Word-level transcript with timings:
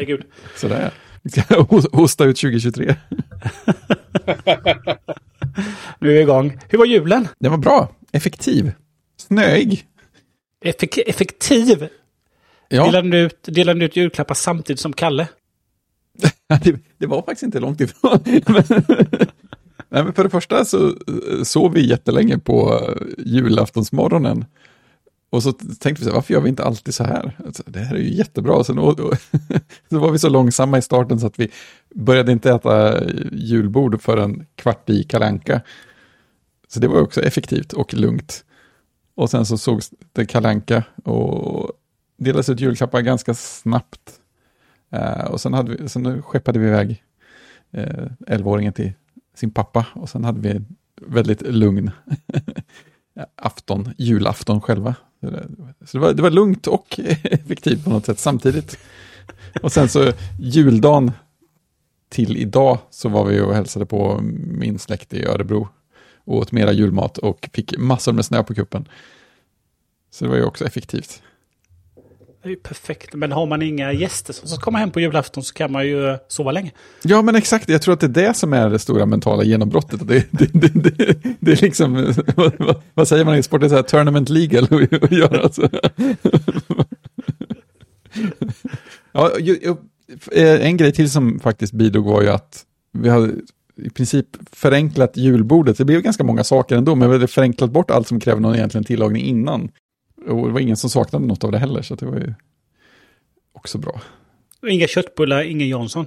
Herregud. 0.00 0.24
Sådär. 0.56 0.90
Hosta 1.96 2.24
ut 2.24 2.36
2023. 2.36 2.94
Nu 5.98 6.10
är 6.10 6.14
vi 6.14 6.20
igång. 6.20 6.58
Hur 6.68 6.78
var 6.78 6.86
julen? 6.86 7.28
Den 7.38 7.50
var 7.50 7.58
bra. 7.58 7.88
Effektiv. 8.12 8.72
Snöig. 9.16 9.86
Effek 10.64 10.98
effektiv. 10.98 11.88
Ja, 12.68 12.84
Delade, 12.84 13.08
ni 13.08 13.16
ut, 13.16 13.42
delade 13.42 13.84
ut 13.84 13.96
julklappar 13.96 14.34
samtidigt 14.34 14.80
som 14.80 14.92
Kalle? 14.92 15.28
det, 16.62 16.76
det 16.98 17.06
var 17.06 17.22
faktiskt 17.22 17.42
inte 17.42 17.60
långt 17.60 17.80
ifrån. 17.80 18.18
Nej, 19.88 20.04
men 20.04 20.12
för 20.12 20.24
det 20.24 20.30
första 20.30 20.64
så 20.64 20.86
eh, 20.86 21.42
sov 21.42 21.72
vi 21.74 21.88
jättelänge 21.88 22.38
på 22.38 22.74
eh, 22.74 22.94
julaftonsmorgonen. 23.18 24.44
Och 25.30 25.42
så 25.42 25.52
tänkte 25.52 25.90
vi 25.90 26.04
så 26.04 26.04
här, 26.04 26.14
varför 26.14 26.34
gör 26.34 26.40
vi 26.40 26.48
inte 26.48 26.64
alltid 26.64 26.94
så 26.94 27.04
här? 27.04 27.36
Alltså, 27.46 27.62
det 27.66 27.78
här 27.78 27.94
är 27.94 28.00
ju 28.00 28.14
jättebra. 28.14 28.54
Och 28.54 28.66
sen, 28.66 28.78
och, 28.78 29.00
och, 29.00 29.14
så 29.90 29.98
var 29.98 30.10
vi 30.10 30.18
så 30.18 30.28
långsamma 30.28 30.78
i 30.78 30.82
starten 30.82 31.20
så 31.20 31.26
att 31.26 31.38
vi 31.38 31.50
började 31.94 32.32
inte 32.32 32.50
äta 32.50 33.04
julbord 33.32 34.02
förrän 34.02 34.46
kvart 34.54 34.90
i 34.90 35.02
kalanka. 35.02 35.60
Så 36.68 36.80
det 36.80 36.88
var 36.88 37.00
också 37.00 37.22
effektivt 37.22 37.72
och 37.72 37.94
lugnt. 37.94 38.44
Och 39.14 39.30
sen 39.30 39.46
så 39.46 39.58
sågs 39.58 39.90
det 40.12 40.26
kalanka 40.26 40.84
och 41.04 41.72
delades 42.16 42.48
ut 42.48 42.60
julklappar 42.60 43.00
ganska 43.00 43.34
snabbt. 43.34 44.20
Eh, 44.90 45.24
och 45.24 45.40
sen, 45.40 45.54
hade 45.54 45.76
vi, 45.76 45.88
sen 45.88 46.22
skeppade 46.22 46.58
vi 46.58 46.66
iväg 46.66 47.04
eh, 47.70 48.06
11-åringen 48.26 48.72
till 48.72 48.92
sin 49.34 49.50
pappa 49.50 49.86
och 49.94 50.08
sen 50.08 50.24
hade 50.24 50.40
vi 50.40 50.50
en 50.50 50.76
väldigt 51.06 51.42
lugn 51.42 51.90
afton, 53.36 53.94
julafton 53.98 54.60
själva. 54.60 54.94
Så 55.20 55.30
det, 55.92 55.98
var, 55.98 56.12
det 56.12 56.22
var 56.22 56.30
lugnt 56.30 56.66
och 56.66 57.00
effektivt 57.22 57.84
på 57.84 57.90
något 57.90 58.06
sätt 58.06 58.18
samtidigt. 58.18 58.78
Och 59.62 59.72
sen 59.72 59.88
så 59.88 60.12
juldagen 60.38 61.12
till 62.08 62.36
idag 62.36 62.78
så 62.90 63.08
var 63.08 63.24
vi 63.24 63.40
och 63.40 63.54
hälsade 63.54 63.86
på 63.86 64.20
min 64.22 64.78
släkt 64.78 65.14
i 65.14 65.24
Örebro 65.24 65.68
och 66.24 66.36
åt 66.36 66.52
mera 66.52 66.72
julmat 66.72 67.18
och 67.18 67.50
fick 67.52 67.78
massor 67.78 68.12
med 68.12 68.24
snö 68.24 68.42
på 68.42 68.54
kuppen. 68.54 68.88
Så 70.10 70.24
det 70.24 70.30
var 70.30 70.36
ju 70.36 70.44
också 70.44 70.64
effektivt. 70.64 71.22
Det 72.42 72.48
är 72.48 72.50
ju 72.50 72.56
perfekt. 72.56 73.14
Men 73.14 73.32
har 73.32 73.46
man 73.46 73.62
inga 73.62 73.92
gäster 73.92 74.32
som 74.32 74.48
ska 74.48 74.60
komma 74.60 74.78
hem 74.78 74.90
på 74.90 75.00
julafton 75.00 75.42
så 75.42 75.54
kan 75.54 75.72
man 75.72 75.86
ju 75.86 76.08
eh, 76.10 76.16
sova 76.28 76.52
länge. 76.52 76.70
Ja, 77.02 77.22
men 77.22 77.34
exakt. 77.36 77.68
Jag 77.68 77.82
tror 77.82 77.94
att 77.94 78.00
det 78.00 78.06
är 78.06 78.26
det 78.28 78.34
som 78.34 78.52
är 78.52 78.70
det 78.70 78.78
stora 78.78 79.06
mentala 79.06 79.44
genombrottet. 79.44 80.08
Det, 80.08 80.26
det, 80.30 80.50
det, 80.52 80.68
det, 80.68 81.18
det 81.40 81.52
är 81.52 81.62
liksom, 81.62 82.14
vad, 82.36 82.76
vad- 82.94 83.08
säger 83.08 83.24
man 83.24 83.36
i 83.36 83.42
sport? 83.42 83.60
Det 83.60 83.66
är 83.66 83.68
så 83.68 83.74
här 83.76 83.82
tournament 83.82 84.28
legal 84.28 84.64
att 85.02 85.12
göra. 85.12 85.42
Alltså. 85.42 85.68
Ja, 89.12 89.30
eh, 90.32 90.66
en 90.66 90.76
grej 90.76 90.92
till 90.92 91.10
som 91.10 91.40
faktiskt 91.40 91.72
bidrog 91.72 92.04
var 92.04 92.22
ju 92.22 92.28
att 92.28 92.64
vi 92.92 93.08
hade 93.08 93.32
i 93.76 93.90
princip 93.90 94.26
förenklat 94.52 95.16
julbordet. 95.16 95.78
Det 95.78 95.84
blev 95.84 96.00
ganska 96.00 96.24
många 96.24 96.44
saker 96.44 96.76
ändå, 96.76 96.94
men 96.94 97.08
vi 97.08 97.14
hade 97.14 97.26
förenklat 97.28 97.70
bort 97.70 97.90
allt 97.90 98.08
som 98.08 98.20
kräver 98.20 98.40
någon 98.40 98.54
egentligen 98.54 98.84
tillagning 98.84 99.22
innan. 99.24 99.68
Och 100.26 100.46
det 100.46 100.52
var 100.52 100.60
ingen 100.60 100.76
som 100.76 100.90
saknade 100.90 101.26
något 101.26 101.44
av 101.44 101.52
det 101.52 101.58
heller, 101.58 101.82
så 101.82 101.94
det 101.94 102.06
var 102.06 102.16
ju 102.16 102.34
också 103.52 103.78
bra. 103.78 104.00
Inga 104.68 104.86
köttbullar, 104.86 105.42
ingen 105.42 105.68
Jansson. 105.68 106.06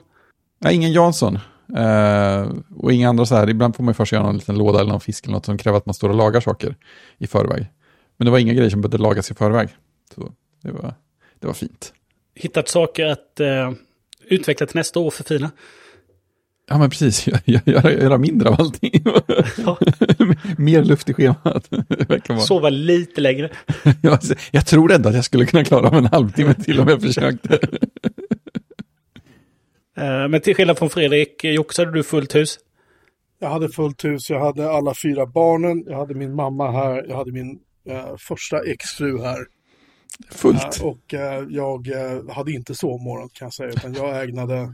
Nej, 0.60 0.76
ingen 0.76 0.92
Jansson. 0.92 1.40
Eh, 1.78 2.52
och 2.76 2.94
inga 2.94 3.10
andra 3.10 3.26
så 3.26 3.36
här, 3.36 3.50
ibland 3.50 3.76
får 3.76 3.84
man 3.84 3.92
ju 3.92 3.96
först 3.96 4.12
göra 4.12 4.24
någon 4.24 4.38
liten 4.38 4.58
låda 4.58 4.80
eller 4.80 4.92
någon 4.92 5.02
fisk 5.02 5.26
eller 5.26 5.34
något 5.34 5.46
som 5.46 5.58
kräver 5.58 5.78
att 5.78 5.86
man 5.86 5.94
står 5.94 6.10
och 6.10 6.16
lagar 6.16 6.42
saker 6.42 6.76
i 7.18 7.28
förväg. 7.28 7.66
Men 8.18 8.26
det 8.26 8.32
var 8.32 8.40
inga 8.40 8.54
grejer 8.54 8.70
som 8.70 8.82
behövde 8.82 8.98
lagas 8.98 9.32
i 9.32 9.34
förväg. 9.34 9.70
Så 10.16 10.34
det 10.62 10.72
var, 10.72 10.94
det 11.40 11.48
var 11.48 11.54
fint. 11.54 11.94
Hittat 12.36 12.68
saker 12.68 13.06
att 13.06 13.40
eh, 13.40 13.72
utveckla 14.26 14.68
till 14.68 14.76
nästa 14.76 15.00
år 15.00 15.08
och 15.08 15.14
förfina. 15.14 15.52
Ja, 16.70 16.78
men 16.78 16.90
precis. 16.90 17.28
Göra 17.46 17.92
göra 17.92 18.18
mindre 18.18 18.50
av 18.50 18.62
allting. 18.62 18.92
Ja. 19.66 19.78
Mer 20.58 20.84
luft 20.84 21.10
i 21.10 21.14
schemat. 21.14 21.70
Sova 22.48 22.70
lite 22.70 23.22
längre. 23.22 23.50
Jag, 24.02 24.20
jag 24.52 24.66
tror 24.66 24.92
ändå 24.92 25.10
att 25.10 25.16
jag 25.16 25.26
skulle 25.26 25.46
kunna 25.46 25.64
klara 25.64 25.88
av 25.88 25.96
en 25.96 26.06
halvtimme 26.06 26.54
till 26.54 26.80
om 26.80 26.88
jag 26.88 27.02
försökte. 27.02 27.60
Eh, 29.98 30.28
men 30.28 30.42
till 30.42 30.56
skillnad 30.56 30.78
från 30.78 30.90
Fredrik, 30.90 31.46
hade 31.78 31.92
du 31.92 32.04
fullt 32.04 32.36
hus. 32.36 32.60
Jag 33.40 33.50
hade 33.50 33.70
fullt 33.70 34.06
hus, 34.06 34.30
jag 34.30 34.40
hade 34.40 34.72
alla 34.72 34.94
fyra 35.04 35.26
barnen, 35.26 35.84
jag 35.88 35.98
hade 35.98 36.14
min 36.14 36.36
mamma 36.36 36.72
här, 36.72 37.06
jag 37.08 37.16
hade 37.16 37.32
min 37.32 37.60
eh, 37.90 38.16
första 38.18 38.60
exfru 38.60 39.22
här. 39.22 39.46
Fullt. 40.32 40.80
Eh, 40.80 40.86
och 40.86 41.14
eh, 41.14 41.46
jag 41.50 41.88
eh, 41.88 42.30
hade 42.30 42.52
inte 42.52 42.76
sovmorgon 42.76 43.30
kan 43.34 43.46
jag 43.46 43.54
säga, 43.54 43.70
utan 43.70 43.94
jag 43.94 44.24
ägnade 44.24 44.74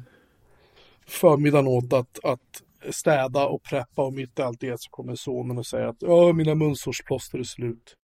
förmiddagen 1.09 1.67
åt 1.67 1.93
att, 1.93 2.19
att 2.23 2.63
städa 2.89 3.47
och 3.47 3.63
preppa 3.63 4.01
och 4.01 4.13
mitt 4.13 4.39
i 4.39 4.41
allt 4.41 4.59
det 4.59 4.81
så 4.81 4.89
kommer 4.89 5.15
sonen 5.15 5.57
och 5.57 5.65
säger 5.65 5.85
att 5.85 5.97
ja, 5.99 6.33
mina 6.33 6.55
munsårsplåster 6.55 7.39
är 7.39 7.43
slut. 7.43 7.95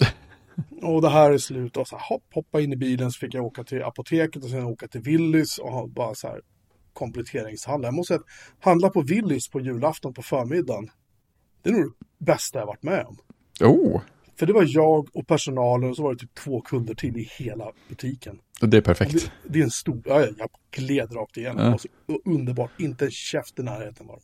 och 0.82 1.02
det 1.02 1.08
här 1.08 1.30
är 1.30 1.38
slut 1.38 1.76
och 1.76 1.88
så 1.88 1.96
här, 1.96 2.04
hopp, 2.08 2.24
hoppa 2.34 2.60
in 2.60 2.72
i 2.72 2.76
bilen 2.76 3.12
så 3.12 3.18
fick 3.18 3.34
jag 3.34 3.44
åka 3.44 3.64
till 3.64 3.82
apoteket 3.82 4.44
och 4.44 4.50
sen 4.50 4.64
åka 4.64 4.88
till 4.88 5.00
Willys 5.00 5.58
och 5.58 5.90
bara 5.90 6.14
så 6.14 6.28
här 6.28 6.40
kompletteringshandla. 6.92 7.86
Jag 7.88 7.94
måste 7.94 8.14
säga 8.14 8.20
att 8.58 8.64
handla 8.64 8.90
på 8.90 9.02
Willys 9.02 9.48
på 9.48 9.60
julafton 9.60 10.14
på 10.14 10.22
förmiddagen. 10.22 10.90
Det 11.62 11.70
är 11.70 11.74
nog 11.74 11.92
det 12.18 12.24
bästa 12.24 12.58
jag 12.58 12.66
varit 12.66 12.82
med 12.82 13.06
om. 13.06 13.16
Oh, 13.60 14.00
För 14.38 14.46
det 14.46 14.52
var 14.52 14.64
jag 14.68 15.16
och 15.16 15.26
personalen 15.26 15.90
och 15.90 15.96
så 15.96 16.02
var 16.02 16.12
det 16.12 16.18
typ 16.18 16.34
två 16.34 16.60
kunder 16.60 16.94
till 16.94 17.16
i 17.16 17.28
hela 17.38 17.72
butiken. 17.88 18.40
Det 18.66 18.76
är 18.76 18.80
perfekt. 18.80 19.12
Det, 19.12 19.30
det 19.48 19.58
är 19.58 19.64
en 19.64 19.70
stor, 19.70 20.02
ja, 20.04 20.20
jag 20.38 20.48
gled 20.70 21.14
rakt 21.16 21.36
igenom. 21.36 21.58
Ja. 21.58 21.64
Det 21.64 21.70
var 21.70 21.78
så 21.78 21.88
underbart, 22.30 22.70
inte 22.80 23.04
en 23.04 23.10
käft 23.10 23.58
i 23.58 23.62
närheten 23.62 24.06
var 24.06 24.20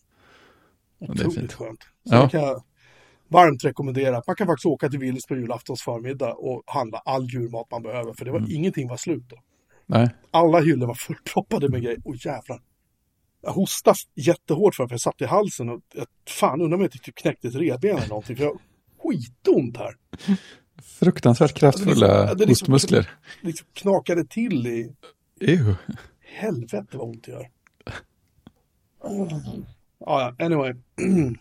Otroligt 0.98 1.52
skönt. 1.52 1.82
Så 1.82 2.14
Ja. 2.14 2.28
kan 2.28 2.40
jag 2.42 2.62
varmt 3.28 3.64
rekommendera. 3.64 4.22
Man 4.26 4.36
kan 4.36 4.46
faktiskt 4.46 4.66
åka 4.66 4.88
till 4.88 4.98
Willys 4.98 5.26
på 5.26 5.36
julaftons 5.36 5.82
förmiddag 5.82 6.32
och 6.34 6.62
handla 6.66 6.98
all 6.98 7.24
julmat 7.24 7.70
man 7.70 7.82
behöver. 7.82 8.12
För 8.12 8.24
det 8.24 8.30
var, 8.30 8.38
Mm. 8.38 8.50
ingenting 8.50 8.88
var 8.88 8.96
slut 8.96 9.24
då. 9.28 9.36
Nej. 9.86 10.08
Alla 10.30 10.60
hyllor 10.60 10.86
var 10.86 10.94
fullproppade 10.94 11.68
med 11.68 11.82
grejer. 11.82 11.98
Åh 12.04 12.16
jävlar. 12.24 12.60
Jag 13.42 13.52
hostade 13.52 13.96
jättehårt 14.14 14.74
för 14.74 14.84
att 14.84 14.90
jag 14.90 15.00
satt 15.00 15.20
i 15.20 15.24
halsen 15.24 15.68
och 15.68 15.80
jag, 15.94 16.06
fan 16.28 16.60
undrar 16.60 16.74
om 16.76 16.80
jag 16.82 16.86
inte 16.88 16.98
typ 16.98 17.14
knäckte 17.14 17.48
ett 17.48 17.54
revben 17.54 17.96
eller 17.96 18.08
någonting. 18.08 18.36
För 18.36 18.44
jag 18.44 18.50
har 18.50 18.58
skitont 19.12 19.76
här. 19.76 19.94
Fruktansvärt 20.82 21.54
kraftfulla 21.54 22.30
är 22.30 22.34
liksom- 22.34 22.48
hostmuskler. 22.48 23.10
Det 23.40 23.46
liksom 23.46 23.66
knakade 23.72 24.24
till 24.24 24.66
i 24.66 24.92
Ew. 25.40 25.74
Helvete 26.20 26.96
vad 26.96 27.08
ont 27.08 27.24
det 27.24 27.32
gör. 27.32 27.50
Ja, 29.02 30.34
ja, 30.38 30.44
anyway. 30.44 30.74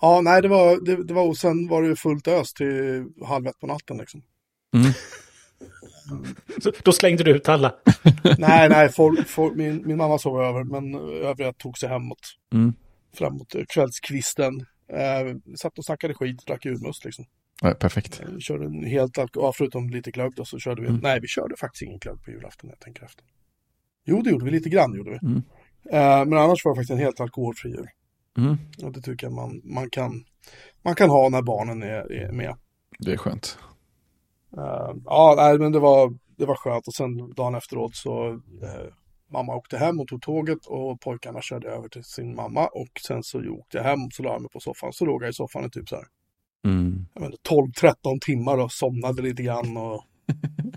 ja, 0.00 0.20
nej, 0.20 0.42
det 0.42 0.48
var, 0.48 0.84
det, 0.84 1.04
det 1.04 1.14
var, 1.14 1.26
och 1.26 1.36
sen 1.36 1.68
var 1.68 1.82
det 1.82 1.96
fullt 1.96 2.28
ös 2.28 2.52
till 2.52 3.06
halv 3.24 3.46
ett 3.46 3.60
på 3.60 3.66
natten 3.66 3.96
liksom. 3.96 4.22
Mm. 4.74 4.92
Så, 6.62 6.72
då 6.84 6.92
slängde 6.92 7.24
du 7.24 7.30
ut 7.30 7.48
alla. 7.48 7.74
nej, 8.38 8.68
nej, 8.68 8.92
folk, 8.92 9.28
folk, 9.28 9.56
min, 9.56 9.86
min 9.86 9.96
mamma 9.96 10.18
sov 10.18 10.40
över, 10.42 10.64
men 10.64 10.94
övriga 11.24 11.52
tog 11.52 11.78
sig 11.78 11.88
hemåt. 11.88 12.36
Mm. 12.54 12.74
Framåt 13.14 13.54
kvällskvisten. 13.68 14.66
Eh, 14.92 15.54
satt 15.56 15.78
och 15.78 15.84
snackade 15.84 16.14
skit, 16.14 16.46
drack 16.46 16.64
julmust 16.64 17.04
liksom. 17.04 17.24
Ja, 17.62 17.74
perfekt. 17.74 18.20
Eh, 18.20 18.38
Körde 18.38 18.64
en 18.64 18.84
helt 18.84 19.18
alkohol, 19.18 19.46
ja, 19.46 19.52
förutom 19.56 19.90
lite 19.90 20.10
glögg 20.10 20.32
då, 20.36 20.44
så 20.44 20.58
körde 20.58 20.82
vi, 20.82 20.88
Mm. 20.88 21.00
nej, 21.02 21.20
vi 21.20 21.28
körde 21.28 21.56
faktiskt 21.56 21.82
ingen 21.82 21.98
glögg 21.98 22.22
på 22.24 22.30
julafton, 22.30 22.70
jag 22.70 22.80
tänker 22.80 23.04
efter. 23.04 23.24
Jo, 24.04 24.22
det 24.22 24.30
gjorde 24.30 24.44
vi, 24.44 24.50
lite 24.50 24.68
grann 24.68 24.94
gjorde 24.94 25.10
vi. 25.10 25.18
Mm. 25.26 25.42
Eh, 25.90 26.24
men 26.26 26.38
annars 26.38 26.64
var 26.64 26.72
det 26.72 26.76
faktiskt 26.76 26.90
en 26.90 26.98
helt 26.98 27.20
alkoholfri 27.20 27.70
jul. 27.70 27.88
Mm. 28.38 28.56
Och 28.82 28.92
det 28.92 29.00
tycker 29.00 29.26
jag 29.26 29.34
man, 29.34 29.60
man, 29.64 29.90
kan, 29.90 30.24
man 30.82 30.94
kan 30.94 31.10
ha 31.10 31.28
när 31.28 31.42
barnen 31.42 31.82
är, 31.82 32.12
är 32.12 32.32
med. 32.32 32.56
Det 32.98 33.12
är 33.12 33.16
skönt. 33.16 33.58
Eh, 34.56 34.94
ja, 35.04 35.34
nej, 35.36 35.58
men 35.58 35.72
det 35.72 35.78
var, 35.78 36.14
det 36.36 36.46
var 36.46 36.54
skönt. 36.54 36.86
Och 36.88 36.94
sen 36.94 37.34
dagen 37.34 37.54
efteråt 37.54 37.96
så 37.96 38.28
eh, 38.62 38.92
mamma 39.32 39.54
åkte 39.56 39.78
hem 39.78 40.00
och 40.00 40.08
tog 40.08 40.22
tåget 40.22 40.66
och 40.66 41.00
pojkarna 41.00 41.40
körde 41.42 41.68
över 41.68 41.88
till 41.88 42.04
sin 42.04 42.34
mamma. 42.34 42.66
Och 42.66 42.88
sen 43.06 43.22
så 43.22 43.50
åkte 43.50 43.76
jag 43.76 43.84
hem 43.84 44.04
och 44.04 44.12
så 44.12 44.22
la 44.22 44.32
jag 44.32 44.42
mig 44.42 44.50
på 44.50 44.60
soffan. 44.60 44.92
Så 44.92 45.04
låg 45.04 45.22
jag 45.22 45.30
i 45.30 45.32
soffan 45.32 45.64
i 45.64 45.70
typ 45.70 45.88
så 45.88 45.96
här, 45.96 46.04
Mm. 46.64 47.06
jag 47.14 47.20
vet 47.20 47.30
inte, 47.30 47.50
12-13 47.86 47.94
timmar 48.20 48.58
och 48.58 48.72
somnade 48.72 49.22
lite 49.22 49.42
grann. 49.42 49.76
Och, 49.76 50.04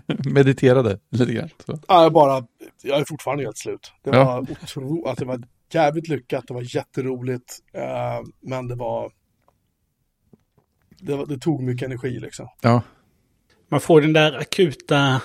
Mediterade 0.26 0.98
lite 1.10 1.32
grann. 1.32 1.48
Så. 1.66 1.78
ja, 1.88 2.02
jag 2.02 2.12
bara, 2.12 2.46
jag 2.82 3.00
är 3.00 3.04
fortfarande 3.04 3.44
helt 3.44 3.58
slut. 3.58 3.92
Det 4.02 4.10
Ja. 4.10 4.24
var 4.24 4.40
otro, 4.40 5.06
att 5.06 5.18
det 5.18 5.24
var 5.24 5.42
jävligt 5.72 6.08
lyckat, 6.08 6.44
det 6.48 6.54
var 6.54 6.76
jätteroligt. 6.76 7.58
Eh, 7.72 8.20
men 8.40 8.68
det 8.68 8.74
var, 8.74 9.12
det, 11.00 11.16
var, 11.16 11.26
det 11.26 11.38
tog 11.38 11.62
mycket 11.62 11.86
energi 11.86 12.20
liksom. 12.20 12.48
Ja, 12.60 12.82
Man 13.68 13.80
får 13.80 14.00
den 14.00 14.12
där 14.12 14.32
akuta 14.38 15.22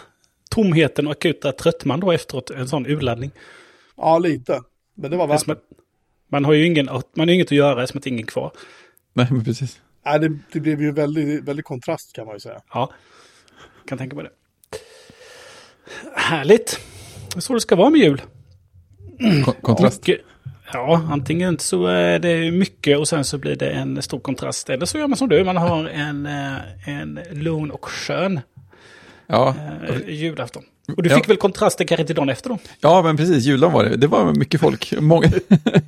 tomheten 0.52 1.08
och 1.08 1.12
akuta 1.12 1.52
tröttman 1.52 2.00
då 2.00 2.12
efteråt, 2.12 2.50
en 2.50 2.68
sån 2.68 2.86
urladdning. 2.86 3.32
Ja, 3.98 4.20
lite. 4.20 4.62
Men 4.96 5.12
det 5.12 5.18
var 5.18 5.28
värt 5.28 5.50
att 5.50 5.62
Man 6.30 6.46
har 6.46 6.54
ju 6.54 6.66
ingen, 6.66 6.86
man 6.86 7.28
har 7.28 7.30
inget 7.36 7.48
att 7.48 7.52
göra 7.52 7.88
som 7.88 7.98
att 7.98 8.08
ingen 8.08 8.26
kvar. 8.26 8.52
nej 9.14 9.28
men 9.32 9.44
precis. 9.44 9.82
Nej, 10.08 10.20
det, 10.20 10.38
det 10.52 10.60
blev 10.60 10.82
ju 10.82 10.92
väldigt, 10.92 11.44
väldigt 11.44 11.66
kontrast 11.66 12.14
kan 12.14 12.26
man 12.26 12.36
ju 12.36 12.40
säga. 12.40 12.62
Ja, 12.74 12.92
kan 13.88 13.98
tänka 13.98 14.16
på 14.16 14.22
det. 14.22 14.30
Härligt. 16.16 16.80
Det 17.34 17.40
är 17.40 17.42
så 17.42 17.54
det 17.54 17.62
ska 17.62 17.76
vara 17.76 17.90
med 17.90 18.02
jul. 18.02 18.22
Kon 19.46 19.54
kontrast. 19.62 20.02
Och, 20.02 20.16
ja, 20.74 21.08
antingen 21.12 21.60
så 21.60 21.86
är 21.86 22.20
det 22.20 22.52
mycket 22.52 22.98
och 22.98 23.08
sen 23.08 23.26
så 23.26 23.38
blir 23.38 23.56
det 23.56 23.70
en 23.70 24.02
stor 24.02 24.20
kontrast. 24.20 24.70
Eller 24.70 24.86
så 24.86 24.98
gör 24.98 25.08
man 25.08 25.18
som 25.18 25.30
du, 25.30 25.44
man 25.44 25.58
har 25.58 25.86
en, 25.86 26.26
eh, 26.26 26.90
en 26.90 27.20
lugn 27.32 27.72
och 27.72 27.86
skön 27.86 28.40
Ja, 29.28 29.56
eh, 29.90 30.10
julafton. 30.10 30.64
Och 30.98 31.04
du 31.04 31.10
Ja. 31.10 31.16
fick 31.16 31.30
väl 31.30 31.38
kontrasten 31.38 31.88
kanske 31.88 32.06
till 32.06 32.16
dagen 32.16 32.30
efter 32.30 32.50
då? 32.50 32.58
ja, 32.80 33.02
men 33.02 33.18
precis. 33.18 33.46
Juldagen 33.46 33.74
var 33.74 33.84
det. 33.84 33.96
Det 33.98 34.08
var 34.08 34.34
mycket 34.34 34.62
folk. 34.62 34.94
Många, 35.00 35.28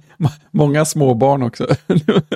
många 0.51 0.86
små 0.86 1.13
barn 1.13 1.44
också. 1.44 1.68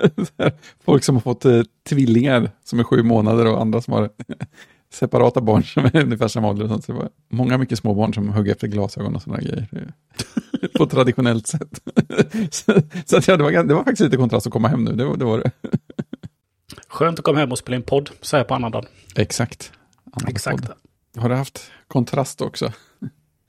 Folk 0.85 1.03
som 1.03 1.15
har 1.15 1.21
fått 1.21 1.45
eh, 1.45 1.61
tvillingar 1.89 2.49
som 2.63 2.79
är 2.79 2.83
sju 2.83 3.03
månader 3.03 3.45
och 3.45 3.61
andra 3.61 3.81
som 3.81 3.93
har 3.93 4.09
separata 4.93 5.41
barn 5.41 5.63
som 5.63 5.85
är 5.85 5.95
ungefär 6.03 6.27
samma 6.27 6.49
ålder. 6.49 6.63
och 6.63 6.69
sånt. 6.69 6.85
Så 6.85 6.91
det 6.91 6.97
var 6.97 7.09
många 7.29 7.57
mycket 7.57 7.79
små 7.79 7.93
barn 7.93 8.13
som 8.13 8.29
högg 8.29 8.47
efter 8.49 8.67
glasögon 8.67 9.15
och 9.15 9.21
sådana 9.21 9.41
grejer. 9.41 9.67
På 10.77 10.85
traditionellt 10.85 11.47
sätt. 11.47 11.79
Så, 12.51 12.73
så 13.05 13.17
att, 13.17 13.27
ja, 13.27 13.37
det, 13.37 13.43
var, 13.43 13.51
det 13.63 13.73
var 13.73 13.83
faktiskt 13.83 14.01
lite 14.01 14.17
kontrast 14.17 14.47
att 14.47 14.53
komma 14.53 14.67
hem 14.67 14.83
nu. 14.83 14.91
Det, 14.91 15.17
det 15.17 15.25
var 15.25 15.37
det. 15.39 15.51
Skönt 16.87 17.19
att 17.19 17.25
komma 17.25 17.39
hem 17.39 17.51
och 17.51 17.57
spela 17.57 17.75
in 17.75 17.83
podd 17.83 18.09
så 18.21 18.37
här 18.37 18.43
på 18.43 18.55
annandagen. 18.55 18.89
Exakt. 19.15 19.71
Annan 20.13 20.29
Exakt. 20.29 20.61
podd. 20.67 20.75
Har 21.17 21.29
du 21.29 21.35
haft 21.35 21.71
kontrast 21.87 22.41
också? 22.41 22.65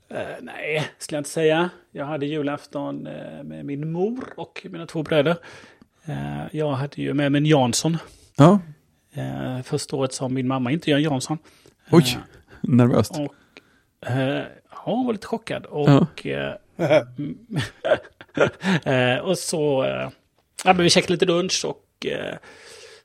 Eh, 0.09 0.23
nej, 0.41 0.89
skulle 0.99 1.17
jag 1.17 1.21
inte 1.21 1.31
säga. 1.31 1.71
Jag 1.93 2.07
hade 2.07 2.27
julafton 2.27 3.07
eh, 3.07 3.43
med 3.45 3.65
min 3.65 3.93
mor 3.93 4.25
och 4.37 4.67
mina 4.71 4.87
två 4.87 5.03
bröder. 5.03 5.37
Eh, 6.05 6.43
jag 6.53 6.73
hade 6.73 7.03
ju 7.03 7.15
med 7.15 7.33
mig 7.33 7.39
en 7.39 7.47
Jansson. 7.47 7.99
Ja. 8.37 8.61
Eh, 9.13 9.63
första 9.63 9.97
året 9.97 10.13
som 10.13 10.35
min 10.35 10.49
mamma 10.49 10.71
inte 10.73 10.91
gör 10.91 10.99
Jansson. 10.99 11.39
Oj, 11.91 12.19
nervöst. 12.61 13.19
Och, 13.19 13.35
ja, 14.01 14.45
hon 14.71 15.07
var 15.07 15.13
lite 15.13 15.27
chockad. 15.27 15.67
Och, 15.67 15.89
och 19.23 19.39
så... 19.39 19.85
Ja, 20.65 20.73
men 20.73 20.83
vi 20.83 20.91
käkade 20.91 21.13
lite 21.13 21.27
lunch 21.27 21.65
och 21.65 22.07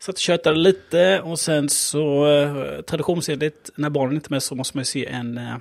satt 0.02 0.16
och 0.16 0.20
tjötade 0.20 0.56
lite. 0.60 1.22
Och 1.22 1.40
sen 1.40 1.70
så 1.70 2.28
eh, 2.28 2.82
traditionsenligt, 2.82 3.70
när 3.76 3.90
barnen 3.90 4.16
inte 4.16 4.28
är 4.28 4.32
med 4.32 4.44
så 4.44 4.56
måste 4.56 4.78
man 4.78 4.82
ju 4.82 4.86
se 4.86 5.06
en, 5.06 5.38
eh, 5.38 5.56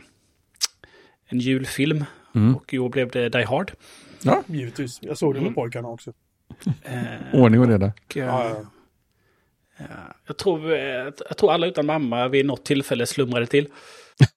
en 1.26 1.38
julfilm. 1.38 2.04
Mm. 2.34 2.56
Och 2.56 2.74
i 2.74 2.78
år 2.78 2.88
blev 2.88 3.10
det 3.10 3.28
Die 3.28 3.44
Hard. 3.44 3.72
Ja, 4.22 4.42
Givetvis. 4.46 4.98
Jag 5.02 5.18
såg 5.18 5.34
det 5.34 5.38
med 5.40 5.46
Mm. 5.46 5.54
pojkarna 5.54 5.88
också. 5.88 6.12
Eh, 6.82 7.40
ordning 7.40 7.60
och 7.60 7.68
reda. 7.68 7.86
och, 7.86 8.16
eh, 8.16 8.24
Ja, 8.26 8.50
ja. 9.78 9.84
jag, 10.26 10.36
tror, 10.36 10.70
jag 10.72 11.36
tror 11.36 11.52
alla 11.52 11.66
utan 11.66 11.86
mamma 11.86 12.28
vid 12.28 12.46
något 12.46 12.64
tillfälle 12.64 13.06
slumrade 13.06 13.46
till. 13.46 13.68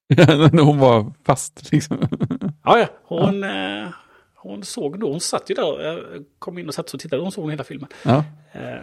När 0.52 0.62
hon 0.62 0.78
var 0.78 1.12
fast 1.24 1.72
liksom. 1.72 1.98
Ja, 2.64 2.78
ja. 2.78 2.86
Hon, 3.04 3.44
Eh, 3.44 3.88
hon 4.42 4.64
såg 4.64 5.00
då, 5.00 5.10
hon 5.10 5.20
satt 5.20 5.50
ju 5.50 5.54
där. 5.54 5.82
Jag 5.82 6.24
kom 6.38 6.58
in 6.58 6.68
och 6.68 6.74
satt 6.74 6.94
och 6.94 7.00
tittade, 7.00 7.22
hon 7.22 7.32
såg 7.32 7.50
hela 7.50 7.64
filmen. 7.64 7.88
Ja, 8.04 8.24
Eh, 8.54 8.80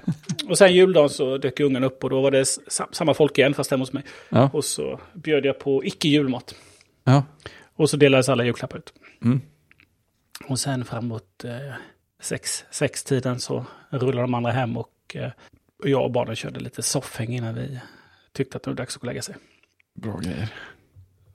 och 0.50 0.58
sen 0.58 0.74
juldagen 0.74 1.10
så 1.10 1.38
dök 1.38 1.60
ungarna 1.60 1.86
upp 1.88 2.04
och 2.04 2.10
då 2.10 2.22
var 2.22 2.32
det 2.32 2.46
samma 2.92 3.14
folk 3.14 3.38
igen 3.38 3.54
fast 3.54 3.72
hemma 3.72 3.82
hos 3.82 3.94
mig. 3.94 4.04
ja, 4.30 4.50
Och 4.54 4.66
så 4.66 5.00
bjöd 5.14 5.46
jag 5.46 5.60
på 5.60 5.86
icke 5.86 6.08
julmat. 6.08 6.56
ja. 7.04 7.24
Och 7.76 7.90
så 7.90 7.98
delades 7.98 8.30
alla 8.30 8.44
julklappar 8.44 8.78
ut. 8.78 8.94
Mm. 9.24 9.42
Och 10.48 10.60
sen 10.60 10.86
framåt 10.86 11.44
eh, 11.44 11.74
sex, 12.22 12.66
sex 12.72 13.04
tiden 13.04 13.40
så 13.40 13.66
rullade 13.90 14.22
de 14.22 14.34
andra 14.34 14.52
hem 14.52 14.78
och, 14.78 15.16
eh, 15.16 15.32
jag 15.84 16.04
och 16.04 16.12
barnen 16.12 16.36
körde 16.36 16.60
lite 16.60 16.82
soffhäng 16.82 17.30
innan 17.36 17.56
vi 17.56 17.80
tyckte 18.34 18.58
att 18.58 18.64
det 18.64 18.70
var 18.70 18.76
dags 18.78 18.96
att 18.96 19.02
gå 19.02 19.06
och 19.06 19.08
lägga 19.08 19.22
sig. 19.22 19.36
Bra 19.96 20.18
grejer. 20.18 20.54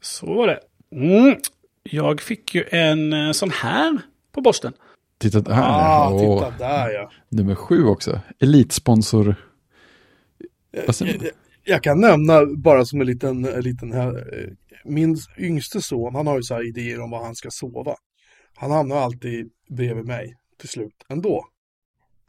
Så 0.01 0.35
var 0.35 0.47
det. 0.47 0.61
Mm. 0.93 1.37
Jag 1.83 2.21
fick 2.21 2.55
ju 2.55 2.65
en 2.71 3.13
eh, 3.13 3.33
sån 3.33 3.51
här 3.51 3.99
på 4.35 4.43
posten. 4.43 4.73
Titta 5.19 5.55
här. 5.55 5.63
Ah, 5.63 6.11
Åh, 6.13 6.21
titta 6.21 6.59
där 6.59 6.91
ja. 6.91 7.11
Nummer 7.29 7.55
sju 7.55 7.85
också. 7.85 8.21
Elitsponsor. 8.41 9.35
Vad 10.87 10.97
säger 10.97 11.13
Jag, 11.13 11.21
man? 11.23 11.27
jag, 11.65 11.75
jag 11.75 11.83
kan 11.83 12.01
nämna 12.01 12.47
bara 12.57 12.85
som 12.85 13.01
en 13.01 13.07
liten, 13.07 13.45
en 13.45 13.61
liten 13.63 13.93
här. 13.93 14.39
eh, 14.39 14.51
Min 14.85 15.17
yngste 15.39 15.81
son, 15.83 16.15
han 16.15 16.27
har 16.27 16.37
ju 16.37 16.43
så 16.43 16.55
här 16.55 16.69
idéer 16.69 17.01
om 17.01 17.11
var 17.11 17.25
han 17.25 17.35
ska 17.35 17.51
sova. 17.51 17.95
Han 18.55 18.71
hamnar 18.71 18.97
alltid 18.97 19.51
bredvid 19.71 20.05
mig 20.05 20.37
till 20.61 20.69
slut 20.69 20.95
ändå. 21.09 21.45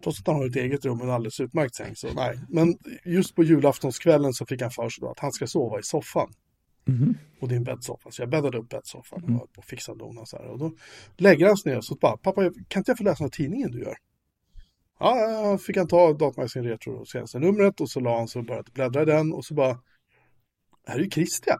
Trots 0.03 0.19
att 0.19 0.27
han 0.27 0.35
har 0.35 0.45
ett 0.45 0.55
eget 0.55 0.85
rum 0.85 0.99
och 1.01 1.05
en 1.07 1.11
alldeles 1.13 1.39
utmärkt 1.39 1.75
säng. 1.75 1.95
Så 1.95 2.07
nej. 2.13 2.39
Men 2.49 2.75
just 3.05 3.35
på 3.35 3.43
julaftonskvällen 3.43 4.33
så 4.33 4.45
fick 4.45 4.61
han 4.61 4.71
för 4.71 4.89
sig 4.89 5.01
då 5.01 5.11
att 5.11 5.19
han 5.19 5.31
ska 5.31 5.47
sova 5.47 5.79
i 5.79 5.83
soffan. 5.83 6.27
Mhm. 6.87 7.17
Och 7.39 7.47
det 7.47 7.55
är 7.55 7.57
en 7.57 7.63
bäddsoffa. 7.63 8.11
Så 8.11 8.21
jag 8.21 8.29
bäddade 8.29 8.57
upp 8.57 8.69
bäddsoffan 8.69 9.39
och, 9.41 9.57
och 9.57 9.65
fixade 9.65 10.03
och 10.03 10.27
så 10.27 10.37
här. 10.37 10.45
Och 10.45 10.59
då 10.59 10.71
lägger 11.17 11.47
han 11.47 11.57
sig 11.57 11.71
ner 11.71 11.77
och 11.77 11.85
så 11.85 11.95
bara, 11.95 12.17
pappa 12.17 12.41
kan 12.67 12.79
inte 12.79 12.91
jag 12.91 12.97
få 12.97 13.03
läsa 13.03 13.23
den 13.23 13.25
här 13.25 13.29
tidningen 13.29 13.71
du 13.71 13.79
gör? 13.79 13.95
Ja, 14.99 15.17
ja, 15.17 15.57
fick 15.57 15.77
han 15.77 15.87
ta 15.87 16.13
Datamagasin 16.13 16.63
Retro 16.63 17.05
senaste 17.05 17.39
numret 17.39 17.81
och 17.81 17.89
så 17.89 17.99
la 17.99 18.17
han 18.17 18.27
sig 18.27 18.39
och 18.39 18.45
började 18.45 18.71
bläddra 18.71 19.01
i 19.01 19.05
den 19.05 19.33
och 19.33 19.45
så 19.45 19.53
bara, 19.53 19.79
här 20.87 20.95
är 20.99 21.03
ju 21.03 21.09
Christian. 21.09 21.57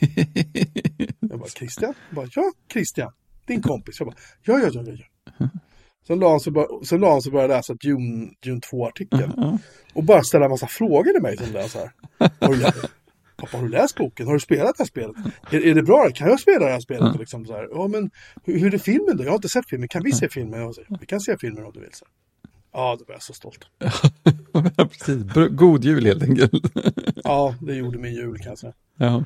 Jag 1.20 1.38
bara, 1.38 1.48
Christian? 1.48 1.94
Jag 2.08 2.16
bara, 2.16 2.28
ja, 2.34 2.52
Christian, 2.72 3.12
din 3.46 3.62
kompis. 3.62 4.00
Jag 4.00 4.08
bara, 4.08 4.16
ja, 4.42 4.58
ja, 4.58 4.70
ja, 4.72 4.82
ja. 4.86 5.04
ja. 5.38 5.48
Sen 6.06 6.18
la 6.18 6.30
han 6.30 6.40
sig 6.40 6.52
bara, 6.52 6.84
sen 6.84 7.00
la 7.00 7.10
han 7.10 7.22
sig 7.22 7.30
och 7.30 7.32
började 7.32 7.54
läsa 7.54 7.72
ett 7.72 7.84
June, 7.84 8.30
June 8.44 8.60
2-artikel. 8.60 9.32
Ja. 9.36 9.58
Och 9.94 10.04
bara 10.04 10.22
ställa 10.22 10.44
en 10.44 10.50
massa 10.50 10.66
frågor 10.66 11.12
till 11.12 11.22
mig 11.22 11.36
som 11.36 11.52
det 11.52 11.60
är 11.60 11.68
så 11.68 11.78
här. 11.78 11.92
Du, 12.40 12.56
lä- 12.56 12.72
Pappa, 13.44 13.56
har 13.56 13.64
du 13.64 13.70
läst 13.70 13.96
boken? 13.96 14.26
Har 14.26 14.34
du 14.34 14.40
spelat 14.40 14.76
det 14.76 14.82
här 14.82 14.86
spelet? 14.86 15.16
Är, 15.50 15.66
är 15.66 15.74
det 15.74 15.82
bra? 15.82 16.10
Kan 16.14 16.28
jag 16.28 16.40
spela 16.40 16.66
det 16.66 16.72
här 16.72 16.80
spelet? 16.80 17.18
Liksom 17.18 17.46
så 17.46 17.52
här. 17.52 17.68
Ja, 17.72 17.88
men 17.88 18.10
hur, 18.44 18.58
hur 18.58 18.74
är 18.74 18.78
filmen 18.78 19.16
då? 19.16 19.24
Jag 19.24 19.30
har 19.30 19.36
inte 19.36 19.48
sett 19.48 19.68
filmen. 19.68 19.88
Kan 19.88 20.02
vi 20.02 20.12
se 20.12 20.28
filmen? 20.28 20.60
Jag 20.60 20.74
säger, 20.74 20.98
vi 21.00 21.06
kan 21.06 21.20
se 21.20 21.36
filmen 21.38 21.64
om 21.64 21.72
du 21.74 21.80
vill. 21.80 21.92
Så. 21.92 22.06
Ja, 22.72 22.96
då 22.98 23.04
blev 23.04 23.14
jag 23.14 23.22
så 23.22 23.32
stolt. 23.32 23.66
Precis. 24.90 25.24
God 25.50 25.84
jul 25.84 26.06
helt 26.06 26.22
enkelt. 26.22 26.52
Ja, 27.24 27.54
det 27.60 27.74
gjorde 27.74 27.98
min 27.98 28.14
jul 28.14 28.38
kan 28.38 28.48
jag 28.48 28.58
säga. 28.58 28.72
Ja. 28.96 29.24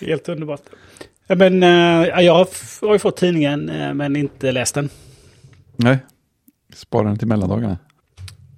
Helt 0.00 0.28
underbart. 0.28 0.62
Men 1.26 1.62
eh, 1.62 2.20
jag 2.20 2.46
har 2.82 2.92
ju 2.92 2.98
fått 2.98 3.16
tidningen 3.16 3.68
eh, 3.68 3.94
men 3.94 4.16
inte 4.16 4.52
läst 4.52 4.74
den. 4.74 4.88
Nej, 5.76 5.98
spara 6.74 7.08
den 7.08 7.18
till 7.18 7.28
mellandagarna. 7.28 7.78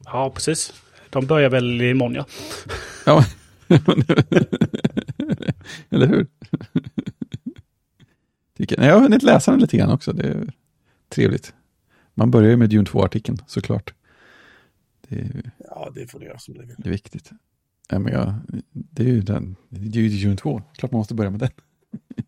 Ja, 0.04 0.30
precis. 0.30 0.72
De 1.10 1.26
börjar 1.26 1.50
väl 1.50 1.82
imorgon 1.82 2.14
ja. 2.14 2.26
Ja, 3.06 3.24
eller 5.90 6.06
hur? 6.06 6.26
Tycker, 8.56 8.82
jag 8.82 8.94
har 8.94 9.00
hunnit 9.00 9.22
läsa 9.22 9.50
den 9.50 9.60
lite 9.60 9.76
grann 9.76 9.90
också. 9.90 10.12
Det 10.12 10.28
är 10.28 10.52
trevligt. 11.08 11.54
Man 12.14 12.30
börjar 12.30 12.50
ju 12.50 12.56
med 12.56 12.70
Dune 12.70 12.84
2-artikeln 12.84 13.38
såklart. 13.46 13.94
Det 15.08 15.16
är, 15.16 15.50
Ja, 15.58 15.90
det 15.94 16.06
får 16.06 16.20
du 16.20 16.26
göra 16.26 16.38
som 16.38 16.54
du 16.54 16.60
vill. 16.60 16.74
det 16.78 16.88
är 16.88 16.92
viktigt. 16.92 17.30
Ja, 17.88 17.98
men 17.98 18.12
jag, 18.12 18.34
det 18.70 19.02
är 19.02 19.06
ju 19.06 19.20
den, 19.20 19.56
det 19.68 19.98
är 19.98 20.02
ju 20.02 20.08
Dune 20.08 20.36
2. 20.36 20.62
Klart 20.74 20.92
man 20.92 20.98
måste 20.98 21.14
börja 21.14 21.30
med 21.30 21.40
den. 21.40 21.50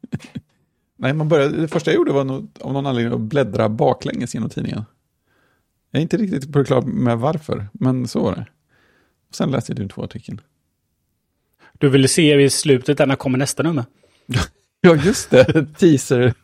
nej, 0.96 1.12
man 1.14 1.28
började, 1.28 1.60
det 1.60 1.68
första 1.68 1.90
jag 1.90 1.96
gjorde 1.96 2.12
var 2.12 2.24
nog, 2.24 2.48
av 2.60 2.72
någon 2.72 2.86
anledning 2.86 3.14
att 3.14 3.20
bläddra 3.20 3.68
baklänges 3.68 4.34
genom 4.34 4.50
tidningen. 4.50 4.84
Jag 5.90 5.98
är 5.98 6.02
inte 6.02 6.16
riktigt 6.16 6.52
på 6.52 6.58
det 6.58 6.64
klar 6.64 6.82
med 6.82 7.18
varför, 7.18 7.68
men 7.72 8.08
så 8.08 8.22
var 8.22 8.34
det. 8.34 8.46
Och 9.28 9.34
sen 9.34 9.50
läste 9.50 9.72
jag 9.72 9.76
Dune 9.76 9.88
2-artikeln. 9.88 10.40
Du 11.78 11.88
vill 11.88 12.08
se 12.08 12.36
vid 12.36 12.52
slutet 12.52 13.08
när 13.08 13.16
kommer 13.16 13.38
nästa 13.38 13.62
nummer. 13.62 13.84
Ja, 14.80 14.94
just 14.94 15.30
det. 15.30 15.66
Teaser 15.78 16.34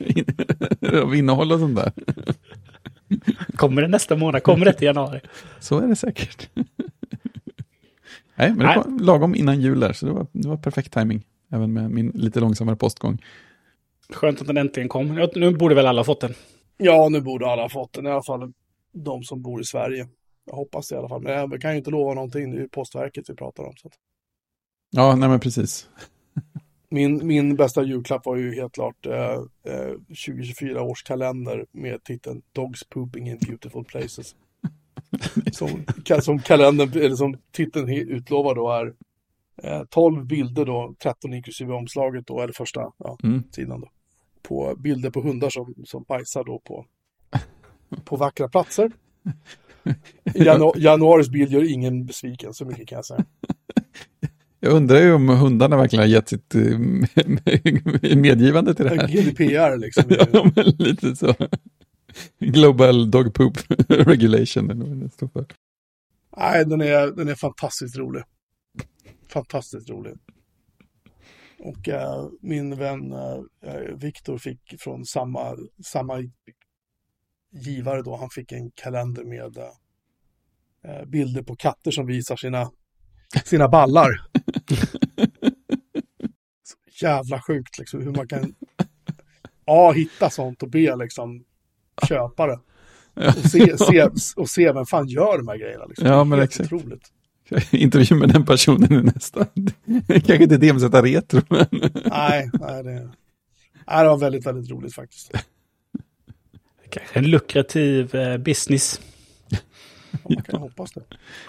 av 1.03 1.15
innehåll 1.15 1.53
och 1.53 1.59
sånt 1.59 1.77
där. 1.77 1.93
Kommer 3.57 3.83
det 3.83 3.89
nästa 3.89 4.17
månad? 4.17 4.43
Kommer 4.43 4.65
det 4.65 4.73
till 4.73 4.87
januari? 4.87 5.21
Så 5.61 5.79
är 5.79 5.87
det 5.87 5.97
säkert. 5.97 6.49
Nej, 8.35 8.49
men 8.49 8.59
det 8.59 8.65
Nej. 8.65 8.83
kom 8.83 8.99
lagom 8.99 9.35
innan 9.35 9.61
jul 9.61 9.81
där, 9.81 9.93
så 9.93 10.07
det 10.07 10.13
var, 10.13 10.27
det 10.33 10.49
var 10.49 10.57
perfekt 10.57 10.93
timing. 10.93 11.23
Även 11.53 11.73
med 11.73 11.91
min 11.91 12.11
lite 12.15 12.41
långsammare 12.41 12.77
postgång. 12.77 13.19
Skönt 14.13 14.41
att 14.41 14.47
den 14.47 14.57
äntligen 14.57 14.89
kom. 14.89 15.29
Nu 15.35 15.51
borde 15.51 15.75
väl 15.75 15.87
alla 15.87 16.01
ha 16.01 16.05
fått 16.05 16.21
den. 16.21 16.35
Ja, 16.77 17.09
nu 17.09 17.21
borde 17.21 17.47
alla 17.47 17.63
ha 17.63 17.69
fått 17.69 17.93
den. 17.93 18.07
I 18.07 18.11
alla 18.11 18.23
fall 18.23 18.53
de 18.93 19.23
som 19.23 19.43
bor 19.43 19.61
i 19.61 19.65
Sverige. 19.65 20.09
Jag 20.47 20.57
hoppas 20.57 20.89
det 20.89 20.95
i 20.95 20.99
alla 20.99 21.09
fall. 21.09 21.23
Men 21.23 21.33
jag 21.33 21.61
kan 21.61 21.71
ju 21.71 21.77
inte 21.79 21.91
lova 21.91 22.15
någonting. 22.15 22.51
Det 22.51 22.57
är 22.57 22.61
ju 22.61 22.69
Postverket 22.69 23.31
vi 23.31 23.35
pratar 23.35 23.65
om. 23.65 23.73
Så 23.77 23.89
att. 23.89 23.95
Ja, 24.97 25.17
nej 25.17 25.29
men 25.29 25.41
precis. 25.41 25.89
Min, 26.89 27.27
min 27.27 27.57
bästa 27.57 27.83
julklapp 27.83 28.27
var 28.27 28.37
ju 28.37 28.55
helt 28.55 28.73
klart 28.73 29.07
eh, 29.07 29.33
eh, 29.75 29.93
2024 30.27 30.83
års 30.83 31.03
kalender 31.03 31.67
med 31.73 32.05
titeln 32.05 32.43
Dogs 32.53 32.85
Pooping 32.89 33.29
in 33.31 33.39
Beautiful 33.39 33.85
Places. 33.85 34.35
Som, 35.53 35.85
som 36.23 36.39
kalendern, 36.39 36.91
eller 37.03 37.17
som 37.17 37.37
titeln 37.53 37.89
utlovar 37.89 38.55
då 38.55 38.71
är 38.73 38.95
eh, 39.63 39.85
12 39.91 40.27
bilder 40.27 40.65
då, 40.65 40.95
13 41.03 41.35
inklusive 41.35 41.73
omslaget 41.75 42.27
då, 42.27 42.41
eller 42.41 42.53
första 42.53 42.81
ja, 42.99 43.17
Mm. 43.23 43.43
sidan 43.51 43.81
då. 43.81 43.91
På 44.43 44.75
bilder 44.79 45.11
på 45.11 45.21
hundar 45.23 45.51
som, 45.51 45.75
som 45.85 46.05
bajsar 46.09 46.45
då 46.45 46.59
på, 46.65 46.87
på 48.05 48.17
vackra 48.17 48.49
platser. 48.49 48.93
Janu- 50.25 50.79
januaris 50.79 51.29
bild 51.29 51.53
gör 51.53 51.73
ingen 51.73 52.07
besviken, 52.07 52.55
så 52.55 52.65
mycket 52.65 52.89
kan 52.89 52.97
jag 52.97 53.07
säga. 53.07 53.25
Jag 54.65 54.73
undrar 54.73 55.01
ju 55.01 55.13
om 55.13 55.29
hundarna 55.29 55.77
verkligen 55.77 56.03
har 56.03 56.09
gett 56.09 56.29
sitt 56.29 56.55
eh, 56.55 56.79
medgivande 58.17 58.75
till 58.75 58.85
det 58.85 58.91
här. 58.91 59.09
GDPR 59.09 59.77
liksom. 59.77 60.05
Ja, 60.33 60.51
men 60.57 60.65
lite 60.65 61.17
så. 61.17 61.35
Global 62.39 63.11
Dog 63.11 63.35
Poop 63.35 63.59
Regulation. 63.89 65.01
Det 65.01 65.11
står 65.11 65.29
för. 65.29 65.47
Nej, 66.37 66.65
den 66.65 66.81
är, 66.81 67.17
den 67.17 67.29
är 67.29 67.35
fantastiskt 67.35 67.97
rolig. 67.97 68.23
Fantastiskt 69.29 69.91
rolig. 69.91 70.15
Och 71.59 71.89
eh, 71.89 72.29
min 72.41 72.77
vän 72.77 73.13
eh, 73.13 73.97
Viktor 73.97 74.39
fick 74.39 74.75
från 74.79 75.05
samma, 75.05 75.57
samma 75.85 76.23
givare 77.53 78.03
då, 78.03 78.17
han 78.17 78.31
fick 78.31 78.53
en 78.53 78.71
kalender 78.71 79.25
med 79.25 79.59
eh, 80.85 81.05
bilder 81.07 81.43
på 81.43 81.57
katter 81.57 81.91
som 81.91 82.07
visar 82.07 82.37
sina, 82.37 82.71
sina 83.45 83.69
ballar. 83.69 84.23
Så 86.65 87.05
jävla 87.05 87.41
sjukt 87.41 87.79
liksom 87.79 88.03
hur 88.03 88.11
man 88.11 88.29
kan 88.29 88.55
A. 89.67 89.93
hitta 89.93 90.31
sånt 90.31 90.63
och 90.63 90.71
B. 90.71 90.97
liksom 90.97 91.45
köpa 92.09 92.47
det. 92.47 92.59
Och 93.27 93.51
se, 93.51 93.79
se, 93.79 94.09
och 94.37 94.51
se 94.51 94.73
vem 94.73 94.87
fan 94.87 95.09
gör 95.09 95.39
de 95.39 95.49
här 95.49 95.57
grejerna. 95.57 95.85
Liksom. 95.85 96.07
Ja, 96.07 96.21
är 96.21 96.25
men 96.25 96.39
helt 96.39 96.51
exakt. 96.51 96.73
Otroligt. 96.73 97.13
Intervju 97.71 98.17
med 98.17 98.29
den 98.29 98.45
personen 98.45 98.93
i 98.93 99.03
nästa. 99.03 99.47
Kanske 100.09 100.43
inte 100.43 100.57
det 100.57 100.73
med 100.73 100.83
sätta 100.83 101.03
retro. 101.03 101.41
Men... 101.49 101.67
Nej, 102.05 102.51
nej 102.53 102.83
det, 102.83 103.11
nej, 103.87 104.03
det 104.03 104.09
var 104.09 104.19
väldigt, 104.19 104.47
väldigt 104.47 104.71
roligt 104.71 104.95
faktiskt. 104.95 105.33
Kanske 106.91 107.19
en 107.19 107.31
lukrativ 107.31 108.15
eh, 108.15 108.39
business. 108.39 109.01
Man 110.29 110.43
kan 110.43 110.61
hoppas 110.61 110.93
det. 110.93 111.03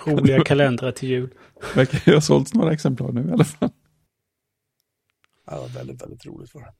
Roliga 0.06 0.44
kalendrar 0.44 0.92
till 0.92 1.10
jul. 1.10 1.30
Verkar 1.76 2.02
ju 2.06 2.14
ha 2.14 2.22
sålts 2.22 2.54
några 2.54 2.74
exemplar 2.74 3.12
nu 3.12 3.30
i 3.30 3.34
alla 3.34 3.44
fall. 3.44 3.70
Det 5.46 5.56
var 5.56 5.68
väldigt, 5.68 6.02
väldigt 6.02 6.26
roligt 6.26 6.52
för 6.52 6.60
det. 6.60 6.74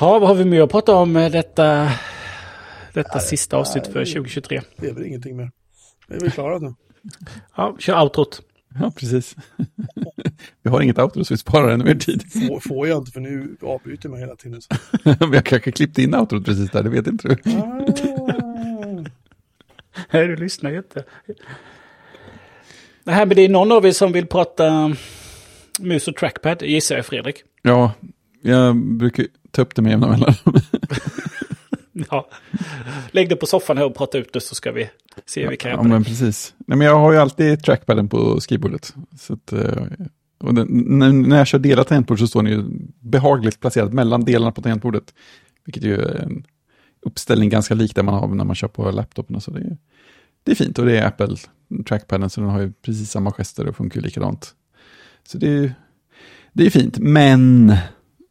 Ja, 0.00 0.18
vad 0.18 0.28
har 0.28 0.34
vi 0.34 0.44
mer 0.44 0.62
att 0.62 0.70
prata 0.70 0.94
om 0.94 1.16
eh, 1.16 1.30
detta, 1.30 1.92
detta 2.94 3.18
Nej, 3.18 3.26
sista 3.26 3.56
avsnitt 3.56 3.86
för 3.86 3.94
nej. 3.94 4.06
2023? 4.06 4.62
Det 4.76 4.88
är 4.88 4.92
väl 4.94 5.06
ingenting 5.06 5.36
mer. 5.36 5.50
Vi 6.08 6.16
är 6.16 6.20
väl 6.20 6.30
klara 6.30 6.58
nu. 6.58 6.74
Ja, 7.56 7.76
kör 7.78 8.02
outrot. 8.02 8.42
Ja, 8.80 8.92
precis. 8.96 9.36
Vi 10.62 10.70
har 10.70 10.80
inget 10.80 10.98
outro 10.98 11.24
så 11.24 11.34
vi 11.34 11.38
sparar 11.38 11.70
ännu 11.70 11.84
mer 11.84 11.94
tid. 11.94 12.32
Får, 12.32 12.60
får 12.60 12.88
jag 12.88 12.98
inte 12.98 13.10
för 13.10 13.20
nu 13.20 13.56
avbryter 13.62 14.08
man 14.08 14.18
hela 14.18 14.36
tiden. 14.36 14.62
Så. 14.62 14.68
Vi 15.04 15.36
har 15.36 15.42
kanske 15.42 15.72
klippt 15.72 15.98
in 15.98 16.14
outrot 16.14 16.44
precis 16.44 16.70
där, 16.70 16.82
det 16.82 16.90
vet 16.90 17.06
inte 17.06 17.28
du. 17.28 17.50
Ah. 17.50 17.84
Nej, 20.10 20.26
du 20.26 20.36
lyssnar 20.36 20.70
ju 20.70 20.76
inte. 20.76 21.04
Det 23.06 23.12
här 23.12 23.26
men 23.26 23.36
det 23.36 23.42
är 23.42 23.48
någon 23.48 23.72
av 23.72 23.86
er 23.86 23.92
som 23.92 24.12
vill 24.12 24.26
prata 24.26 24.94
mus 25.80 26.08
och 26.08 26.16
trackpad, 26.16 26.62
gissar 26.62 26.96
jag 26.96 27.06
Fredrik. 27.06 27.36
Ja, 27.62 27.92
jag 28.42 28.76
brukar 28.76 29.26
ta 29.50 29.62
upp 29.62 29.74
det 29.74 29.82
med 29.82 29.90
jämna 29.90 30.08
mellanrum. 30.08 30.36
Ja. 32.10 32.28
Lägg 33.10 33.28
det 33.28 33.36
på 33.36 33.46
soffan 33.46 33.78
här 33.78 33.84
och 33.84 33.94
prata 33.94 34.18
ut 34.18 34.32
det 34.32 34.40
så 34.40 34.54
ska 34.54 34.72
vi 34.72 34.90
se 35.26 35.42
hur 35.42 35.50
vi 35.50 35.56
kan 35.56 35.70
Ja, 35.70 35.76
göra 35.76 35.88
men 35.88 36.02
det. 36.02 36.08
precis. 36.08 36.54
Nej, 36.66 36.78
men 36.78 36.86
jag 36.86 36.98
har 36.98 37.12
ju 37.12 37.18
alltid 37.18 37.62
trackpaden 37.64 38.08
på 38.08 38.40
skrivbordet. 38.40 38.94
Så 39.18 39.32
att, 39.32 39.52
eh, 39.52 39.82
och 40.38 40.54
den, 40.54 40.66
när, 40.98 41.36
jag 41.38 41.46
kör 41.46 41.58
delat 41.58 41.88
tangentbord 41.88 42.18
så 42.18 42.26
står 42.26 42.42
den 42.42 42.52
ju 42.52 42.64
behagligt 43.00 43.60
placerat 43.60 43.92
mellan 43.92 44.24
delarna 44.24 44.52
på 44.52 44.62
tangentbordet. 44.62 45.14
Vilket 45.64 45.82
ju 45.84 45.94
är 45.94 46.14
en 46.22 46.44
uppställning 47.06 47.48
ganska 47.48 47.74
lik 47.74 47.94
den 47.94 48.04
man 48.04 48.14
har 48.14 48.28
när 48.28 48.44
man 48.44 48.56
kör 48.56 48.68
på 48.68 48.90
laptopen. 48.90 49.36
och 49.36 49.42
Så 49.42 49.50
det, 49.50 49.60
är, 49.60 49.76
det 50.44 50.50
är 50.50 50.56
fint 50.56 50.78
och 50.78 50.86
det 50.86 50.98
är 50.98 51.06
Apple 51.06 51.36
trackpaden 51.86 52.30
så 52.30 52.40
den 52.40 52.50
har 52.50 52.60
ju 52.60 52.72
precis 52.72 53.10
samma 53.10 53.32
gester 53.32 53.68
och 53.68 53.76
funkar 53.76 54.00
likadant. 54.00 54.54
Så 55.26 55.38
det 55.38 55.48
är, 55.48 55.74
det 56.52 56.66
är 56.66 56.70
fint, 56.70 56.98
men 56.98 57.74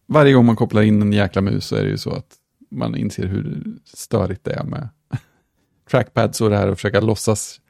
varje 0.07 0.33
gång 0.33 0.45
man 0.45 0.55
kopplar 0.55 0.81
in 0.81 1.01
en 1.01 1.13
jäkla 1.13 1.41
mus 1.41 1.65
så 1.65 1.75
är 1.75 1.83
det 1.83 1.89
ju 1.89 1.97
så 1.97 2.11
att 2.11 2.35
man 2.71 2.95
inser 2.95 3.25
hur 3.25 3.63
störigt 3.83 4.43
det 4.43 4.53
är 4.53 4.63
med 4.63 4.89
trackpads 5.89 6.41
och 6.41 6.49
det 6.49 6.57
här 6.57 6.67
att 6.67 6.77
försöka 6.77 6.99
låtsas 6.99 7.61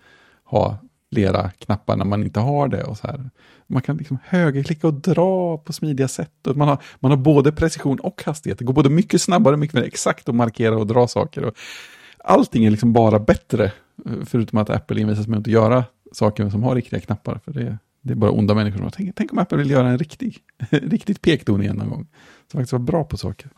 ha 0.43 0.77
flera 1.15 1.49
knappar 1.49 1.95
när 1.95 2.05
man 2.05 2.23
inte 2.23 2.39
har 2.39 2.67
det. 2.67 2.83
Och 2.83 2.97
så 2.97 3.07
här. 3.07 3.29
Man 3.67 3.81
kan 3.81 3.97
liksom 3.97 4.17
högerklicka 4.23 4.87
och 4.87 4.93
dra 4.93 5.57
på 5.57 5.73
smidiga 5.73 6.07
sätt. 6.07 6.47
Och 6.47 6.57
man, 6.57 6.67
har, 6.67 6.77
man 6.99 7.11
har 7.11 7.17
både 7.17 7.51
precision 7.51 7.99
och 7.99 8.23
hastighet. 8.25 8.59
Det 8.59 8.65
går 8.65 8.73
både 8.73 8.89
mycket 8.89 9.21
snabbare 9.21 9.53
och 9.53 9.59
mycket 9.59 9.73
mer 9.73 9.83
exakt 9.83 10.29
att 10.29 10.35
markera 10.35 10.77
och 10.77 10.87
dra 10.87 11.07
saker. 11.07 11.43
Och 11.43 11.53
allting 12.23 12.65
är 12.65 12.71
liksom 12.71 12.93
bara 12.93 13.19
bättre. 13.19 13.71
Förutom 14.25 14.59
att 14.59 14.69
Apple 14.69 15.01
envisas 15.01 15.27
med 15.27 15.35
att 15.37 15.39
inte 15.39 15.51
göra 15.51 15.83
saker 16.11 16.49
som 16.49 16.63
har 16.63 16.75
riktiga 16.75 16.99
knappar. 16.99 17.39
För 17.45 17.53
det, 17.53 17.77
det 18.01 18.13
är 18.13 18.15
bara 18.15 18.31
onda 18.31 18.53
människor 18.53 18.77
som 18.77 18.91
tänker, 18.91 19.13
tänk 19.15 19.31
om 19.31 19.39
Apple 19.39 19.57
vill 19.57 19.69
göra 19.69 19.89
en 19.89 19.97
riktig, 19.97 20.37
riktigt 20.69 21.21
pekdon 21.21 21.61
igen 21.61 21.75
någon 21.75 21.89
gång. 21.89 22.07
Som 22.51 22.57
faktiskt 22.57 22.73
var 22.73 22.79
bra 22.79 23.03
på 23.03 23.17
saker. 23.17 23.49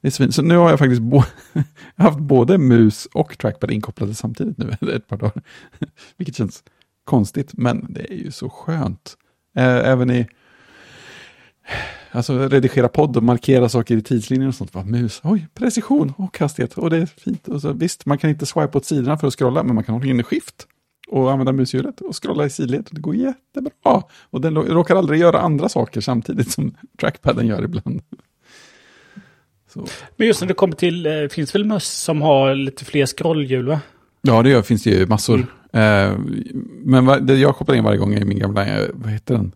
Det 0.00 0.08
är 0.08 0.12
svin. 0.12 0.32
Så 0.32 0.42
nu 0.42 0.56
har 0.56 0.70
jag 0.70 0.78
faktiskt 0.78 1.02
bo- 1.02 1.22
jag 1.52 1.64
haft 2.04 2.18
både 2.18 2.58
mus 2.58 3.06
och 3.06 3.38
trackpad 3.38 3.70
inkopplade 3.70 4.14
samtidigt 4.14 4.58
nu 4.58 4.76
ett 4.94 5.08
par 5.08 5.16
dagar. 5.16 5.42
Vilket 6.16 6.36
känns 6.36 6.64
konstigt, 7.04 7.50
men 7.52 7.86
det 7.88 8.12
är 8.12 8.16
ju 8.16 8.30
så 8.30 8.48
skönt. 8.50 9.16
Även 9.54 10.10
i 10.10 10.26
alltså 12.10 12.48
redigera 12.48 12.88
podd 12.88 13.16
och 13.16 13.22
markera 13.22 13.68
saker 13.68 13.96
i 13.96 14.02
tidslinjen 14.02 14.48
och 14.48 14.54
sånt. 14.54 14.72
Bara, 14.72 14.84
mus, 14.84 15.20
oj, 15.24 15.46
precision 15.54 16.12
och 16.16 16.38
hastighet. 16.38 16.78
Och 16.78 16.90
det 16.90 16.96
är 16.96 17.06
fint. 17.06 17.48
Och 17.48 17.60
så, 17.60 17.72
visst, 17.72 18.06
man 18.06 18.18
kan 18.18 18.30
inte 18.30 18.46
swipa 18.46 18.78
åt 18.78 18.84
sidorna 18.84 19.18
för 19.18 19.26
att 19.26 19.34
scrolla, 19.34 19.62
men 19.62 19.74
man 19.74 19.84
kan 19.84 19.94
hålla 19.94 20.06
inne 20.06 20.22
skift 20.22 20.66
och 21.08 21.32
använda 21.32 21.52
mushjulet 21.52 22.00
och 22.00 22.22
scrolla 22.22 22.46
i 22.46 22.50
sidled. 22.50 22.88
Det 22.90 23.00
går 23.00 23.14
jättebra. 23.14 24.02
Och 24.30 24.40
den 24.40 24.56
råkar 24.56 24.96
aldrig 24.96 25.20
göra 25.20 25.40
andra 25.40 25.68
saker 25.68 26.00
samtidigt 26.00 26.50
som 26.50 26.74
trackpaden 27.00 27.46
gör 27.46 27.64
ibland. 27.64 28.02
Så. 29.72 29.86
Men 30.16 30.26
just 30.26 30.40
när 30.40 30.48
det 30.48 30.54
kommer 30.54 30.74
till, 30.74 31.06
eh, 31.06 31.28
finns 31.30 31.54
väl 31.54 31.64
möss 31.64 32.02
som 32.02 32.22
har 32.22 32.54
lite 32.54 32.84
fler 32.84 33.06
scrollhjul 33.06 33.66
va? 33.66 33.80
Ja, 34.22 34.42
det 34.42 34.50
gör, 34.50 34.62
finns 34.62 34.82
det 34.82 34.90
ju 34.90 35.06
massor. 35.06 35.46
Eh, 35.72 36.12
men 36.84 37.06
va, 37.06 37.18
det 37.18 37.34
jag 37.34 37.56
kopplar 37.56 37.76
in 37.76 37.84
varje 37.84 37.98
gång 37.98 38.14
är 38.14 38.24
min 38.24 38.38
gamla, 38.38 38.66
eh, 38.66 38.88
vad 38.94 39.12
heter 39.12 39.34
den? 39.34 39.52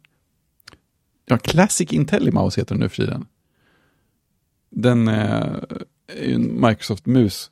Ja, 1.30 1.38
Classic 1.38 1.92
IntelliMouse 1.92 2.60
heter 2.60 2.74
den 2.74 2.80
nu 2.80 2.88
för 2.88 2.96
tiden. 2.96 3.26
Den 4.70 5.08
eh, 5.08 5.56
är 6.06 6.24
ju 6.24 6.34
en 6.34 6.60
Microsoft-mus 6.60 7.50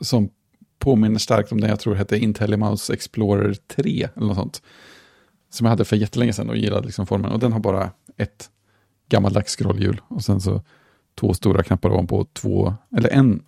som 0.00 0.30
påminner 0.78 1.18
starkt 1.18 1.52
om 1.52 1.60
den 1.60 1.70
jag 1.70 1.80
tror 1.80 1.94
hette 1.94 2.18
IntelliMouse 2.18 2.92
Explorer 2.92 3.54
3 3.54 4.08
eller 4.16 4.26
något 4.26 4.36
sånt. 4.36 4.62
Som 5.50 5.64
jag 5.64 5.70
hade 5.70 5.84
för 5.84 5.96
jättelänge 5.96 6.32
sedan 6.32 6.50
och 6.50 6.56
gillade 6.56 6.86
liksom 6.86 7.06
formen. 7.06 7.32
Och 7.32 7.38
den 7.38 7.52
har 7.52 7.60
bara 7.60 7.90
ett 8.16 8.50
gammaldags 9.08 9.56
scrollhjul 9.56 10.00
och 10.08 10.24
sen 10.24 10.40
så 10.40 10.62
två 11.20 11.34
stora 11.34 11.62
knappar 11.62 11.90
ovanpå, 11.90 12.26
två, 12.32 12.74
eller 12.96 13.08
en, 13.08 13.42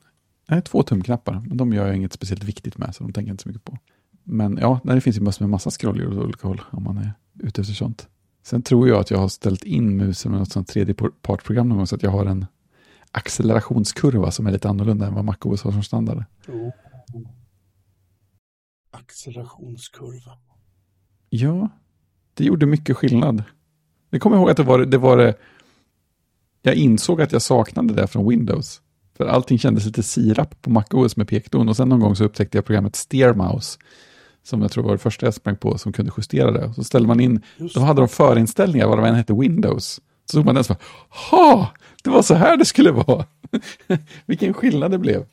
nej, 0.48 0.62
två 0.62 0.82
tumknappar. 0.82 1.42
Men 1.46 1.56
de 1.56 1.72
gör 1.72 1.86
jag 1.86 1.96
inget 1.96 2.12
speciellt 2.12 2.44
viktigt 2.44 2.78
med 2.78 2.94
så 2.94 3.04
de 3.04 3.12
tänker 3.12 3.28
jag 3.28 3.34
inte 3.34 3.42
så 3.42 3.48
mycket 3.48 3.64
på. 3.64 3.78
Men 4.24 4.58
ja, 4.60 4.80
det 4.84 5.00
finns 5.00 5.16
ju 5.16 5.20
möss 5.20 5.40
med 5.40 5.48
massa 5.48 5.70
scrollhjul 5.70 6.18
åt 6.18 6.24
olika 6.24 6.48
håll 6.48 6.60
om 6.70 6.84
man 6.84 6.98
är 6.98 7.12
ute 7.38 7.60
efter 7.60 7.74
sånt. 7.74 8.08
Sen 8.48 8.62
tror 8.62 8.88
jag 8.88 9.00
att 9.00 9.10
jag 9.10 9.18
har 9.18 9.28
ställt 9.28 9.64
in 9.64 9.96
musen 9.96 10.30
med 10.30 10.40
något 10.40 10.52
sånt 10.52 10.68
tredjepartsprogram 10.68 11.68
någon 11.68 11.78
gång 11.78 11.86
så 11.86 11.94
att 11.94 12.02
jag 12.02 12.10
har 12.10 12.26
en 12.26 12.46
accelerationskurva 13.12 14.30
som 14.30 14.46
är 14.46 14.50
lite 14.50 14.68
annorlunda 14.68 15.06
än 15.06 15.14
vad 15.14 15.24
MacOS 15.24 15.62
har 15.62 15.72
som 15.72 15.82
standard. 15.82 16.24
Oh. 16.48 16.70
Accelerationskurva. 18.90 20.38
Ja, 21.28 21.68
det 22.34 22.44
gjorde 22.44 22.66
mycket 22.66 22.96
skillnad. 22.96 23.42
Jag 24.10 24.20
kommer 24.20 24.36
ihåg 24.36 24.50
att 24.50 24.56
det 24.56 24.62
var 24.62 24.78
det, 24.78 24.98
var 24.98 25.16
det 25.16 25.34
jag 26.62 26.74
insåg 26.74 27.22
att 27.22 27.32
jag 27.32 27.42
saknade 27.42 27.94
det 27.94 28.06
från 28.06 28.28
Windows. 28.28 28.82
För 29.16 29.26
allting 29.26 29.58
kändes 29.58 29.84
lite 29.84 30.02
sirap 30.02 30.62
på 30.62 30.70
MacOS 30.70 31.16
med 31.16 31.28
pekdon 31.28 31.68
och 31.68 31.76
sen 31.76 31.88
någon 31.88 32.00
gång 32.00 32.16
så 32.16 32.24
upptäckte 32.24 32.58
jag 32.58 32.64
programmet 32.64 32.96
SteerMouse 32.96 33.78
som 34.42 34.62
jag 34.62 34.70
tror 34.70 34.84
var 34.84 34.92
det 34.92 34.98
första 34.98 35.26
jag 35.26 35.34
sprang 35.34 35.56
på 35.56 35.78
som 35.78 35.92
kunde 35.92 36.12
justera 36.16 36.50
det. 36.50 36.74
Så 36.74 36.84
ställde 36.84 37.08
man 37.08 37.20
in, 37.20 37.42
Just 37.56 37.74
då 37.74 37.80
hade 37.80 38.00
de 38.00 38.08
förinställningar 38.08 38.86
vad 38.86 39.02
det 39.02 39.08
än 39.08 39.14
hette 39.14 39.34
Windows. 39.34 40.00
Så 40.24 40.32
såg 40.32 40.44
man 40.44 40.54
den 40.54 40.64
så 40.64 40.74
bara, 40.74 40.80
ha, 41.30 41.72
det 42.04 42.10
var 42.10 42.22
så 42.22 42.34
här 42.34 42.56
det 42.56 42.64
skulle 42.64 42.90
vara. 42.92 43.26
Vilken 44.26 44.54
skillnad 44.54 44.90
det 44.90 44.98
blev. 44.98 45.26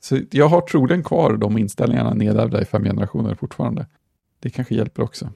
Så 0.00 0.20
jag 0.30 0.48
har 0.48 0.60
troligen 0.60 1.02
kvar 1.02 1.36
de 1.36 1.58
inställningarna 1.58 2.14
nedärvda 2.14 2.62
i 2.62 2.64
fem 2.64 2.84
generationer 2.84 3.34
fortfarande. 3.34 3.86
Det 4.40 4.50
kanske 4.50 4.74
hjälper 4.74 5.02
också. 5.02 5.32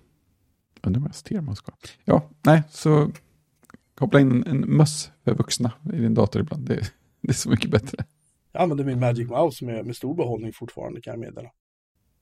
Undrar 0.83 1.01
vad 1.01 1.09
jag 1.09 1.15
SteerMouse 1.15 1.59
ska. 1.59 1.73
Ja, 2.05 2.23
nej, 2.43 2.63
så 2.71 3.11
koppla 3.95 4.21
in 4.21 4.31
en, 4.31 4.47
en 4.47 4.61
möss 4.61 5.11
för 5.25 5.35
vuxna 5.35 5.73
i 5.93 5.97
din 5.97 6.15
dator 6.15 6.43
ibland. 6.43 6.69
Det, 6.69 6.93
det 7.21 7.29
är 7.29 7.33
så 7.33 7.51
mycket 7.51 7.71
bättre. 7.71 8.05
Jag 8.53 8.63
använder 8.63 8.85
min 8.85 9.01
Magic 9.01 9.29
Mouse 9.29 9.65
med, 9.65 9.87
med 9.87 9.97
stor 9.97 10.15
behållning 10.15 10.53
fortfarande 10.53 11.01
kan 11.01 11.11
jag 11.11 11.21
meddela. 11.21 11.51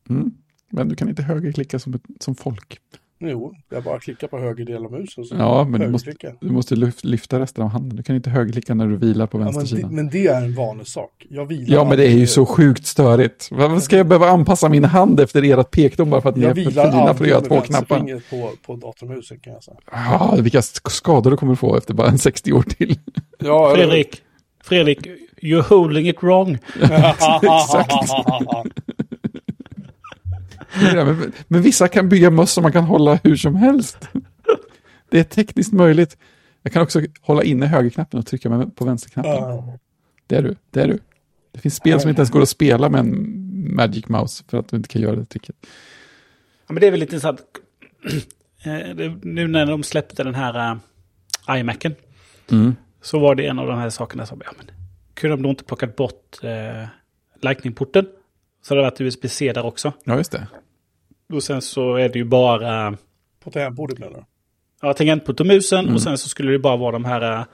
Mm. 0.08 0.34
Men 0.72 0.88
du 0.88 0.94
kan 0.96 1.08
inte 1.08 1.22
högerklicka 1.22 1.78
som, 1.78 1.94
ett, 1.94 2.02
som 2.20 2.34
folk. 2.34 2.78
Jo, 3.24 3.54
jag 3.70 3.84
bara 3.84 3.98
klickar 4.00 4.28
på 4.28 4.38
höger 4.38 4.64
del 4.64 4.84
av 4.84 4.92
musen. 4.92 5.24
Så 5.24 5.34
Ja, 5.38 5.64
men 5.64 5.80
du 5.80 5.88
måste, 5.88 6.14
du 6.40 6.50
måste 6.50 6.74
lyf- 6.74 7.06
lyfta 7.06 7.40
resten 7.40 7.64
av 7.64 7.70
handen. 7.70 7.96
Du 7.96 8.02
kan 8.02 8.16
inte 8.16 8.30
högerklicka 8.30 8.74
när 8.74 8.86
du 8.86 8.96
vilar 8.96 9.26
på 9.26 9.38
Ja, 9.38 9.44
men, 9.44 9.52
det, 9.52 9.58
vänstersidan. 9.58 9.94
men 9.94 10.10
det 10.10 10.26
är 10.26 10.42
en 10.44 10.54
vanesak. 10.54 11.26
Jag 11.30 11.46
vilar 11.46 11.74
Ja, 11.76 11.84
men 11.84 11.96
det 11.98 12.06
är 12.06 12.10
ju 12.18 12.26
så 12.26 12.46
sjukt 12.46 12.86
störigt. 12.86 13.48
Varför 13.50 13.78
ska 13.80 13.96
jag 13.96 14.06
behöva 14.06 14.28
anpassa 14.28 14.68
min 14.68 14.84
hand 14.84 15.20
efter 15.20 15.58
ert 15.58 15.70
pekdom 15.70 16.10
bara 16.10 16.20
för 16.20 16.28
att 16.28 16.36
ni 16.36 16.42
Jag 16.42 16.58
är 16.58 16.64
för 16.64 16.70
fina 16.70 17.14
för 17.14 17.24
att 17.24 17.30
göra 17.30 17.40
två 17.40 17.60
knappar? 17.60 18.30
på, 18.30 18.50
på 18.66 18.76
datormusen 18.76 19.38
kan 19.40 19.52
jag 19.52 19.64
säga. 19.64 19.76
Ja, 19.92 20.36
vilka 20.40 20.60
sk- 20.60 20.88
skador 20.90 21.30
du 21.30 21.36
kommer 21.36 21.54
få 21.54 21.76
efter 21.76 21.94
bara 21.94 22.08
en 22.08 22.18
60 22.18 22.52
år 22.52 22.62
till. 22.62 22.98
Ja, 23.38 23.72
Fredrik, 23.74 24.22
Fredrik, 24.64 24.98
you're 25.42 25.68
holding 25.68 26.08
it 26.08 26.22
wrong. 26.22 26.58
men, 30.80 31.32
men 31.48 31.62
vissa 31.62 31.88
kan 31.88 32.08
bygga 32.08 32.30
möss 32.30 32.52
som 32.52 32.62
man 32.62 32.72
kan 32.72 32.84
hålla 32.84 33.14
hur 33.24 33.36
som 33.36 33.54
helst. 33.54 34.08
Det 35.10 35.18
är 35.18 35.24
tekniskt 35.24 35.72
möjligt. 35.72 36.16
Jag 36.62 36.72
kan 36.72 36.82
också 36.82 37.00
hålla 37.20 37.42
inne 37.42 37.66
högerknappen 37.66 38.18
och 38.20 38.26
trycka 38.26 38.70
på 38.76 38.84
vänsterknappen. 38.84 39.32
Det 40.26 40.36
är 40.36 40.42
du, 40.42 40.56
det 40.70 40.80
är 40.82 40.88
du. 40.88 40.98
Det 41.52 41.60
finns 41.60 41.74
spel 41.74 42.00
som 42.00 42.08
inte 42.08 42.20
ens 42.20 42.30
går 42.30 42.42
att 42.42 42.48
spela 42.48 42.88
med 42.88 43.00
en 43.00 43.74
Magic 43.74 44.08
Mouse 44.08 44.44
för 44.48 44.58
att 44.58 44.68
du 44.68 44.76
inte 44.76 44.88
kan 44.88 45.02
göra 45.02 45.16
det 45.16 45.24
tricket. 45.24 45.56
Ja, 46.66 46.72
men 46.72 46.80
det 46.80 46.86
är 46.86 46.90
väl 46.90 47.00
lite 47.00 47.14
intressant. 47.16 47.40
Eh, 48.64 48.94
det- 48.94 49.18
Nu 49.22 49.48
när 49.48 49.66
de 49.66 49.82
släppte 49.82 50.24
den 50.24 50.34
här 50.34 50.72
uh, 51.48 51.58
iMacen 51.58 51.94
Mm. 52.50 52.76
så 53.00 53.18
var 53.18 53.34
det 53.34 53.46
en 53.46 53.58
av 53.58 53.66
de 53.66 53.78
här 53.78 53.90
sakerna 53.90 54.26
som, 54.26 54.40
ja 54.44 54.52
men, 54.56 54.66
kunde 55.14 55.36
de 55.36 55.42
då 55.42 55.48
inte 55.48 55.64
plockat 55.64 55.96
bort 55.96 56.38
uh, 56.44 56.86
Lightning-porten? 57.40 58.06
Så 58.62 58.74
det 58.74 58.80
hade 58.80 58.90
varit 58.90 59.00
USB-C 59.00 59.52
där 59.52 59.64
också. 59.66 59.92
Ja, 60.04 60.16
just 60.16 60.32
det. 60.32 60.46
Och 61.32 61.42
sen 61.42 61.62
så 61.62 61.94
är 61.94 62.08
det 62.08 62.18
ju 62.18 62.24
bara 62.24 62.96
På 63.44 63.50
tangentbordet 63.50 63.98
menar 63.98 64.12
du? 64.16 64.24
ja, 64.82 64.94
tangentport 64.94 65.40
och 65.40 65.46
musen 65.46 65.78
Mm. 65.84 65.94
och 65.94 66.02
sen 66.02 66.18
så 66.18 66.28
skulle 66.28 66.52
det 66.52 66.58
bara 66.58 66.76
vara 66.76 66.92
de 66.92 67.04
här 67.04 67.38
uh, 67.38 67.44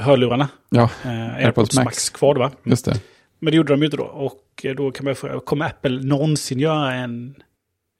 hörlurarna. 0.00 0.48
Ja, 0.70 0.82
Uh, 0.82 1.10
AirPods 1.10 1.44
AirPods 1.44 1.76
Max. 1.76 1.84
Max. 1.84 2.10
kvar 2.10 2.34
då 2.34 2.40
va? 2.40 2.50
just 2.64 2.84
det. 2.84 3.00
Men 3.38 3.50
det 3.50 3.56
gjorde 3.56 3.72
de 3.72 3.80
ju 3.80 3.84
inte 3.84 3.96
då. 3.96 4.04
Och 4.04 4.42
eh, 4.64 4.74
då 4.74 4.90
kan 4.90 5.04
man 5.04 5.14
fråga, 5.14 5.40
kommer 5.40 5.66
Apple 5.66 6.02
någonsin 6.02 6.58
göra 6.60 6.94
en, 6.94 7.34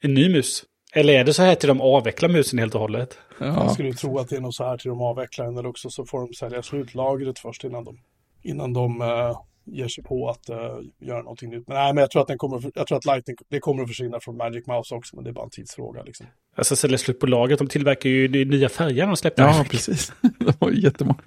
en 0.02 0.14
ny 0.14 0.28
mus? 0.28 0.64
Eller 0.94 1.12
är 1.12 1.24
det 1.24 1.34
så 1.34 1.42
här 1.42 1.54
till 1.54 1.68
de 1.68 1.80
avvecklar 1.80 2.28
musen 2.28 2.58
helt 2.58 2.74
och 2.74 2.80
hållet? 2.80 3.18
Jag 3.38 3.48
Ja, 3.48 3.68
skulle 3.68 3.92
tro 3.92 4.18
att 4.18 4.28
det 4.28 4.36
är 4.36 4.40
nog 4.40 4.54
så 4.54 4.64
här 4.64 4.76
till 4.78 4.88
de 4.88 5.00
avvecklar 5.02 5.44
den 5.46 5.58
eller 5.58 5.68
också 5.68 5.90
så 5.90 6.04
får 6.06 6.20
de 6.20 6.34
sälja 6.34 6.62
slut 6.62 6.94
lagret 6.94 7.38
först 7.38 7.64
innan 7.64 7.84
de, 7.84 7.98
innan 8.42 8.72
de 8.72 9.00
eh, 9.02 9.36
ger 9.64 9.88
sig 9.88 10.04
på 10.04 10.28
att 10.30 10.48
eh, 10.48 10.56
göra 11.00 11.22
någonting 11.22 11.50
nytt. 11.50 11.68
Men 11.68 11.76
nej, 11.76 11.94
men 11.94 12.00
jag 12.02 12.10
tror 12.10 12.22
att 12.22 12.28
den 12.28 12.38
kommer, 12.38 12.70
jag 12.74 12.86
tror 12.86 12.98
att 12.98 13.04
Lightning, 13.04 13.36
det 13.48 13.60
kommer 13.60 13.82
att 13.82 13.88
försvinna 13.88 14.20
från 14.20 14.36
Magic 14.36 14.66
Mouse 14.66 14.94
också, 14.94 15.16
men 15.16 15.24
det 15.24 15.30
är 15.30 15.34
bara 15.34 15.44
en 15.44 15.50
tidsfråga 15.50 16.02
liksom. 16.02 16.26
Alltså 16.56 16.76
sälja 16.76 16.98
slut 16.98 17.20
på 17.20 17.26
lagret. 17.26 17.58
De 17.58 17.68
tillverkar 17.68 18.10
ju 18.10 18.28
de 18.28 18.44
nya 18.44 18.68
färger 18.68 19.06
de 19.06 19.16
släppte. 19.16 19.42
ja 19.42 19.64
precis. 19.70 20.12
Det 20.38 20.60
var 20.60 20.70
ju 20.70 20.80
jättemånga. 20.80 21.20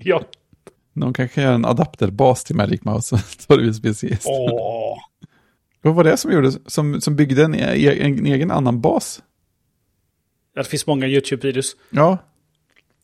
ja. 0.00 0.22
Någon 0.92 1.12
kanske 1.12 1.42
gör 1.42 1.52
en 1.52 1.64
adapterbas 1.64 2.44
till 2.44 2.56
Magic 2.56 2.84
Mouse 2.84 3.14
och 3.14 3.46
tar 3.48 3.58
USB-C. 3.60 4.18
Åh, 4.24 4.98
Vad 5.82 5.94
var 5.94 6.04
det 6.04 6.16
som 6.16 6.32
gjorde, 6.32 6.52
som, 6.66 7.00
som 7.00 7.16
byggde 7.16 7.44
en, 7.44 7.54
e- 7.54 8.04
en 8.06 8.26
egen 8.26 8.50
annan 8.50 8.80
bas? 8.80 9.22
Ja, 10.54 10.62
Det 10.62 10.68
finns 10.68 10.86
många 10.86 11.06
YouTube-videos. 11.06 11.76
Ja. 11.90 12.18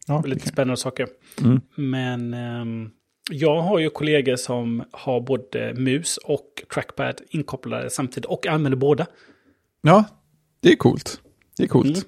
ja 0.07 0.23
Lite 0.27 0.49
spännande 0.49 0.77
saker. 0.77 1.09
Mm. 1.45 1.61
Men 1.77 2.35
ehm, 2.35 2.91
jag 3.31 3.63
har 3.63 3.79
ju 3.79 3.91
kollegor 3.91 4.37
som 4.37 4.85
har 4.93 5.21
både 5.21 5.75
mus 5.75 6.17
och 6.17 6.63
trackpad 6.75 7.21
inkopplade 7.29 7.91
samtidigt. 7.91 8.25
Och 8.27 8.47
använder 8.47 8.77
båda 8.77 9.07
ja, 9.83 10.05
det 10.61 10.73
är 10.73 10.77
coolt. 10.77 11.21
Det 11.57 11.63
är 11.63 11.69
coolt. 11.69 11.87
Mm. 11.87 12.01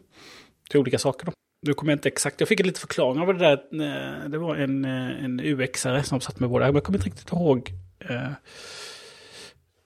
till 0.70 0.80
olika 0.80 0.98
saker. 0.98 1.26
Då. 1.26 1.32
Nu 1.66 1.74
kommer 1.74 1.92
jag 1.92 1.96
inte 1.96 2.08
exakt. 2.08 2.40
Jag 2.40 2.48
fick 2.48 2.60
en 2.60 2.66
liten 2.66 2.80
förklaring 2.80 3.20
av 3.20 3.26
det 3.34 3.38
där. 3.38 3.52
eh, 4.22 4.28
Det 4.30 4.38
var 4.38 4.56
en, 4.56 4.84
eh, 4.84 5.24
en 5.24 5.40
UX-are 5.40 6.02
som 6.02 6.20
satt 6.20 6.40
med 6.40 6.50
båda. 6.50 6.66
Men 6.66 6.74
jag 6.74 6.84
kommer 6.84 6.98
inte 6.98 7.06
riktigt 7.08 7.32
ihåg 7.32 7.72
eh, 7.98 8.30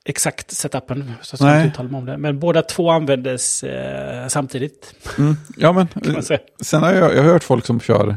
exakt 0.04 0.50
setupen. 0.50 1.12
Så 1.22 1.32
jag 1.34 1.38
ska 1.38 1.56
inte 1.56 1.68
uttala 1.68 1.88
mig 1.88 1.98
om 1.98 2.04
det. 2.06 2.16
Men 2.18 2.38
båda 2.38 2.62
två 2.62 2.90
användes 2.90 3.64
eh, 3.64 4.28
samtidigt. 4.28 4.94
Mm. 5.18 5.34
Ja, 5.56 5.72
men 6.04 6.22
säga. 6.22 6.40
sen 6.62 6.82
har 6.82 6.92
jag, 6.94 7.14
jag 7.16 7.22
har 7.22 7.32
hört 7.32 7.44
folk 7.44 7.66
som 7.66 7.80
kör 7.80 8.16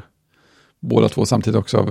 båda 0.80 1.10
två 1.10 1.25
samtidigt 1.25 1.60
också 1.60 1.78
eh, 1.78 1.86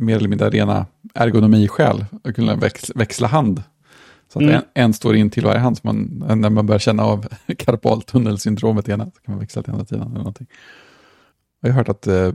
mer 0.00 0.16
eller 0.16 0.28
mindre 0.28 0.50
rena 0.50 0.86
ergonomiskäl. 1.14 2.04
Att 2.24 2.34
kunna 2.34 2.56
väx, 2.56 2.90
växla 2.94 3.28
hand. 3.28 3.62
Så 4.32 4.38
att 4.38 4.42
Mm. 4.42 4.54
en, 4.54 4.62
en 4.74 4.92
står 4.92 5.16
in 5.16 5.30
till 5.30 5.44
varje 5.44 5.58
hand. 5.58 5.78
Så 5.78 5.86
man, 5.86 6.24
när 6.40 6.50
man 6.50 6.66
börjar 6.66 6.78
känna 6.78 7.02
av 7.04 7.26
karpaltunnelsyndromet 7.58 8.88
ena, 8.88 9.04
så 9.04 9.10
kan 9.20 9.32
man 9.34 9.38
växla 9.40 9.62
till 9.62 9.72
andra 9.72 9.84
sidan. 9.86 10.06
Eller 10.06 10.18
någonting. 10.18 10.46
Jag 11.60 11.68
har 11.70 11.74
hört 11.76 11.88
att 11.88 12.06
eh, 12.06 12.14
eh, 12.14 12.32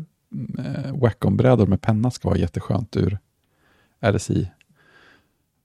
Wacom-brädor 0.96 1.68
med 1.68 1.82
penna 1.82 2.12
ska 2.12 2.30
vara 2.30 2.38
jätteskönt 2.40 2.98
ur 2.98 3.18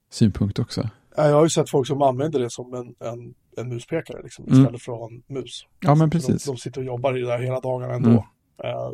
RSI-synpunkt 0.09 0.59
också. 0.59 0.89
Ja, 1.17 1.27
jag 1.27 1.35
har 1.35 1.43
ju 1.43 1.49
sett 1.49 1.69
folk 1.69 1.87
som 1.87 2.01
använder 2.01 2.39
det 2.39 2.49
som 2.51 2.73
en, 2.73 2.95
en, 3.09 3.33
en 3.57 3.69
muspekare 3.69 4.21
liksom, 4.23 4.45
Mm. 4.45 4.59
istället 4.59 4.81
för 4.81 4.91
att 4.93 4.99
ha 4.99 5.07
en 5.07 5.23
mus. 5.27 5.65
Ja, 5.79 5.95
men 5.95 6.09
De, 6.09 6.17
precis. 6.17 6.45
de 6.45 6.57
sitter 6.57 6.81
och 6.81 6.85
jobbar 6.87 7.17
i 7.17 7.21
det 7.21 7.27
där 7.27 7.39
hela 7.39 7.59
dagarna 7.59 7.93
ändå. 7.93 8.09
Mm. 8.09 8.23
Eh, 8.75 8.91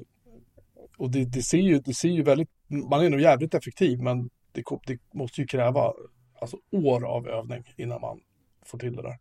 och 0.98 1.12
det, 1.12 1.26
det, 1.26 1.42
ser 1.42 1.58
ju, 1.58 1.80
det 1.80 1.94
ser 1.94 2.10
ju 2.10 2.24
väldigt, 2.24 2.50
man 2.68 3.06
är 3.06 3.10
nog 3.10 3.22
jävligt 3.22 3.54
effektiv 3.54 4.02
men 4.02 4.30
det, 4.52 4.64
det 4.86 5.00
måste 5.14 5.42
ju 5.42 5.48
kräva 5.48 5.94
alltså, 6.42 6.58
år 6.72 7.06
av 7.06 7.28
övning 7.28 7.64
innan 7.78 8.02
man 8.02 8.20
får 8.66 8.78
till 8.78 8.96
det 8.96 9.02
där. 9.02 9.18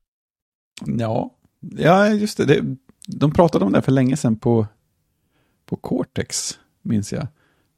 Ja, 0.86 1.34
ja 1.60 2.08
just 2.08 2.36
det. 2.36 2.44
det. 2.44 2.76
De 3.08 3.32
pratade 3.32 3.64
om 3.64 3.72
det 3.72 3.82
för 3.82 3.92
länge 3.92 4.16
sedan 4.16 4.36
på, 4.36 4.66
på 5.66 5.76
Cortex, 5.76 6.58
minns 6.82 7.12
jag. 7.12 7.26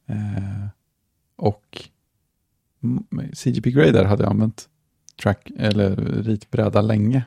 Eh, 0.05 0.67
och 1.35 1.89
CGP 3.33 3.71
Grader 3.71 4.05
hade 4.05 4.27
använt 4.27 4.69
track, 5.21 5.51
eller 5.57 5.95
ritbräda 6.23 6.81
länge. 6.81 7.23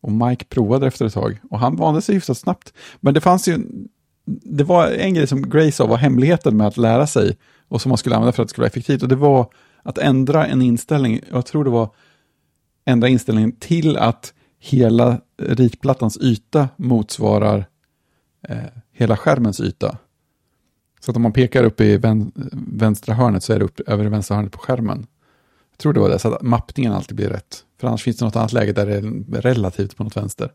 Och 0.00 0.12
Mike 0.12 0.44
provade 0.44 0.86
efter 0.86 1.06
ett 1.06 1.12
tag. 1.12 1.40
Och 1.50 1.58
han 1.58 1.76
vande 1.76 2.02
sig 2.02 2.14
hyfsat 2.14 2.38
snabbt. 2.38 2.72
Men 3.00 3.14
det 3.14 3.20
fanns 3.20 3.48
ju, 3.48 3.58
det 4.24 4.64
var 4.64 4.90
en 4.90 5.14
grej 5.14 5.26
som 5.26 5.50
Gray 5.50 5.72
sa 5.72 5.86
var 5.86 5.96
hemligheten 5.96 6.56
med 6.56 6.66
att 6.66 6.76
lära 6.76 7.06
sig. 7.06 7.36
Och 7.68 7.82
som 7.82 7.88
man 7.88 7.98
skulle 7.98 8.16
använda 8.16 8.32
för 8.32 8.42
att 8.42 8.48
det 8.48 8.50
skulle 8.50 8.62
vara 8.62 8.70
effektivt. 8.70 9.02
Och 9.02 9.08
det 9.08 9.16
var 9.16 9.52
att 9.82 9.98
ändra 9.98 10.46
en 10.46 10.62
inställning. 10.62 11.20
Jag 11.30 11.46
tror 11.46 11.64
det 11.64 11.70
var 11.70 11.90
ändra 12.84 13.08
inställningen 13.08 13.52
till 13.52 13.96
att 13.96 14.34
hela 14.58 15.20
ritplattans 15.38 16.18
yta 16.20 16.68
motsvarar 16.76 17.66
eh, 18.48 18.58
hela 18.92 19.16
skärmens 19.16 19.60
yta. 19.60 19.98
Så 21.00 21.10
att 21.10 21.16
om 21.16 21.22
man 21.22 21.32
pekar 21.32 21.64
upp 21.64 21.80
i 21.80 21.96
vän, 21.96 22.32
vänstra 22.52 23.14
hörnet 23.14 23.44
så 23.44 23.52
är 23.52 23.58
det 23.58 23.64
upp 23.64 23.80
över 23.80 24.04
det 24.04 24.10
vänstra 24.10 24.36
hörnet 24.36 24.52
på 24.52 24.58
skärmen. 24.58 25.06
Jag 25.70 25.78
tror 25.78 25.92
det 25.92 26.00
var 26.00 26.08
det, 26.08 26.18
så 26.18 26.34
att 26.34 26.42
mappningen 26.42 26.92
alltid 26.92 27.16
blir 27.16 27.28
rätt. 27.28 27.64
För 27.80 27.88
annars 27.88 28.02
finns 28.02 28.16
det 28.16 28.24
något 28.24 28.36
annat 28.36 28.52
läge 28.52 28.72
där 28.72 28.86
det 28.86 28.94
är 28.94 29.40
relativt 29.40 29.96
på 29.96 30.04
något 30.04 30.16
vänster. 30.16 30.52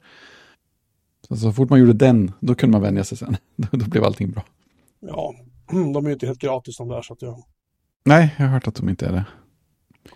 Så, 1.27 1.35
så 1.35 1.53
fort 1.53 1.69
man 1.69 1.79
gjorde 1.79 1.93
den, 1.93 2.31
då 2.39 2.55
kunde 2.55 2.71
man 2.71 2.81
vänja 2.81 3.03
sig 3.03 3.17
sen. 3.17 3.37
Då, 3.55 3.77
då 3.77 3.85
blev 3.85 4.03
allting 4.03 4.31
bra. 4.31 4.45
Ja, 4.99 5.35
de 5.93 6.05
är 6.05 6.09
ju 6.09 6.13
inte 6.13 6.25
helt 6.25 6.39
gratis 6.41 6.77
de 6.77 6.87
där 6.87 7.01
så 7.01 7.13
att 7.13 7.21
jag, 7.21 7.43
Nej, 8.05 8.35
jag 8.39 8.45
har 8.45 8.53
hört 8.53 8.67
att 8.67 8.75
de 8.75 8.89
inte 8.89 9.05
är 9.05 9.11
det. 9.11 9.25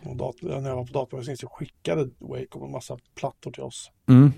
och 0.10 0.16
dat- 0.16 0.42
när 0.42 0.70
jag 0.70 0.76
var 0.76 0.86
på 0.86 0.94
datorn 0.94 1.38
så 1.38 1.48
skickade 1.48 2.10
Wacom 2.20 2.64
en 2.64 2.72
massa 2.72 2.98
plattor 3.16 3.52
till 3.52 3.64
oss. 3.64 3.92
Mm. 4.10 4.32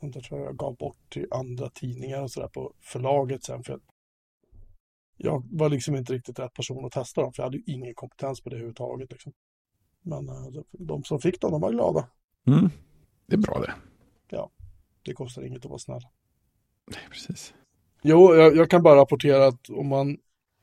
Och 0.00 0.10
det 0.10 0.20
tror 0.20 0.40
jag 0.40 0.48
jag 0.48 0.56
gav 0.56 0.76
bort 0.76 0.96
till 1.10 1.26
andra 1.30 1.70
tidningar 1.70 2.22
och 2.22 2.30
sådär 2.30 2.48
på 2.48 2.72
förlaget 2.80 3.44
sen. 3.44 3.64
För 3.64 3.72
att 3.74 3.82
jag 5.16 5.42
var 5.50 5.68
liksom 5.68 5.96
inte 5.96 6.12
riktigt 6.12 6.38
rätt 6.38 6.54
person 6.54 6.84
att 6.84 6.92
testa 6.92 7.20
dem, 7.20 7.32
för 7.32 7.42
jag 7.42 7.46
hade 7.46 7.56
ju 7.56 7.62
ingen 7.66 7.94
kompetens 7.94 8.40
på 8.40 8.48
det 8.50 8.54
överhuvudtaget. 8.56 9.12
Liksom. 9.12 9.32
Men 10.02 10.28
eh, 10.28 10.62
de- 10.70 11.04
som 11.04 11.20
fick 11.20 11.40
dem, 11.40 11.50
de 11.50 11.60
var 11.60 11.70
glada. 11.72 12.08
Mm. 12.46 12.70
Det 13.26 13.34
är 13.34 13.38
bra 13.40 13.60
det. 13.60 13.74
Det 15.04 15.12
kostar 15.14 15.42
inget 15.42 15.64
att 15.64 15.70
vara 15.70 15.78
snäll. 15.78 16.02
Nej, 16.90 17.00
precis. 17.10 17.54
Jo, 18.02 18.34
jag, 18.34 18.56
jag 18.56 18.70
kan 18.70 18.82
bara 18.82 18.96
rapportera 19.00 19.46
att 19.46 19.70
om 19.70 19.88
man, 19.88 20.16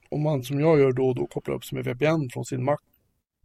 om 0.10 0.22
man 0.22 0.44
som 0.44 0.60
jag 0.60 0.80
gör 0.80 0.92
då 0.92 1.08
och 1.08 1.16
då 1.16 1.28
kopplar 1.28 1.56
upp 1.56 1.66
sig 1.66 1.76
med 1.76 1.86
VPN 1.86 2.30
från 2.34 2.46
sin 2.46 2.64
Mac 2.64 2.78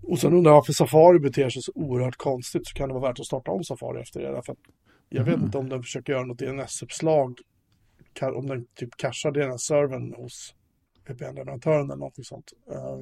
och 0.03 0.19
sen 0.19 0.33
undrar 0.35 0.53
varför 0.53 0.73
Safari 0.73 1.19
beter 1.19 1.51
sig 1.51 1.63
så 1.63 1.73
oerhört 1.75 2.17
konstigt 2.17 2.67
så 2.67 2.75
kan 2.75 2.89
det 2.89 2.95
vara 2.95 3.09
värt 3.09 3.21
att 3.21 3.27
starta 3.27 3.51
om 3.51 3.65
Safari 3.65 4.01
efter 4.01 4.21
det. 4.21 4.31
Därför 4.33 4.53
att 4.53 4.59
jag 5.09 5.25
vet 5.25 5.37
Mhm. 5.37 5.45
inte 5.45 5.59
om 5.59 5.69
den 5.69 5.83
försöker 5.83 6.13
göra 6.13 6.25
något 6.25 6.39
DNS-uppslag, 6.39 7.39
om 8.35 8.47
den 8.47 8.67
typ 8.75 8.97
cachar 8.97 9.31
DNS-servern 9.31 10.15
hos 10.15 10.55
VPN-leverantören 11.07 11.85
eller 11.85 11.97
någonting 11.97 12.25
sånt. 12.25 12.53
Eh, 12.71 12.99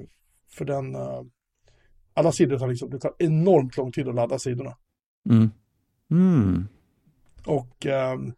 för 0.50 0.64
den, 0.64 0.94
eh, 0.94 1.22
alla 2.14 2.32
sidor 2.32 2.58
tar 2.58 2.68
liksom, 2.68 2.90
det 2.90 2.98
tar 2.98 3.14
enormt 3.18 3.76
lång 3.76 3.92
tid 3.92 4.08
att 4.08 4.14
ladda 4.14 4.38
sidorna. 4.38 4.76
Mm. 5.30 5.50
Mm. 6.10 6.68
Och 7.46 7.86
ehm, 7.86 8.32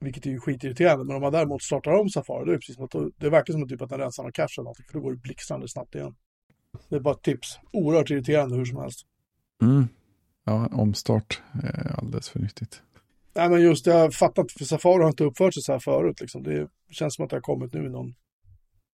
vilket 0.00 0.26
är 0.26 0.30
ju 0.30 0.40
skitirriterande. 0.40 1.04
Men 1.04 1.16
om 1.16 1.22
man 1.22 1.32
däremot 1.32 1.62
startar 1.62 1.92
om 1.92 2.08
Safari, 2.08 2.44
då 2.44 2.50
är 2.50 2.54
det 2.54 2.58
precis 2.58 2.76
som 2.76 2.84
att 2.84 3.12
det 3.16 3.30
verkar 3.30 3.52
som 3.52 3.62
att, 3.62 3.68
typ 3.68 3.82
att 3.82 3.90
den 3.90 3.98
rensar 3.98 4.22
någon 4.22 4.32
cache 4.32 4.54
eller 4.58 4.64
någonting. 4.64 4.86
För 4.86 4.94
då 4.94 5.00
går 5.00 5.12
det 5.12 5.18
blixtrande 5.18 5.68
snabbt 5.68 5.94
igen. 5.94 6.14
Det 6.88 6.96
är 6.96 7.00
bara 7.00 7.14
ett 7.14 7.22
tips. 7.22 7.58
Oerhört 7.72 8.10
irriterande 8.10 8.56
hur 8.56 8.64
som 8.64 8.78
helst. 8.78 9.06
Mm. 9.62 9.88
Ja, 10.44 10.66
omstart 10.66 11.42
är 11.64 11.98
alldeles 11.98 12.28
för 12.28 12.38
nyttigt. 12.38 12.82
Nej, 13.34 13.48
men 13.48 13.62
just 13.62 13.84
det, 13.84 13.90
jag 13.90 14.14
fattar 14.14 14.42
inte, 14.42 14.54
för 14.54 14.64
Safari 14.64 15.02
har 15.02 15.08
inte 15.08 15.24
uppfört 15.24 15.54
sig 15.54 15.62
så 15.62 15.72
här 15.72 15.78
förut. 15.78 16.20
Liksom. 16.20 16.42
Det 16.42 16.68
känns 16.90 17.14
som 17.14 17.24
att 17.24 17.30
det 17.30 17.36
har 17.36 17.40
kommit 17.40 17.72
nu 17.72 17.86
i 17.86 17.88
någon 17.88 18.14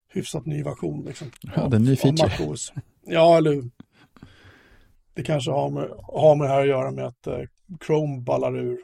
hyfsat 0.08 0.46
ny 0.46 0.62
version. 0.62 1.04
Liksom, 1.04 1.30
Ja, 1.56 1.68
det 1.68 1.76
är 1.76 1.80
en 1.80 1.84
ny 1.84 1.96
feature. 1.96 2.56
Ja, 3.06 3.36
eller 3.36 3.54
hur? 3.54 3.70
Det 5.14 5.22
kanske 5.22 5.50
har 5.50 5.70
med, 5.70 5.88
har 6.02 6.36
med 6.36 6.48
det 6.48 6.52
här 6.52 6.60
att 6.60 6.68
göra 6.68 6.90
med 6.90 7.04
att 7.04 7.26
eh, 7.26 7.38
Chrome 7.86 8.20
ballar 8.20 8.58
ur 8.58 8.78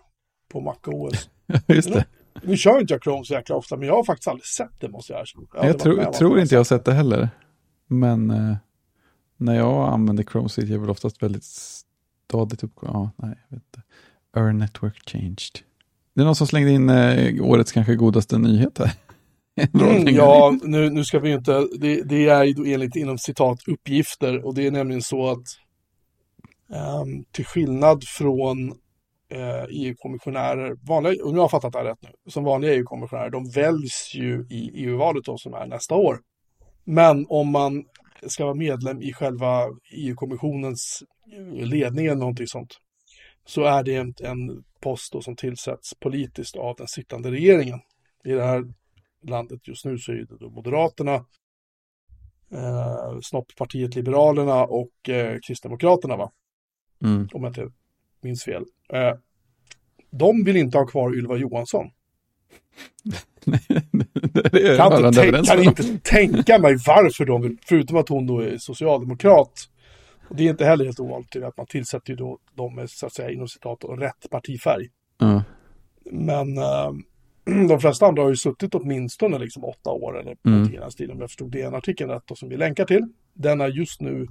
på 0.50 0.60
MacOS. 0.60 1.30
Just 1.66 1.92
det. 1.92 2.04
Nu 2.42 2.56
kör 2.56 2.80
inte 2.80 2.94
jag 2.94 3.02
Chrome 3.02 3.24
så 3.24 3.34
jäkla 3.34 3.56
ofta, 3.56 3.76
men 3.76 3.88
jag 3.88 3.94
har 3.94 4.04
faktiskt 4.04 4.28
aldrig 4.28 4.46
sett 4.46 4.80
det 4.80 4.88
måste 4.88 5.12
jag 5.12 5.20
erkänna. 5.20 5.46
Jag, 5.52 5.60
hade 5.60 5.94
varit 5.94 6.12
tror, 6.12 6.40
inte 6.40 6.54
jag 6.54 6.60
har 6.60 6.64
sett 6.64 6.84
det 6.84 6.92
heller. 6.92 7.28
Men 7.86 8.30
eh, 8.30 8.56
när 9.36 9.56
jag 9.56 9.92
använder 9.92 10.24
Chrome 10.24 10.48
så 10.48 10.60
är 10.60 10.64
det 10.64 10.78
väl 10.78 10.90
oftast 10.90 11.22
väldigt 11.22 11.44
stadigt 11.44 12.64
upp. 12.64 12.74
Ja, 12.82 13.10
nej, 13.16 13.38
jag 13.48 13.56
vet 13.56 13.64
inte. 13.66 13.82
Our 14.36 14.52
network 14.52 15.08
changed. 15.10 15.58
Det 16.14 16.20
är 16.20 16.24
någon 16.24 16.34
som 16.34 16.46
slängde 16.46 16.70
in 16.70 16.90
eh, 16.90 17.44
årets 17.44 17.72
kanske 17.72 17.94
godaste 17.94 18.38
nyhet 18.38 18.78
här. 18.78 18.92
Mm, 19.74 20.14
ja, 20.14 20.58
nu, 20.62 20.90
nu 20.90 21.04
ska 21.04 21.18
vi 21.18 21.32
inte, 21.32 21.66
det, 21.78 22.02
det 22.02 22.28
är 22.28 22.44
ju 22.44 22.72
enligt 22.72 22.96
inom 22.96 23.18
citat 23.18 23.68
uppgifter 23.68 24.46
och 24.46 24.54
det 24.54 24.66
är 24.66 24.70
nämligen 24.70 25.02
så 25.02 25.30
att 25.30 25.44
ehm, 26.74 27.24
till 27.32 27.44
skillnad 27.44 28.04
från 28.04 28.74
eh, 29.30 29.64
EU-kommissionärer, 29.70 30.76
vanliga, 30.88 31.24
om 31.24 31.34
jag 31.34 31.42
har 31.42 31.48
fattat 31.48 31.72
det 31.72 31.78
här 31.78 31.86
rätt 31.86 32.02
nu, 32.02 32.10
som 32.30 32.44
vanliga 32.44 32.74
EU-kommissionärer, 32.74 33.30
de 33.30 33.50
väljs 33.50 34.12
ju 34.14 34.46
i 34.50 34.84
EU-valet 34.84 35.24
då 35.24 35.38
som 35.38 35.54
är 35.54 35.66
nästa 35.66 35.94
år. 35.94 36.20
Men 36.84 37.26
om 37.28 37.52
man 37.52 37.84
ska 38.26 38.44
vara 38.44 38.54
medlem 38.54 39.02
i 39.02 39.12
själva 39.12 39.66
EU-kommissionens 39.92 41.02
ledning 41.52 42.06
eller 42.06 42.16
någonting 42.16 42.46
sånt, 42.46 42.76
så 43.44 43.64
är 43.64 43.82
det 43.82 43.94
en, 43.94 44.14
en 44.20 44.64
post 44.80 45.22
som 45.22 45.36
tillsätts 45.36 45.94
politiskt 45.94 46.56
av 46.56 46.76
den 46.76 46.88
sittande 46.88 47.30
regeringen. 47.30 47.80
I 48.24 48.32
det 48.32 48.44
här 48.44 48.64
landet 49.22 49.68
just 49.68 49.84
nu 49.84 49.98
så 49.98 50.12
är 50.12 50.16
det 50.16 50.36
då 50.40 50.50
Moderaterna, 50.50 51.14
eh, 52.52 53.20
Snopppartiet 53.22 53.94
Liberalerna 53.94 54.64
och 54.64 55.08
eh, 55.08 55.38
Kristdemokraterna, 55.46 56.16
va? 56.16 56.32
Mm. 57.04 57.28
om 57.32 57.44
jag 57.44 57.50
inte 57.50 57.72
minns 58.22 58.44
fel. 58.44 58.64
Eh, 58.92 59.12
de 60.10 60.44
vill 60.44 60.56
inte 60.56 60.78
ha 60.78 60.86
kvar 60.86 61.14
Ylva 61.14 61.36
Johansson. 61.36 61.90
det 64.52 64.76
Kan, 64.76 64.92
inte, 64.92 65.22
tänk, 65.22 65.46
kan 65.46 65.62
inte 65.62 65.98
tänka 66.10 66.58
mig 66.58 66.76
varför 66.86 67.24
de 67.24 67.42
vill, 67.42 67.56
förutom 67.64 67.96
att 67.96 68.08
hon 68.08 68.26
då 68.26 68.40
är 68.40 68.58
socialdemokrat. 68.58 69.52
Och 70.28 70.36
det 70.36 70.46
är 70.46 70.50
inte 70.50 70.64
heller 70.64 70.84
helt 70.84 71.00
ovanligt 71.00 71.36
att 71.36 71.56
man 71.56 71.66
tillsätter 71.66 72.10
ju 72.10 72.16
då 72.16 72.38
dem 72.54 72.74
med, 72.74 72.90
så 72.90 73.06
att 73.06 73.14
säga, 73.14 73.30
inom 73.30 73.48
citat, 73.48 73.80
då, 73.80 73.96
rätt 73.96 74.30
partifärg. 74.30 74.88
Ja. 75.18 75.42
Men 76.10 76.58
eh, 76.58 76.90
de 77.68 77.80
flesta 77.80 78.06
andra 78.06 78.22
har 78.22 78.30
ju 78.30 78.36
suttit 78.36 78.74
åtminstone 78.74 79.38
liksom 79.38 79.64
åtta 79.64 79.90
år 79.90 80.20
eller 80.20 80.36
Mm. 80.46 80.74
i 80.74 80.76
den 80.76 80.90
stilen. 80.90 81.14
Om 81.14 81.20
jag 81.20 81.30
förstod 81.30 81.50
DN-artikeln 81.50 82.10
rätt 82.10 82.30
och 82.30 82.38
som 82.38 82.48
vi 82.48 82.56
länkar 82.56 82.84
till. 82.84 83.08
Den 83.34 83.60
är 83.60 83.68
just 83.68 84.00
nu 84.00 84.26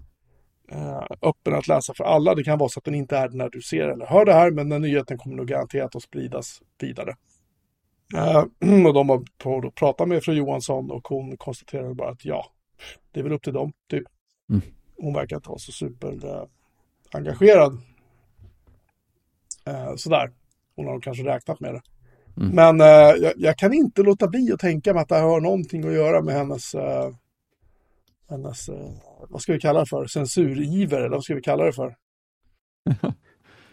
öppen 1.22 1.54
att 1.54 1.68
läsa 1.68 1.94
för 1.94 2.04
alla. 2.04 2.36
Det 2.36 2.44
kan 2.44 2.58
vara 2.58 2.70
så 2.70 2.80
att 2.80 2.84
den 2.84 2.96
inte 2.96 3.18
är 3.18 3.30
när 3.30 3.50
du 3.50 3.62
ser 3.62 3.88
eller 3.88 4.06
hör 4.06 4.26
det 4.26 4.34
här, 4.34 4.52
men 4.52 4.70
den 4.70 4.82
nyheten 4.82 5.18
kommer 5.18 5.36
nog 5.36 5.48
garanterat 5.48 5.96
att 5.96 6.04
spridas 6.04 6.62
vidare. 6.80 7.16
Eh, 8.16 8.38
och 8.88 8.94
de 8.94 9.10
har 9.10 9.24
på 9.38 9.68
att 9.68 9.76
prata 9.76 10.06
med 10.06 10.24
fru 10.24 10.34
Johansson 10.34 10.92
och 10.92 11.08
hon 11.08 11.38
konstaterade 11.38 11.94
bara 11.94 12.10
att 12.10 12.26
ja, 12.26 12.46
det 13.12 13.20
är 13.20 13.24
väl 13.24 13.34
upp 13.34 13.44
till 13.44 13.54
dem, 13.54 13.74
typ. 13.90 14.04
Mm. 14.50 14.62
Hon 14.98 15.14
verkar 15.14 15.36
inte 15.36 15.50
vara 15.50 15.60
så 15.60 15.72
super 15.72 16.26
eh, 16.26 16.44
engagerad. 17.12 17.78
Eh, 19.66 19.96
sådär. 19.96 20.32
Hon 20.76 20.88
har 20.88 21.02
kanske 21.02 21.24
räknat 21.24 21.60
med 21.60 21.74
det. 21.74 21.82
Mm. 22.38 22.56
Men 22.56 22.82
eh, 22.82 23.16
jag, 23.24 23.34
jag 23.38 23.58
kan 23.58 23.74
inte 23.74 24.04
låta 24.04 24.28
bli 24.28 24.52
att 24.54 24.60
tänka 24.60 24.94
mig 24.94 25.02
att 25.02 25.10
det 25.10 25.16
här 25.16 25.24
har 25.24 25.42
någonting 25.42 25.88
att 25.88 25.94
göra 25.94 26.22
med 26.22 26.36
hennes, 26.36 26.76
eh, 26.76 27.16
hennes 28.30 28.70
eh, 28.70 28.92
vad 29.30 29.42
ska 29.42 29.54
vi 29.54 29.60
kalla 29.60 29.80
det 29.80 29.86
för, 29.86 30.08
censuriver 30.08 30.98
eller 30.98 31.10
vad 31.10 31.24
ska 31.24 31.36
vi 31.36 31.42
kalla 31.42 31.66
det 31.66 31.74
för? 31.74 31.96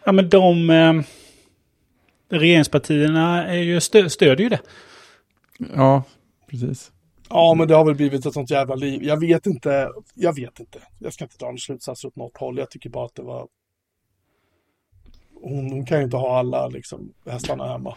Ja, 0.04 0.12
men 0.12 0.28
de... 0.28 0.70
Eh, 0.70 1.02
regeringspartierna 2.28 3.46
är 3.46 3.62
ju 3.62 3.80
stö 3.80 4.10
stödjer 4.10 4.44
ju 4.44 4.48
det. 4.48 4.60
ja, 5.74 6.02
precis. 6.46 6.92
Ja, 7.28 7.54
men 7.54 7.68
det 7.68 7.74
har 7.74 7.84
väl 7.84 7.94
blivit 7.94 8.26
ett 8.26 8.34
sånt 8.34 8.50
jävla 8.50 8.74
liv. 8.74 9.04
Jag 9.04 9.20
vet 9.20 9.46
inte, 9.46 9.92
jag 10.14 10.34
vet 10.34 10.60
inte. 10.60 10.82
Jag 10.98 11.12
ska 11.12 11.24
inte 11.24 11.36
dra 11.36 11.48
en 11.48 11.58
slutsats 11.58 12.04
åt 12.04 12.16
något 12.16 12.36
håll. 12.36 12.58
Jag 12.58 12.70
tycker 12.70 12.90
bara 12.90 13.06
att 13.06 13.14
det 13.14 13.22
var... 13.22 13.48
Hon, 15.42 15.70
hon 15.70 15.86
kan 15.86 15.98
ju 15.98 16.04
inte 16.04 16.16
ha 16.16 16.38
alla 16.38 16.68
liksom, 16.68 17.12
hästarna 17.26 17.68
hemma. 17.68 17.96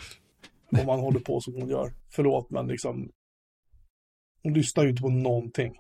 Om 0.72 0.86
man 0.86 1.00
håller 1.00 1.20
på 1.20 1.42
som 1.42 1.54
hon 1.54 1.70
gör. 1.70 1.94
Förlåt, 2.10 2.50
men 2.50 2.68
liksom... 2.68 3.12
Hon 4.44 4.54
lyssnar 4.54 4.84
ju 4.84 4.90
inte 4.90 5.02
på 5.02 5.10
någonting. 5.10 5.80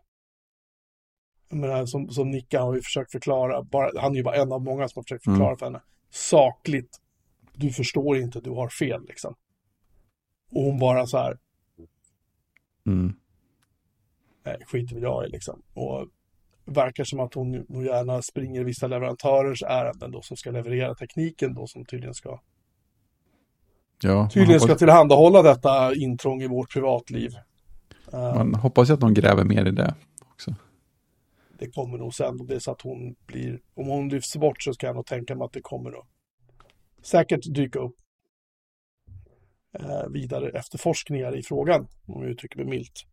Menar, 1.49 1.85
som, 1.85 2.09
som 2.09 2.31
Nicka 2.31 2.61
har 2.61 2.75
ju 2.75 2.81
försökt 2.81 3.11
förklara, 3.11 3.63
bara, 3.63 4.01
han 4.01 4.11
är 4.11 4.15
ju 4.15 4.23
bara 4.23 4.35
en 4.35 4.51
av 4.51 4.61
många 4.61 4.87
som 4.87 4.99
har 4.99 5.03
försökt 5.03 5.23
förklara 5.23 5.47
Mm. 5.47 5.57
för 5.57 5.65
henne. 5.65 5.81
Sakligt, 6.11 6.97
du 7.55 7.69
förstår 7.69 8.17
inte, 8.17 8.39
du 8.41 8.49
har 8.49 8.69
fel 8.69 9.05
liksom. 9.07 9.35
Och 10.51 10.63
hon 10.63 10.79
bara 10.79 11.05
så 11.07 11.17
här, 11.17 11.37
Mm. 12.87 13.13
nej, 14.45 14.57
skiter 14.67 14.93
väl 14.95 15.03
jag 15.03 15.25
i 15.25 15.29
liksom. 15.29 15.61
Och 15.73 16.07
verkar 16.65 17.03
som 17.03 17.19
att 17.19 17.33
hon 17.33 17.51
nog 17.51 17.85
gärna 17.85 18.21
springer 18.21 18.63
vissa 18.63 18.87
leverantörers 18.87 19.63
ärenden 19.63 20.11
då 20.11 20.21
som 20.21 20.37
ska 20.37 20.51
leverera 20.51 20.95
tekniken 20.95 21.53
då 21.53 21.67
som 21.67 21.85
tydligen 21.85 22.13
ska, 22.13 22.39
Ja, 24.01 24.29
tydligen 24.33 24.59
ska 24.59 24.75
tillhandahålla 24.75 25.41
detta 25.41 25.95
intrång 25.95 26.41
i 26.41 26.47
vårt 26.47 26.73
privatliv. 26.73 27.31
Man 28.11 28.55
hoppas 28.55 28.89
ju 28.89 28.93
att 28.93 29.01
någon 29.01 29.13
gräver 29.13 29.43
mer 29.43 29.65
i 29.65 29.71
det 29.71 29.95
också. 30.31 30.55
Det 31.59 31.71
kommer 31.71 31.97
nog 31.97 32.13
sen 32.13 32.39
om 32.39 32.47
det 32.47 32.55
är 32.55 32.59
så 32.59 32.71
att 32.71 32.81
hon 32.81 33.15
blir, 33.25 33.61
om 33.73 33.87
hon 33.87 34.09
lyfts 34.09 34.37
bort 34.37 34.63
så 34.63 34.73
ska 34.73 34.87
jag 34.87 34.95
nog 34.95 35.05
tänka 35.05 35.35
mig 35.35 35.45
att 35.45 35.53
det 35.53 35.61
kommer 35.61 35.89
att 35.99 36.07
säkert 37.01 37.53
dyka 37.55 37.79
upp 37.79 37.95
eh, 39.79 40.07
vidare 40.09 40.49
efterforskningar 40.49 41.37
i 41.37 41.43
frågan, 41.43 41.87
om 42.07 42.21
jag 42.21 42.31
uttrycker 42.31 42.57
mig 42.57 42.65
milt. 42.65 43.05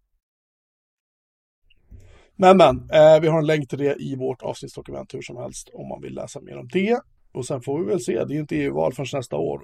Men 2.37 2.57
men, 2.57 2.91
eh, 2.91 3.21
vi 3.21 3.29
har 3.29 3.39
en 3.39 3.47
länk 3.47 3.69
till 3.69 3.79
det 3.79 3.97
i 4.03 4.17
vårt 4.17 4.43
avsnittsdokument 4.43 5.15
hur 5.15 5.23
som 5.23 5.37
helst 5.37 5.71
om 5.73 5.89
man 5.89 6.01
vill 6.03 6.15
läsa 6.15 6.41
mer 6.41 6.57
om 6.57 6.69
det. 6.69 7.01
Och 7.33 7.47
sen 7.47 7.63
får 7.63 7.81
vi 7.81 7.87
väl 7.87 8.01
se, 8.01 8.25
det 8.25 8.35
är 8.35 8.41
inte 8.41 8.57
EU-val 8.57 8.93
förrän 8.93 9.19
nästa 9.19 9.37
år. 9.37 9.63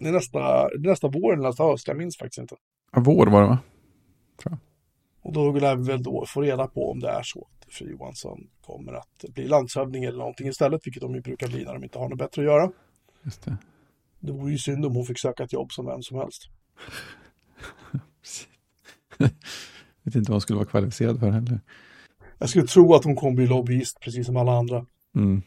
Det 0.00 0.08
är 0.08 0.12
nästa, 0.12 0.68
det 0.68 0.86
är 0.86 0.90
nästa 0.90 1.08
vår 1.08 1.32
eller 1.32 1.42
nästa 1.42 1.64
höst, 1.64 1.88
jag 1.88 1.96
minns 1.96 2.18
faktiskt 2.18 2.38
inte. 2.38 2.56
Ja, 2.92 3.02
vår 3.04 3.26
var 3.26 3.42
det 3.42 3.48
va? 3.48 3.58
Och 5.22 5.32
då 5.32 5.52
lär 5.52 5.76
vi 5.76 5.82
väl 5.82 6.02
då 6.02 6.24
få 6.26 6.40
reda 6.40 6.66
på 6.66 6.90
om 6.90 7.00
det 7.00 7.08
är 7.08 7.22
så 7.22 7.48
fru 7.70 7.90
Johansson 7.90 8.48
kommer 8.60 8.92
att 8.92 9.24
bli 9.28 9.48
landshövding 9.48 10.04
eller 10.04 10.18
någonting 10.18 10.48
istället, 10.48 10.86
vilket 10.86 11.02
de 11.02 11.14
ju 11.14 11.20
brukar 11.20 11.48
bli 11.48 11.64
när 11.64 11.74
de 11.74 11.84
inte 11.84 11.98
har 11.98 12.08
något 12.08 12.18
bättre 12.18 12.42
att 12.42 12.46
göra. 12.46 12.72
Just 13.22 13.44
det. 13.44 13.56
Det 14.20 14.32
vore 14.32 14.52
ju 14.52 14.58
synd 14.58 14.86
om 14.86 14.94
hon 14.94 15.06
fick 15.06 15.18
söka 15.18 15.42
ett 15.42 15.52
jobb 15.52 15.72
som 15.72 15.86
vem 15.86 16.02
som 16.02 16.18
helst. 16.18 16.48
Vet 20.02 20.14
inte 20.14 20.30
vad 20.30 20.34
hon 20.34 20.40
skulle 20.40 20.56
vara 20.56 20.68
kvalificerad 20.68 21.20
för 21.20 21.30
heller. 21.30 21.60
Jag 22.38 22.48
skulle 22.48 22.66
tro 22.66 22.94
att 22.94 23.04
hon 23.04 23.16
kommer 23.16 23.36
bli 23.36 23.46
lobbyist, 23.46 24.00
precis 24.00 24.26
som 24.26 24.36
alla 24.36 24.52
andra. 24.52 24.86
Mm. 25.16 25.42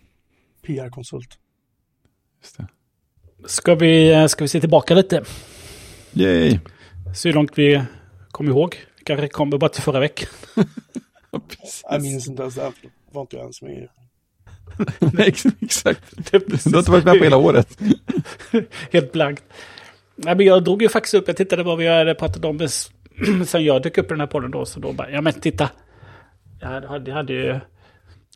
PR-konsult. 0.62 1.40
Just 2.42 2.58
det. 2.58 2.68
Ska 3.46 3.76
vi, 3.76 4.14
eh, 4.14 4.28
ska 4.28 4.44
vi 4.44 4.48
se 4.48 4.60
tillbaka 4.60 4.94
lite? 4.96 5.24
Yay! 6.14 6.60
Så 7.16 7.28
hur 7.28 7.34
långt 7.34 7.58
vi 7.58 7.84
kommer 8.32 8.50
ihåg. 8.50 8.76
Vi 8.98 9.04
kanske 9.04 9.28
kommer 9.28 9.58
bara 9.58 9.70
till 9.70 9.84
förra 9.84 10.00
veckan. 10.00 10.30
Precis. 11.40 11.84
Jag 11.90 12.02
minns 12.02 12.28
inte 12.28 12.42
ens 12.42 12.56
det, 12.56 12.62
här, 12.62 12.74
var 13.12 13.22
inte 13.22 13.36
jag 13.36 13.42
ens 13.44 13.62
med 13.62 13.72
i 13.72 13.88
Nej, 15.14 15.28
ex- 15.28 15.44
exakt. 15.62 16.02
Det 16.32 16.38
är 16.38 16.40
Du 16.70 16.72
har 16.76 16.80
inte 16.80 16.92
varit 16.92 17.06
med 17.06 17.18
på 17.18 17.24
hela 17.24 17.38
året. 17.38 17.78
Helt 18.92 19.12
blankt. 19.12 19.44
Nej, 20.16 20.36
men 20.36 20.46
jag 20.46 20.64
drog 20.64 20.82
ju 20.82 20.90
faktiskt 20.90 21.14
upp, 21.14 21.28
jag 21.28 21.38
tittade 21.38 21.64
vad 21.64 21.78
vi 21.78 21.88
hade 21.88 22.16
pratat 22.16 22.46
om 22.46 22.60
sen 23.48 23.64
jag 23.64 23.82
dök 23.82 23.98
upp 23.98 24.06
i 24.06 24.10
den 24.10 24.20
här 24.20 24.28
podden 24.28 24.52
då. 24.52 24.66
Så 24.66 24.80
då 24.80 24.94
bara, 24.94 25.10
ja 25.12 25.22
men 25.22 25.34
titta. 25.34 25.70
Jag 26.62 26.82
hade, 26.82 27.10
jag 27.10 27.18
hade 27.18 27.34
ju 27.34 27.60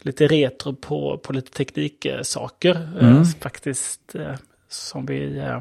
lite 0.02 0.28
retro 0.28 0.76
på, 0.76 1.18
på 1.18 1.34
lite 1.34 1.52
tekniksaker 1.52 2.90
eh, 3.02 3.08
Mm. 3.10 3.26
faktiskt. 3.26 4.16
Eh, 4.16 4.36
som, 4.70 5.06
vi, 5.06 5.38
eh, 5.38 5.60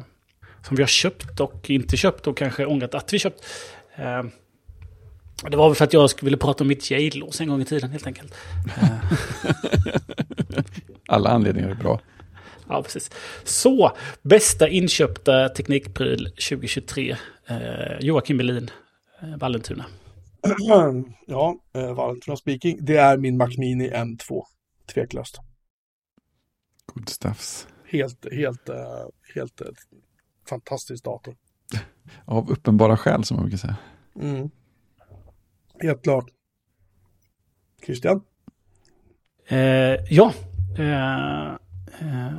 som 0.67 0.75
vi 0.75 0.83
har 0.83 0.87
köpt 0.87 1.39
och 1.39 1.69
inte 1.69 1.97
köpt 1.97 2.27
och 2.27 2.37
kanske 2.37 2.65
ångrat 2.65 2.95
att 2.95 3.13
vi 3.13 3.19
köpt. 3.19 3.45
Det 5.43 5.57
var 5.57 5.69
väl 5.69 5.75
för 5.75 5.83
att 5.83 5.93
jag 5.93 6.09
skulle 6.09 6.27
vilja 6.27 6.37
prata 6.37 6.63
om 6.63 6.67
mitt 6.67 6.91
jail-lås 6.91 7.41
en 7.41 7.49
gång 7.49 7.61
i 7.61 7.65
tiden 7.65 7.91
helt 7.91 8.07
enkelt. 8.07 8.33
Alla 11.07 11.29
anledningar 11.29 11.69
är 11.69 11.75
bra. 11.75 11.99
Ja, 12.67 12.83
precis. 12.83 13.11
Så, 13.43 13.91
bästa 14.21 14.69
inköpta 14.69 15.49
teknikpryl 15.49 16.25
2023. 16.25 17.17
Eh, 17.47 17.57
Joakim 17.99 18.37
Melin, 18.37 18.71
eh, 19.21 19.37
Vallentuna. 19.37 19.85
ja, 21.27 21.55
eh, 21.73 21.93
Valentino 21.93 22.35
speaking. 22.35 22.77
Det 22.81 22.97
är 22.97 23.17
min 23.17 23.37
Mac 23.37 23.49
Mini 23.57 23.89
M2. 23.89 24.43
Tveklöst. 24.93 25.37
Good 26.93 27.09
stuffs. 27.09 27.67
Helt, 27.85 28.33
helt, 28.33 28.69
eh, 28.69 28.75
helt 29.35 29.61
eh, 29.61 29.67
fantastisk 30.49 31.03
dator. 31.03 31.35
Av 32.25 32.51
uppenbara 32.51 32.97
skäl 32.97 33.23
som 33.23 33.37
man 33.37 33.45
brukar 33.45 33.57
säga. 33.57 33.77
Mm. 34.21 34.49
Helt 35.81 36.03
klart. 36.03 36.25
Christian? 37.85 38.21
Eh, 39.47 39.57
ja. 40.09 40.33
Eh, 40.77 41.47
eh, 41.99 42.33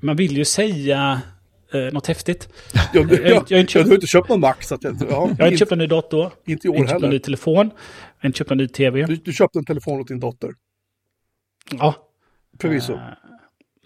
man 0.00 0.16
vill 0.16 0.36
ju 0.36 0.44
säga 0.44 1.20
eh, 1.72 1.92
något 1.92 2.06
häftigt. 2.06 2.48
Jag, 2.94 3.12
jag, 3.12 3.20
jag- 3.20 3.26
jag 3.30 3.34
har 3.36 3.44
jag, 3.48 3.60
inte 3.60 3.72
köpt- 3.72 3.88
har 3.88 3.94
inte 3.94 4.06
köpt 4.06 4.28
någon 4.28 4.40
Mac, 4.40 4.54
så 4.60 4.74
att 4.74 4.84
jag, 4.84 4.96
ja, 5.00 5.06
Jag 5.08 5.16
har 5.18 5.30
inte 5.30 5.44
inte, 5.44 5.56
köpt 5.56 5.72
en 5.72 5.78
ny 5.78 5.86
dator. 5.86 6.32
inte 6.44 6.66
i 6.66 6.70
Jag 6.70 6.72
har 6.72 6.78
år 6.78 6.82
inte 6.82 6.92
köpt 6.92 7.02
en 7.02 7.08
ny 7.10 7.14
heller. 7.14 7.24
telefon. 7.24 7.66
Jag 7.66 8.22
har 8.22 8.26
inte 8.28 8.38
köpt 8.38 8.50
en 8.50 8.58
ny 8.58 8.68
tv. 8.68 9.06
Du, 9.06 9.16
du 9.16 9.32
köpte 9.32 9.58
en 9.58 9.64
telefon 9.64 10.00
åt 10.00 10.08
din 10.08 10.20
dotter, 10.20 10.50
Ja. 11.70 11.94
förvisso. 12.60 12.92
Eh, 12.92 13.00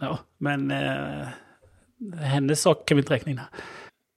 ja, 0.01 0.19
men 0.39 0.71
eh, 0.71 1.27
hennes 2.21 2.61
sak 2.61 2.89
kan 2.89 2.97
vi 2.97 3.01
inte 3.03 3.15
räkna 3.15 3.33
in 3.33 3.39
här. 3.39 3.49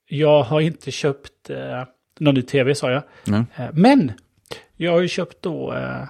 Jag 0.05 0.43
har 0.43 0.61
inte 0.61 0.91
köpt 0.91 1.49
eh, 1.49 1.83
någon 2.19 2.35
ny 2.35 2.41
tv, 2.41 2.75
sa 2.75 2.91
jag. 2.91 3.03
Eh, 3.55 3.69
men 3.73 4.11
jag 4.77 4.91
har 4.91 5.01
ju 5.01 5.07
köpt 5.07 5.41
då 5.41 5.73
eh, 5.73 6.03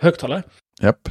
högtalare. 0.00 0.42
Japp. 0.80 1.08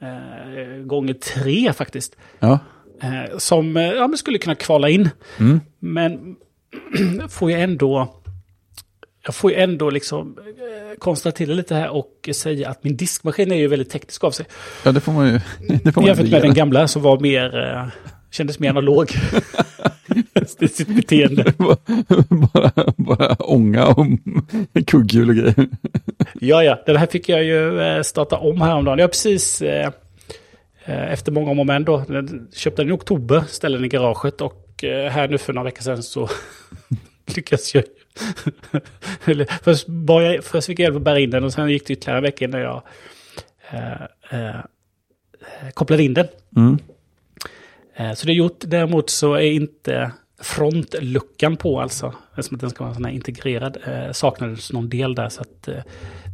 Eh, 0.00 0.82
gånger 0.84 1.14
tre 1.14 1.72
faktiskt. 1.72 2.16
Ja. 2.38 2.58
Eh, 3.02 3.38
som 3.38 3.76
eh, 3.76 3.82
ja, 3.82 4.12
skulle 4.16 4.38
kunna 4.38 4.54
kvala 4.54 4.88
in. 4.88 5.10
Mm. 5.38 5.60
Men 5.78 6.36
får 7.28 7.50
jag 7.50 7.60
ändå... 7.60 8.16
Jag 9.24 9.34
får 9.34 9.50
ju 9.50 9.56
ändå 9.56 9.90
liksom 9.90 10.38
eh, 10.38 10.98
konstatera 10.98 11.54
lite 11.54 11.74
här 11.74 11.88
och 11.88 12.28
säga 12.34 12.70
att 12.70 12.84
min 12.84 12.96
diskmaskin 12.96 13.52
är 13.52 13.56
ju 13.56 13.68
väldigt 13.68 13.90
teknisk 13.90 14.24
av 14.24 14.30
sig. 14.30 14.46
ja, 14.84 14.92
det 14.92 15.00
får 15.00 15.12
man 15.12 15.26
ju. 15.26 15.32
Det 15.84 15.92
får 15.92 16.00
man 16.00 16.08
Jämfört 16.08 16.30
med 16.30 16.42
den 16.42 16.54
gamla 16.54 16.88
som 16.88 17.02
var 17.02 17.20
mer... 17.20 17.58
Eh, 17.58 17.86
kändes 18.30 18.58
mer 18.58 18.70
analog. 18.70 19.10
I 20.60 20.68
sitt 20.68 20.88
beteende. 20.88 21.52
bara, 22.52 22.92
bara 22.96 23.34
ånga 23.34 23.86
och 23.86 24.06
kugghjul 24.86 25.28
och 25.28 25.34
grejer. 25.34 25.68
Ja, 26.40 26.64
ja. 26.64 26.82
Den 26.86 26.96
här 26.96 27.06
fick 27.06 27.28
jag 27.28 27.44
ju 27.44 27.80
eh, 27.80 28.02
starta 28.02 28.36
om 28.36 28.60
häromdagen. 28.60 28.98
Jag 28.98 29.04
har 29.04 29.08
precis... 29.08 29.62
Eh, 29.62 29.92
eh, 30.84 31.12
efter 31.12 31.32
många 31.32 31.50
om 31.50 31.60
och 31.60 31.66
men 31.66 31.84
då. 31.84 32.04
Köpte 32.52 32.82
den 32.82 32.88
i 32.88 32.92
oktober, 32.92 33.44
ställde 33.48 33.78
den 33.78 33.84
i 33.84 33.88
garaget 33.88 34.40
och 34.40 34.84
eh, 34.84 35.10
här 35.10 35.28
nu 35.28 35.38
för 35.38 35.52
några 35.52 35.64
veckor 35.64 35.82
sedan 35.82 36.02
så 36.02 36.28
lyckades 37.36 37.74
jag 37.74 37.84
först, 39.62 39.86
bar 39.86 40.20
jag, 40.22 40.44
först 40.44 40.66
fick 40.66 40.78
jag 40.78 40.84
hjälp 40.84 40.96
att 40.96 41.02
bära 41.02 41.18
in 41.18 41.30
den 41.30 41.44
och 41.44 41.52
sen 41.52 41.70
gick 41.70 41.86
det 41.86 41.92
ytterligare 41.92 42.18
en 42.18 42.22
vecka 42.22 42.44
innan 42.44 42.60
jag 42.60 42.82
eh, 44.30 44.60
kopplade 45.74 46.02
in 46.02 46.14
den. 46.14 46.26
Mm. 46.56 46.78
Eh, 48.00 48.14
så 48.14 48.26
det 48.26 48.32
är 48.32 48.34
gjort. 48.34 48.60
Däremot 48.60 49.10
så 49.10 49.34
är 49.34 49.52
inte 49.52 50.12
frontluckan 50.42 51.56
på 51.56 51.80
alltså. 51.80 52.14
Eftersom 52.30 52.54
att 52.54 52.60
den 52.60 52.70
ska 52.70 52.84
vara 52.84 52.94
sån 52.94 53.04
här 53.04 53.12
integrerad. 53.12 53.78
Eh, 53.86 54.12
saknades 54.12 54.72
någon 54.72 54.88
del 54.88 55.14
där 55.14 55.28
så 55.28 55.42
att 55.42 55.68
eh, 55.68 55.82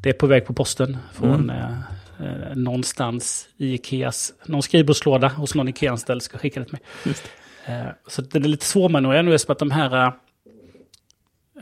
det 0.02 0.08
är 0.08 0.12
på 0.12 0.26
väg 0.26 0.46
på 0.46 0.54
posten 0.54 0.96
från 1.12 1.50
eh, 1.50 1.80
eh, 2.20 2.54
någonstans 2.56 3.48
i 3.56 3.74
Ikeas, 3.74 4.34
någon 4.46 4.62
skrivbordslåda 4.62 5.28
hos 5.28 5.54
någon 5.54 5.68
Ikea-anställd 5.68 6.22
ska 6.22 6.38
skicka 6.38 6.60
det 6.60 6.66
till 6.66 6.78
mig. 7.04 7.14
Eh, 7.66 7.86
så 8.08 8.22
det 8.22 8.38
är 8.38 8.40
lite 8.40 8.64
svårmanövrerad 8.64 9.24
nu 9.24 9.34
eftersom 9.34 9.52
att 9.52 9.58
de 9.58 9.70
här 9.70 10.12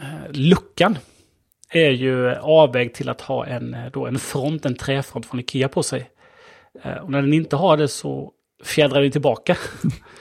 eh, 0.03 0.31
luckan 0.31 0.99
är 1.71 1.91
ju 1.91 2.35
avvägd 2.35 2.95
till 2.95 3.09
att 3.09 3.21
ha 3.21 3.47
en, 3.47 3.77
då 3.93 4.07
en 4.07 4.19
front, 4.19 4.67
en 4.67 4.75
träfront 4.75 5.27
från 5.27 5.41
Ikea 5.41 5.69
på 5.69 5.83
sig. 5.83 6.11
Och 7.03 7.11
när 7.11 7.23
den 7.23 7.33
inte 7.33 7.57
har 7.57 7.77
det 7.77 7.89
så 7.89 8.33
fjädrar 8.65 9.03
den 9.03 9.11
tillbaka. 9.11 9.57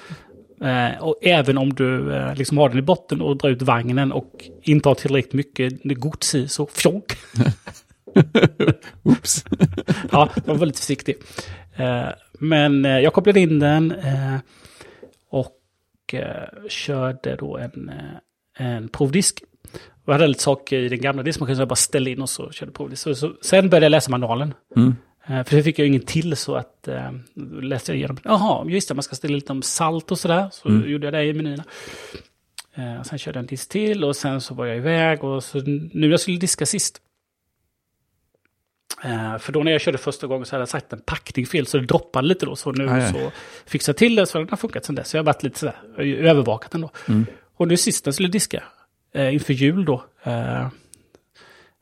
eh, 0.61 1.03
och 1.03 1.19
även 1.21 1.57
om 1.57 1.73
du 1.73 2.15
eh, 2.15 2.35
liksom 2.35 2.57
har 2.57 2.69
den 2.69 2.79
i 2.79 2.81
botten 2.81 3.21
och 3.21 3.37
drar 3.37 3.49
ut 3.49 3.61
vagnen 3.61 4.11
och 4.11 4.45
inte 4.61 4.89
har 4.89 4.95
tillräckligt 4.95 5.33
mycket 5.33 5.99
gods 5.99 6.35
i 6.35 6.47
så 6.47 6.65
fjonk. 6.65 7.05
Oops. 9.03 9.45
ja, 10.11 10.29
jag 10.35 10.53
var 10.53 10.55
väldigt 10.55 10.79
försiktig. 10.79 11.15
Eh, 11.75 12.09
men 12.39 12.85
eh, 12.85 12.99
jag 12.99 13.13
kopplade 13.13 13.39
in 13.39 13.59
den 13.59 13.91
eh, 13.91 14.37
och 15.29 15.59
eh, 16.13 16.67
körde 16.69 17.35
då 17.35 17.57
en, 17.57 17.91
en 18.57 18.89
provdisk. 18.89 19.43
Jag 20.05 20.13
hade 20.13 20.27
lite 20.27 20.43
saker 20.43 20.79
i 20.79 20.89
den 20.89 21.01
gamla 21.01 21.23
diskmaskinen 21.23 21.55
så 21.55 21.61
jag 21.61 21.69
bara 21.69 21.75
ställde 21.75 22.11
in 22.11 22.21
och 22.21 22.29
så 22.29 22.51
körde 22.51 22.71
provdisk. 22.71 23.01
Så, 23.01 23.15
så, 23.15 23.33
sen 23.41 23.69
började 23.69 23.85
jag 23.85 23.91
läsa 23.91 24.11
manualen. 24.11 24.53
Mm. 24.75 24.95
Eh, 25.27 25.43
för 25.43 25.55
det 25.55 25.63
fick 25.63 25.79
jag 25.79 25.87
ingen 25.87 26.01
till 26.05 26.35
så 26.35 26.55
att 26.55 26.87
eh, 26.87 27.11
läste 27.61 27.91
jag 27.91 27.97
igenom. 27.97 28.17
Jaha, 28.23 28.65
just 28.69 28.87
det, 28.87 28.93
man 28.93 29.03
ska 29.03 29.15
ställa 29.15 29.35
lite 29.35 29.51
om 29.51 29.61
salt 29.61 30.11
och 30.11 30.19
sådär. 30.19 30.49
Så 30.51 30.69
Mm. 30.69 30.89
gjorde 30.91 31.05
jag 31.07 31.13
det 31.13 31.23
i 31.25 31.33
menyerna. 31.33 31.63
Eh, 32.75 33.03
sen 33.03 33.19
körde 33.19 33.37
jag 33.37 33.43
en 33.43 33.47
disk 33.47 33.69
till 33.69 34.03
och 34.03 34.15
sen 34.15 34.41
så 34.41 34.53
var 34.53 34.65
jag 34.65 34.77
iväg 34.77 35.23
och 35.23 35.43
så 35.43 35.57
nu 35.61 35.89
när 35.93 36.07
jag 36.07 36.19
skulle 36.19 36.37
diska 36.37 36.65
sist. 36.65 36.99
Eh, 39.03 39.37
för 39.37 39.53
då 39.53 39.63
när 39.63 39.71
jag 39.71 39.81
körde 39.81 39.97
första 39.97 40.27
gången 40.27 40.45
så 40.45 40.55
hade 40.55 40.61
jag 40.61 40.69
sagt 40.69 40.93
en 40.93 41.01
packning 41.01 41.45
fel 41.45 41.65
så 41.67 41.77
det 41.77 41.85
droppade 41.85 42.27
lite 42.27 42.45
då. 42.45 42.55
Så 42.55 42.71
nu 42.71 42.89
Aj, 42.89 43.01
aj. 43.01 43.11
så 43.13 43.31
fixade 43.65 43.91
jag 43.93 43.97
till 43.97 44.15
det 44.15 44.25
så 44.25 44.37
den 44.37 44.49
har 44.49 44.57
funkat 44.57 44.85
sen 44.85 44.95
dess. 44.95 45.09
Så 45.09 45.17
jag 45.17 45.21
har 45.23 45.25
varit 45.25 45.43
lite 45.43 45.59
sådär, 45.59 45.75
övervakat 45.99 46.71
den 46.71 46.81
då. 46.81 46.89
Mm. 47.07 47.25
Och 47.55 47.67
nu 47.67 47.77
sist 47.77 48.05
jag 48.05 48.13
skulle 48.15 48.29
diska, 48.29 48.63
eh, 49.13 49.33
inför 49.33 49.53
jul 49.53 49.85
då. 49.85 50.03
Eh, 50.23 50.67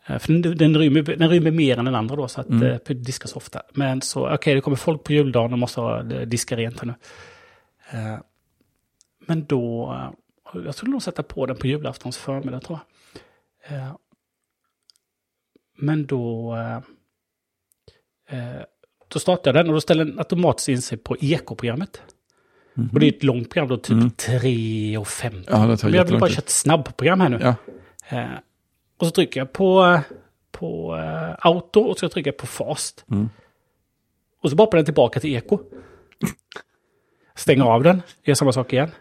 för 0.08 0.34
den, 0.34 0.58
den, 0.58 0.78
rymmer, 0.78 1.02
den 1.02 1.30
rymmer 1.30 1.52
mer 1.52 1.78
än 1.78 1.86
den 1.86 1.96
andra 1.96 2.16
då, 2.16 2.28
så 2.28 2.42
att 2.42 2.50
Mm. 2.50 2.64
mm. 2.64 2.80
det 2.86 2.94
diskas 2.94 3.34
ofta. 3.36 3.62
Men 3.74 4.02
så, 4.02 4.34
okej, 4.34 4.56
det 4.56 4.62
kommer 4.62 4.78
folk 4.78 5.04
på 5.04 5.14
juldagen 5.14 5.54
och 5.54 5.60
måste 5.60 5.82
ha 5.82 6.04
det 6.04 6.26
diska 6.26 6.56
rent 6.58 6.80
här 6.80 6.88
nu. 6.88 6.94
Eh, 7.92 8.20
men 9.28 9.46
då, 9.46 9.94
eh, 10.54 10.62
jag 10.66 10.76
skulle 10.76 10.92
nog 10.92 11.04
sätta 11.04 11.24
på 11.24 11.46
den 11.46 11.56
på 11.56 11.68
julaftons 11.68 12.18
förmiddag 12.18 12.60
tror 12.60 12.80
jag. 13.68 13.78
Eh, 13.78 13.96
men 15.78 16.06
då, 16.06 16.56
eh, 16.56 16.78
eh, 18.40 18.62
då 19.08 19.20
startade 19.20 19.50
jag 19.50 19.66
den 19.66 19.70
och 19.70 19.74
då 19.74 19.82
ställde 19.82 20.04
den 20.04 20.20
automatiskt 20.20 20.70
in 20.70 20.82
sig 20.82 20.98
på 20.98 21.18
ekoprogrammet. 21.18 22.02
Och 22.94 23.00
det 23.00 23.06
är 23.06 23.10
ett 23.14 23.24
långt 23.24 23.50
program 23.50 23.70
då, 23.70 23.78
typ 23.78 23.92
Mm. 23.92 24.10
3.50. 24.10 25.46
Ja, 25.50 25.58
det 25.66 25.78
tar 25.78 25.88
Men 25.90 25.98
jag 25.98 26.06
vill 26.06 26.20
bara 26.20 26.30
köra 26.30 26.40
ett 26.40 26.50
snabbprogram 26.50 27.20
här 27.20 27.30
nu. 27.30 27.40
Ja. 27.42 27.56
Eh, 29.02 29.04
och 29.04 29.08
så 29.08 29.12
trycker 29.12 29.40
jag 29.40 29.54
på, 29.54 30.00
på 30.52 30.98
eh, 30.98 31.36
auto 31.40 31.80
och 31.80 32.00
så 32.00 32.10
trycker 32.10 32.32
jag 32.32 32.38
på 32.38 32.48
fast. 32.48 33.06
Mm. 33.12 33.30
Och 34.42 34.50
så 34.50 34.58
hoppar 34.58 34.78
den 34.78 34.86
tillbaka 34.86 35.20
till 35.20 35.36
eko. 35.36 35.60
Stänger 37.36 37.64
av 37.64 37.84
den, 37.84 38.02
gör 38.24 38.36
samma 38.36 38.52
sak 38.52 38.74
igen. 38.74 38.92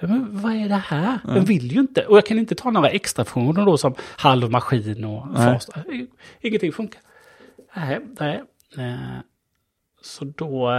Men 0.00 0.42
vad 0.42 0.52
är 0.52 0.68
det 0.68 0.74
här? 0.74 1.18
Den 1.24 1.44
vill 1.44 1.72
ju 1.72 1.80
inte. 1.80 2.06
Och 2.06 2.16
jag 2.16 2.26
kan 2.26 2.38
inte 2.38 2.54
ta 2.54 2.70
några 2.70 2.88
extra 2.90 3.24
funktioner 3.24 3.66
då 3.66 3.78
som 3.78 3.94
halv 4.16 4.50
maskin 4.50 5.04
och 5.04 5.36
fast. 5.36 5.70
Ingenting 6.40 6.72
funkar. 6.72 7.00
Nej, 7.76 8.00
nej. 8.20 8.42
Eh, 8.78 9.18
Så 10.02 10.24
då... 10.24 10.70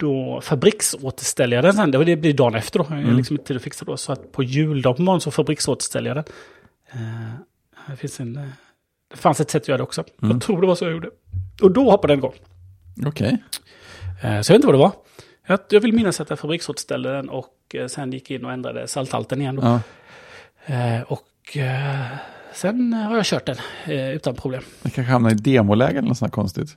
Då 0.00 0.40
fabriksåterställer 0.42 1.56
jag 1.56 1.64
den 1.64 1.72
sen. 1.74 1.90
Det 1.90 2.16
blir 2.16 2.32
dagen 2.34 2.54
efter 2.54 2.78
då. 2.78 2.84
Jag 2.88 2.98
Mm. 2.98 3.08
har 3.10 3.16
liksom 3.16 3.34
inte 3.34 3.44
tid 3.46 3.56
att 3.56 3.62
fixa 3.62 3.84
då. 3.84 3.96
Så 3.96 4.12
att 4.12 4.32
på 4.32 4.42
juldagen 4.42 4.96
på 4.96 5.02
morgonen 5.02 5.20
så 5.20 5.30
fabriksåterställer 5.30 6.10
jag 6.10 6.16
den. 6.16 6.24
Eh, 6.92 7.32
Det, 7.90 7.96
finns 7.96 8.20
en, 8.20 8.36
eh, 8.36 8.42
det 9.10 9.16
fanns 9.16 9.40
ett 9.40 9.50
sätt 9.50 9.62
att 9.62 9.68
göra 9.68 9.76
det 9.78 9.82
också. 9.82 10.04
Mm. 10.22 10.32
Jag 10.32 10.42
tror 10.42 10.60
det 10.60 10.66
var 10.66 10.74
så 10.74 10.84
jag 10.84 10.92
gjorde. 10.92 11.10
Och 11.62 11.70
då 11.70 11.90
hoppade 11.90 12.12
den 12.12 12.18
igång. 12.18 12.34
Okej. 13.06 13.36
Eh, 14.22 14.22
Så 14.22 14.26
jag 14.26 14.36
vet 14.38 14.50
inte 14.50 14.66
vad 14.66 14.74
det 14.74 14.78
var. 14.78 14.92
Jag, 15.46 15.60
jag 15.70 15.80
vill 15.80 15.92
minnas 15.92 16.20
att 16.20 16.30
jag 16.30 16.38
fabriksåterställde 16.38 17.12
den 17.12 17.28
och 17.28 17.54
eh, 17.74 17.86
sen 17.86 18.12
gick 18.12 18.30
in 18.30 18.44
och 18.44 18.52
ändrade 18.52 18.88
salthalten 18.88 19.40
igen. 19.40 19.56
Då. 19.56 19.62
Ja. 19.62 19.80
Eh, 20.74 21.02
Och 21.02 21.56
eh, 21.56 22.06
sen 22.54 22.92
har 22.92 23.16
jag 23.16 23.24
kört 23.26 23.46
den 23.46 23.56
utan 24.14 24.34
problem. 24.34 24.62
Det 24.82 24.90
kanske 24.90 25.12
hamnar 25.12 25.30
i 25.30 25.34
demoläge 25.34 25.98
eller 25.98 26.08
något 26.08 26.18
sånt 26.18 26.32
konstigt. 26.32 26.76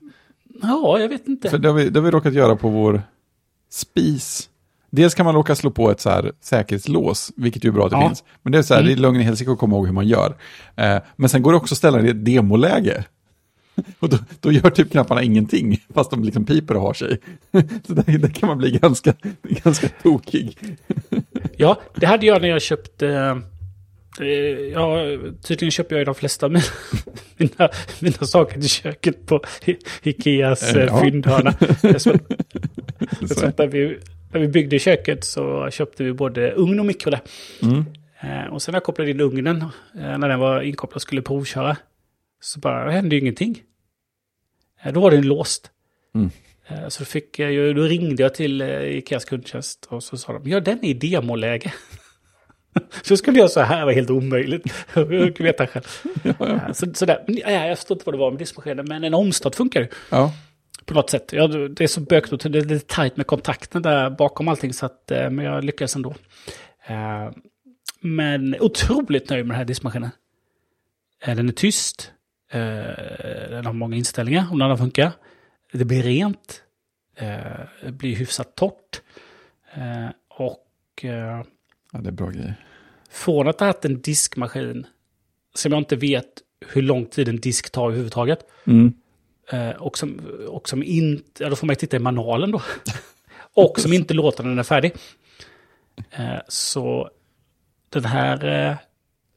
Ja, 0.61 0.99
jag 0.99 1.09
vet 1.09 1.27
inte. 1.27 1.49
För 1.49 1.57
det 1.57 1.67
har, 1.69 1.75
vi, 1.75 1.89
det 1.89 1.99
har 1.99 2.05
vi 2.05 2.11
råkat 2.11 2.33
göra 2.33 2.55
på 2.55 2.69
vår 2.69 3.01
spis. 3.71 4.49
Dels 4.89 5.15
kan 5.15 5.25
man 5.25 5.35
råka 5.35 5.55
slå 5.55 5.71
på 5.71 5.91
ett 5.91 5.99
så 6.01 6.09
här 6.09 6.31
säkerhetslås, 6.41 7.31
vilket 7.35 7.63
ju 7.65 7.67
är 7.69 7.71
bra 7.73 7.85
att 7.85 7.91
det 7.91 7.97
Ja. 7.97 8.07
finns. 8.07 8.23
Men 8.41 8.51
det 8.51 8.57
är 8.57 8.61
så 8.61 8.73
här, 8.73 8.81
Mm. 8.81 8.87
det 8.93 8.99
är 8.99 9.01
lögn 9.01 9.19
i 9.21 9.23
helsike 9.23 9.51
att 9.51 9.57
komma 9.57 9.75
ihåg 9.75 9.85
hur 9.85 9.93
man 9.93 10.07
gör. 10.07 10.35
Eh, 10.75 10.97
men 11.15 11.29
sen 11.29 11.41
går 11.41 11.51
det 11.51 11.57
också 11.57 11.73
att 11.73 11.77
ställa 11.77 11.97
det 11.97 12.07
i 12.07 12.09
ett 12.09 12.25
demoläge. 12.25 13.03
Och 13.99 14.09
då, 14.09 14.17
då 14.39 14.51
gör 14.51 14.69
typ 14.69 14.91
knapparna 14.91 15.23
ingenting, 15.23 15.79
fast 15.93 16.11
de 16.11 16.23
liksom 16.23 16.45
piper 16.45 16.75
och 16.75 16.81
har 16.81 16.93
sig. 16.93 17.17
så 17.87 17.93
där, 17.93 18.17
där 18.17 18.27
kan 18.29 18.47
man 18.49 18.57
bli 18.57 18.71
ganska, 18.71 19.13
ganska 19.43 19.87
tokig. 20.03 20.57
Ja, 21.57 21.79
det 21.95 22.05
hade 22.05 22.25
jag 22.25 22.41
när 22.41 22.49
jag 22.49 22.61
köpte... 22.61 23.41
eh, 24.19 24.25
Ja, 24.73 24.97
tydligen 25.41 25.71
köper 25.71 25.97
jag 25.97 26.05
de 26.05 26.15
flesta 26.15 26.45
av 26.45 26.51
mina, 26.51 26.63
mina, 27.37 27.69
mina 27.99 28.17
saker 28.17 28.59
till 28.59 28.69
köket 28.69 29.25
på 29.25 29.41
Ikeas 30.03 30.63
Eh, 30.63 30.81
eh, 30.81 30.85
ja. 30.85 31.01
fyndhörna. 31.01 31.51
När, 33.57 33.67
vi, 33.67 33.97
när 34.31 34.39
vi 34.39 34.47
byggde 34.47 34.79
köket 34.79 35.23
så 35.23 35.69
köpte 35.71 36.03
vi 36.03 36.13
både 36.13 36.51
ugn 36.51 36.79
och 36.79 36.85
mikro 36.85 37.09
där. 37.11 37.21
mm. 37.61 37.85
Eh, 38.23 38.53
och 38.53 38.61
sen 38.61 38.71
när 38.71 38.75
jag 38.75 38.83
kopplade 38.83 39.11
in 39.11 39.21
ugnen, 39.21 39.65
när 39.93 40.29
den 40.29 40.39
var 40.39 40.61
inkopplad 40.61 40.95
och 40.95 41.01
skulle 41.01 41.21
provköra, 41.21 41.77
så 42.41 42.59
bara 42.59 42.85
det 42.85 42.91
hände 42.91 43.15
ju 43.15 43.21
ingenting. 43.21 43.63
Då 44.93 44.99
var 44.99 45.11
den 45.11 45.21
låst. 45.21 45.71
Mm. 46.15 46.29
Så 46.89 47.05
fick 47.05 47.39
jag 47.39 47.75
då 47.75 47.81
ringde 47.83 48.23
jag 48.23 48.33
till 48.33 48.61
Ikeas 48.61 49.25
kundtjänst 49.25 49.85
och 49.89 50.03
så 50.03 50.17
sa 50.17 50.33
de, 50.33 50.49
ja 50.49 50.59
den 50.59 50.85
är 50.85 50.89
i 50.89 50.93
demoläge. 50.93 51.73
Så 53.03 53.17
skulle 53.17 53.39
jag 53.39 53.51
så 53.51 53.59
här, 53.61 53.85
var 53.85 53.91
helt 53.93 54.09
omöjligt. 54.09 54.73
Jag 54.95 55.35
kan 55.35 55.43
veta 55.45 55.67
själv. 55.67 55.85
Eh, 56.23 56.71
Så, 56.71 56.93
så 56.93 57.05
där, 57.05 57.23
ja, 57.27 57.49
jag 57.49 57.77
förstår 57.77 57.95
inte 57.95 58.05
vad 58.05 58.13
det 58.13 58.19
var 58.19 58.31
med 58.31 58.39
diskmaskinen, 58.39 58.85
men 58.87 59.03
en 59.03 59.13
omstart 59.13 59.55
funkar 59.55 59.79
ju 59.81 59.87
Ja, 60.09 60.33
på 60.85 60.93
något 60.93 61.09
sätt. 61.09 61.33
Ja, 61.33 61.47
det 61.47 61.83
är 61.83 61.87
så 61.87 62.01
bökigt 62.01 62.45
och 62.45 62.51
det 62.51 62.59
är 62.59 62.63
lite 62.65 62.85
tajt 62.95 63.17
med 63.17 63.27
kontakten 63.27 63.81
där 63.81 64.09
bakom 64.09 64.47
allting, 64.47 64.73
så 64.73 64.85
att, 64.85 65.11
eh, 65.11 65.29
men 65.29 65.45
jag 65.45 65.63
lyckades 65.63 65.95
ändå. 65.95 66.15
Eh, 66.87 67.31
Men 68.03 68.55
otroligt 68.59 69.29
nöjd 69.29 69.45
med 69.45 69.53
den 69.53 69.57
här 69.57 69.65
diskmaskinen. 69.65 70.09
Eh, 71.23 71.35
Den 71.35 71.49
är 71.49 71.53
tyst. 71.53 72.11
Den 73.49 73.65
har 73.65 73.73
många 73.73 73.95
inställningar 73.95 74.47
om 74.51 74.59
den 74.59 74.77
funkar. 74.77 75.11
Det 75.73 75.85
blir 75.85 76.03
rent. 76.03 76.63
Det 77.83 77.91
blir 77.91 78.15
hyfsat 78.15 78.55
torrt. 78.55 79.01
Och 80.29 81.05
ja 81.91 81.99
det 81.99 82.09
är 82.09 82.11
bra 82.11 82.29
grejer. 82.29 82.55
från 83.09 83.47
att 83.47 83.59
ha 83.59 83.67
haft 83.67 83.85
en 83.85 84.01
diskmaskin 84.01 84.85
som 85.53 85.71
jag 85.71 85.81
inte 85.81 85.95
vet 85.95 86.25
hur 86.67 86.81
lång 86.81 87.05
tid 87.05 87.29
en 87.29 87.39
disk 87.39 87.69
tar 87.71 87.85
överhuvudtaget. 87.87 88.39
Mm. 88.65 88.93
Eh, 89.51 89.69
och 89.69 89.97
som, 89.97 90.19
och 90.47 90.69
som 90.69 90.83
inte, 90.83 91.43
ja, 91.43 91.49
då 91.49 91.55
får 91.55 91.67
man 91.67 91.73
ju 91.73 91.77
titta 91.77 91.97
i 91.97 91.99
manualen 91.99 92.51
då. 92.51 92.61
och 93.53 93.79
som 93.79 93.93
inte 93.93 94.13
låter 94.13 94.43
när 94.43 94.49
den 94.49 94.59
är 94.59 94.63
färdig. 94.63 94.93
Eh, 96.11 96.39
så 96.47 97.09
den 97.89 98.05
här 98.05 98.69
eh, 98.69 98.75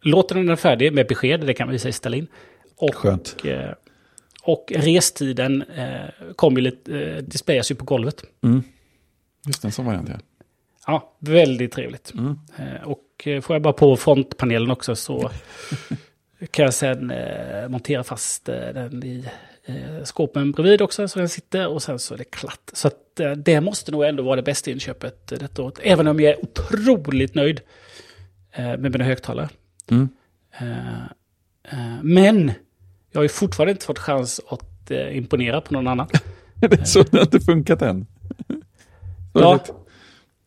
låter 0.03 0.35
den 0.35 0.49
är 0.49 0.57
färdig 0.57 0.93
med 0.93 1.07
besked, 1.07 1.41
det 1.41 1.55
kan 1.55 1.69
vi 1.69 1.79
säga 1.79 1.93
ställa 1.93 2.17
in. 2.17 2.27
Och, 2.77 2.95
Skönt. 2.95 3.37
eh, 3.45 3.71
och 4.43 4.73
restiden 4.77 5.63
eh, 5.63 6.33
kommer 6.37 6.57
ju 6.57 6.63
lite, 6.63 7.01
eh, 7.01 7.23
displayas 7.23 7.71
ju 7.71 7.75
på 7.75 7.85
golvet. 7.85 8.25
Mm. 8.43 8.63
Just 9.47 9.63
det, 9.63 9.69
en 9.69 9.73
sån 9.73 9.87
variant 9.87 10.09
ja. 10.09 10.15
Ja, 10.87 11.13
väldigt 11.19 11.73
trevligt. 11.73 12.13
Mm. 12.15 12.39
Eh, 12.57 12.89
och 12.89 13.23
eh, 13.25 13.41
får 13.41 13.55
jag 13.55 13.63
bara 13.63 13.73
på 13.73 13.97
frontpanelen 13.97 14.71
också 14.71 14.97
så 14.97 15.31
kan 16.51 16.65
jag 16.65 16.75
sen 16.75 17.11
eh, 17.11 17.69
montera 17.69 18.05
fast 18.05 18.45
den 18.45 19.05
i 19.05 19.25
skåpen 20.05 20.53
bredvid 20.53 20.83
också 20.83 21.09
så 21.09 21.19
den 21.19 21.29
sitter 21.29 21.69
och 21.69 21.83
sen 21.83 21.99
så 21.99 22.15
är 22.15 22.19
det 22.19 22.25
klatt. 22.25 22.71
Så 22.73 22.89
att, 22.89 23.21
det 23.37 23.61
måste 23.61 23.93
nog 23.93 24.05
ändå 24.05 24.23
vara 24.23 24.37
det 24.37 24.43
bästa 24.43 24.71
inköpet 24.71 25.27
detta 25.27 25.63
året. 25.63 25.79
Även 25.83 26.07
om 26.07 26.21
jag 26.21 26.33
är 26.33 26.45
otroligt 26.45 27.35
nöjd 27.35 27.61
med 28.57 28.93
mina 28.93 29.05
högtalare. 29.05 29.49
Mm. 29.91 30.09
Men 32.03 32.53
jag 33.11 33.19
har 33.19 33.23
ju 33.23 33.29
fortfarande 33.29 33.71
inte 33.71 33.87
fått 33.87 33.99
chans 33.99 34.41
att 34.49 34.91
imponera 34.91 35.61
på 35.61 35.75
någon 35.75 35.87
annan. 35.87 36.09
det 36.55 36.81
är 36.81 36.85
så 36.85 37.03
det 37.03 37.17
har 37.17 37.25
inte 37.25 37.41
funkat 37.41 37.83
än. 37.83 38.07
Ja. 39.33 39.65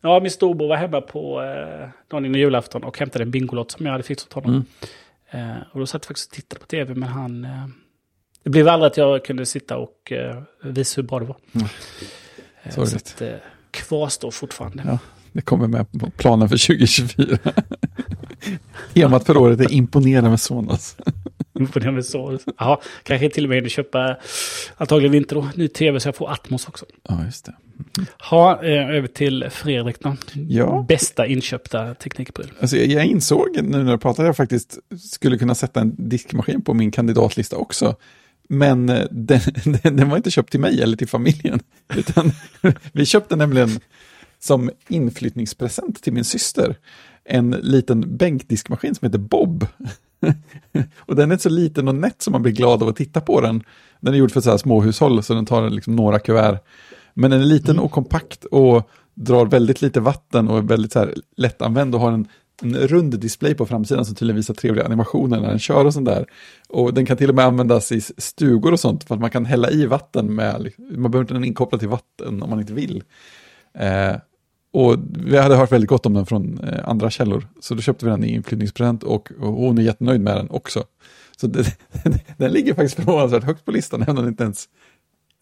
Ja, 0.00 0.20
min 0.20 0.30
storbror 0.30 0.68
var 0.68 0.76
hemma 0.76 1.00
på 1.00 1.42
eh, 1.42 1.88
dagen 2.10 2.24
innan 2.24 2.40
julafton 2.40 2.84
och 2.84 2.98
hämtade 2.98 3.24
en 3.24 3.30
Bingolott 3.30 3.70
som 3.70 3.86
jag 3.86 3.92
hade 3.92 4.04
fixat 4.04 4.36
åt 4.36 4.44
honom. 4.44 4.64
Eh, 5.30 5.56
och 5.72 5.80
då 5.80 5.86
satt 5.86 6.02
jag 6.02 6.06
faktiskt 6.06 6.30
och 6.30 6.36
tittade 6.36 6.60
på 6.60 6.66
tv, 6.66 6.94
men 6.94 7.08
han... 7.08 7.44
Eh, 7.44 7.66
det 8.42 8.50
blev 8.50 8.68
aldrig 8.68 8.90
att 8.90 8.96
jag 8.96 9.24
kunde 9.24 9.46
sitta 9.46 9.76
och 9.76 10.12
eh, 10.12 10.42
visa 10.62 11.00
hur 11.00 11.08
bra 11.08 11.18
det 11.18 11.24
var. 11.24 11.36
Mm. 11.52 11.66
Eh, 12.62 12.70
så 12.70 12.86
Sorgligt. 12.86 13.14
att, 13.14 13.22
eh, 13.22 13.34
kvarstår 13.70 14.30
fortfarande. 14.30 14.82
Ja. 14.86 14.98
Det 15.32 15.42
kommer 15.42 15.66
med 15.66 15.92
på 15.92 16.10
planen 16.10 16.48
för 16.48 16.66
2024. 16.66 17.38
Temat 18.94 19.24
för 19.26 19.36
året 19.36 19.60
är 19.60 19.72
imponera 19.72 20.28
med 20.28 20.40
Sonos. 20.40 20.96
Imponerande 21.58 22.02
så. 22.02 22.38
Ja, 22.58 22.80
kanske 23.02 23.30
till 23.30 23.44
och 23.44 23.50
med 23.50 23.70
köpa, 23.70 24.16
antagligen 24.76 25.14
inte 25.14 25.34
då, 25.34 25.48
ny 25.54 25.68
tv 25.68 26.00
så 26.00 26.08
jag 26.08 26.16
får 26.16 26.30
Atmos 26.32 26.68
också. 26.68 26.86
Ja, 27.08 27.24
just 27.24 27.44
det. 27.44 27.54
Ha, 28.30 28.62
eh, 28.64 28.90
över 28.90 29.08
till 29.08 29.46
Fredrik 29.50 30.00
då. 30.00 30.16
Ja. 30.48 30.84
Bästa 30.88 31.26
inköpta 31.26 31.94
teknikpryl. 31.94 32.50
Alltså, 32.60 32.76
jag- 32.76 33.06
insåg 33.06 33.48
nu 33.62 33.82
när 33.84 33.90
jag 33.90 34.00
pratade 34.00 34.22
att 34.22 34.28
jag 34.28 34.36
faktiskt 34.36 34.78
skulle 35.00 35.38
kunna 35.38 35.54
sätta 35.54 35.80
en 35.80 35.94
diskmaskin 36.08 36.62
på 36.62 36.74
min 36.74 36.90
kandidatlista 36.90 37.56
också. 37.56 37.96
Men 38.48 38.88
eh, 38.88 39.04
den, 39.10 39.40
den, 39.82 39.96
den 39.96 40.10
var 40.10 40.16
inte 40.16 40.30
köpt 40.30 40.50
till 40.50 40.60
mig 40.60 40.82
eller 40.82 40.96
till 40.96 41.08
familjen. 41.08 41.60
Utan 41.96 42.32
vi 42.92 43.06
köpte 43.06 43.36
nämligen 43.36 43.80
som 44.40 44.70
inflyttningspresent 44.88 46.02
till 46.02 46.12
min 46.12 46.24
syster 46.24 46.76
en 47.28 47.50
liten 47.50 48.16
bänkdiskmaskin 48.16 48.94
som 48.94 49.06
heter 49.06 49.18
Bob. 49.18 49.66
och 50.98 51.16
den 51.16 51.30
är 51.30 51.36
så 51.36 51.48
liten 51.48 51.88
och 51.88 51.94
nätt 51.94 52.22
som 52.22 52.32
man 52.32 52.42
blir 52.42 52.52
glad 52.52 52.82
av 52.82 52.88
att 52.88 52.96
titta 52.96 53.20
på 53.20 53.40
den. 53.40 53.62
Den 54.00 54.14
är 54.14 54.18
gjord 54.18 54.32
för 54.32 54.40
så 54.40 54.50
här 54.50 54.56
småhushåll 54.56 55.22
så 55.22 55.34
den 55.34 55.46
tar 55.46 55.70
liksom 55.70 55.96
några 55.96 56.18
kuvert. 56.18 56.58
Men 57.14 57.30
den 57.30 57.40
är 57.40 57.44
liten 57.44 57.78
och 57.78 57.90
kompakt 57.90 58.44
och 58.44 58.90
drar 59.14 59.46
väldigt 59.46 59.82
lite 59.82 60.00
vatten 60.00 60.48
och 60.48 60.58
är 60.58 60.62
väldigt 60.62 60.92
så 60.92 60.98
här 60.98 61.14
lättanvänd 61.36 61.94
och 61.94 62.00
har 62.00 62.12
en, 62.12 62.28
en 62.62 62.74
rund 62.74 63.20
display 63.20 63.54
på 63.54 63.66
framsidan 63.66 64.04
som 64.04 64.14
tydligen 64.14 64.36
visar 64.36 64.54
trevliga 64.54 64.84
animationer 64.84 65.40
när 65.40 65.48
den 65.48 65.58
kör 65.58 65.84
och 65.84 65.94
sånt 65.94 66.06
där. 66.06 66.26
Och 66.68 66.94
den 66.94 67.06
kan 67.06 67.16
till 67.16 67.28
och 67.28 67.34
med 67.34 67.44
användas 67.44 67.92
i 67.92 68.00
stugor 68.00 68.72
och 68.72 68.80
sånt 68.80 69.04
för 69.04 69.14
att 69.14 69.20
man 69.20 69.30
kan 69.30 69.44
hälla 69.44 69.70
i 69.70 69.86
vatten 69.86 70.34
med, 70.34 70.72
man 70.78 71.10
behöver 71.10 71.20
inte 71.20 71.34
den 71.34 71.44
inkopplad 71.44 71.80
till 71.80 71.88
vatten 71.88 72.42
om 72.42 72.50
man 72.50 72.60
inte 72.60 72.72
vill. 72.72 73.02
Eh, 73.74 74.16
och 74.72 74.96
vi 75.10 75.38
hade 75.38 75.56
hört 75.56 75.72
väldigt 75.72 75.90
gott 75.90 76.06
om 76.06 76.14
den 76.14 76.26
från 76.26 76.60
eh, 76.60 76.88
andra 76.88 77.10
källor, 77.10 77.48
så 77.60 77.74
då 77.74 77.80
köpte 77.80 78.04
vi 78.04 78.10
den 78.10 78.24
i 78.24 78.34
inflyttningspresent 78.34 79.02
och, 79.02 79.32
och 79.40 79.52
hon 79.52 79.78
är 79.78 79.82
jättenöjd 79.82 80.20
med 80.20 80.36
den 80.36 80.50
också. 80.50 80.84
Så 81.36 81.46
det, 81.46 81.78
den 82.36 82.52
ligger 82.52 82.74
faktiskt 82.74 82.94
förvånansvärt 82.94 83.44
högt 83.44 83.64
på 83.64 83.70
listan, 83.70 84.02
även 84.02 84.18
om 84.18 84.24
det 84.24 84.28
inte 84.28 84.44
ens 84.44 84.68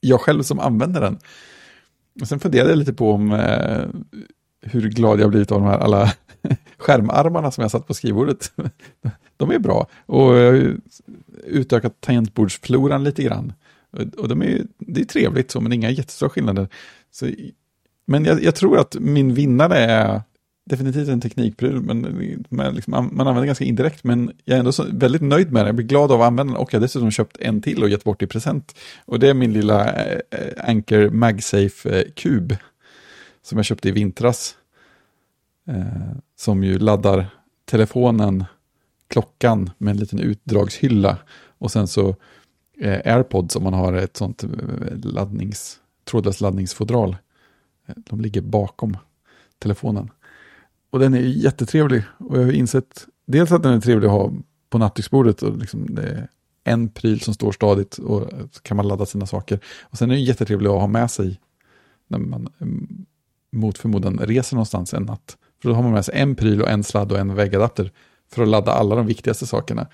jag 0.00 0.20
själv 0.20 0.42
som 0.42 0.60
använder 0.60 1.00
den. 1.00 1.18
Och 2.20 2.28
sen 2.28 2.40
funderade 2.40 2.70
jag 2.70 2.78
lite 2.78 2.92
på 2.92 3.12
om 3.12 3.32
eh, 3.32 3.84
hur 4.62 4.90
glad 4.90 5.20
jag 5.20 5.30
blivit 5.30 5.52
av 5.52 5.60
de 5.60 5.68
här 5.68 5.78
alla 5.78 6.12
skärmarmarna 6.78 7.50
som 7.50 7.62
jag 7.62 7.70
satt 7.70 7.86
på 7.86 7.94
skrivbordet. 7.94 8.52
De 9.36 9.50
är 9.50 9.58
bra 9.58 9.86
och 10.06 10.36
jag 10.36 10.46
har 10.46 10.52
ju 10.52 10.78
utökat 11.44 12.00
tangentbordsfloran 12.00 13.04
lite 13.04 13.22
grann. 13.22 13.52
Och- 14.16 14.28
de 14.28 14.42
är, 14.42 14.66
det 14.78 15.00
är 15.00 15.04
trevligt 15.04 15.50
så, 15.50 15.60
men 15.60 15.72
inga 15.72 15.90
jättestora 15.90 16.30
skillnader. 16.30 16.68
Så, 17.10 17.26
men 18.06 18.24
jag, 18.24 18.42
jag 18.42 18.54
tror 18.54 18.78
att 18.78 18.96
min 19.00 19.34
vinnare 19.34 19.78
är 19.78 20.22
definitivt 20.70 21.08
en 21.08 21.20
teknikpryl, 21.20 21.80
men 21.80 22.00
man, 22.48 22.74
liksom, 22.74 22.92
man 22.92 23.28
använder 23.28 23.46
ganska 23.46 23.64
indirekt, 23.64 24.04
men 24.04 24.32
jag 24.44 24.54
är 24.54 24.58
ändå 24.58 24.72
så, 24.72 24.84
väldigt 24.92 25.22
nöjd 25.22 25.52
med 25.52 25.60
den. 25.60 25.66
Jag 25.66 25.74
blir 25.76 25.86
glad 25.86 26.12
av 26.12 26.20
att 26.20 26.26
använda 26.26 26.52
den 26.52 26.60
och 26.62 26.74
jag 26.74 26.78
har 26.78 26.82
dessutom 26.82 27.10
köpt 27.10 27.36
en 27.40 27.62
till 27.62 27.82
och 27.82 27.88
gett 27.88 28.04
bort 28.04 28.22
i 28.22 28.26
present. 28.26 28.76
Och 29.04 29.18
det 29.18 29.28
är 29.28 29.34
min 29.34 29.52
lilla 29.52 29.94
eh, 29.94 30.18
Anker 30.58 31.10
MagSafe-kub 31.10 32.52
eh, 32.52 32.58
som 33.42 33.58
jag 33.58 33.64
köpte 33.64 33.88
i 33.88 33.92
vintras. 33.92 34.56
Eh, 35.68 36.16
som 36.36 36.64
ju 36.64 36.78
laddar 36.78 37.26
telefonen, 37.64 38.44
klockan 39.08 39.70
med 39.78 39.90
en 39.90 39.96
liten 39.96 40.18
utdragshylla 40.18 41.18
och 41.58 41.70
sen 41.70 41.86
så 41.88 42.16
eh, 42.80 43.14
AirPods 43.14 43.56
om 43.56 43.62
man 43.62 43.74
har 43.74 43.92
ett 43.92 44.16
sånt 44.16 44.44
eh, 44.44 44.50
laddnings, 45.02 45.78
trådlöst 46.04 46.40
laddningsfodral. 46.40 47.16
De 47.96 48.20
ligger 48.20 48.40
bakom 48.40 48.96
telefonen. 49.58 50.10
Och 50.90 50.98
den 50.98 51.14
är 51.14 51.20
jättetrevlig 51.20 52.02
och 52.18 52.38
jag 52.38 52.44
har 52.44 52.52
insett 52.52 53.06
dels 53.26 53.52
att 53.52 53.62
den 53.62 53.72
är 53.72 53.80
trevlig 53.80 54.06
att 54.06 54.12
ha 54.12 54.32
på 54.70 54.78
nattduksbordet 54.78 55.42
och 55.42 55.56
liksom 55.56 55.94
det 55.94 56.02
är 56.02 56.28
en 56.64 56.88
pryl 56.88 57.20
som 57.20 57.34
står 57.34 57.52
stadigt 57.52 57.98
och 57.98 58.30
så 58.52 58.62
kan 58.62 58.76
man 58.76 58.88
ladda 58.88 59.06
sina 59.06 59.26
saker. 59.26 59.60
Och 59.82 59.98
sen 59.98 60.10
är 60.10 60.14
den 60.14 60.24
jättetrevlig 60.24 60.68
att 60.68 60.80
ha 60.80 60.86
med 60.86 61.10
sig 61.10 61.40
när 62.08 62.18
man 62.18 62.48
mm, 62.60 63.06
mot 63.52 63.78
förmodan 63.78 64.18
reser 64.18 64.56
någonstans 64.56 64.94
en 64.94 65.02
natt. 65.02 65.36
För 65.62 65.68
då 65.68 65.74
har 65.74 65.82
man 65.82 65.92
med 65.92 66.04
sig 66.04 66.14
en 66.20 66.34
pryl 66.34 66.62
och 66.62 66.70
en 66.70 66.84
sladd 66.84 67.12
och 67.12 67.18
en 67.18 67.34
väggadapter 67.34 67.92
för 68.32 68.42
att 68.42 68.48
ladda 68.48 68.72
alla 68.72 68.96
de 68.96 69.06
viktigaste 69.06 69.46
sakerna. 69.46 69.86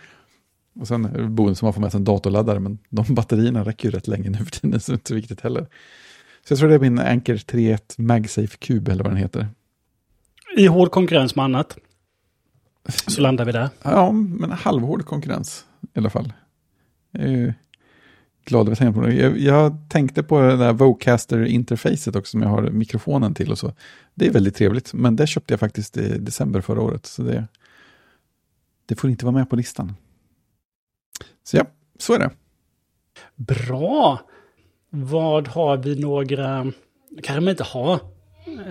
Och 0.80 0.88
sen 0.88 1.04
är 1.04 1.18
det 1.18 1.28
bonus 1.28 1.58
som 1.58 1.66
man 1.66 1.72
får 1.72 1.80
med 1.80 1.90
sig 1.90 1.98
en 1.98 2.04
datorladdare, 2.04 2.60
men 2.60 2.78
de 2.88 3.14
batterierna 3.14 3.64
räcker 3.64 3.88
ju 3.88 3.94
rätt 3.94 4.08
länge 4.08 4.30
nu 4.30 4.38
för 4.38 4.50
tiden, 4.50 4.80
så 4.80 4.92
det 4.92 4.94
är 4.94 4.98
inte 4.98 5.08
så 5.08 5.14
viktigt 5.14 5.40
heller. 5.40 5.66
Så 6.44 6.52
jag 6.52 6.58
tror 6.58 6.68
det 6.68 6.74
är 6.74 6.78
min 6.78 6.98
Anker 6.98 7.36
3.1 7.36 7.94
MagSafe 7.96 8.56
Cube 8.56 8.92
eller 8.92 9.04
vad 9.04 9.12
den 9.12 9.18
heter. 9.18 9.48
I 10.56 10.66
hård 10.66 10.90
konkurrens 10.90 11.36
med 11.36 11.44
annat. 11.44 11.78
Så 13.06 13.20
landar 13.20 13.44
vi 13.44 13.52
där. 13.52 13.68
Ja, 13.82 14.12
men 14.12 14.50
halvhård 14.50 15.04
konkurrens 15.04 15.66
i 15.94 15.98
alla 15.98 16.10
fall. 16.10 16.32
Jag 17.10 17.22
är 17.22 17.54
glad 18.44 18.66
över 18.66 18.72
att 18.72 18.78
tänka 18.78 19.00
på 19.00 19.06
det. 19.06 19.14
Jag, 19.14 19.38
jag 19.38 19.76
tänkte 19.88 20.22
på 20.22 20.40
det 20.40 20.56
där 20.56 20.72
Vocaster-interfacet 20.72 22.16
också 22.16 22.30
som 22.30 22.42
jag 22.42 22.48
har 22.48 22.62
mikrofonen 22.62 23.34
till 23.34 23.50
och 23.50 23.58
så. 23.58 23.72
Det 24.14 24.26
är 24.26 24.30
väldigt 24.30 24.56
trevligt, 24.56 24.94
men 24.94 25.16
det 25.16 25.26
köpte 25.26 25.52
jag 25.52 25.60
faktiskt 25.60 25.96
i 25.96 26.18
december 26.18 26.60
förra 26.60 26.80
året. 26.80 27.06
Så 27.06 27.22
det, 27.22 27.46
det 28.86 28.94
får 28.94 29.10
inte 29.10 29.24
vara 29.24 29.34
med 29.34 29.50
på 29.50 29.56
listan. 29.56 29.94
Så 31.44 31.56
ja, 31.56 31.64
så 31.98 32.14
är 32.14 32.18
det. 32.18 32.30
Bra! 33.36 34.20
Vad 34.94 35.48
har 35.48 35.76
vi 35.76 36.00
några... 36.00 36.72
kanske 37.22 37.40
man 37.40 37.48
inte 37.48 37.64
har 37.64 37.98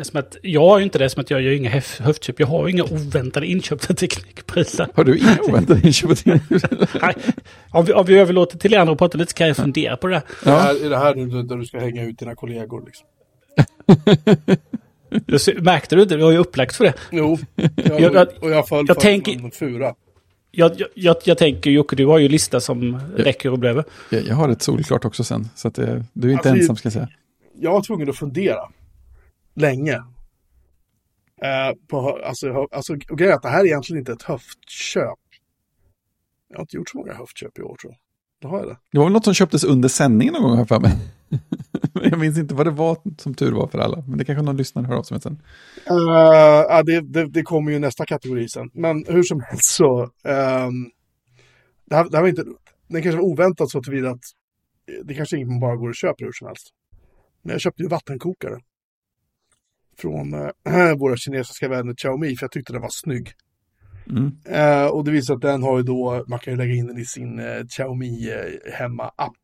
Som 0.03 0.19
att, 0.19 0.38
jag 0.41 0.61
har 0.61 0.78
ju 0.78 0.84
inte 0.84 0.99
det 0.99 1.09
som 1.09 1.22
att 1.22 1.30
jag 1.30 1.41
gör 1.41 1.51
inga 1.51 1.69
höf- 1.69 2.01
höftköp. 2.01 2.39
Jag 2.39 2.47
har 2.47 2.67
ju 2.67 2.74
inga 2.74 2.84
oväntade 2.84 3.47
inköpta 3.47 3.93
teknikprylar. 3.93 4.89
Har 4.95 5.03
du 5.03 5.17
inga 5.17 5.38
oväntade 5.41 5.82
inköp? 5.88 6.09
Nej, 7.01 7.15
om, 7.72 7.86
vi, 7.86 7.93
om 7.93 8.05
vi 8.05 8.17
överlåter 8.19 8.57
till 8.57 8.72
Leandro 8.72 8.93
att 8.93 8.99
prata 8.99 9.17
lite 9.17 9.32
så 9.32 9.36
kan 9.38 9.47
jag 9.47 9.57
fundera 9.57 9.97
på 9.97 10.07
det. 10.07 10.15
Är, 10.15 10.22
det 10.43 10.51
Ja. 10.51 10.57
här, 10.57 10.86
är 10.86 10.89
det 10.89 10.97
här 10.97 11.15
nu 11.15 11.43
där 11.43 11.55
du 11.55 11.65
ska 11.65 11.80
hänga 11.80 12.03
ut 12.03 12.19
dina 12.19 12.36
kollegor? 12.36 12.84
Liksom? 12.86 13.07
Du 15.26 15.39
ser- 15.39 15.59
Märkte 15.61 15.95
du 15.95 16.01
inte? 16.01 16.17
Vi 16.17 16.24
har 16.24 16.32
ju 16.32 16.38
upplagt 16.38 16.76
för 16.76 16.84
det. 16.84 16.93
Jo, 17.11 17.38
jag, 17.76 18.01
Jag- 18.01 18.28
och 18.41 18.49
jag 18.51 18.67
föll 18.67 18.86
jag 18.88 18.95
för 18.95 19.01
tänker- 19.01 19.32
en 19.34 19.51
fura. 19.51 19.95
Jag, 20.52 20.80
jag, 20.80 20.89
jag, 20.93 21.16
jag 21.24 21.38
tänker 21.38 21.72
Jocke, 21.72 21.95
du 21.95 22.06
har 22.06 22.20
ju 22.20 22.28
lista 22.30 22.60
som 22.60 22.99
räcker 23.16 23.52
och 23.52 23.60
behöver. 23.60 23.86
Jag, 24.10 24.24
jag 24.24 24.36
har 24.36 24.49
ett 24.49 24.62
solklart 24.62 25.06
också 25.06 25.24
sen, 25.24 25.49
så 25.56 25.68
att 25.68 25.76
det, 25.76 26.06
du 26.14 26.28
är 26.28 26.32
inte 26.34 26.49
Alltså, 26.49 26.62
ensam 26.62 26.76
ska 26.76 26.86
jag 26.86 26.93
säga. 26.93 27.10
Jag 27.60 27.72
var 27.72 27.82
tvungen 27.82 28.10
att 28.10 28.16
fundera 28.18 28.72
länge. 29.56 29.95
Eh, 31.43 31.76
på, 31.88 32.20
alltså, 32.26 32.68
alltså, 32.72 32.93
och 32.93 33.18
grejen 33.18 33.32
är 33.32 33.36
att 33.36 33.41
det 33.41 33.49
här 33.49 33.60
är 33.60 33.66
egentligen 33.66 33.99
inte 33.99 34.12
ett 34.12 34.24
höftköp. 34.24 35.20
Jag 36.49 36.58
har 36.58 36.62
inte 36.62 36.76
gjort 36.78 36.89
så 36.89 36.97
många 36.97 37.14
höftköp 37.14 37.60
i 37.60 37.62
år 37.62 37.76
tror 37.76 37.93
jag. 37.93 37.97
Det 38.41 38.47
har 38.47 38.60
jag 38.60 38.68
det. 38.68 38.78
Det 38.91 38.97
var 38.97 39.06
väl 39.06 39.14
något 39.14 39.24
som 39.26 39.34
köptes 39.34 39.64
under 39.64 39.89
sändningen 39.89 40.34
någon 40.34 40.43
gång 40.43 40.58
här 40.58 40.66
för 40.66 40.80
mig. 40.80 40.91
jag 41.93 42.19
minns 42.19 42.38
inte 42.38 42.55
vad 42.55 42.65
det 42.65 42.71
var 42.71 42.97
som 43.17 43.34
tur 43.34 43.51
var 43.51 43.67
för 43.67 43.79
alla, 43.79 44.03
men 44.07 44.17
det 44.17 44.25
kanske 44.25 44.41
någon 44.41 44.57
lyssnare 44.57 44.86
hör 44.86 44.95
av 44.95 45.03
sig 45.03 45.15
med 45.15 45.23
sen. 45.23 45.41
Uh, 45.91 45.97
ja, 46.69 46.84
det, 46.86 47.01
det, 47.01 47.25
det 47.25 47.43
kommer 47.43 47.71
ju 47.71 47.79
nästa 47.79 48.05
kategori 48.05 48.49
sen. 48.49 48.69
Men 48.73 49.05
hur 49.07 49.23
som 49.23 49.41
helst 49.41 49.73
så. 49.73 50.01
ehm, 50.23 50.89
det, 51.86 51.95
här, 51.95 52.09
det 52.09 52.17
här 52.17 52.21
var 52.21 52.29
inte, 52.29 52.45
det 52.88 53.01
kanske 53.01 53.21
var 53.21 53.25
oväntat 53.25 53.69
så 53.69 53.82
tillvida 53.82 54.09
att 54.09 54.23
det 55.03 55.13
kanske 55.13 55.45
man 55.45 55.59
bara 55.59 55.75
går 55.75 55.89
och 55.89 55.95
köper 55.95 56.25
hur 56.25 56.32
som 56.32 56.47
helst. 56.47 56.67
Men 57.41 57.51
jag 57.51 57.61
köpte 57.61 57.84
ju 57.84 57.89
vattenkokare. 57.89 58.59
Från 59.97 60.34
eh, 60.34 60.95
våra 60.97 61.17
kinesiska 61.17 61.67
vänner 61.67 61.93
Xiaomi 61.93 62.36
för 62.36 62.43
jag 62.43 62.51
tyckte 62.51 62.73
den 62.73 62.82
var 62.82 62.89
snygg. 62.91 63.32
Mm. 64.09 64.32
Eh, 64.45 64.88
och 64.88 65.05
det 65.05 65.11
visar 65.11 65.36
att 65.36 65.41
den 65.41 65.63
har 65.63 65.77
ju 65.77 65.84
då, 65.84 66.25
man 66.27 66.39
kan 66.39 66.53
ju 66.53 66.57
lägga 66.57 66.73
in 66.73 66.88
den 66.88 66.97
i 66.97 67.05
sin 67.05 67.39
eh, 67.39 67.65
Xiaomi 67.69 68.32
hemma-app. 68.73 69.38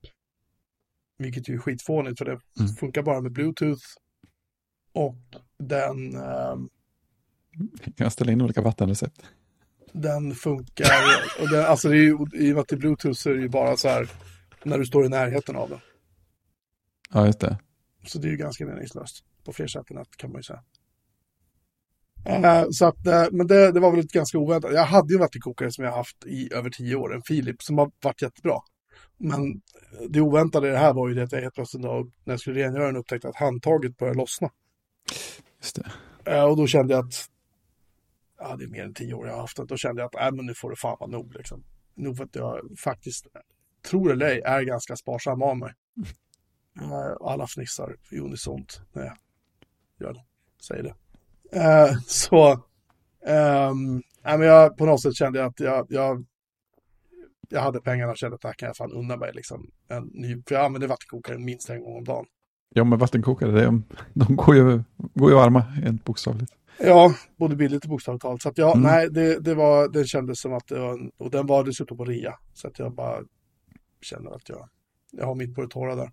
Vilket 1.18 1.50
ju 1.50 1.54
är 1.54 1.58
skitfånigt 1.60 2.18
för 2.18 2.26
det 2.26 2.32
Mm. 2.60 2.74
funkar 2.80 3.02
bara 3.02 3.22
med 3.22 3.32
Bluetooth. 3.32 3.84
Och 4.94 5.18
den, 5.60 6.16
ehm, 6.16 6.70
Kan 7.98 8.12
ställa 8.12 8.32
in 8.32 8.42
olika 8.42 8.62
vattenrecept? 8.62 9.22
den 9.94 10.36
funkar, 10.36 10.86
och 11.42 11.50
den, 11.50 11.66
alltså 11.66 11.90
det 11.90 11.96
är 11.96 12.02
ju, 12.02 12.18
i 12.34 12.52
och 12.52 12.56
med 12.56 12.58
att 12.62 12.68
det 12.68 12.76
är 12.76 12.80
Bluetooth 12.80 13.14
så 13.20 13.30
är 13.30 13.34
det 13.34 13.42
ju 13.42 13.50
bara 13.50 13.78
så 13.78 13.88
här 13.88 14.10
när 14.64 14.78
du 14.78 14.86
står 14.86 15.06
i 15.06 15.10
närheten 15.10 15.56
av 15.56 15.70
den. 15.70 15.80
Ja, 17.14 17.26
just 17.26 17.40
det. 17.40 17.60
Så 18.06 18.20
det 18.20 18.28
är 18.28 18.32
ju 18.32 18.38
ganska 18.38 18.66
meningslöst 18.66 19.24
på 19.44 19.54
fler 19.54 19.68
sätt 19.68 19.92
än 19.92 19.98
att 19.98 20.18
kan 20.18 20.32
man 20.32 20.40
ju 20.40 20.44
säga. 20.44 20.64
Eh, 22.26 22.66
så 22.72 22.86
att, 22.86 23.08
eh, 23.08 23.26
men 23.32 23.48
det, 23.48 23.72
det 23.72 23.80
var 23.80 23.92
väl 23.92 24.00
ett 24.00 24.12
ganska 24.12 24.38
oväntat. 24.38 24.74
Jag 24.74 24.86
hade 24.86 25.14
ju 25.14 25.16
en 25.16 25.20
vattenkokare 25.20 25.72
som 25.72 25.84
jag 25.84 25.92
haft 25.92 26.26
i 26.26 26.54
över 26.54 26.70
tio 26.70 26.96
år, 26.96 27.16
en 27.16 27.22
Philips, 27.22 27.66
som 27.66 27.78
har 27.78 27.92
varit 28.04 28.22
jättebra. 28.22 28.60
Men 29.18 29.62
det 30.10 30.22
oväntade 30.22 30.68
i 30.68 30.72
det 30.72 30.78
här 30.78 30.94
var 30.94 31.08
ju 31.08 31.14
det 31.14 31.24
att 31.24 31.32
jag 31.32 31.42
helt 31.42 31.54
plötsligt 31.56 31.84
när 31.84 32.12
jag 32.24 32.40
skulle 32.40 32.64
rengöra 32.64 32.86
den 32.86 32.98
upptäckte 32.98 33.30
att 33.30 33.36
handtaget 33.36 33.98
började 33.98 34.18
lossna. 34.18 34.50
Just 35.62 35.76
det. 35.76 35.92
Eh, 36.32 36.44
och 36.44 36.58
då 36.58 36.68
kände 36.68 36.94
jag 36.94 37.06
att, 37.06 37.30
ja 38.40 38.56
det 38.56 38.64
är 38.64 38.68
mer 38.68 38.84
än 38.84 38.94
tio 38.94 39.14
år 39.14 39.28
jag 39.28 39.34
har 39.34 39.42
haft 39.42 39.58
det, 39.58 39.66
då 39.66 39.78
kände 39.78 40.02
jag 40.02 40.08
att 40.08 40.22
nej 40.22 40.32
men 40.32 40.46
nu 40.46 40.54
får 40.54 40.70
det 40.70 40.76
fan 40.76 40.98
vara 41.00 41.10
nog 41.10 41.34
liksom. 41.34 41.64
Nog 41.96 42.18
för 42.18 42.24
att 42.24 42.36
jag 42.36 42.62
faktiskt, 42.80 43.28
tror 43.90 44.12
eller 44.12 44.26
ej, 44.26 44.42
är 44.46 44.62
ganska 44.62 44.96
sparsam 44.96 45.42
av 45.42 45.58
mig. 45.58 45.74
Eh, 46.82 47.12
och 47.12 47.32
alla 47.32 47.48
fnissar 47.48 47.96
i 48.12 48.20
unisont 48.20 48.82
när 48.94 49.04
jag 49.06 49.18
gör 50.00 50.14
det, 50.14 50.24
säger 50.64 50.84
det. 50.84 50.96
Eh, 51.52 51.98
så, 52.06 52.52
ehm, 53.26 54.04
nej, 54.24 54.38
men 54.38 54.42
jag, 54.42 54.78
på 54.78 54.86
något 54.86 55.02
sätt 55.02 55.16
kände 55.16 55.40
jag 55.40 55.48
att 55.48 55.60
jag, 55.60 55.88
jag, 55.90 56.26
jag 57.50 57.62
hade 57.62 57.82
pengarna 57.82 58.12
och 58.12 58.18
kände 58.18 58.36
att 58.36 58.42
det 58.42 58.48
här 58.48 58.56
kan 58.56 58.68
jag 58.68 58.78
fan 58.78 58.92
unna 58.92 59.18
mig 59.18 59.32
liksom. 59.34 59.70
En 59.88 60.04
ny, 60.04 60.44
för 60.48 60.56
jag 60.56 60.66
använder 60.66 60.88
vattenkokaren 60.88 61.46
minst 61.46 61.70
en 61.70 61.84
gång 61.84 61.98
om 61.98 62.04
dagen. 62.04 62.26
Ja, 62.70 62.84
men 62.84 63.00
vattenkokare, 63.00 63.52
det, 63.52 63.82
de 64.14 64.36
går 64.36 64.56
ju, 64.56 64.84
går 64.98 65.30
ju 65.30 65.36
varma, 65.36 65.64
rent 65.82 66.06
bokstavligt. 66.06 66.54
Ja, 66.80 67.14
både 67.38 67.56
billigt 67.56 67.84
och 67.84 67.90
bokstavligt 67.90 68.22
talat. 68.22 68.42
Så 68.42 68.50
att 68.50 68.58
ja, 68.58 68.72
Mm. 68.76 68.84
nej, 68.84 69.10
det, 69.10 69.40
det 69.40 69.56
var, 69.56 69.90
det 69.90 70.08
kändes 70.08 70.40
som 70.42 70.54
att 70.54 70.68
det 70.68 70.80
var, 70.80 70.94
en, 70.94 71.12
och 71.18 71.32
den 71.32 71.46
var 71.48 71.64
dessutom 71.64 71.98
på 71.98 72.06
rea. 72.06 72.34
Så 72.54 72.68
att 72.68 72.80
jag 72.80 72.96
bara 72.96 73.20
känner 74.02 74.32
att 74.32 74.50
jag, 74.50 74.70
jag 75.12 75.26
har 75.26 75.36
mitt 75.36 75.56
på 75.56 75.62
det 75.62 75.68
torra 75.70 75.96
där. 75.96 76.12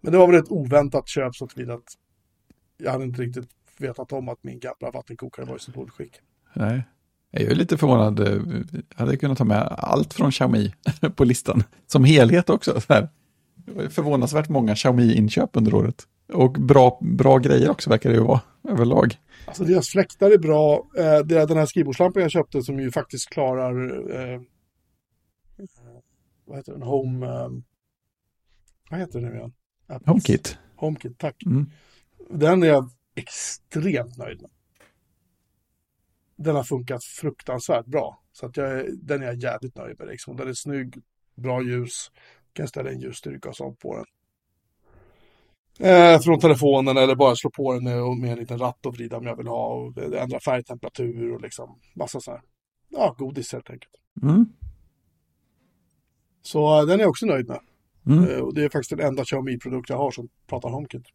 Men 0.00 0.12
det 0.12 0.18
var 0.18 0.26
väl 0.26 0.36
ett 0.36 0.50
oväntat 0.50 1.08
köp 1.08 1.34
så 1.34 1.46
tillvida 1.46 1.74
att 1.74 1.88
jag 2.76 2.92
hade 2.92 3.04
inte 3.04 3.22
riktigt 3.22 3.48
vetat 3.78 4.12
om 4.12 4.28
att 4.28 4.44
min 4.44 4.58
gamla 4.60 4.90
vattenkokare 4.94 5.46
var 5.46 5.56
i 5.56 5.58
så 5.58 5.70
dåligt 5.70 5.92
skick. 5.94 6.20
Nej. 6.54 6.84
Jag 7.36 7.50
är 7.50 7.54
lite 7.54 7.76
förvånad. 7.78 8.20
eh, 8.20 8.42
Jag 8.72 8.98
hade 9.04 9.16
kunnat 9.16 9.38
ta 9.38 9.44
med 9.44 9.62
allt 9.78 10.14
från 10.14 10.30
Xiaomi 10.32 10.74
på 11.16 11.24
listan. 11.24 11.62
Som 11.86 12.04
helhet 12.04 12.50
också. 12.50 12.80
Så 12.80 12.92
här. 12.92 13.08
Förvånansvärt 13.90 14.48
många 14.48 14.74
Xiaomi-inköp 14.74 15.50
under 15.52 15.74
året. 15.74 16.02
Och 16.32 16.52
bra, 16.52 16.98
bra 17.02 17.38
grejer 17.38 17.70
också 17.70 17.90
verkar 17.90 18.10
det 18.10 18.16
ju 18.16 18.22
vara 18.22 18.40
överlag. 18.68 19.16
Alltså 19.46 19.64
deras 19.64 19.88
fläktar 19.88 20.30
är 20.30 20.38
bra. 20.38 20.86
Eh, 20.98 21.18
det 21.18 21.36
är 21.38 21.46
den 21.46 21.56
här 21.56 21.66
skrivbordslampan 21.66 22.22
jag 22.22 22.30
köpte 22.30 22.62
som 22.62 22.80
ju 22.80 22.90
faktiskt 22.92 23.30
klarar 23.30 23.90
eh, 24.34 24.40
vad 26.46 26.56
heter 26.56 26.72
den? 26.72 26.82
Home... 26.82 27.26
Eh, 27.26 27.48
vad 28.90 29.00
heter 29.00 29.20
den 29.20 29.30
nu 29.30 29.36
igen? 29.36 29.52
HomeKit. 30.06 30.58
HomeKit, 30.76 31.18
tack. 31.18 31.42
Mm. 31.46 31.70
Den 32.30 32.62
är 32.62 32.66
jag 32.66 32.90
extremt 33.14 34.16
nöjd 34.18 34.42
med. 34.42 34.50
Den 36.36 36.56
har 36.56 36.64
funkat 36.64 37.04
fruktansvärt 37.04 37.86
bra. 37.86 38.22
Så 38.32 38.46
att 38.46 38.56
jag, 38.56 38.98
den 38.98 39.22
är 39.22 39.26
jag 39.26 39.34
jävligt 39.34 39.76
nöjd 39.76 39.98
med. 39.98 40.08
Liksom. 40.08 40.36
Den 40.36 40.48
är 40.48 40.52
snygg, 40.54 41.02
bra 41.34 41.62
ljus. 41.62 42.10
Kan 42.52 42.68
ställa 42.68 42.92
in 42.92 43.00
ljusstyrka 43.00 43.48
och 43.48 43.56
sånt 43.56 43.78
på 43.78 43.96
den. 43.96 44.04
Eh, 45.78 46.20
från 46.20 46.40
telefonen 46.40 46.96
eller 46.96 47.14
bara 47.14 47.36
slå 47.36 47.50
på 47.50 47.72
den 47.72 47.84
med, 47.84 48.16
med 48.16 48.32
en 48.32 48.38
liten 48.38 48.58
ratt 48.58 48.86
och 48.86 48.94
vrida 48.94 49.16
om 49.16 49.26
jag 49.26 49.36
vill 49.36 49.46
ha. 49.46 49.66
Och 49.66 49.98
ändrar 49.98 50.40
färgtemperatur 50.40 51.34
och 51.34 51.40
liksom 51.40 51.78
massa 51.94 52.20
sådär. 52.20 52.42
Ja, 52.88 53.14
godis 53.18 53.52
helt 53.52 53.70
enkelt. 53.70 53.94
Mm. 54.22 54.46
Så 56.42 56.80
eh, 56.80 56.86
den 56.86 57.00
är 57.00 57.02
jag 57.02 57.10
också 57.10 57.26
nöjd 57.26 57.48
med. 57.48 57.60
Mm. 58.06 58.30
Eh, 58.30 58.38
och 58.38 58.54
det 58.54 58.64
är 58.64 58.68
faktiskt 58.68 58.90
den 58.90 59.00
enda 59.00 59.24
Xiaomi-produkt 59.24 59.90
jag 59.90 59.96
har 59.96 60.10
som 60.10 60.28
pratar 60.46 60.68
HomeKit. 60.68 61.06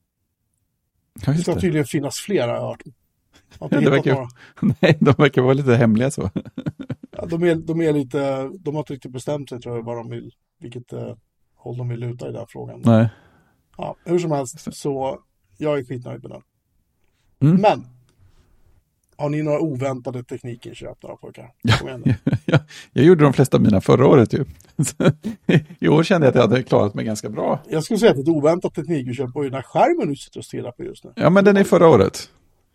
Ja, 1.25 1.31
Det 1.31 1.37
ska 1.37 1.55
tydligen 1.55 1.85
finnas 1.85 2.19
flera 2.19 2.51
har 2.51 2.55
jag 2.55 2.67
hört. 2.67 2.83
Ja, 3.59 3.67
hittat 3.71 3.93
verkar. 3.93 4.27
Nej, 4.81 4.97
de 4.99 5.13
verkar 5.17 5.41
vara 5.41 5.53
lite 5.53 5.75
hemliga 5.75 6.11
så. 6.11 6.29
Ja, 7.11 7.25
de, 7.25 7.43
är, 7.43 7.55
de 7.55 7.81
är 7.81 7.93
lite, 7.93 8.49
de 8.59 8.75
har 8.75 8.81
inte 8.81 8.93
riktigt 8.93 9.11
bestämt 9.11 9.49
sig 9.49 9.61
tror 9.61 9.75
jag 9.75 9.83
vad 9.83 9.97
de 9.97 10.09
vill, 10.09 10.31
vilket 10.59 10.93
eh, 10.93 11.15
håll 11.55 11.77
de 11.77 11.89
vill 11.89 11.99
luta 11.99 12.25
i 12.25 12.31
den 12.31 12.39
här 12.39 12.45
frågan. 12.49 12.81
Nej. 12.85 13.09
Ja, 13.77 13.95
hur 14.05 14.19
som 14.19 14.31
helst 14.31 14.75
så 14.75 15.19
jag 15.57 15.79
är 15.79 15.83
skitnöjd 15.83 16.21
med 16.23 16.31
den. 16.31 16.41
Mm. 17.41 17.61
Men 17.61 17.87
har 19.17 19.29
ni 19.29 19.41
några 19.41 19.59
oväntade 19.59 20.23
teknikinköp 20.23 20.97
då 21.01 21.17
pojkar? 21.21 21.51
Jag, 22.45 22.59
jag 22.93 23.05
gjorde 23.05 23.23
de 23.23 23.33
flesta 23.33 23.57
av 23.57 23.63
mina 23.63 23.81
förra 23.81 24.07
året 24.07 24.33
ju. 24.33 24.45
I 25.79 25.87
år 25.87 26.03
kände 26.03 26.27
jag 26.27 26.31
att 26.31 26.35
jag 26.35 26.41
hade 26.41 26.63
klarat 26.63 26.93
mig 26.93 27.05
ganska 27.05 27.29
bra. 27.29 27.59
Jag 27.69 27.83
skulle 27.83 27.99
säga 27.99 28.11
att 28.11 28.17
ett 28.17 28.27
oväntat 28.27 28.75
teknikinköp 28.75 29.35
var 29.35 29.43
ju 29.43 29.49
den 29.49 29.55
här 29.55 29.61
skärmen 29.61 30.09
du 30.09 30.15
sitter 30.15 30.39
och 30.39 30.45
stirrar 30.45 30.71
på 30.71 30.83
just 30.83 31.03
nu. 31.03 31.11
Ja, 31.15 31.29
men 31.29 31.45
den 31.45 31.57
är 31.57 31.63
förra 31.63 31.87
året. 31.87 32.29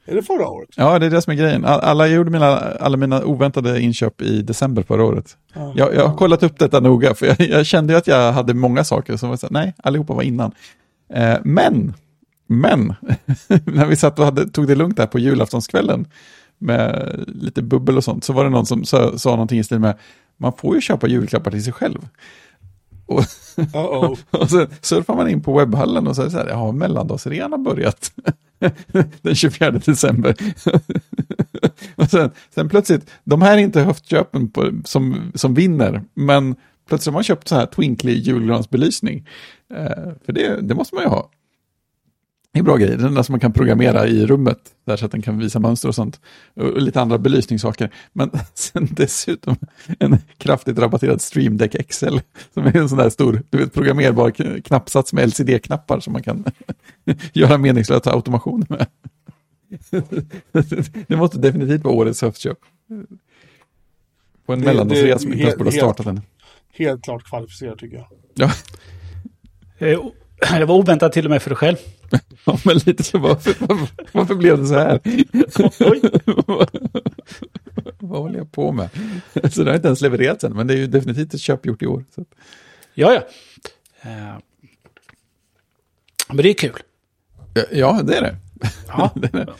Är 0.06 0.14
det 0.14 0.22
förra 0.22 0.48
året? 0.48 0.68
Ja, 0.76 0.98
det 0.98 1.06
är 1.06 1.10
det 1.10 1.22
som 1.22 1.30
är 1.30 1.34
grejen. 1.36 1.64
All- 1.64 1.80
Alla, 1.80 2.06
jag 2.06 2.16
gjorde 2.16 2.30
mina, 2.30 2.46
alla 2.60 2.96
mina 2.96 3.24
oväntade 3.24 3.80
inköp 3.80 4.22
i 4.22 4.42
december 4.42 4.82
förra 4.82 5.04
året. 5.04 5.36
Ja. 5.54 5.72
Jag, 5.76 5.94
jag 5.94 6.08
har 6.08 6.16
kollat 6.16 6.42
upp 6.42 6.58
detta 6.58 6.80
noga, 6.80 7.14
för 7.14 7.26
jag, 7.26 7.40
jag 7.40 7.66
kände 7.66 7.92
ju 7.92 7.96
att 7.98 8.06
jag 8.06 8.32
hade 8.32 8.54
många 8.54 8.84
saker 8.84 9.16
som 9.16 9.28
var 9.28 9.36
så 9.36 9.46
nej, 9.50 9.74
allihopa 9.82 10.14
var 10.14 10.22
innan. 10.22 10.52
Eh, 11.14 11.36
men, 11.44 11.94
men, 12.46 12.86
när 13.64 13.86
vi 13.86 13.96
satt 13.96 14.18
och 14.18 14.24
hade, 14.24 14.48
tog 14.48 14.66
det 14.66 14.74
lugnt 14.74 14.96
där 14.96 15.06
på 15.06 15.18
julaftonskvällen 15.18 16.06
med 16.58 17.14
lite 17.26 17.62
bubbel 17.62 17.96
och 17.96 18.04
sånt, 18.04 18.24
så 18.24 18.32
var 18.32 18.44
det 18.44 18.50
någon 18.50 18.66
som 18.66 18.84
sa, 18.84 19.18
sa 19.18 19.30
någonting 19.30 19.58
i 19.58 19.64
stil 19.64 19.78
med, 19.78 19.94
man 20.36 20.52
får 20.52 20.74
ju 20.74 20.80
köpa 20.80 21.06
julklappar 21.06 21.50
till 21.50 21.64
sig 21.64 21.72
själv. 21.72 22.08
Och, 23.06 23.20
Uh-oh. 23.56 24.18
och 24.30 24.50
så 24.50 24.66
surfar 24.80 25.14
man 25.14 25.30
in 25.30 25.42
på 25.42 25.58
webbhallen 25.58 26.06
och 26.06 26.16
säger 26.16 26.30
så 26.30 26.38
här, 26.38 26.48
ja, 26.48 26.72
mellandagsrean 26.72 27.52
har 27.52 27.58
börjat 27.58 28.12
den 29.22 29.34
24 29.34 29.70
december. 29.70 30.34
och 31.96 32.10
sen, 32.10 32.30
sen 32.54 32.68
plötsligt, 32.68 33.10
de 33.24 33.42
här 33.42 33.52
är 33.52 33.58
inte 33.58 33.80
höftköpen 33.80 34.50
på, 34.50 34.72
som, 34.84 35.32
som 35.34 35.54
vinner, 35.54 36.02
men 36.14 36.56
plötsligt 36.88 37.12
har 37.12 37.18
man 37.18 37.24
köpt 37.24 37.48
så 37.48 37.54
här 37.54 37.66
twinkly 37.66 38.12
julgransbelysning. 38.12 39.28
Eh, 39.74 40.12
för 40.26 40.32
det, 40.32 40.60
det 40.60 40.74
måste 40.74 40.94
man 40.94 41.04
ju 41.04 41.10
ha. 41.10 41.30
Det 42.54 42.60
är 42.60 42.64
bra 42.64 42.76
grejer, 42.76 42.96
den 42.96 43.14
där 43.14 43.22
som 43.22 43.32
man 43.32 43.40
kan 43.40 43.52
programmera 43.52 44.06
i 44.06 44.26
rummet, 44.26 44.58
där 44.84 44.96
så 44.96 45.04
att 45.06 45.12
den 45.12 45.22
kan 45.22 45.38
visa 45.38 45.58
mönster 45.58 45.88
och 45.88 45.94
sånt. 45.94 46.20
Och, 46.54 46.82
lite 46.82 47.00
andra 47.00 47.18
belysningssaker. 47.18 47.90
Men 48.12 48.30
sen 48.54 48.88
dessutom 48.90 49.56
en 49.98 50.18
kraftigt 50.38 50.78
rabatterad 50.78 51.20
Stream 51.20 51.56
Deck 51.56 51.88
XL, 51.88 52.18
som 52.54 52.66
är 52.66 52.76
en 52.76 52.88
sån 52.88 52.98
där 52.98 53.10
stor, 53.10 53.42
du 53.50 53.58
vet, 53.58 53.72
programmerbar 53.72 54.30
knappsats 54.60 55.12
med 55.12 55.28
LCD-knappar 55.28 56.00
som 56.00 56.12
man 56.12 56.22
kan 56.22 56.44
göra 57.32 57.58
meningslösa 57.58 58.12
automationer 58.12 58.66
med. 58.68 58.86
det 61.08 61.16
måste 61.16 61.38
definitivt 61.38 61.84
vara 61.84 61.94
årets 61.94 62.22
höstköp. 62.22 62.58
På 64.46 64.52
en 64.52 64.60
mellandagsrea 64.60 65.18
som 65.18 65.32
inte 65.32 65.42
ens 65.42 65.58
borde 65.58 65.70
ha 65.70 65.76
startat 65.76 66.06
än. 66.06 66.20
Helt 66.72 67.04
klart 67.04 67.24
kvalificerat 67.24 67.78
tycker 67.78 67.96
jag. 67.96 68.06
Ja, 68.34 68.50
Eh, 69.78 69.98
Det 70.40 70.64
var 70.64 70.74
oväntat 70.74 71.12
till 71.12 71.24
och 71.24 71.30
med 71.30 71.42
för 71.42 71.50
dig 71.50 71.56
själv. 71.56 71.76
ja, 72.44 72.58
men 72.64 72.76
lite 72.76 73.02
så 73.02 73.18
varför, 73.18 73.54
varför, 73.60 73.88
varför 74.12 74.34
blev 74.34 74.58
det 74.58 74.66
så 74.66 74.74
här? 74.74 75.00
Oj. 75.90 76.00
Vad 77.98 78.22
håller 78.22 78.38
jag 78.38 78.52
på 78.52 78.72
med? 78.72 78.88
Så 79.52 79.64
det 79.64 79.70
har 79.70 79.76
inte 79.76 79.88
ens 79.88 80.00
levererats 80.00 80.44
än, 80.44 80.52
men 80.52 80.66
det 80.66 80.74
är 80.74 80.78
ju 80.78 80.86
definitivt 80.86 81.34
ett 81.34 81.40
köp 81.40 81.66
gjort 81.66 81.82
i 81.82 81.86
år. 81.86 82.04
Så. 82.14 82.24
Ja, 82.94 83.12
ja. 83.12 83.22
Eh, 84.10 84.34
Men 86.28 86.36
det 86.36 86.48
är 86.48 86.54
kul. 86.54 86.78
Ja, 87.72 88.02
det 88.02 88.16
är 88.16 88.22
det. 88.22 88.36
Ja. 88.88 89.10
det, 89.14 89.34
är 89.34 89.46
det. 89.46 89.52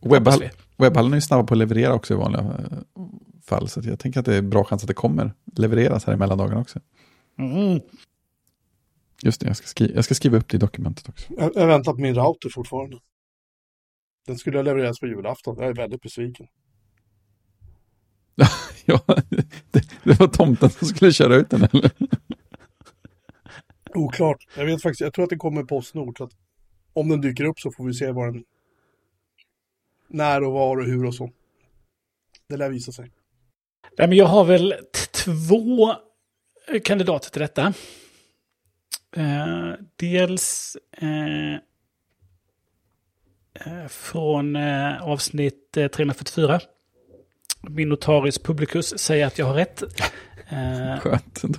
Webbhall, 0.00 0.48
webbhallen 0.76 1.12
är 1.12 1.16
ju 1.16 1.20
snabba 1.20 1.44
på 1.44 1.54
att 1.54 1.58
leverera 1.58 1.94
också 1.94 2.14
i 2.14 2.16
vanliga 2.16 2.42
eh, 2.42 2.78
fall, 3.44 3.68
så 3.68 3.80
jag 3.84 3.98
tänker 3.98 4.20
att 4.20 4.26
det 4.26 4.36
är 4.36 4.42
bra 4.42 4.64
chans 4.64 4.82
att 4.82 4.88
det 4.88 4.94
kommer 4.94 5.32
levereras 5.56 6.04
här 6.04 6.12
i 6.12 6.16
mellandagarna 6.16 6.60
också. 6.60 6.80
Mm. 7.38 7.80
Just 9.22 9.40
det, 9.40 9.46
jag 9.46 9.56
ska, 9.56 9.66
skri- 9.66 9.92
jag 9.94 10.04
ska 10.04 10.14
skriva 10.14 10.36
upp 10.36 10.48
det 10.48 10.56
i 10.56 10.60
dokumentet 10.60 11.08
också. 11.08 11.32
Jag, 11.36 11.52
jag 11.54 11.66
väntar 11.66 11.92
på 11.92 11.98
min 12.00 12.14
router 12.14 12.48
fortfarande. 12.48 12.98
Den 14.26 14.38
skulle 14.38 14.58
ha 14.58 14.62
levererats 14.62 15.00
på 15.00 15.06
julafton. 15.06 15.56
Jag 15.58 15.68
är 15.68 15.74
väldigt 15.74 16.02
besviken. 16.02 16.46
Ja, 18.84 19.00
det, 19.70 19.84
det 20.04 20.20
var 20.20 20.26
tomten 20.28 20.70
som 20.70 20.88
skulle 20.88 21.12
köra 21.12 21.36
ut 21.36 21.50
den, 21.50 21.62
eller? 21.72 21.90
Oklart. 23.94 24.46
Jag 24.56 24.66
vet 24.66 24.82
faktiskt, 24.82 25.00
jag 25.00 25.12
tror 25.12 25.24
att 25.24 25.30
det 25.30 25.36
kommer 25.36 25.62
Postnord. 25.62 26.18
Så 26.18 26.24
att 26.24 26.32
om 26.92 27.08
den 27.08 27.20
dyker 27.20 27.44
upp 27.44 27.60
så 27.60 27.72
får 27.72 27.84
vi 27.84 27.94
se 27.94 28.10
var 28.12 28.26
den... 28.26 28.44
När 30.08 30.42
och 30.42 30.52
var 30.52 30.76
och 30.76 30.84
hur 30.84 31.04
och 31.06 31.14
så. 31.14 31.30
Det 32.48 32.56
lär 32.56 32.70
visa 32.70 32.92
sig. 32.92 33.10
Nej, 33.98 34.08
men 34.08 34.18
jag 34.18 34.26
har 34.26 34.44
väl 34.44 34.74
två 35.24 35.94
kandidater 36.84 37.30
till 37.30 37.40
detta. 37.40 37.74
Eh, 39.16 39.72
dels 39.96 40.76
eh, 40.92 41.54
eh, 43.54 43.88
från 43.88 44.56
eh, 44.56 45.02
avsnitt 45.02 45.76
eh, 45.76 45.88
344. 45.88 46.60
Minotaris 47.62 48.38
Publicus 48.38 48.98
säger 48.98 49.26
att 49.26 49.38
jag 49.38 49.46
har 49.46 49.54
rätt. 49.54 49.82
Eh, 50.52 51.00
Skönt 51.00 51.44
ändå. 51.44 51.58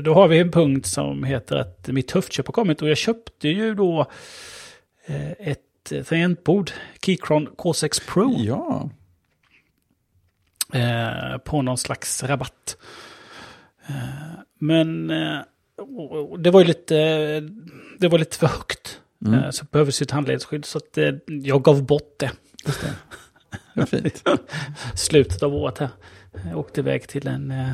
då 0.00 0.14
har 0.14 0.28
vi 0.28 0.38
en 0.38 0.50
punkt 0.50 0.86
som 0.86 1.24
heter 1.24 1.56
att 1.56 1.88
mitt 1.88 2.10
höftköp 2.10 2.46
har 2.46 2.52
kommit 2.52 2.82
och 2.82 2.88
jag 2.88 2.96
köpte 2.96 3.48
ju 3.48 3.74
då 3.74 4.06
ett 5.38 6.08
tangentbord, 6.08 6.70
Keychron 7.02 7.48
K6 7.48 8.08
Pro. 8.08 8.34
Ja, 8.38 8.90
eh, 10.72 11.38
på 11.38 11.62
någon 11.62 11.78
slags 11.78 12.22
rabatt. 12.22 12.76
Eh, 13.88 14.40
men 14.58 15.10
eh, 15.10 15.38
det 16.38 16.50
var 16.50 16.60
ju 16.60 16.66
lite, 16.66 16.94
det 17.98 18.08
var 18.08 18.18
lite 18.18 18.36
för 18.36 18.46
högt. 18.46 19.00
Mm. 19.26 19.40
Eh, 19.40 19.50
så 19.50 19.64
det 19.64 19.70
behövdes 19.70 20.02
ju 20.02 20.04
ett 20.04 20.10
handledsskydd 20.10 20.64
så 20.64 20.78
att 20.78 20.98
eh, 20.98 21.12
jag 21.26 21.62
gav 21.62 21.82
bort 21.82 22.14
det. 22.18 22.30
det 23.74 23.80
är 23.80 23.86
fint. 23.86 24.24
Slutet 24.94 25.42
av 25.42 25.54
året 25.54 25.78
här. 25.78 25.88
Jag 26.48 26.58
åkte 26.58 26.80
iväg 26.80 27.08
till 27.08 27.26
en, 27.26 27.50
eh, 27.50 27.70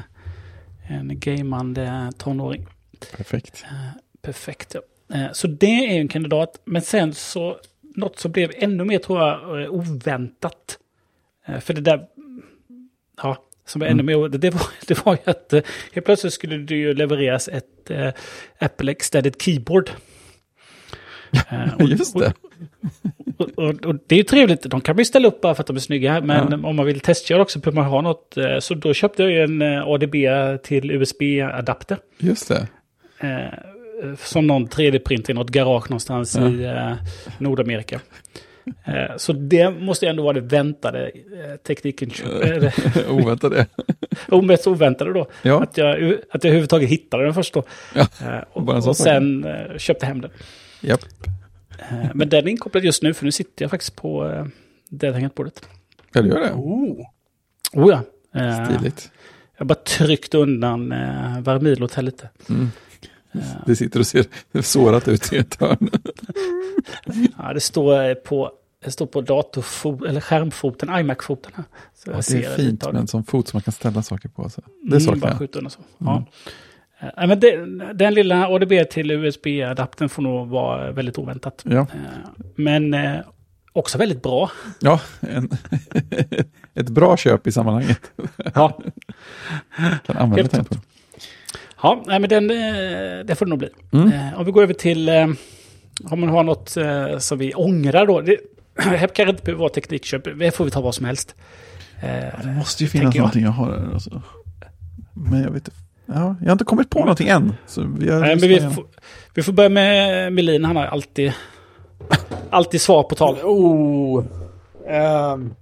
en 0.88 1.20
gamande 1.20 2.12
tonåring. 2.18 2.66
Perfekt. 3.16 3.64
Perfekt. 4.22 4.76
Ja. 5.08 5.28
Så 5.32 5.46
det 5.46 5.96
är 5.96 6.00
en 6.00 6.08
kandidat. 6.08 6.60
Men 6.64 6.82
sen 6.82 7.14
så, 7.14 7.58
något 7.80 8.18
som 8.18 8.32
blev 8.32 8.52
ännu 8.54 8.84
mer 8.84 8.98
tror 8.98 9.20
jag 9.20 9.74
oväntat. 9.74 10.78
För 11.60 11.74
det 11.74 11.80
där, 11.80 12.06
ja, 13.22 13.36
som 13.66 13.80
var 13.80 13.86
ännu 13.86 14.02
mer 14.02 14.14
oväntat, 14.14 14.40
det 14.40 14.50
var, 14.50 14.66
det 14.86 15.06
var 15.06 15.12
ju 15.12 15.30
att 15.30 15.52
helt 15.92 16.06
plötsligt 16.06 16.32
skulle 16.32 16.56
det 16.56 16.74
ju 16.74 16.94
levereras 16.94 17.48
ett 17.48 17.75
eh, 17.90 18.12
Apple 18.58 18.90
Extended 18.92 19.34
Keyboard. 19.42 19.90
Eh, 21.50 21.74
och- 21.74 21.88
Just 21.88 22.18
det. 22.18 22.32
Och, 23.38 23.48
och, 23.58 23.84
och 23.86 23.94
det 24.06 24.14
är 24.14 24.16
ju 24.16 24.22
trevligt, 24.22 24.62
de 24.62 24.80
kan 24.80 24.96
man 24.96 25.00
ju 25.00 25.04
ställa 25.04 25.28
upp 25.28 25.40
bara 25.40 25.54
för 25.54 25.60
att 25.62 25.66
de 25.66 25.76
är 25.76 25.80
snygga. 25.80 26.20
Men 26.20 26.64
om 26.64 26.76
man 26.76 26.86
vill 26.86 27.00
testköra 27.00 27.42
också 27.42 27.58
behöver 27.58 27.80
man 27.82 27.90
ha 27.90 28.00
något. 28.00 28.36
eh, 28.36 28.58
Så 28.58 28.74
då 28.74 28.94
köpte 28.94 29.22
jag 29.22 29.32
ju 29.32 29.40
en 29.42 29.62
eh, 29.62 29.88
ADB 29.88 30.14
till 30.62 30.90
USB-adapter. 30.90 31.98
Just 32.18 32.48
det. 32.48 32.66
Eh, 33.20 34.14
som 34.18 34.46
någon 34.46 34.66
3D-printer 34.68 35.30
i 35.30 35.34
något 35.34 35.50
garage 35.50 35.90
någonstans 35.90 36.36
i 36.36 36.64
eh, 36.64 36.92
Nordamerika. 37.38 38.00
Eh, 38.84 39.16
så 39.16 39.32
det 39.32 39.70
måste 39.70 40.06
ändå 40.08 40.22
vara 40.22 40.32
det 40.32 40.40
väntade 40.40 41.06
eh, 41.08 41.56
tekniken. 41.66 42.10
Eh, 42.42 42.72
Oväntade. 43.10 43.66
och 44.28 44.44
mest 44.44 44.66
oväntade 44.66 45.12
då. 45.12 45.26
Ja. 45.42 45.62
Att, 45.62 45.76
jag, 45.76 45.96
att 46.30 46.44
jag 46.44 46.44
överhuvudtaget 46.44 46.88
hittade 46.88 47.24
den 47.24 47.34
först 47.34 47.54
då. 47.54 47.62
Ja, 47.94 48.06
Eh, 48.20 48.42
och, 48.52 48.88
och 48.88 48.96
sen 48.96 49.44
eh, 49.44 49.78
köpte 49.78 50.06
hem 50.06 50.20
den. 50.20 50.30
Japp. 50.80 51.00
Eh, 51.78 52.10
men 52.14 52.28
den 52.28 52.44
är 52.44 52.48
inkopplad 52.48 52.84
just 52.84 53.02
nu 53.02 53.14
för 53.14 53.24
nu 53.24 53.32
sitter 53.32 53.64
jag 53.64 53.70
faktiskt 53.70 53.96
på 53.96 54.28
eh, 54.28 54.46
det 54.88 55.12
tangentbordet. 55.12 55.68
Ja, 56.12 56.22
du 56.22 56.28
gör 56.28 56.40
det. 56.40 56.52
Oh, 56.52 57.06
Oh 57.72 57.90
ja. 57.90 58.02
Stiligt. 58.64 59.10
jag 59.58 59.66
bara 59.66 59.74
tryckt 59.74 60.34
undan 60.34 60.92
eh, 60.92 61.40
varmilot 61.40 61.94
här 61.94 62.02
lite. 62.02 62.28
Mm. 62.48 62.70
Det 63.66 63.76
sitter 63.76 64.00
och 64.00 64.06
ser 64.06 64.26
sårat 64.60 65.08
ut 65.08 65.32
i 65.32 65.36
ett 65.36 65.60
hörn. 65.60 65.90
Ja, 67.38 67.52
det 67.52 67.60
står 67.60 68.14
på, 68.14 68.52
det 68.84 68.90
står 68.90 69.06
på 69.06 69.20
datorfot, 69.20 70.02
eller 70.04 70.20
skärmfoten, 70.20 70.88
iMac-foten 70.98 71.52
här. 71.54 71.64
Så 71.94 72.10
Ja, 72.10 72.16
det 72.40 72.44
är 72.46 72.56
fint 72.56 72.84
med 72.84 72.94
det. 72.94 73.00
en 73.00 73.06
sån 73.06 73.24
fot 73.24 73.48
som 73.48 73.56
man 73.56 73.62
kan 73.62 73.72
ställa 73.72 74.02
saker 74.02 74.28
på. 74.28 74.48
Så. 74.50 74.60
Det 74.82 74.88
Mm, 74.88 75.00
saknar 75.00 75.20
bara 75.20 75.36
jag. 75.40 75.56
undan 75.56 75.70
så. 75.70 75.80
Ja. 75.98 76.24
Eh, 77.00 77.08
nej, 77.16 77.26
men 77.26 77.40
den, 77.40 77.82
den 77.98 78.14
lilla 78.14 78.48
ADB 78.48 78.72
till 78.90 79.10
USB-adaptern 79.10 80.08
får 80.08 80.22
nog 80.22 80.48
vara 80.48 80.92
väldigt 80.92 81.18
oväntat. 81.18 81.62
Ja, 81.64 81.80
Eh, 81.80 81.86
Men 82.56 82.94
eh, 82.94 83.16
också 83.72 83.98
väldigt 83.98 84.22
bra. 84.22 84.50
ja 84.80 85.00
en, 85.20 85.50
ett 86.74 86.88
bra 86.88 87.16
köp 87.16 87.46
i 87.46 87.52
sammanhanget. 87.52 88.00
Ja, 88.54 88.78
Kan 90.06 90.16
använda 90.16 90.36
Helt 90.36 90.50
tempo. 90.50 90.74
ja 91.82 92.02
men 92.06 92.22
den, 92.28 92.46
det 93.26 93.38
får 93.38 93.46
det 93.46 93.50
nog 93.50 93.58
bli. 93.58 93.68
Mm. 93.92 94.10
Om 94.36 94.44
vi 94.44 94.52
går 94.52 94.62
över 94.62 94.74
till, 94.74 95.08
om 96.10 96.20
man 96.20 96.28
har 96.28 96.42
något 96.42 96.76
som 97.22 97.38
vi 97.38 97.54
ångrar 97.54 98.06
då. 98.06 98.20
Det, 98.20 98.36
här 98.78 99.06
kan 99.08 99.26
det 99.26 99.30
inte 99.30 99.42
behöva 99.42 99.60
vara 99.60 99.72
teknikköp, 99.72 100.24
det 100.38 100.50
får 100.50 100.64
vi 100.64 100.70
ta 100.70 100.80
vad 100.80 100.94
som 100.94 101.06
helst. 101.06 101.34
Eh, 102.02 102.40
Det 102.44 102.54
måste 102.58 102.84
ju 102.84 102.88
finnas 102.90 103.14
jag. 103.14 103.20
någonting 103.20 103.42
jag 103.42 103.50
har 103.50 103.70
där. 103.70 103.92
Alltså. 103.94 104.22
Men 105.14 105.42
jag 105.42 105.50
vet 105.50 105.68
inte. 105.68 105.70
Ja, 106.06 106.36
jag 106.40 106.46
har 106.46 106.52
inte 106.52 106.64
kommit 106.64 106.90
på 106.90 106.98
någonting 106.98 107.28
än. 107.28 107.54
Så 107.66 107.80
vi, 107.80 108.06
Nej, 108.06 108.20
men 108.36 108.48
vi, 108.48 108.60
får, 108.60 108.86
vi 109.34 109.42
får 109.42 109.52
börja 109.52 109.68
med 109.68 110.32
Melin, 110.32 110.64
han 110.64 110.76
har 110.76 110.84
alltid, 110.84 111.32
alltid 112.50 112.80
svar 112.80 113.02
på 113.02 113.14
tal. 113.14 113.34
oh. 113.42 114.24
Ehm, 114.88 115.54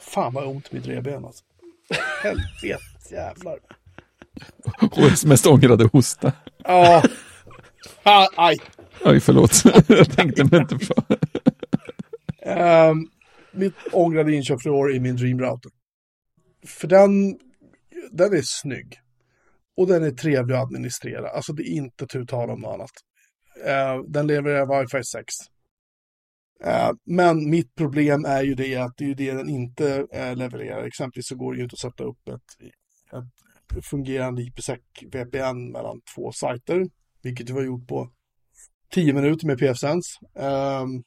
fan 0.00 0.32
vad 0.34 0.46
ont 0.46 0.72
mitt 0.72 0.86
revben 0.86 1.24
alltså. 1.24 1.44
Helvete 2.22 2.78
jävlar. 3.10 3.58
Årets 4.96 5.24
mest 5.24 5.46
ångrade 5.46 5.88
hosta. 5.92 6.32
Ja. 6.64 7.02
Ah, 8.02 8.26
aj. 8.36 8.56
Oj, 9.04 9.20
förlåt. 9.20 9.62
jag 9.88 10.10
tänkte 10.16 10.44
mig 10.44 10.60
inte 10.60 10.78
på. 10.86 11.02
Um, 12.46 13.10
mitt 13.52 13.74
ångrade 13.92 14.34
inköp 14.34 14.62
för 14.62 14.70
i 14.70 14.72
år 14.72 14.92
är 14.92 15.00
min 15.00 15.16
Dream 15.16 15.40
Router. 15.40 15.72
För 16.66 16.88
den, 16.88 17.38
den 18.12 18.32
är 18.32 18.42
snygg. 18.44 19.00
Och 19.76 19.86
den 19.86 20.04
är 20.04 20.10
trevlig 20.10 20.54
att 20.54 20.62
administrera. 20.62 21.28
Alltså 21.28 21.52
det 21.52 21.62
är 21.62 21.72
inte 21.72 22.06
tu 22.06 22.26
tal 22.26 22.50
om 22.50 22.60
något 22.60 22.74
annat. 22.74 22.90
Uh, 23.66 24.04
den 24.08 24.26
levererar 24.26 24.80
wifi 24.80 25.04
6. 25.04 25.24
Uh, 26.64 26.72
ehm, 26.72 26.96
men 27.04 27.50
mitt 27.50 27.74
problem 27.74 28.24
är 28.24 28.42
ju 28.42 28.54
det 28.54 28.76
att 28.76 28.96
det 28.96 29.04
är 29.04 29.08
ju 29.08 29.14
det 29.14 29.32
den 29.32 29.48
inte 29.48 30.06
uh, 30.16 30.36
levererar. 30.36 30.84
Exempelvis 30.84 31.28
så 31.28 31.36
går 31.36 31.52
det 31.52 31.56
ju 31.56 31.64
inte 31.64 31.74
att 31.74 31.92
sätta 31.92 32.04
upp 32.04 32.28
ett, 32.28 32.70
ett 33.78 33.86
fungerande 33.86 34.42
IPsec 34.42 34.80
VPN 35.12 35.72
mellan 35.72 36.00
två 36.14 36.32
sajter. 36.32 36.86
Vilket 37.22 37.50
vi 37.50 37.52
har 37.52 37.62
gjort 37.62 37.88
på 37.88 38.10
10 38.90 39.12
minuter 39.12 39.46
med 39.46 39.58
PFSense. 39.58 40.18
Ehm, 40.38 41.02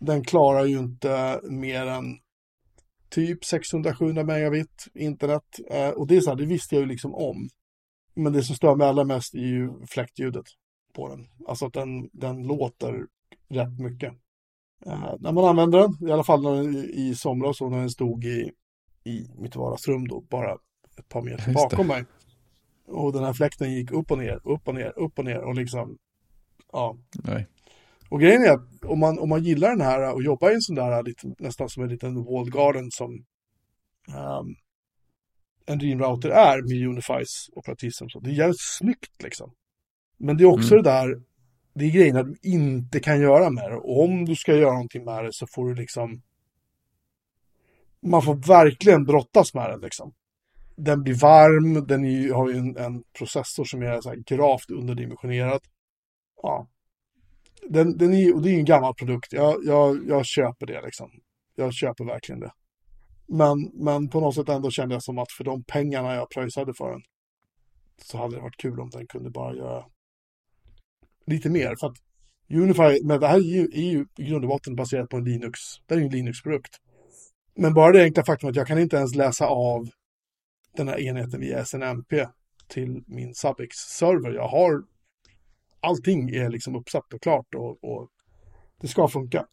den 0.00 0.24
klarar 0.24 0.64
ju 0.64 0.78
inte 0.78 1.40
mer 1.42 1.86
än 1.86 2.18
typ 3.08 3.42
600-700 3.42 4.24
megabit 4.24 4.86
internet. 4.94 5.44
Eh, 5.70 5.88
och 5.88 6.06
det 6.06 6.16
är 6.16 6.20
så 6.20 6.30
här, 6.30 6.36
det 6.36 6.46
visste 6.46 6.74
jag 6.74 6.82
ju 6.82 6.88
liksom 6.88 7.14
om. 7.14 7.48
Men 8.14 8.32
det 8.32 8.42
som 8.42 8.56
stör 8.56 8.74
mig 8.74 8.86
allra 8.86 9.04
mest 9.04 9.34
är 9.34 9.38
ju 9.38 9.72
fläktljudet 9.86 10.44
på 10.92 11.08
den. 11.08 11.26
Alltså 11.48 11.66
att 11.66 11.72
den, 11.72 12.10
den 12.12 12.42
låter 12.42 13.06
rätt 13.48 13.78
mycket. 13.78 14.12
Eh, 14.86 15.14
när 15.18 15.32
man 15.32 15.44
använder 15.44 15.78
den, 15.78 16.08
i 16.08 16.12
alla 16.12 16.24
fall 16.24 16.42
när 16.42 16.54
den, 16.54 16.74
i, 16.76 17.14
somras 17.14 17.60
och 17.60 17.70
när 17.70 17.78
den 17.78 17.90
stod 17.90 18.24
i, 18.24 18.52
i 19.04 19.30
mitt 19.38 19.56
vardagsrum 19.56 20.08
då, 20.08 20.20
bara 20.20 20.52
ett 20.98 21.08
par 21.08 21.22
meter 21.22 21.52
bakom 21.52 21.86
mig. 21.86 22.04
Och 22.86 23.12
den 23.12 23.24
här 23.24 23.32
fläkten 23.32 23.72
gick 23.72 23.90
upp 23.90 24.10
och 24.10 24.18
ner, 24.18 24.40
upp 24.44 24.68
och 24.68 24.74
ner, 24.74 24.98
upp 24.98 25.18
och 25.18 25.24
ner 25.24 25.38
och 25.38 25.54
liksom, 25.54 25.98
ja, 26.72 26.96
Nej. 27.12 27.46
Och 28.08 28.20
grejen 28.20 28.42
är 28.42 28.50
att 28.50 28.84
om 28.84 28.98
man, 29.00 29.18
om 29.18 29.28
man 29.28 29.44
gillar 29.44 29.70
den 29.70 29.80
här 29.80 30.14
och 30.14 30.22
jobbar 30.22 30.50
i 30.50 30.54
en 30.54 30.60
sån 30.60 30.76
där, 30.76 31.02
lite, 31.02 31.34
nästan 31.38 31.68
som 31.68 31.82
en 31.82 31.88
liten 31.88 32.24
walled 32.24 32.52
garden 32.52 32.90
som 32.90 33.10
um, 34.08 34.56
en 35.66 35.78
Dream 35.78 36.00
Router 36.00 36.30
är 36.30 36.62
med 36.62 36.88
Unifys 36.88 37.50
operativsystem. 37.52 38.08
Så 38.08 38.20
det 38.20 38.30
är 38.30 38.34
jävligt 38.34 38.60
snyggt 38.60 39.22
liksom. 39.22 39.52
Men 40.16 40.36
det 40.36 40.44
är 40.44 40.48
också 40.48 40.74
mm. 40.74 40.82
det 40.82 40.90
där, 40.90 41.22
det 41.74 41.84
är 41.84 41.90
grejerna 41.90 42.22
du 42.22 42.36
inte 42.42 43.00
kan 43.00 43.20
göra 43.20 43.50
med 43.50 43.70
det. 43.70 43.76
Och 43.76 44.04
om 44.04 44.24
du 44.24 44.36
ska 44.36 44.54
göra 44.54 44.72
någonting 44.72 45.04
med 45.04 45.24
det 45.24 45.32
så 45.32 45.46
får 45.46 45.68
du 45.68 45.74
liksom, 45.74 46.22
man 48.02 48.22
får 48.22 48.34
verkligen 48.34 49.04
brottas 49.04 49.54
med 49.54 49.70
den 49.70 49.80
liksom. 49.80 50.14
Den 50.76 51.02
blir 51.02 51.14
varm, 51.14 51.86
den 51.86 52.04
är, 52.04 52.32
har 52.32 52.50
ju 52.50 52.56
en, 52.56 52.76
en, 52.76 53.02
processor 53.18 53.64
som 53.64 53.82
är 53.82 54.00
så 54.00 54.08
här 54.08 54.16
gravt 54.16 54.70
underdimensionerad. 54.70 55.60
Ja. 56.42 56.68
Den, 57.68 57.98
den 57.98 58.14
är, 58.14 58.34
och 58.34 58.42
det 58.42 58.50
är 58.50 58.58
en 58.58 58.64
gammal 58.64 58.94
produkt, 58.94 59.32
jag, 59.32 59.64
jag, 59.64 60.08
jag 60.08 60.26
köper 60.26 60.66
det 60.66 60.82
liksom. 60.82 61.10
Jag 61.56 61.74
köper 61.74 62.04
verkligen 62.04 62.40
det. 62.40 62.52
Men, 63.26 63.70
men 63.74 64.08
på 64.08 64.20
något 64.20 64.34
sätt 64.34 64.48
ändå 64.48 64.70
kände 64.70 64.94
jag 64.94 65.02
som 65.02 65.18
att 65.18 65.32
för 65.32 65.44
de 65.44 65.64
pengarna 65.64 66.14
jag 66.14 66.30
pröjsade 66.30 66.74
för 66.74 66.90
den 66.90 67.02
så 68.02 68.18
hade 68.18 68.36
det 68.36 68.42
varit 68.42 68.56
kul 68.56 68.80
om 68.80 68.90
den 68.90 69.06
kunde 69.06 69.30
bara 69.30 69.54
göra 69.54 69.84
lite 71.26 71.50
mer. 71.50 71.76
För 71.80 71.86
att 71.86 71.96
Unify, 72.50 73.04
men 73.04 73.20
det 73.20 73.26
här 73.28 73.36
är 73.36 73.40
ju, 73.40 73.64
är 73.64 73.90
ju 73.92 74.06
i 74.18 74.24
grund 74.24 74.44
och 74.44 74.48
botten 74.48 74.76
baserat 74.76 75.08
på 75.08 75.16
en 75.16 75.24
Linux, 75.24 75.58
det 75.86 75.94
är 75.94 75.98
ju 75.98 76.04
en 76.04 76.10
Linux-produkt. 76.10 76.76
Men 77.56 77.74
bara 77.74 77.92
det 77.92 78.02
enkla 78.02 78.24
faktum 78.24 78.50
att 78.50 78.56
jag 78.56 78.66
kan 78.66 78.78
inte 78.78 78.96
ens 78.96 79.14
läsa 79.14 79.46
av 79.46 79.88
den 80.76 80.88
här 80.88 81.00
enheten 81.00 81.40
via 81.40 81.64
SNMP 81.64 82.26
till 82.68 83.02
min 83.06 83.34
Subix-server. 83.34 84.34
Jag 84.34 84.48
har 84.48 84.82
allting 85.84 86.30
är 86.30 86.50
liksom 86.50 86.76
uppsatt 86.76 87.12
och 87.14 87.22
klart 87.22 87.54
och, 87.54 87.84
och 87.84 88.08
det 88.80 88.88
ska 88.88 89.08
funka. 89.08 89.46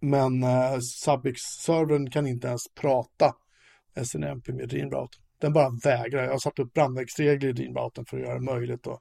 Men 0.00 0.42
eh, 0.42 0.78
Subix-servern 1.04 2.10
kan 2.10 2.26
inte 2.26 2.48
ens 2.48 2.62
prata 2.80 3.32
SNMP 3.94 4.52
med 4.52 4.68
Dreamroute. 4.68 5.18
Den 5.40 5.52
bara 5.52 5.70
vägrar. 5.84 6.24
Jag 6.24 6.30
har 6.30 6.38
satt 6.38 6.58
upp 6.58 6.72
brandvägsregler 6.72 7.48
i 7.48 7.52
Dreamrouten 7.52 8.04
för 8.04 8.16
att 8.16 8.22
göra 8.22 8.34
det 8.34 8.44
möjligt. 8.44 8.86
Och 8.86 9.00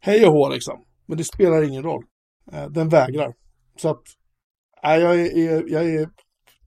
hej 0.00 0.26
och 0.26 0.32
hå 0.32 0.48
liksom. 0.48 0.84
Men 1.06 1.18
det 1.18 1.24
spelar 1.24 1.62
ingen 1.62 1.82
roll. 1.82 2.04
Eh, 2.52 2.66
den 2.66 2.88
vägrar. 2.88 3.34
Så 3.76 3.88
att 3.88 4.02
äh, 4.84 4.96
jag, 4.96 5.20
är, 5.20 5.72
jag 5.72 5.90
är 5.90 6.08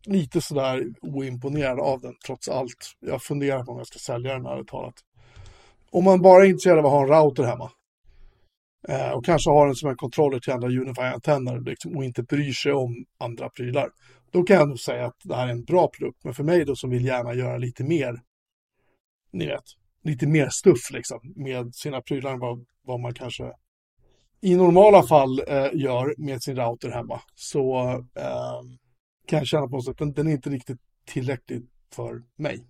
lite 0.06 0.42
sådär 0.42 0.84
oimponerad 1.02 1.80
av 1.80 2.02
den 2.02 2.14
trots 2.26 2.50
allt. 2.50 2.96
Jag 3.00 3.22
funderar 3.24 3.64
på 3.64 3.72
om 3.72 3.78
jag 3.78 3.88
ska 3.88 4.00
sälja 4.00 4.34
den 4.34 4.46
här 4.46 4.64
talat. 4.64 4.96
Om 5.92 6.04
man 6.04 6.22
bara 6.22 6.44
är 6.44 6.48
intresserad 6.48 6.80
av 6.80 6.86
att 6.86 6.92
ha 6.92 7.04
en 7.04 7.10
router 7.10 7.44
hemma 7.44 7.72
Eh, 8.88 9.12
och 9.12 9.26
kanske 9.26 9.50
har 9.50 9.66
den 9.66 9.76
som 9.76 9.90
en 9.90 9.96
kontroller 9.96 10.40
till 10.40 10.54
andra 10.54 10.68
Unify-antenner 10.68 11.60
liksom, 11.60 11.98
och 11.98 12.04
inte 12.04 12.24
bryr 12.24 12.52
sig 12.52 12.74
om 12.74 13.06
andra 13.18 13.50
prylar. 13.50 13.90
Då 14.32 14.44
kan 14.44 14.56
jag 14.56 14.68
nog 14.68 14.80
säga 14.80 15.06
att 15.06 15.18
det 15.24 15.36
här 15.36 15.48
är 15.48 15.52
en 15.52 15.64
bra 15.64 15.88
produkt. 15.88 16.24
Men 16.24 16.34
för 16.34 16.44
mig 16.44 16.66
då 16.66 16.76
som 16.76 16.90
vill 16.90 17.06
gärna 17.06 17.34
göra 17.34 17.58
lite 17.58 17.84
mer, 17.84 18.22
ni 19.32 19.48
vet, 19.48 19.64
lite 20.04 20.28
mer 20.28 20.50
stuff 20.50 20.92
liksom 20.92 21.20
med 21.36 21.76
sina 21.76 22.02
prylar 22.02 22.34
än 22.34 22.40
vad, 22.40 22.66
vad 22.82 23.00
man 23.00 23.14
kanske 23.14 23.52
i 24.42 24.56
normala 24.56 25.04
fall 25.04 25.40
eh, 25.48 25.70
gör 25.74 26.16
med 26.18 26.44
sin 26.44 26.56
router 26.56 26.90
hemma. 26.90 27.22
Så 27.36 27.90
eh, 28.16 28.62
kan 29.28 29.40
jag 29.40 29.48
känna 29.48 29.68
på 29.68 29.76
något 29.76 29.86
sätt, 29.86 29.98
den, 29.98 30.14
den 30.14 30.28
är 30.28 30.32
inte 30.32 30.50
riktigt 30.50 30.80
tillräcklig 31.06 31.62
för 31.94 32.24
mig 32.36 32.66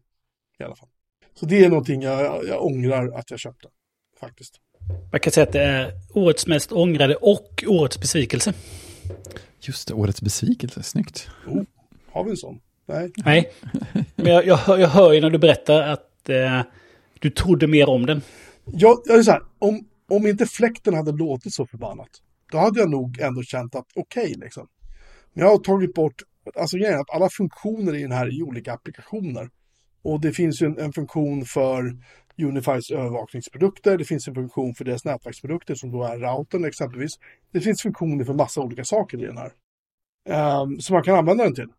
i 0.60 0.64
alla 0.64 0.76
fall. 0.76 0.90
Så 1.34 1.46
det 1.46 1.66
är 1.66 1.70
någonting 1.70 2.02
jag, 2.02 2.46
jag 2.48 2.66
ångrar 2.66 3.12
att 3.20 3.32
jag 3.32 3.40
köpte 3.40 3.70
faktiskt. 4.20 4.62
Man 5.12 5.20
kan 5.20 5.34
säga 5.34 5.44
att 5.44 5.54
det 5.54 5.62
är 5.62 5.92
årets 6.14 6.48
mest 6.48 6.72
ångrade 6.72 7.16
och 7.16 7.64
årets 7.68 8.00
besvikelse. 8.00 8.54
Just 9.60 9.88
det, 9.88 9.94
årets 9.94 10.22
besvikelse, 10.22 10.84
snyggt. 10.84 11.30
Oh, 11.48 11.64
har 12.12 12.24
vi 12.24 12.30
en 12.30 12.38
sån? 12.38 12.60
Nej. 12.86 13.12
Nej, 13.16 13.52
men 14.16 14.26
jag, 14.26 14.46
jag, 14.46 14.58
hör, 14.58 14.78
jag 14.78 14.88
hör 14.88 15.14
ju 15.14 15.22
när 15.22 15.30
du 15.30 15.38
berättar 15.38 15.82
att 15.82 16.30
eh, 16.30 16.62
du 17.20 17.30
trodde 17.30 17.68
mer 17.68 17.90
om 17.90 18.06
den. 18.06 18.22
Ja, 18.66 19.02
jag 19.06 19.18
är 19.18 19.24
så 19.24 19.32
här, 19.32 19.42
om, 19.60 19.88
om 20.10 20.28
inte 20.28 20.46
fläkten 20.46 20.94
hade 20.94 21.12
låtit 21.12 21.54
så 21.54 21.66
förbannat, 21.66 22.10
då 22.52 22.58
hade 22.58 22.80
jag 22.80 22.90
nog 22.90 23.20
ändå 23.20 23.44
känt 23.44 23.76
att 23.76 23.86
okej 23.96 24.24
okay, 24.24 24.36
liksom. 24.36 24.68
Men 25.34 25.44
jag 25.44 25.52
har 25.52 25.58
tagit 25.58 25.94
bort, 25.94 26.16
alltså 26.56 26.78
grejen 26.78 27.00
att 27.00 27.10
alla 27.16 27.30
funktioner 27.30 27.96
i 27.96 28.02
den 28.02 28.12
här 28.12 28.28
är 28.28 28.44
olika 28.44 28.74
applikationer. 28.74 29.50
Och 30.02 30.22
det 30.22 30.32
finns 30.32 30.62
ju 30.62 30.66
en, 30.66 30.80
en 30.80 30.94
funktion 30.94 31.46
för 31.46 31.98
Unifys 32.44 32.92
övervakningsprodukter. 32.92 33.98
Det 33.98 34.06
finns 34.06 34.28
en 34.28 34.36
funktion 34.36 34.76
för 34.76 34.86
deras 34.86 35.06
nätverksprodukter 35.06 35.76
som 35.76 35.92
då 35.92 36.04
är 36.04 36.18
routern 36.18 36.66
exempelvis. 36.66 37.12
Det 37.52 37.62
finns 37.62 37.82
funktioner 37.82 38.26
för 38.26 38.34
massa 38.34 38.62
olika 38.62 38.84
saker 38.84 39.24
i 39.24 39.26
den 39.26 39.38
här. 39.38 39.52
Um, 40.62 40.80
som 40.80 40.94
man 40.94 41.04
kan 41.04 41.16
använda 41.16 41.44
den 41.44 41.56
till. 41.56 41.70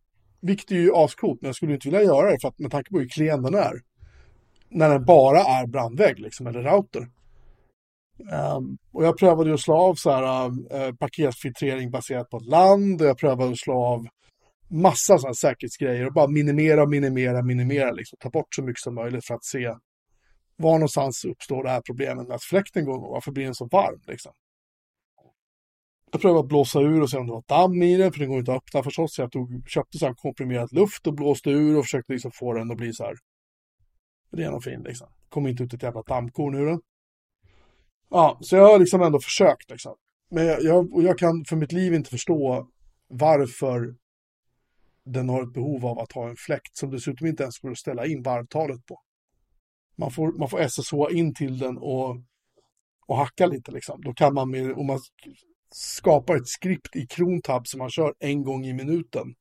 Vilket 0.41 0.71
är 0.71 0.77
ju 0.77 0.95
ascoolt, 0.95 1.41
men 1.43 1.49
jag 1.49 1.57
skulle 1.57 1.75
inte 1.75 1.89
vilja 1.89 2.03
göra 2.03 2.31
det 2.31 2.39
för 2.41 2.49
att 2.49 2.59
med 2.59 2.71
tanke 2.71 2.91
på 2.91 2.99
hur 2.99 3.09
klen 3.09 3.43
den 3.43 3.55
är. 3.55 3.83
När 4.69 4.89
den 4.89 5.05
bara 5.05 5.41
är 5.41 5.67
brandvägg 5.67 6.19
liksom, 6.19 6.47
eller 6.47 6.63
router. 6.63 7.09
Um, 8.57 8.79
och 8.93 9.05
jag 9.05 9.19
prövade 9.19 9.55
att 9.55 9.61
slå 9.61 9.75
av 9.75 9.95
så 9.95 10.11
här, 10.11 10.49
uh, 10.49 10.95
paketfiltrering 10.95 11.91
baserat 11.91 12.31
på 12.31 12.39
land. 12.39 13.03
Och 13.03 13.09
jag 13.09 13.19
prövade 13.19 13.51
att 13.51 13.59
slå 13.59 13.85
av 13.85 14.07
massa 14.69 15.19
sådana 15.19 15.35
säkerhetsgrejer 15.35 16.07
och 16.07 16.13
bara 16.13 16.29
minimera, 16.29 16.87
minimera, 16.87 17.43
minimera. 17.43 17.93
Liksom. 17.93 18.17
Ta 18.21 18.31
bort 18.31 18.55
så 18.55 18.63
mycket 18.63 18.83
som 18.83 18.95
möjligt 18.95 19.27
för 19.27 19.35
att 19.35 19.45
se 19.45 19.75
var 20.59 20.73
någonstans 20.73 21.25
uppstår 21.25 21.63
det 21.63 21.71
här 21.71 21.81
problemet 21.81 22.29
med 22.29 22.35
att 22.35 22.43
fläkten 22.43 22.85
går 22.85 22.97
igång? 22.97 23.11
Varför 23.11 23.33
blir 23.33 23.45
den 23.45 23.55
så 23.55 23.67
varm? 23.67 24.01
Liksom? 24.07 24.33
Jag 26.11 26.21
prövade 26.21 26.41
att 26.41 26.49
blåsa 26.49 26.81
ur 26.81 27.03
och 27.03 27.11
se 27.11 27.19
om 27.19 27.27
det 27.27 27.33
var 27.33 27.45
damm 27.47 27.83
i 27.83 27.97
den, 27.97 28.13
för 28.13 28.21
den 28.21 28.29
går 28.29 28.39
inte 28.39 28.53
att 28.53 28.57
öppna 28.57 28.83
förstås. 28.83 29.15
Så 29.15 29.23
jag 29.23 29.33
tog, 29.33 29.69
köpte 29.69 29.99
så 29.99 30.07
här 30.07 30.15
komprimerad 30.15 30.73
luft 30.73 31.07
och 31.07 31.15
blåste 31.15 31.51
ur 31.51 31.79
och 31.79 31.85
försökte 31.85 32.13
liksom 32.13 32.31
få 32.31 32.53
den 32.53 32.71
att 32.71 32.77
bli 32.77 32.93
så 32.93 33.05
här 33.05 33.15
ren 34.33 34.55
och 34.55 34.65
fin. 34.65 34.83
Liksom. 34.83 35.09
kom 35.29 35.47
inte 35.47 35.63
ut 35.63 35.75
ett 35.75 35.83
jävla 35.83 36.03
dammkorn 36.03 36.55
ur 36.55 36.67
den. 36.67 36.81
Ja, 38.11 38.39
så 38.41 38.57
jag 38.57 38.69
har 38.69 38.79
liksom 38.79 39.03
ändå 39.03 39.21
försökt. 39.21 39.71
Liksom. 39.71 39.95
Men 40.31 40.47
jag, 40.47 40.63
jag, 40.63 40.89
jag 40.93 41.19
kan 41.19 41.45
för 41.45 41.57
mitt 41.57 41.73
liv 41.73 41.95
inte 41.95 42.11
förstå 42.11 42.69
varför 43.09 43.95
den 45.05 45.29
har 45.29 45.43
ett 45.43 45.53
behov 45.53 45.87
av 45.87 45.99
att 45.99 46.13
ha 46.13 46.29
en 46.29 46.37
fläkt 46.37 46.77
som 46.77 46.91
dessutom 46.91 47.27
inte 47.27 47.43
ens 47.43 47.59
går 47.59 47.71
att 47.71 47.79
ställa 47.79 48.07
in 48.07 48.23
varvtalet 48.23 48.87
på 48.87 49.01
man 49.99 50.11
får, 50.11 50.33
man 50.33 50.49
får 50.49 50.69
SSH 50.69 51.17
in 51.17 51.35
till 51.35 51.59
den 51.59 51.79
och, 51.79 52.17
och 53.07 53.17
hacka 53.17 53.47
lite 53.47 53.73
liksom. 53.73 54.01
Då 54.03 54.15
kan 54.15 54.35
man 54.35 54.51
med, 54.51 54.73
om 54.73 54.87
man 54.87 55.01
skapar 55.71 56.37
ett 56.37 56.49
skript 56.49 56.97
i 56.97 57.07
Krontab 57.07 57.67
som 57.67 57.79
man 57.79 57.91
kör 57.91 58.15
en 58.19 58.45
gång 58.45 58.67
i 58.67 58.73
minuten. 58.73 59.35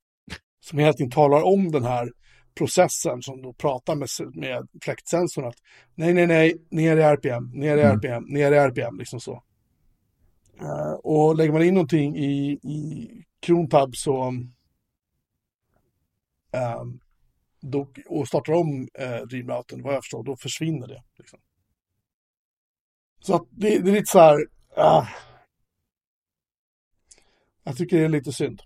Som 0.60 0.80
hela 0.80 0.94
tiden 0.94 1.12
talar 1.12 1.42
om 1.42 1.72
den 1.72 1.84
här 1.84 2.12
processen 2.58 3.22
som 3.22 3.42
då 3.42 3.54
pratar 3.54 3.96
med, 3.96 4.08
med 4.34 4.68
fläktsensorn 4.84 5.46
att 5.46 5.58
nej, 5.96 6.14
nej, 6.14 6.28
nej, 6.28 6.66
ner 6.70 6.98
i 6.98 7.02
RPM, 7.02 7.52
ner 7.54 7.78
i 7.78 7.82
RPM, 7.82 8.24
mm. 8.24 8.34
ner 8.34 8.52
i 8.52 8.56
RPM, 8.56 8.98
liksom 8.98 9.20
så. 9.20 9.44
Uh, 10.62 10.94
och 10.94 11.36
lägger 11.36 11.54
man 11.54 11.64
in 11.64 11.74
någonting 11.74 12.18
i, 12.18 12.52
i 12.52 13.10
Krontab 13.40 13.96
så 13.96 14.28
um, 14.28 14.54
då, 17.72 17.88
och 18.08 18.28
startar 18.28 18.54
om 18.54 18.88
eh, 18.94 19.18
Dreamrouten, 19.18 19.84
vad 19.84 19.94
jag 19.94 20.04
förstår, 20.04 20.24
då 20.24 20.38
försvinner 20.38 20.88
det. 20.88 21.04
Liksom. 21.18 21.40
Så 23.20 23.36
att 23.36 23.48
det, 23.52 23.80
det, 23.80 23.90
är 23.90 23.94
lite 23.94 24.12
så 24.12 24.20
här, 24.20 24.38
ah. 24.76 25.08
jag 27.64 27.78
tycker 27.78 27.98
det 27.98 28.06
är 28.06 28.10
lite 28.10 28.32
synd. 28.32 28.62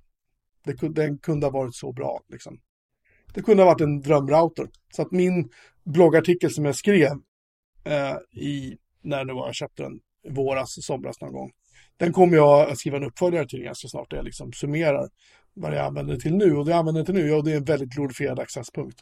Det, 0.63 0.93
den 0.93 1.17
kunde 1.17 1.45
ha 1.45 1.51
varit 1.51 1.75
så 1.75 1.93
bra. 1.93 2.21
Liksom. 2.27 2.59
Det 3.33 3.41
kunde 3.41 3.63
ha 3.63 3.71
varit 3.71 3.81
en 3.81 4.01
drömrouter. 4.01 4.67
Så 4.95 5.01
att 5.01 5.11
min 5.11 5.49
bloggartikel 5.83 6.51
som 6.51 6.65
jag 6.65 6.75
skrev 6.75 7.11
eh, 7.83 8.41
i, 8.41 8.77
när 9.01 9.25
det 9.25 9.33
var 9.33 9.45
jag 9.45 9.55
köpte 9.55 9.83
den, 9.83 9.99
våras, 10.29 10.85
somras 10.85 11.21
någon 11.21 11.33
gång. 11.33 11.51
Den 11.97 12.13
kommer 12.13 12.37
jag 12.37 12.69
att 12.69 12.77
skriva 12.77 12.97
en 12.97 13.03
uppföljare 13.03 13.47
till 13.47 13.63
ganska 13.63 13.87
snart, 13.87 14.09
där 14.09 14.17
jag 14.17 14.25
liksom 14.25 14.53
summerar 14.53 15.09
vad 15.53 15.73
jag 15.73 15.85
använder 15.85 16.13
det 16.13 16.19
till 16.19 16.35
nu. 16.35 16.55
Och 16.55 16.65
det 16.65 16.71
jag 16.71 16.79
använder 16.79 17.01
det 17.01 17.05
till 17.05 17.15
nu, 17.15 17.27
ja, 17.27 17.41
det 17.41 17.51
är 17.51 17.57
en 17.57 17.63
väldigt 17.63 17.89
glorifierad 17.89 18.39
accesspunkt. 18.39 18.99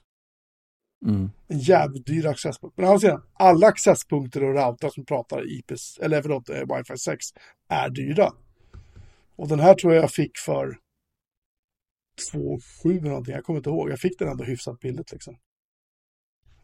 Mm. 1.06 1.32
En 1.48 1.60
jävligt 1.60 2.06
dyr 2.06 2.26
accesspunkt. 2.26 2.78
Men 2.78 2.90
å 2.90 3.00
sidan, 3.00 3.22
alla 3.34 3.68
accesspunkter 3.68 4.44
och 4.44 4.56
routrar 4.56 4.90
som 4.90 5.06
pratar 5.06 5.52
IPs, 5.52 6.00
eller 6.02 6.22
förlåt, 6.22 6.50
eh, 6.50 6.56
Wi-Fi 6.56 6.98
6 6.98 7.26
är 7.68 7.90
dyra. 7.90 8.34
Och 9.36 9.48
den 9.48 9.60
här 9.60 9.74
tror 9.74 9.94
jag 9.94 10.04
jag 10.04 10.12
fick 10.12 10.38
för 10.38 10.78
2,7 12.34 13.00
eller 13.00 13.10
någonting, 13.10 13.34
jag 13.34 13.44
kommer 13.44 13.60
inte 13.60 13.70
ihåg. 13.70 13.90
Jag 13.90 14.00
fick 14.00 14.20
den 14.20 14.28
ändå 14.28 14.44
hyfsat 14.44 14.80
billigt 14.80 15.12
liksom. 15.12 15.38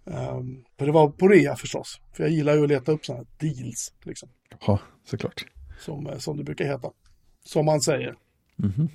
Um, 0.03 0.65
för 0.77 0.85
det 0.85 0.91
var 0.91 1.09
på 1.09 1.27
rea 1.27 1.55
förstås. 1.55 2.01
För 2.13 2.23
jag 2.23 2.31
gillar 2.31 2.55
ju 2.55 2.63
att 2.63 2.69
leta 2.69 2.91
upp 2.91 3.05
sådana 3.05 3.23
här 3.23 3.47
deals. 3.49 3.93
Liksom. 4.03 4.29
Ja, 4.67 4.79
såklart. 5.03 5.45
Som, 5.79 6.07
eh, 6.07 6.17
som 6.17 6.37
det 6.37 6.43
brukar 6.43 6.65
heta. 6.65 6.91
Som 7.43 7.65
man 7.65 7.81
säger. 7.81 8.17
Mm 8.59 8.71
-hmm. 8.71 8.87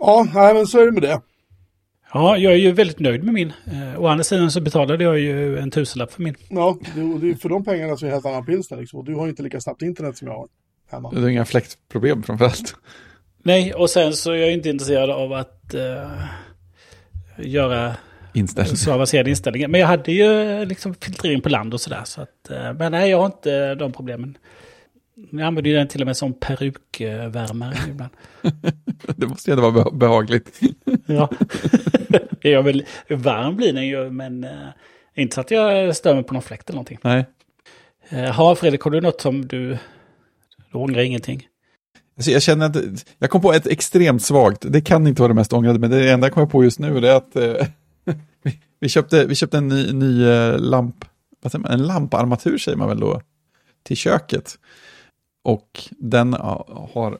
Ja, 0.00 0.26
nej, 0.34 0.54
men 0.54 0.66
så 0.66 0.80
är 0.80 0.86
det 0.86 0.92
med 0.92 1.02
det. 1.02 1.20
Ja, 2.12 2.36
jag 2.36 2.52
är 2.52 2.56
ju 2.56 2.72
väldigt 2.72 3.00
nöjd 3.00 3.24
med 3.24 3.34
min. 3.34 3.52
Eh, 3.66 4.00
å 4.00 4.06
andra 4.06 4.24
sidan 4.24 4.50
så 4.50 4.60
betalade 4.60 5.04
jag 5.04 5.18
ju 5.18 5.58
en 5.58 5.70
tusenlapp 5.70 6.12
för 6.12 6.22
min. 6.22 6.34
Ja, 6.48 6.78
det, 6.94 7.18
det 7.18 7.30
är 7.30 7.34
för 7.34 7.48
de 7.48 7.64
pengarna 7.64 7.96
så 7.96 8.04
är 8.04 8.08
det 8.08 8.14
helt 8.14 8.26
annan 8.26 8.46
pilsner 8.46 8.78
liksom. 8.78 8.98
Och 8.98 9.04
du 9.04 9.14
har 9.14 9.28
inte 9.28 9.42
lika 9.42 9.60
snabbt 9.60 9.82
internet 9.82 10.16
som 10.16 10.28
jag 10.28 10.34
har. 10.34 10.48
hemma. 10.90 11.10
Du 11.10 11.22
har 11.22 11.28
inga 11.28 11.44
fläktproblem 11.44 12.22
framförallt. 12.22 12.76
Nej, 13.42 13.74
och 13.74 13.90
sen 13.90 14.12
så 14.12 14.30
är 14.32 14.36
jag 14.36 14.52
inte 14.52 14.68
intresserad 14.68 15.10
av 15.10 15.32
att 15.32 15.74
eh, 15.74 16.10
göra 17.38 17.96
Inställning. 18.34 18.76
så 18.76 18.92
avancerade 18.92 19.30
inställningar. 19.30 19.68
Men 19.68 19.80
jag 19.80 19.88
hade 19.88 20.12
ju 20.12 20.64
liksom 20.64 20.94
filtrering 20.94 21.40
på 21.40 21.48
land 21.48 21.74
och 21.74 21.80
sådär. 21.80 22.02
Så 22.04 22.20
att, 22.20 22.50
eh, 22.50 22.72
men 22.72 22.92
nej, 22.92 23.10
jag 23.10 23.18
har 23.18 23.26
inte 23.26 23.74
de 23.74 23.92
problemen. 23.92 24.38
Jag 25.30 25.40
använder 25.40 25.72
den 25.74 25.88
till 25.88 26.00
och 26.00 26.06
med 26.06 26.16
som 26.16 26.32
perukvärmare 26.34 27.76
ibland. 27.90 28.10
Det 29.16 29.26
måste 29.26 29.50
ju 29.50 29.52
ändå 29.56 29.70
vara 29.70 29.84
beha- 29.84 29.96
behagligt. 29.98 30.60
Ja. 31.06 31.30
jag 32.40 32.62
vill, 32.62 32.84
varm 33.08 33.56
blir 33.56 33.72
den 33.72 33.86
ju, 33.86 34.10
men 34.10 34.44
eh, 34.44 34.50
inte 35.14 35.34
så 35.34 35.40
att 35.40 35.50
jag 35.50 35.96
stör 35.96 36.14
mig 36.14 36.24
på 36.24 36.34
någon 36.34 36.42
fläkt 36.42 36.68
eller 36.70 36.76
någonting. 36.76 36.98
Nej. 37.02 37.26
Eh, 38.08 38.24
har 38.32 38.54
Fredrik, 38.54 38.80
har 38.80 38.90
du 38.90 39.00
något 39.00 39.20
som 39.20 39.46
du, 39.48 39.78
du 40.72 40.78
ångrar 40.78 41.00
ingenting? 41.02 41.46
Alltså 42.16 42.30
jag 42.30 42.42
känner 42.42 42.66
att 42.66 42.76
jag 43.18 43.30
kom 43.30 43.40
på 43.40 43.52
ett 43.52 43.66
extremt 43.66 44.22
svagt, 44.22 44.64
det 44.72 44.80
kan 44.80 45.06
inte 45.06 45.22
vara 45.22 45.28
det 45.28 45.34
mest 45.34 45.52
ångrade, 45.52 45.78
men 45.78 45.90
det 45.90 46.10
enda 46.10 46.26
jag 46.26 46.34
kommer 46.34 46.46
på 46.46 46.64
just 46.64 46.78
nu 46.78 46.98
är 46.98 47.16
att 47.16 47.36
eh, 47.36 47.66
vi, 48.42 48.60
vi, 48.80 48.88
köpte, 48.88 49.24
vi 49.26 49.34
köpte 49.34 49.58
en 49.58 49.68
ny, 49.68 49.92
ny 49.92 50.28
eh, 50.28 50.58
lamp, 50.58 51.04
vad 51.42 51.52
säger 51.52 51.62
man, 51.62 51.72
en 51.72 51.86
lamparmatur 51.86 52.58
säger 52.58 52.78
man 52.78 52.88
väl 52.88 53.00
då, 53.00 53.20
till 53.82 53.96
köket. 53.96 54.58
Och 55.46 55.88
den 55.90 56.32
har 56.32 57.18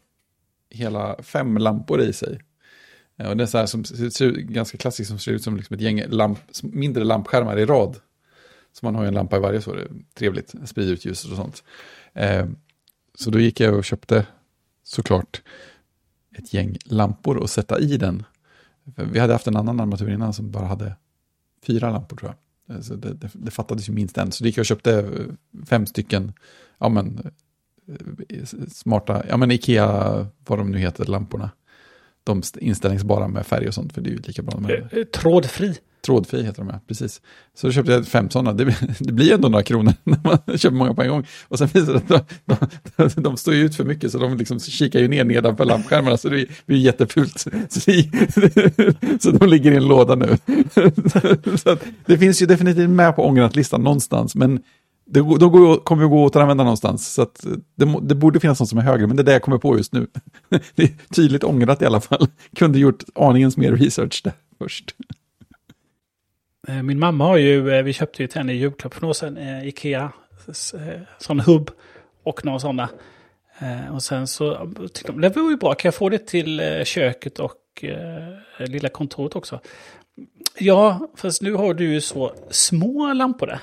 hela 0.70 1.22
fem 1.22 1.56
lampor 1.56 2.00
i 2.00 2.12
sig. 2.12 2.40
Eh, 3.16 3.28
och 3.28 3.36
det 3.36 3.44
är 3.44 3.46
så 3.46 3.58
här 3.58 3.66
som 3.66 3.84
ser 3.84 4.24
ut- 4.24 4.46
ganska 4.46 4.78
klassiskt 4.78 5.08
som 5.08 5.18
ser 5.18 5.32
ut 5.32 5.42
som 5.42 5.56
liksom 5.56 5.74
ett 5.74 5.80
gäng 5.80 6.02
lamp, 6.08 6.38
mindre 6.62 7.04
lampskärmar 7.04 7.58
i 7.58 7.66
rad. 7.66 7.96
Så 8.72 8.86
man 8.86 8.94
har 8.94 9.02
ju 9.02 9.08
en 9.08 9.14
lampa 9.14 9.36
i 9.36 9.40
varje 9.40 9.60
så 9.60 9.74
det 9.74 9.82
är 9.82 9.88
trevligt, 10.14 10.54
sprider 10.64 10.92
ut 10.92 11.04
ljuset 11.04 11.30
och 11.30 11.36
sånt. 11.36 11.64
Eh, 12.12 12.46
så 13.14 13.30
då 13.30 13.38
gick 13.38 13.60
jag 13.60 13.74
och 13.74 13.84
köpte 13.84 14.26
såklart 14.82 15.42
ett 16.36 16.54
gäng 16.54 16.76
lampor 16.84 17.36
och 17.36 17.50
sätta 17.50 17.78
i 17.78 17.96
den. 17.96 18.24
För 18.96 19.04
Vi 19.04 19.18
hade 19.18 19.32
haft 19.32 19.46
en 19.46 19.56
annan 19.56 19.80
armatur 19.80 20.10
innan 20.10 20.32
som 20.32 20.50
bara 20.50 20.66
hade 20.66 20.96
fyra 21.62 21.90
lampor 21.90 22.16
tror 22.16 22.34
jag. 22.66 22.76
Eh, 22.76 22.82
så 22.82 22.94
det, 22.94 23.14
det, 23.14 23.30
det 23.32 23.50
fattades 23.50 23.88
ju 23.88 23.92
minst 23.92 24.18
en. 24.18 24.32
Så 24.32 24.44
då 24.44 24.48
gick 24.48 24.56
jag 24.56 24.62
och 24.62 24.66
köpte 24.66 24.98
eh, 24.98 25.64
fem 25.66 25.86
stycken, 25.86 26.32
ja 26.78 26.88
men, 26.88 27.30
smarta, 28.72 29.22
ja 29.28 29.36
men 29.36 29.50
Ikea, 29.50 30.26
vad 30.48 30.58
de 30.58 30.70
nu 30.70 30.78
heter, 30.78 31.04
lamporna. 31.04 31.50
De 32.24 32.38
st- 32.38 32.60
inställningsbara 32.60 33.28
med 33.28 33.46
färg 33.46 33.68
och 33.68 33.74
sånt, 33.74 33.92
för 33.92 34.00
det 34.00 34.10
är 34.10 34.12
ju 34.12 34.18
lika 34.18 34.42
bra 34.42 34.60
med 34.60 34.88
Eh, 34.92 35.04
Trådfri. 35.04 35.74
Trådfri 36.06 36.42
heter 36.42 36.58
de, 36.62 36.68
ja. 36.68 36.80
Precis. 36.88 37.20
Så 37.54 37.66
då 37.66 37.72
köpte 37.72 37.92
jag 37.92 38.06
fem 38.06 38.30
sådana. 38.30 38.52
Det, 38.52 38.64
det 38.98 39.12
blir 39.12 39.32
ändå 39.34 39.48
några 39.48 39.62
kronor 39.62 39.92
när 40.04 40.18
man 40.24 40.58
köper 40.58 40.76
många 40.76 40.94
på 40.94 41.02
en 41.02 41.08
gång. 41.08 41.26
Och 41.48 41.58
sen 41.58 41.68
visar 41.72 41.92
det 42.06 42.16
att 42.16 42.28
de, 42.44 42.56
de, 42.96 43.08
de 43.22 43.36
står 43.36 43.54
ju 43.54 43.64
ut 43.64 43.74
för 43.76 43.84
mycket, 43.84 44.12
så 44.12 44.18
de 44.18 44.36
liksom 44.36 44.60
kikar 44.60 45.00
ju 45.00 45.08
ner 45.08 45.24
nedanför 45.24 45.64
lampskärmarna, 45.64 46.16
så 46.16 46.28
det 46.28 46.46
blir 46.66 46.78
jättefult. 46.78 47.38
Så, 47.38 47.50
det- 47.86 49.22
så 49.22 49.30
de 49.30 49.48
ligger 49.48 49.72
i 49.72 49.76
en 49.76 49.88
låda 49.88 50.14
nu. 50.14 50.36
Så 51.56 51.70
att 51.70 51.84
det 52.06 52.18
finns 52.18 52.42
ju 52.42 52.46
definitivt 52.46 52.90
med 52.90 53.16
på 53.16 53.26
ångrat-listan 53.26 53.82
någonstans, 53.82 54.34
men 54.34 54.60
det, 55.06 55.20
de 55.20 55.52
går, 55.52 55.76
kommer 55.76 56.02
ju 56.02 56.08
gå 56.08 56.26
att 56.26 56.30
återanvända 56.30 56.64
någonstans. 56.64 57.14
Så 57.14 57.22
att 57.22 57.46
det, 57.74 57.98
det 58.02 58.14
borde 58.14 58.40
finnas 58.40 58.60
något 58.60 58.68
som 58.68 58.78
är 58.78 58.82
högre, 58.82 59.06
men 59.06 59.16
det 59.16 59.22
är 59.22 59.24
det 59.24 59.32
jag 59.32 59.42
kommer 59.42 59.58
på 59.58 59.76
just 59.76 59.92
nu. 59.92 60.06
Det 60.74 60.82
är 60.82 61.14
tydligt 61.14 61.44
ångrat 61.44 61.82
i 61.82 61.86
alla 61.86 62.00
fall. 62.00 62.28
Kunde 62.56 62.78
gjort 62.78 63.04
aningens 63.14 63.56
mer 63.56 63.72
research 63.72 64.20
där 64.24 64.32
först. 64.58 64.94
Eh, 66.68 66.82
min 66.82 66.98
mamma 66.98 67.24
har 67.24 67.36
ju, 67.36 67.70
eh, 67.70 67.82
vi 67.82 67.92
köpte 67.92 68.22
ju 68.22 68.28
till 68.28 68.38
henne 68.38 68.52
i 68.52 68.56
julklapp 68.56 68.94
för 68.94 69.00
några 69.00 69.10
år 69.10 69.14
sedan, 69.14 69.36
eh, 69.36 69.68
Ikea, 69.68 70.12
sån 71.18 71.40
hubb 71.40 71.70
och 72.22 72.44
några 72.44 72.58
sådana. 72.58 72.88
Och 73.92 74.02
sen 74.02 74.26
så 74.26 74.72
tyckte 74.92 75.12
de, 75.12 75.20
det 75.20 75.28
var 75.28 75.50
ju 75.50 75.56
bra, 75.56 75.74
kan 75.74 75.88
jag 75.88 75.94
få 75.94 76.08
det 76.08 76.26
till 76.26 76.62
köket 76.84 77.38
och 77.38 77.84
lilla 78.58 78.88
kontoret 78.88 79.36
också? 79.36 79.60
Ja, 80.58 81.10
fast 81.16 81.42
nu 81.42 81.52
har 81.52 81.74
du 81.74 81.92
ju 81.92 82.00
så 82.00 82.32
små 82.50 83.12
lampor 83.12 83.46
där. 83.46 83.60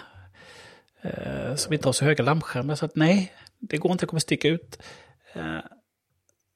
Eh, 1.04 1.56
som 1.56 1.74
inte 1.74 1.88
har 1.88 1.94
så 1.94 2.06
höga 2.06 2.24
lampskärmar, 2.24 2.76
så 2.76 2.86
att 2.86 2.96
nej, 2.96 3.34
det 3.60 3.78
går 3.78 3.92
inte, 3.92 4.04
jag 4.04 4.10
kommer 4.10 4.20
sticka 4.20 4.48
ut. 4.48 4.80
Eh, 5.34 5.58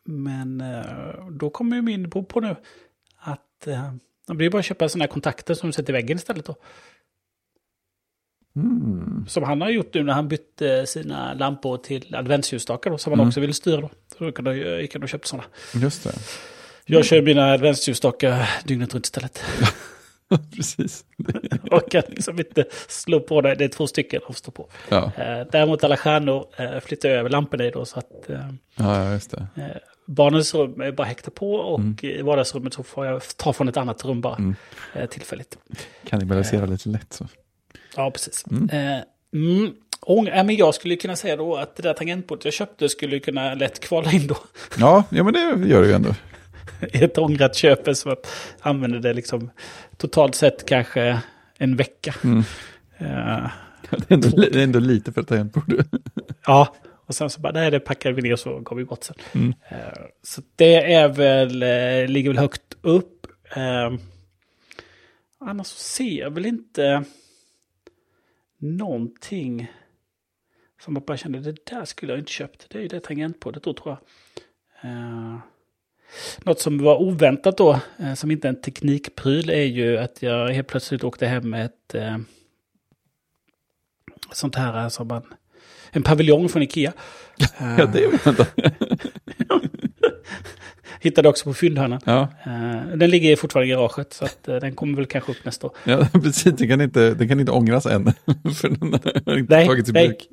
men 0.05 0.61
eh, 0.61 1.25
då 1.31 1.49
kommer 1.49 1.75
ju 1.75 1.81
min 1.81 2.09
bo 2.09 2.23
på 2.23 2.39
nu 2.39 2.55
att 3.17 3.67
eh, 3.67 3.93
det 4.27 4.33
blir 4.33 4.49
bara 4.49 4.59
att 4.59 4.65
köpa 4.65 4.89
sådana 4.89 5.03
här 5.03 5.09
kontakter 5.11 5.53
som 5.53 5.69
du 5.69 5.73
sätter 5.73 5.93
i 5.93 5.93
väggen 5.93 6.17
istället 6.17 6.45
då. 6.45 6.55
Mm. 8.55 9.25
Som 9.27 9.43
han 9.43 9.61
har 9.61 9.69
gjort 9.69 9.93
nu 9.93 10.03
när 10.03 10.13
han 10.13 10.27
bytte 10.27 10.85
sina 10.87 11.33
lampor 11.33 11.77
till 11.77 12.15
adventsljusstakar 12.15 12.89
då, 12.89 12.97
som 12.97 13.11
han 13.11 13.19
Mm. 13.19 13.27
också 13.27 13.39
ville 13.39 13.53
styra 13.53 13.81
då. 13.81 13.89
Så 14.17 14.23
då 14.23 14.31
kan 14.31 14.45
du, 14.45 14.81
gick 14.81 14.93
han 14.93 15.03
och 15.03 15.09
köpte 15.09 15.27
sådana. 15.27 15.47
Just 15.75 16.03
det. 16.03 16.13
Jag 16.85 17.05
kör 17.05 17.21
mina 17.21 17.51
adventsljusstakar 17.51 18.49
dygnet 18.65 18.93
runt 18.93 19.05
istället. 19.05 19.43
Precis. 20.55 21.05
och 21.71 21.91
kan 21.91 22.03
liksom 22.07 22.39
inte 22.39 22.65
slå 22.88 23.19
på 23.19 23.41
det, 23.41 23.55
det 23.55 23.63
är 23.63 23.67
två 23.69 23.88
stycken 23.88 24.21
att 24.30 24.38
stå 24.38 24.51
på. 24.51 24.69
Ja, 24.89 25.11
Eh, 25.17 25.47
däremot 25.51 25.84
alla 25.84 25.97
stjärnor 25.97 26.45
eh, 26.57 26.80
flyttar 26.80 27.09
jag 27.09 27.17
över 27.17 27.30
lamporna 27.30 27.63
i 27.65 27.71
då 27.71 27.86
så 27.86 27.99
att 27.99 28.30
eh, 28.30 28.39
ja 28.75 29.11
just 29.11 29.32
det. 29.32 29.47
eh, 29.55 29.63
barnens 30.05 30.53
rum 30.55 30.82
är 30.82 30.91
bara 30.91 31.07
häkta 31.07 31.32
på 31.32 31.53
och 31.53 31.80
Mm. 31.80 31.97
i 32.01 32.21
vardagsrummet 32.21 32.73
så 32.73 32.84
får 32.84 33.05
jag 33.05 33.21
ta 33.38 33.53
från 33.53 33.69
ett 33.69 33.78
annat 33.78 34.05
rum 34.05 34.21
bara 34.21 34.36
Mm. 34.36 34.55
eh, 34.93 35.05
tillfälligt. 35.05 35.57
Kannibalisera 36.05 36.65
lite 36.65 36.89
lätt 36.89 37.13
så. 37.13 37.28
Ja, 37.95 38.11
precis. 38.11 38.45
Mm. 38.51 38.69
Eh, 38.69 39.01
mm. 39.34 39.73
Och, 40.01 40.28
äh, 40.28 40.43
men 40.45 40.55
jag 40.55 40.75
skulle 40.75 40.95
kunna 40.95 41.15
säga 41.15 41.36
då 41.36 41.55
att 41.55 41.75
det 41.75 41.84
där 41.84 41.93
tangentbordet 41.93 42.45
jag 42.45 42.53
köpte 42.53 42.89
skulle 42.89 43.19
kunna 43.19 43.53
lätt 43.53 43.80
kvala 43.80 44.11
in 44.11 44.28
då. 44.28 44.38
Ja, 44.78 45.03
ja, 45.09 45.23
men 45.23 45.34
det 45.34 45.39
gör 45.67 45.82
det 45.82 45.88
ju 45.88 45.93
ändå. 45.93 46.15
ett 46.93 47.18
ångrat 47.18 47.55
köp 47.55 47.95
som 47.97 48.11
att 48.11 48.28
använda 48.59 48.99
det 48.99 49.13
liksom 49.13 49.49
totalt 49.97 50.36
sett 50.36 50.65
kanske 50.65 51.22
en 51.57 51.76
vecka. 51.76 52.15
Mm. 52.24 52.43
Eh, 52.97 53.49
Det 53.89 54.11
är 54.11 54.13
ändå, 54.13 54.30
det 54.30 54.59
är 54.59 54.63
ändå 54.63 54.80
lite 54.80 55.11
för 55.11 55.22
ett 55.22 55.28
tangentbord. 55.28 55.84
ja, 56.45 56.76
och 56.86 57.15
sen 57.15 57.30
så 57.30 57.41
bara, 57.41 57.53
nej 57.53 57.72
det 57.72 57.80
packade 57.80 58.15
vi 58.15 58.22
ner 58.22 58.34
och 58.34 58.39
så 58.39 58.59
gav 58.59 58.78
vi 58.78 58.86
bort 58.86 59.03
sen. 59.03 59.15
Mm. 59.32 59.53
Eh, 59.70 60.05
så 60.24 60.41
det 60.55 60.93
är 60.93 61.07
väl, 61.07 61.63
eh, 61.63 62.11
ligger 62.11 62.30
väl 62.30 62.38
högt 62.38 62.78
upp. 62.82 63.28
Eh, 63.55 63.93
annars 65.39 65.68
så 65.68 65.78
ser 65.78 66.20
jag 66.20 66.32
väl 66.32 66.45
inte 66.45 67.03
någonting 68.59 69.72
som 70.82 70.95
jag 70.95 71.05
bara 71.05 71.18
kände, 71.18 71.39
det 71.39 71.65
där 71.65 71.86
skulle 71.86 72.11
jag 72.11 72.20
inte 72.20 72.32
köpt. 72.32 72.70
Det 72.70 72.78
är 72.78 72.82
ju 72.82 72.88
det 72.88 72.99
tangentbordet 72.99 73.63
då 73.63 73.74
tror 73.74 73.89
jag. 73.89 73.99
Något 76.43 76.59
som 76.59 76.77
var 76.77 77.01
oväntat 77.01 77.57
då, 77.57 77.79
eh, 77.99 78.13
som 78.13 78.31
inte 78.31 78.47
är 78.47 78.49
en 78.49 78.61
teknikpryl, 78.61 79.49
är 79.49 79.63
ju 79.63 79.97
att 79.97 80.21
jag 80.21 80.49
helt 80.49 80.67
plötsligt 80.67 81.03
åkte 81.03 81.27
hem 81.27 81.49
med 81.49 81.65
ett 81.65 81.95
eh, 81.95 82.17
sånt 84.31 84.55
här 84.55 84.89
som 84.89 85.07
man, 85.07 85.21
en 85.91 86.03
paviljong 86.03 86.49
från 86.49 86.61
Ikea. 86.63 86.93
Ja, 87.77 87.85
det 87.85 88.03
är 88.03 88.27
ändå. 88.27 88.45
Hittade 90.99 91.29
också 91.29 91.43
på 91.43 91.53
fyndhörnan. 91.53 91.99
Ja, 92.05 92.27
Eh, 92.45 92.97
den 92.97 93.09
ligger 93.09 93.35
fortfarande 93.35 93.67
i 93.67 93.71
garaget 93.71 94.13
så 94.13 94.25
eh, 94.25 94.29
den 94.55 94.75
kommer 94.75 94.95
väl 94.97 95.05
kanske 95.05 95.31
upp 95.31 95.45
nästa 95.45 95.67
år. 95.67 95.73
ja 95.83 96.07
precis. 96.13 96.53
Det 96.57 96.67
kan, 96.67 96.81
inte, 96.81 97.13
det 97.13 97.27
kan 97.27 97.39
inte 97.39 97.51
ångras 97.51 97.85
än. 97.85 98.13
För 98.55 98.69
den 98.69 98.99
har 99.25 99.37
inte 99.37 99.55
Nej, 99.55 99.67
tagits 99.67 99.89
i 99.89 99.93
nej. 99.93 100.07
bruk. 100.07 100.27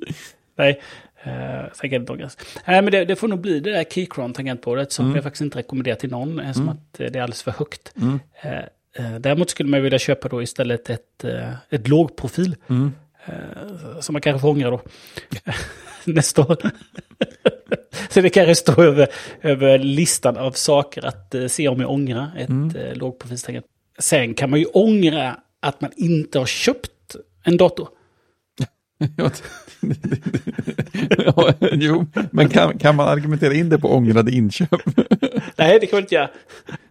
Nej, 0.57 0.81
uh, 1.27 1.31
sen 1.73 1.89
kan 1.89 1.89
det 1.89 1.95
inte 1.95 2.11
ångras. 2.11 2.37
Nej, 2.67 2.81
men 2.81 2.91
det, 2.91 3.05
det 3.05 3.15
får 3.15 3.27
nog 3.27 3.39
bli 3.39 3.59
det 3.59 3.71
där 3.71 3.83
Keychron 3.83 4.33
tangentbordet 4.33 4.91
som 4.91 5.05
Mm. 5.05 5.15
jag 5.15 5.23
faktiskt 5.23 5.41
inte 5.41 5.57
rekommenderar 5.57 5.95
till 5.95 6.11
någon, 6.11 6.39
eh, 6.39 6.51
som 6.53 6.61
Mm. 6.63 6.73
att 6.75 6.99
eh, 6.99 7.11
det 7.11 7.19
är 7.19 7.23
alldeles 7.23 7.43
för 7.43 7.51
högt. 7.51 7.93
Mm. 8.01 8.19
Eh, 8.41 8.57
eh, 9.05 9.19
däremot 9.19 9.49
skulle 9.49 9.69
man 9.69 9.81
vilja 9.81 9.99
köpa 9.99 10.27
då 10.29 10.41
istället 10.41 10.89
ett, 10.89 11.23
eh, 11.23 11.53
ett 11.69 11.87
lågprofil. 11.87 12.55
Mm. 12.69 12.91
Eh, 13.25 13.99
Som 13.99 14.13
man 14.13 14.21
kanske 14.21 14.39
får 14.41 14.49
ångra 14.49 14.69
då. 14.69 14.81
Nästa 16.05 16.41
år. 16.41 16.57
Så 18.09 18.21
det 18.21 18.29
kanske 18.29 18.55
står 18.55 18.83
över, 18.83 19.07
över 19.41 19.77
listan 19.77 20.37
av 20.37 20.51
saker 20.51 21.05
att 21.05 21.35
eh, 21.35 21.47
se 21.47 21.67
om 21.67 21.81
jag 21.81 21.91
ångrar 21.91 22.31
ett 22.37 22.49
mm. 22.49 22.73
lågprofilstangent. 22.93 23.65
Sen 23.99 24.33
kan 24.33 24.49
man 24.49 24.59
ju 24.59 24.65
ångra 24.65 25.39
att 25.59 25.81
man 25.81 25.91
inte 25.97 26.39
har 26.39 26.45
köpt 26.45 27.15
en 27.43 27.57
dator. 27.57 27.89
Ja, 28.97 29.31
ja, 31.17 31.53
jo, 31.71 32.05
men 32.31 32.49
kan, 32.49 32.77
kan 32.77 32.95
man 32.95 33.07
argumentera 33.07 33.53
in 33.53 33.69
det 33.69 33.79
på 33.79 33.93
ångrade 33.95 34.31
inköp? 34.31 34.69
Nej, 35.57 35.79
det 35.79 35.87
kan 35.87 35.97
man 35.97 36.03
inte 36.03 36.15
göra. 36.15 36.29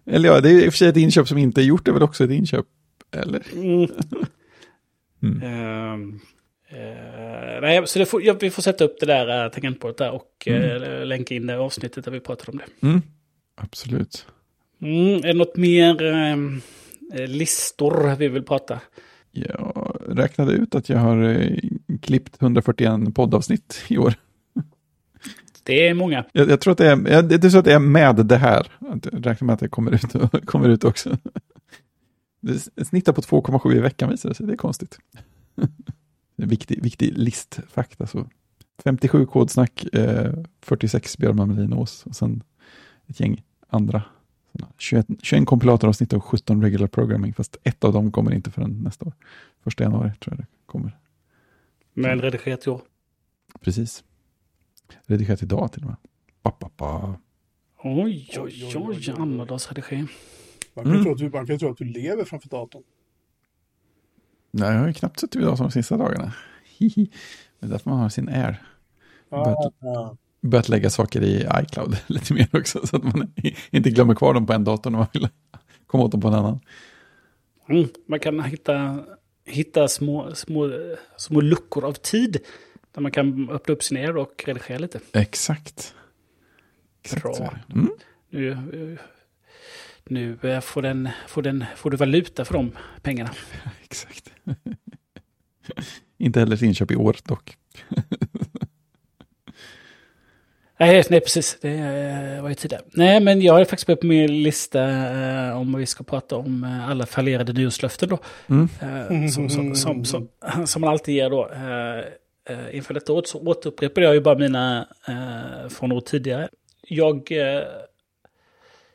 Eller 0.07 0.29
ja, 0.29 0.41
det 0.41 0.51
är 0.51 0.65
i 0.65 0.69
och 0.69 0.73
för 0.73 0.79
sig 0.79 0.89
ett 0.89 0.97
inköp 0.97 1.29
som 1.29 1.39
inte 1.39 1.61
är 1.61 1.65
gjort, 1.65 1.85
det 1.85 1.91
är 1.91 1.93
väl 1.93 2.03
också 2.03 2.25
ett 2.25 2.31
inköp? 2.31 2.67
Eller? 3.17 3.43
Mm. 3.53 3.89
Mm. 5.23 6.21
Eh, 6.69 7.61
nej, 7.61 7.87
så 7.87 8.05
får, 8.05 8.23
ja, 8.23 8.35
vi 8.41 8.51
får 8.51 8.63
sätta 8.63 8.85
upp 8.85 9.01
det 9.01 9.07
där 9.07 9.45
uh, 9.45 9.51
tangentbordet 9.51 9.99
där 9.99 10.11
och 10.11 10.49
eh, 10.49 11.07
länka 11.07 11.35
in 11.35 11.47
det 11.47 11.59
avsnittet 11.59 12.05
där 12.05 12.13
vi 12.13 12.21
pratar 12.21 12.51
om 12.51 12.59
det. 12.59 12.87
Mm. 12.87 13.03
Absolut. 13.55 14.27
Mm, 14.83 15.17
är 15.17 15.27
det 15.27 15.33
något 15.33 15.57
mer 15.57 16.03
ehm, 16.03 16.61
eh, 17.15 17.27
listor 17.27 18.17
vi 18.17 18.29
vill 18.29 18.43
prata? 18.43 18.81
Jag 19.33 19.94
räknade 20.09 20.53
ut 20.53 20.75
att 20.75 20.89
jag 20.89 20.99
har 20.99 21.23
eh, 21.23 21.59
klippt 22.01 22.43
141 22.43 23.15
poddavsnitt 23.15 23.85
i 23.89 23.99
år. 23.99 24.15
Det 25.63 25.89
är 25.89 25.95
många. 25.95 26.25
Jag, 26.33 26.51
jag 26.51 26.61
tror 26.61 26.73
att 26.73 26.79
det 26.79 26.91
är, 26.91 27.09
jag, 27.09 27.29
det 27.29 27.45
är 27.45 27.51
så 27.51 27.59
att 27.59 27.65
det 27.65 27.75
är 27.75 27.79
med 27.79 28.17
det 28.27 28.37
här. 28.37 28.67
Jag 28.81 29.27
räknar 29.27 29.47
med 29.47 29.55
att 29.55 29.61
det 29.61 29.69
kommer 29.69 29.95
ut, 29.95 30.45
kommer 30.47 30.69
ut 30.69 30.85
också. 30.85 31.19
Det 32.41 32.85
snittar 32.85 33.13
på 33.13 33.21
2,7 33.21 33.77
i 33.77 33.81
veckan 33.81 34.11
visar 34.11 34.29
det 34.29 34.35
sig, 34.35 34.47
det 34.47 34.53
är 34.53 34.57
konstigt. 34.57 34.99
Viktig, 36.37 36.83
viktig 36.83 37.19
listfakta. 37.19 38.07
Så. 38.07 38.29
57 38.85 39.27
kodsnack, 39.27 39.85
eh, 39.95 40.33
46 40.63 41.19
Björn 41.19 41.37
Melinås 41.37 42.07
och 42.07 42.17
sen 42.17 42.43
ett 43.07 43.21
gäng 43.21 43.43
andra. 43.69 44.03
21, 44.79 45.07
21 45.23 45.47
kompilatoravsnitt 45.47 46.13
och 46.13 46.25
17 46.25 46.63
regular 46.63 46.87
programming, 46.87 47.35
fast 47.35 47.57
ett 47.63 47.85
av 47.85 47.93
dem 47.93 48.13
kommer 48.13 48.35
inte 48.35 48.51
förrän 48.51 48.83
nästa 48.83 49.07
år. 49.07 49.13
Första 49.65 49.85
januari 49.85 50.13
tror 50.21 50.35
jag 50.35 50.39
det 50.39 50.47
kommer. 50.67 50.99
Men 51.95 52.21
redigerat 52.23 52.67
i 52.67 52.71
år. 52.71 52.81
Precis. 53.61 54.05
Redigerat 55.07 55.43
idag 55.43 55.73
till 55.73 55.83
och 55.83 55.89
med. 55.89 55.97
Ba, 56.43 56.53
ba, 56.61 56.71
ba. 56.77 57.15
Oj, 57.83 58.31
oj, 58.39 58.73
oj, 58.77 59.11
annandagsredigering. 59.19 60.09
Man 60.75 60.85
kan, 60.85 60.93
Mm. 60.93 61.05
tro 61.05 61.13
att 61.13 61.19
du, 61.19 61.31
man 61.31 61.47
kan 61.47 61.59
tro 61.59 61.71
att 61.71 61.79
du 61.79 61.85
lever 61.85 62.25
framför 62.25 62.49
datorn. 62.49 62.83
Nej, 64.51 64.73
jag 64.73 64.81
har 64.81 64.87
ju 64.87 64.93
knappt 64.93 65.21
suttit 65.21 65.37
vid 65.37 65.45
datorn 65.47 65.67
de 65.67 65.73
sista 65.73 65.97
dagarna. 65.97 66.33
Hihi. 66.65 67.11
Det 67.61 67.67
är 67.67 67.71
därför 67.71 67.91
man 67.91 67.99
har 67.99 68.09
sin 68.09 68.29
Air. 68.29 68.63
Ja. 69.29 69.73
Börjat 70.45 70.69
lägga 70.69 70.91
saker 70.91 71.23
i 71.23 71.49
iCloud 71.63 71.97
lite 72.07 72.35
mer 72.35 72.49
också, 72.53 72.87
så 72.87 72.97
att 72.97 73.03
man 73.03 73.33
inte 73.71 73.91
glömmer 73.91 74.15
kvar 74.15 74.35
dem 74.35 74.47
på 74.47 74.53
en 74.53 74.65
dator 74.65 74.91
när 74.91 74.99
man 74.99 75.07
vill 75.13 75.29
komma 75.87 76.05
åt 76.05 76.13
dem 76.13 76.21
på 76.21 76.29
en 76.29 76.35
annan. 76.35 76.61
Mm, 77.69 77.89
man 78.07 78.21
kan 78.21 78.45
hitta, 78.45 79.05
hitta 79.47 79.89
små, 79.89 80.35
små, 80.35 80.71
små 81.17 81.41
luckor 81.41 81.85
av 81.85 81.93
tid. 81.93 82.39
Där 82.95 83.01
man 83.01 83.13
kan 83.13 83.51
öppna 83.51 83.75
upp 83.75 83.83
sin 83.83 83.97
Air 83.97 84.17
och 84.17 84.45
redigera 84.47 84.79
lite. 84.79 85.01
Exakt. 85.13 85.95
Exakt 87.03 87.23
Bra. 87.23 87.59
Mm. 87.75 87.91
Nu, 88.31 88.99
nu 90.05 90.39
eh, 90.43 90.61
får, 90.61 90.83
den, 90.83 91.09
får, 91.27 91.43
den, 91.43 91.65
får 91.77 91.91
du 91.91 91.97
valuta 91.97 92.45
för 92.45 92.55
de 92.55 92.73
pengarna. 93.03 93.31
Exakt. 93.85 94.33
inte 96.19 96.41
heller 96.41 96.65
inköp 96.65 96.91
i 96.91 96.97
år 96.97 97.17
dock. 97.25 97.57
Nej, 100.87 101.05
nej 101.11 101.20
precis. 101.20 101.59
Det 101.61 101.68
eh, 101.68 102.43
var 102.43 102.49
ju 102.49 102.55
tidigare. 102.55 102.82
Nej, 102.93 103.20
men 103.20 103.41
jag 103.41 103.55
har 103.55 103.64
faktiskt 103.64 104.01
på 104.01 104.07
min 104.07 104.43
lista 104.43 104.85
eh, 104.85 105.61
om 105.61 105.78
vi 105.78 105.87
ska 105.87 106.05
prata 106.05 106.37
om 106.37 106.64
eh, 106.64 106.91
alla 106.91 107.07
fallerade 107.07 107.53
nyårslöften 107.53 108.09
då. 108.09 108.18
Mm. 108.47 108.68
Eh, 108.80 109.28
som, 109.28 109.51
som, 109.51 109.74
som, 109.74 110.05
som, 110.05 110.28
som 110.66 110.80
man 110.80 110.91
alltid 110.91 111.14
ger 111.14 111.30
då. 111.30 111.51
Eh, 111.53 111.99
eh, 112.55 112.76
inför 112.76 112.95
detta 112.95 113.12
året 113.12 113.28
så 113.28 113.41
återupprepade 113.41 114.07
jag 114.07 114.14
ju 114.14 114.20
bara 114.20 114.39
mina 114.39 114.89
eh, 115.09 115.68
från 115.68 115.93
år 115.93 116.01
tidigare. 116.01 116.49
Jag 116.82 117.32
eh, 117.32 117.62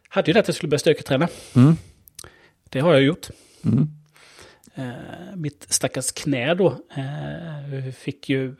hade 0.09 0.27
ju 0.27 0.33
det 0.33 0.39
att 0.39 0.47
jag 0.47 0.55
skulle 0.55 0.69
börja 0.69 0.79
styrketräna. 0.79 1.27
Mm. 1.55 1.75
Det 2.69 2.79
har 2.79 2.93
jag 2.93 3.01
gjort. 3.01 3.27
Mm. 3.65 3.87
Eh, 4.75 5.35
mitt 5.35 5.65
stackars 5.69 6.11
knä 6.11 6.53
då 6.53 6.67
eh, 6.95 7.91
fick 7.93 8.29
ju... 8.29 8.55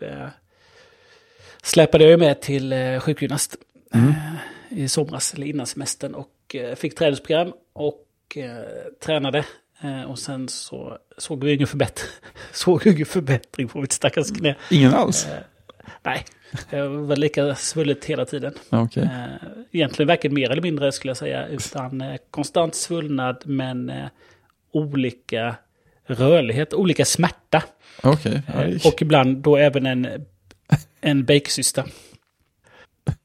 Släpade 1.64 2.04
jag 2.10 2.20
med 2.20 2.42
till 2.42 2.74
eh, 2.74 3.00
sjukgymnast 3.00 3.56
Mm. 3.94 4.10
eh, 4.10 4.80
i 4.80 4.90
somras, 4.90 5.34
eller 5.34 5.48
innan 5.48 5.66
semestern. 5.66 6.16
Och 6.16 6.56
eh, 6.56 6.76
fick 6.76 6.96
träningsprogram 6.96 7.54
och 7.74 8.06
tränade. 9.06 9.46
Och 10.08 10.20
sen 10.20 10.48
så 10.50 10.98
såg 11.18 11.44
vi 11.44 11.54
ingen 11.54 11.68
förbättring, 11.68 12.10
såg 12.54 12.88
ingen 12.88 13.06
förbättring 13.06 13.68
på 13.68 13.82
mitt 13.82 13.92
stackars 13.92 14.32
knä. 14.32 14.56
Ingen 14.72 14.94
alls? 14.94 15.28
Nej, 16.04 16.26
jag 16.70 16.90
var 16.90 17.16
lika 17.16 17.56
svullet 17.56 18.06
hela 18.06 18.26
tiden. 18.26 18.54
Eh, 19.04 19.26
egentligen 19.72 20.08
varken 20.08 20.34
mer 20.34 20.52
eller 20.52 20.62
mindre 20.62 20.92
skulle 20.92 21.10
jag 21.10 21.18
säga, 21.18 21.48
utan 21.48 22.18
konstant 22.32 22.76
svullnad 22.76 23.42
men 23.46 23.92
olika 24.72 25.56
rörlighet, 26.06 26.74
olika 26.74 27.06
smärta. 27.06 27.64
Det- 28.46 28.86
och 28.86 29.02
ibland 29.02 29.38
då 29.38 29.58
även 29.58 29.86
en, 29.86 30.26
en 31.02 31.26
bakecysta. 31.26 31.86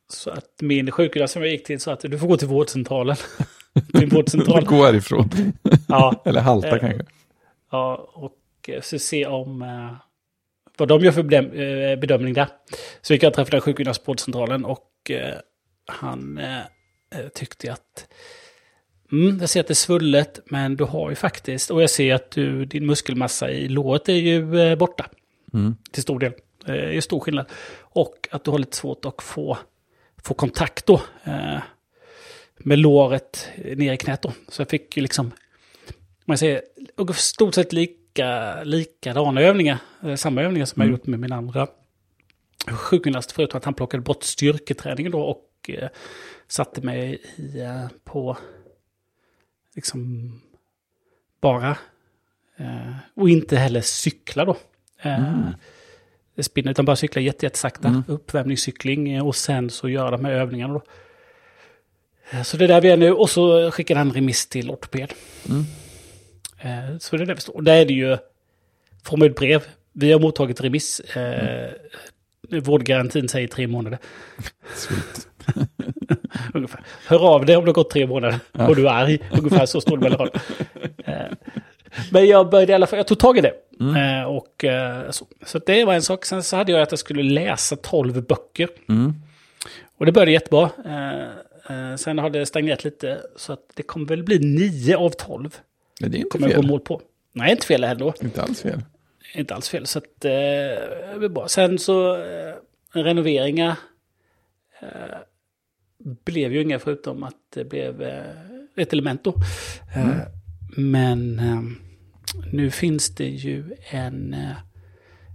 Så 0.09 0.31
att 0.31 0.51
min 0.61 0.91
sjukgymnast 0.91 1.33
som 1.33 1.43
jag 1.43 1.51
gick 1.51 1.67
till 1.67 1.81
sa 1.81 1.93
att 1.93 2.01
du 2.01 2.19
får 2.19 2.27
gå 2.29 2.37
till 2.37 2.49
vårdcentralen. 2.49 3.17
till 3.95 4.09
vårdcentral. 4.11 4.65
Gå 4.65 4.85
härifrån. 4.85 5.31
Ja, 5.89 6.23
Eller 6.25 6.41
halta 6.41 6.69
Eh, 6.69 6.79
kanske. 6.79 7.05
ja, 7.71 8.11
och 8.15 8.69
eh, 8.69 8.81
så 8.81 8.99
se 8.99 9.27
om 9.27 9.63
eh, 9.63 9.93
vad 10.77 10.89
de 10.89 11.01
gör 11.01 11.13
för 11.13 11.35
eh, 11.35 11.97
bedömning 11.99 12.35
där. 12.35 12.49
Så 13.01 13.13
gick 13.13 13.23
jag 13.23 13.31
och 13.31 13.35
träffade 13.35 13.61
sjukgymnast 13.61 14.05
på 14.05 14.11
vårdcentralen 14.13 14.65
och 14.65 15.11
eh, 15.11 15.35
han 15.87 16.39
eh, 16.39 17.29
tyckte 17.35 17.73
att 17.73 18.07
mm, 19.13 19.39
jag 19.41 19.49
ser 19.49 19.61
att 19.61 19.67
det 19.67 19.73
är 19.73 19.75
svullet 19.75 20.41
men 20.47 20.77
du 20.77 20.85
har 20.85 21.11
ju 21.11 21.17
faktiskt, 21.17 21.71
och 21.71 21.83
jag 21.83 21.91
ser 21.91 22.15
att 22.15 22.31
du, 22.31 22.65
din 22.65 22.87
muskelmassa 22.87 23.51
i 23.51 23.69
låret 23.69 24.09
är 24.09 24.13
ju 24.13 24.77
borta 24.77 25.07
Mm. 25.55 25.77
till 25.93 26.03
stor 26.03 26.19
del. 26.19 26.33
Eh, 26.67 26.73
Det 26.75 26.97
är 26.97 27.01
stor 27.01 27.21
skillnad. 27.21 27.47
Och 27.81 28.29
att 28.31 28.45
du 28.45 28.51
har 28.51 28.59
lite 28.59 28.77
svårt 28.77 29.05
att 29.05 29.23
få, 29.23 29.59
få 30.23 30.35
kontakt 30.35 30.87
då. 30.87 31.01
Eh, 31.25 31.59
med 32.59 32.79
låret 32.79 33.49
ner 33.77 33.93
i 33.93 33.97
knät 33.97 34.23
då. 34.23 34.33
Så 34.49 34.61
jag 34.63 34.69
fick 34.69 34.97
ju 34.97 35.03
liksom, 35.03 35.31
man 36.25 36.39
säger, 36.39 36.63
stort 37.15 37.55
sett 37.55 37.73
lika, 37.73 38.63
likadana 38.65 39.41
övningar. 39.41 39.79
eh, 40.03 40.15
Samma 40.15 40.43
övningar 40.43 40.67
som 40.67 40.81
jag 40.83 40.87
Mm. 40.89 40.99
gjort 40.99 41.07
med 41.07 41.21
min 41.21 41.33
andra 41.33 41.67
sjukgymnast. 42.71 43.33
Förutom 43.33 43.59
att 43.59 43.65
han 43.65 43.75
plockade 43.75 44.03
bort 44.03 44.23
styrketräningen 44.23 45.13
då 45.13 45.21
och 45.23 45.71
eh, 45.71 45.89
satte 46.49 46.81
mig 46.81 47.23
i, 47.37 47.61
eh, 47.61 47.87
på 48.05 48.37
liksom 49.75 50.31
bara 51.41 51.79
eh, 52.57 52.95
och 53.15 53.29
inte 53.31 53.57
heller 53.57 53.81
cykla 53.81 54.45
då. 54.45 54.57
Eh, 55.03 55.29
Mm. 55.35 55.55
Spinna 56.43 56.71
utan 56.71 56.85
bara 56.85 56.97
cykla 56.97 57.23
jätte, 57.23 57.47
jättesakta. 57.47 57.89
Mm. 57.89 58.03
Uppvärmningscykling 58.09 59.13
eh, 59.13 59.27
och 59.27 59.37
sen 59.37 59.71
så 59.71 59.89
göra 59.89 60.11
de 60.11 60.25
här 60.25 60.33
övningarna 60.33 60.75
då. 60.75 60.83
Eh, 62.31 62.43
Så 62.43 62.57
det 62.57 62.65
är 62.65 62.69
där 62.69 62.81
vi 62.81 62.91
är 62.91 62.97
nu 62.97 63.13
och 63.13 63.31
så 63.31 63.71
skickade 63.71 64.01
han 64.01 64.13
remiss 64.13 64.47
till 64.47 64.71
ortoped. 64.71 65.13
Mm. 65.49 65.65
Eh, 66.61 66.99
Så 66.99 67.17
det 67.17 67.23
är 67.23 67.27
där 67.27 67.35
vi 67.35 67.41
står. 67.41 67.55
Och 67.55 67.65
där 67.65 67.77
är 67.77 67.85
det 67.85 67.93
ju, 67.95 68.13
ett 69.27 69.37
brev. 69.37 69.63
Vi 69.93 70.13
har 70.13 70.21
mottagit 70.21 70.61
remiss. 70.61 71.01
Eh, 71.01 71.71
Vårdgarantin 72.63 73.29
säger 73.29 73.49
tre 73.49 73.67
månader. 73.67 73.99
Ungefär. 76.55 76.81
Hör 77.07 77.19
av 77.35 77.47
dig 77.47 77.57
om 77.57 77.65
det 77.65 77.69
har 77.69 77.75
gått 77.75 77.91
tre 77.91 78.07
månader 78.07 78.39
Ja. 78.53 78.69
och 78.69 78.77
du 78.77 78.89
är 78.89 78.93
arg. 78.93 79.19
Ungefär 79.39 79.67
så 79.67 79.81
står 79.81 79.97
det 79.97 80.03
mellan 80.11 80.29
Men 82.13 82.27
jag 82.27 82.51
började 82.51 82.73
i 82.73 82.75
alla 82.75 82.87
fall, 82.87 82.97
jag 82.97 83.07
tog 83.07 83.19
tag 83.19 83.39
i 83.39 83.41
det. 83.41 83.53
Mm. 83.81 84.21
Eh, 84.21 84.25
Och, 84.29 84.65
eh, 84.65 85.11
så. 85.11 85.27
så 85.47 85.59
det 85.59 85.85
var 85.85 85.95
en 85.95 86.03
sak. 86.03 86.25
Sen 86.25 86.43
så 86.43 86.57
hade 86.57 86.73
jag 86.73 86.81
att 86.83 86.93
jag 86.93 86.99
skulle 86.99 87.23
läsa 87.23 87.77
tolv 87.77 88.23
böcker. 88.27 88.69
Mm. 88.89 89.13
Och 89.97 90.07
det 90.07 90.13
började 90.13 90.33
jättebra. 90.33 90.71
Eh, 90.85 91.21
eh, 91.91 91.97
Sen 91.97 92.19
har 92.19 92.31
det 92.31 92.47
stagnerat 92.47 92.85
lite. 92.85 93.21
Så 93.37 93.53
att 93.53 93.61
det 93.75 93.83
kommer 93.83 94.07
väl 94.07 94.23
bli 94.23 94.39
nio 94.39 94.97
av 94.97 95.11
tolv. 95.11 95.57
Men 96.01 96.11
det 96.11 96.17
är 96.17 96.19
inte 96.19 96.31
Kommer 96.31 96.49
jag 96.49 96.57
gå 96.57 96.63
fel. 96.63 96.71
mål 96.71 96.81
på. 96.81 97.03
Nej, 97.33 97.51
inte 97.51 97.67
fel 97.67 97.85
heller. 97.85 98.15
Inte 98.25 98.43
alls 98.43 98.63
fel. 98.63 98.81
Inte 99.35 99.55
alls 99.55 99.69
fel. 99.69 99.87
Så 99.87 99.99
att, 99.99 100.25
eh, 100.25 100.31
det 100.31 101.15
blir 101.19 101.29
bra. 101.29 101.49
Sen 101.49 101.79
så 101.79 102.25
renoveringar 102.93 103.77
blev 106.25 106.53
ju 106.53 106.63
inga 106.63 106.79
förutom 106.79 107.23
att 107.23 107.35
det 107.55 107.65
blev 107.65 108.03
ett 108.77 108.93
element 108.93 109.25
då. 109.25 109.35
Eh, 109.97 110.07
Men 110.77 111.39
eh, 111.39 111.63
nu 112.53 112.71
finns 112.71 113.15
det 113.15 113.29
ju 113.29 113.65
en, 113.91 114.35
eh, 114.35 114.51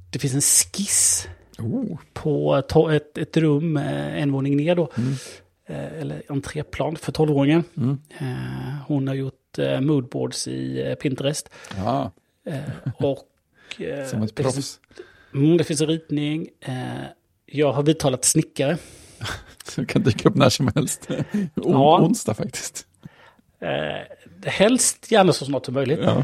det 0.10 0.20
finns 0.20 0.34
en 0.34 0.42
skiss 0.42 1.28
Oh. 1.60 1.98
på 2.14 2.90
ett, 2.92 3.18
ett 3.18 3.38
rum 3.38 3.78
eh, 3.78 4.22
en 4.22 4.32
våning 4.32 4.58
ner 4.58 4.76
då. 4.76 4.92
Mm. 4.98 5.14
Eh, 5.66 6.02
eller 6.02 6.24
entréplan 6.30 6.96
för 6.96 7.12
tolvåringen. 7.12 7.64
Mm. 7.78 7.98
Hon 8.88 9.08
har 9.08 9.16
gjort 9.16 9.36
moodboards 9.82 10.48
i 10.48 10.96
Pinterest. 11.02 11.50
Ja, 11.78 12.12
och 12.98 13.28
som 14.10 14.24
ett 14.24 14.36
det 14.36 14.44
finns 14.44 14.56
proffs. 14.56 14.80
Mm, 15.34 15.58
det 15.58 15.64
finns 15.64 15.82
en 15.82 15.88
ritning. 15.88 16.48
Jag 17.46 17.72
har 17.74 17.84
vidtalat 17.84 18.26
snickare. 18.26 18.78
Som 19.64 19.86
kan 19.86 20.04
dyka 20.04 20.30
upp 20.30 20.36
när 20.36 20.50
som 20.50 20.72
helst. 20.76 21.08
On- 21.10 21.50
Ja. 21.56 22.02
Onsdag 22.02 22.34
faktiskt. 22.34 22.88
Helst 24.46 25.12
gärna 25.12 25.34
så 25.34 25.46
snart 25.46 25.66
som 25.66 25.74
möjligt. 25.74 26.00
Ja. 26.04 26.24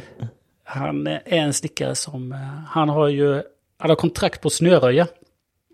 Han 0.63 1.07
är 1.07 1.21
en 1.25 1.53
snickare 1.53 1.95
som, 1.95 2.31
han 2.69 2.89
har 2.89 3.07
ju, 3.07 3.33
han 3.77 3.89
har 3.89 3.95
kontrakt 3.95 4.41
på 4.41 4.49
snöröja. 4.49 5.07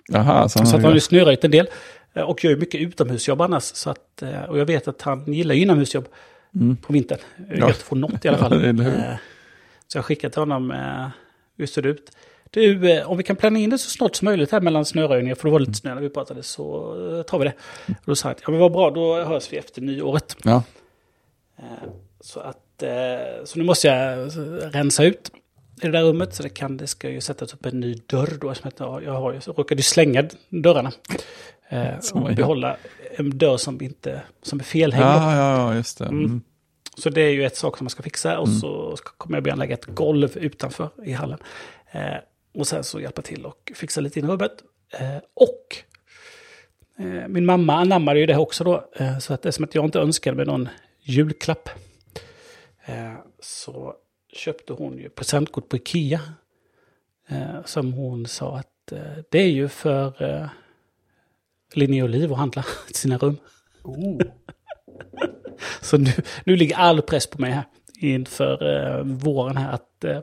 Jaha, 0.10 0.50
så 0.50 0.60
han 0.60 0.68
Så 0.68 0.76
att 0.76 0.82
han 0.82 0.84
har 0.84 0.94
ju 0.94 1.00
snöröjt 1.00 1.44
en 1.44 1.52
del. 1.52 1.68
Och 2.26 2.44
gör 2.44 2.52
ju 2.52 2.58
mycket 2.58 2.82
utomhusjobb 2.82 3.42
annars. 3.42 3.64
Så 3.64 3.90
att, 3.90 4.24
och 4.50 4.60
jag 4.60 4.66
vet 4.66 4.88
att 4.88 5.02
han 5.02 5.34
gillar 5.34 5.56
ju 5.56 5.62
inomhusjobb 5.62 6.08
Mm. 6.56 6.78
på 6.78 6.94
vintern. 6.94 7.20
Ja. 7.50 7.56
Gött 7.56 7.70
att 7.70 7.76
få 7.78 7.96
något 7.96 8.26
i 8.26 8.28
alla 8.28 8.38
fall. 8.38 8.64
Ja? 8.78 8.88
Eh, 8.88 9.16
så 9.88 9.98
jag 9.98 10.06
skickade 10.06 10.34
till 10.34 10.42
honom 10.42 10.72
eh, 10.72 11.08
hur 11.58 11.66
ser 11.66 11.82
det 11.82 11.90
ut. 11.90 12.12
Du, 12.50 12.92
eh, 12.92 13.12
om 13.12 13.18
vi 13.18 13.24
kan 13.24 13.36
planera 13.36 13.64
in 13.64 13.70
det 13.70 13.78
så 13.78 13.90
snart 13.90 14.16
som 14.16 14.26
möjligt 14.26 14.52
här 14.52 14.62
mellan 14.62 14.86
snöröjningar, 14.86 15.36
för 15.36 15.48
det 15.48 15.52
var 15.52 15.60
lite 15.60 15.74
snö 15.74 15.96
när 15.96 16.02
vi 16.02 16.10
pratade, 16.10 16.44
så 16.44 17.24
tar 17.28 17.40
vi 17.40 17.46
det. 17.46 17.54
Och 17.88 17.96
då 18.06 18.16
sa 18.16 18.28
jag, 18.30 18.38
ja 18.46 18.52
men 18.52 18.60
vad 18.60 18.72
bra, 18.72 18.92
då 18.92 19.24
hörs 19.24 19.54
vi 19.54 19.58
efter 19.58 19.82
nyåret. 19.82 20.36
Ja, 20.44 20.64
Så 22.24 22.40
att, 22.40 22.84
eh, 22.84 23.44
så 23.46 23.60
nu 23.60 23.64
måste 23.66 23.88
jag 23.88 24.30
rensa 24.76 25.04
ut 25.04 25.32
i 25.84 25.86
det 25.88 25.92
där 25.92 26.04
rummet, 26.04 26.34
så 26.36 26.44
det 26.44 26.50
kan, 26.50 26.78
det 26.78 26.88
ska 26.88 27.10
ju 27.10 27.22
sättas 27.22 27.54
upp 27.54 27.66
en 27.66 27.80
ny 27.80 27.94
dörr 28.06 28.38
då, 28.42 28.54
som 28.56 28.72
jag, 28.78 29.04
jag 29.04 29.14
har 29.14 29.34
ju, 29.34 29.42
så 29.42 29.52
råkade 29.54 29.80
ju 29.80 29.84
slänga 29.84 30.24
dörrarna. 30.50 30.92
Eh, 31.70 31.94
och 32.14 32.36
behålla 32.36 32.78
en 33.16 33.38
dörr 33.38 33.58
som 33.58 33.82
inte, 33.82 34.22
som 34.42 34.60
är 34.60 34.64
felhängd. 34.64 35.06
ja, 35.06 35.36
ja, 35.36 35.76
just 35.76 35.98
det. 35.98 36.06
Mm. 36.06 36.20
Mm. 36.26 36.42
Så 36.98 37.10
det 37.10 37.22
är 37.22 37.30
ju 37.30 37.46
ett 37.46 37.58
sak 37.58 37.78
som 37.78 37.86
man 37.86 37.90
ska 37.90 38.04
fixa 38.04 38.40
och 38.40 38.50
så 38.50 38.98
ska- 38.98 39.12
kommer 39.18 39.38
jag 39.38 39.44
börja 39.44 39.56
lägga 39.56 39.74
ett 39.74 39.86
golv 39.86 40.38
utanför 40.38 40.90
i 41.06 41.12
hallen. 41.12 41.40
Eh, 41.92 42.02
och 42.54 42.68
sen 42.68 42.84
så 42.84 43.00
hjälpa 43.00 43.22
till 43.22 43.46
och 43.46 43.72
fixa 43.76 44.02
lite 44.02 44.20
in 44.20 44.28
rummet. 44.30 44.52
Eh, 45.00 45.18
och 45.34 45.76
eh, 47.00 47.28
min 47.28 47.46
mamma 47.46 47.74
anammade 47.74 48.20
ju 48.20 48.26
det 48.26 48.38
också 48.38 48.64
då. 48.64 48.90
Eh, 48.96 49.18
så 49.20 49.34
att 49.34 49.42
det 49.42 49.50
är 49.50 49.52
som 49.52 49.64
att 49.66 49.76
jag 49.76 49.86
inte 49.86 50.00
önskade 50.00 50.38
mig 50.38 50.46
någon 50.46 50.70
julklapp. 51.02 51.70
Eh, 52.86 53.16
så 53.40 53.96
köpte 54.34 54.74
hon 54.74 54.98
ju 54.98 55.10
presentkort 55.10 55.70
på 55.70 55.76
Ikea. 55.76 56.22
Eh, 57.28 57.64
som 57.66 57.94
hon 57.94 58.26
sa 58.26 58.58
att 58.58 58.92
eh, 58.92 59.24
det 59.30 59.40
är 59.40 59.50
ju 59.50 59.68
för 59.68 60.24
eh, 60.24 60.48
Linnea 61.74 62.04
Oliv 62.04 62.32
att 62.32 62.40
handla 62.40 62.66
till 62.88 62.96
sina 62.96 63.18
rum. 63.18 63.38
Oh. 63.84 64.22
Så 65.82 65.98
nu, 65.98 66.12
nu 66.46 66.56
ligger 66.56 66.76
all 66.76 67.02
press 67.02 67.28
på 67.28 67.42
mig 67.42 67.52
här 67.52 67.66
inför 68.02 68.76
eh, 68.76 69.04
våren 69.04 69.58
här, 69.58 69.74
att, 69.74 70.04
eh, 70.04 70.22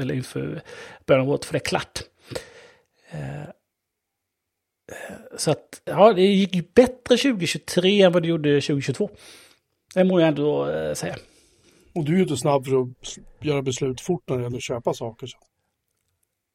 eller 0.00 0.14
inför 0.14 0.62
början 1.06 1.22
av 1.22 1.30
året, 1.30 1.44
för 1.44 1.52
det 1.52 1.58
är 1.58 1.68
klart. 1.68 2.02
Eh, 3.10 3.48
så 5.36 5.50
att, 5.50 5.82
ja, 5.84 6.12
det 6.12 6.22
gick 6.22 6.54
ju 6.54 6.62
bättre 6.74 7.16
2023 7.16 8.02
än 8.02 8.12
vad 8.12 8.22
det 8.22 8.28
gjorde 8.28 8.60
2022. 8.60 9.10
Det 9.94 10.04
må 10.04 10.20
jag 10.20 10.28
ändå 10.28 10.70
eh, 10.70 10.94
säga. 10.94 11.16
Och 11.94 12.04
du 12.04 12.12
är 12.12 12.16
ju 12.16 12.22
inte 12.22 12.36
snabb 12.36 12.66
för 12.66 12.82
att 12.82 13.18
göra 13.40 13.62
beslut 13.62 14.00
fort 14.00 14.22
när 14.28 14.36
det 14.36 14.42
gäller 14.42 14.56
att 14.56 14.62
köpa 14.62 14.94
saker. 14.94 15.26
Så. 15.26 15.38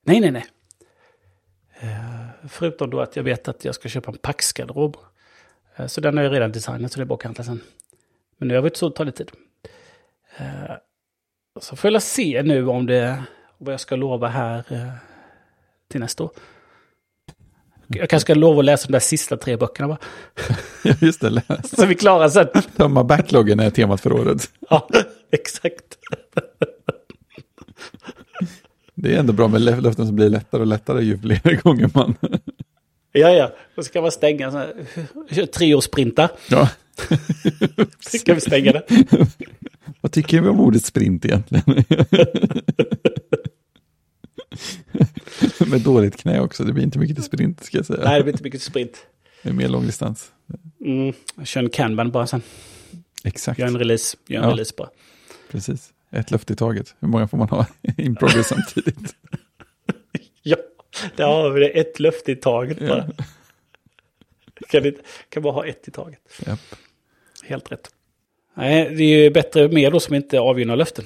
Nej, 0.05 0.19
nej, 0.19 0.31
nej. 0.31 0.45
Eh, 1.79 2.47
förutom 2.49 2.89
då 2.89 2.99
att 2.99 3.15
jag 3.15 3.23
vet 3.23 3.47
att 3.47 3.65
jag 3.65 3.75
ska 3.75 3.89
köpa 3.89 4.11
en 4.11 4.17
paxgarderob. 4.17 4.97
Eh, 5.75 5.87
så 5.87 6.01
den 6.01 6.17
har 6.17 6.23
jag 6.23 6.33
redan 6.33 6.51
designat, 6.51 6.91
så 6.91 6.99
det 6.99 7.03
är 7.03 7.05
bara 7.05 7.15
att 7.15 7.21
kanta 7.21 7.43
sen. 7.43 7.61
Men 8.37 8.51
i 8.51 8.53
övrigt 8.53 8.77
så 8.77 8.89
tar 8.89 9.05
det 9.05 9.11
tid. 9.11 9.31
Eh, 10.37 10.75
så 11.59 11.75
får 11.75 11.91
jag 11.91 12.03
se 12.03 12.41
nu 12.43 12.67
om 12.67 12.85
det, 12.85 13.23
vad 13.57 13.73
jag 13.73 13.79
ska 13.79 13.95
lova 13.95 14.27
här 14.27 14.63
till 15.89 15.99
nästa 15.99 16.23
år. 16.23 16.31
Jag 17.87 18.09
kanske 18.09 18.25
ska 18.25 18.33
lova 18.33 18.59
att 18.59 18.65
läsa 18.65 18.87
de 18.87 18.91
där 18.91 18.99
sista 18.99 19.37
tre 19.37 19.57
böckerna 19.57 19.87
bara. 19.87 19.97
Ja, 20.83 20.93
just 21.01 21.21
det. 21.21 21.29
Läs. 21.29 21.75
Så 21.75 21.85
vi 21.85 21.95
klarar 21.95 22.29
sen. 22.29 22.47
Tömma 22.77 23.03
backloggen 23.03 23.59
är 23.59 23.69
temat 23.69 24.01
för 24.01 24.13
året. 24.13 24.51
Ja, 24.69 24.87
exakt. 25.31 25.97
Det 28.95 29.15
är 29.15 29.19
ändå 29.19 29.33
bra 29.33 29.47
med 29.47 29.61
lö- 29.61 29.81
löften 29.81 30.05
som 30.07 30.15
blir 30.15 30.29
lättare 30.29 30.61
och 30.61 30.67
lättare 30.67 31.03
ju 31.03 31.17
fler 31.17 31.61
gånger 31.63 31.89
man... 31.93 32.15
Ja, 33.11 33.29
ja. 33.29 33.53
Och 33.75 33.85
så 33.85 33.91
kan 33.91 34.01
man 34.01 34.11
stänga 34.11 34.51
så 34.51 34.57
här, 34.57 35.45
treårssprintar. 35.45 36.29
Ja. 36.49 36.69
Kan 38.25 38.35
vi 38.35 38.41
stänga 38.41 38.71
det. 38.71 38.83
Vad 40.01 40.11
tycker 40.11 40.41
vi 40.41 40.47
om 40.49 40.59
ordet 40.59 40.85
sprint 40.85 41.25
egentligen? 41.25 41.83
med 45.67 45.81
dåligt 45.81 46.15
knä 46.17 46.39
också, 46.41 46.63
det 46.63 46.73
blir 46.73 46.83
inte 46.83 46.99
mycket 46.99 47.15
till 47.17 47.23
sprint 47.25 47.63
ska 47.63 47.77
jag 47.77 47.85
säga. 47.85 48.03
Nej, 48.03 48.17
det 48.17 48.23
blir 48.23 48.33
inte 48.33 48.43
mycket 48.43 48.61
sprint. 48.61 48.97
Det 49.43 49.49
är 49.49 49.53
mer 49.53 49.69
långdistans. 49.69 50.31
Mm, 50.85 51.13
jag 51.37 51.47
kör 51.47 51.63
en 51.63 51.69
kanban 51.69 52.11
bara 52.11 52.27
sen. 52.27 52.41
Exakt, 53.23 53.59
Gör 53.59 53.67
en 53.67 53.77
release. 53.79 54.17
Gör 54.27 54.37
en 54.41 54.43
Ja. 54.47 54.51
release 54.53 54.73
bara. 54.77 54.89
Precis. 55.51 55.93
Ett 56.11 56.31
löfte 56.31 56.53
i 56.53 56.55
taget. 56.55 56.95
Hur 56.99 57.07
många 57.07 57.27
får 57.27 57.37
man 57.37 57.49
ha 57.49 57.65
in 57.97 58.15
progress 58.15 58.47
samtidigt? 58.47 59.15
Ja, 60.41 60.57
där 61.15 61.25
har 61.25 61.49
vi 61.49 61.59
det. 61.59 61.67
Ett 61.67 61.99
löfte 61.99 62.31
i 62.31 62.35
taget 62.35 62.79
bara. 62.79 63.09
Kan, 64.69 64.85
inte, 64.85 65.01
kan 65.29 65.43
bara 65.43 65.53
ha 65.53 65.65
ett 65.65 65.87
i 65.87 65.91
taget. 65.91 66.19
Japp. 66.45 66.59
Helt 67.43 67.71
rätt. 67.71 67.89
Nej, 68.53 68.95
det 68.95 69.03
är 69.03 69.23
ju 69.23 69.29
bättre 69.29 69.67
med 69.67 69.91
då 69.91 69.99
som 69.99 70.15
inte 70.15 70.39
avger 70.39 70.65
några 70.65 70.75
löften. 70.75 71.05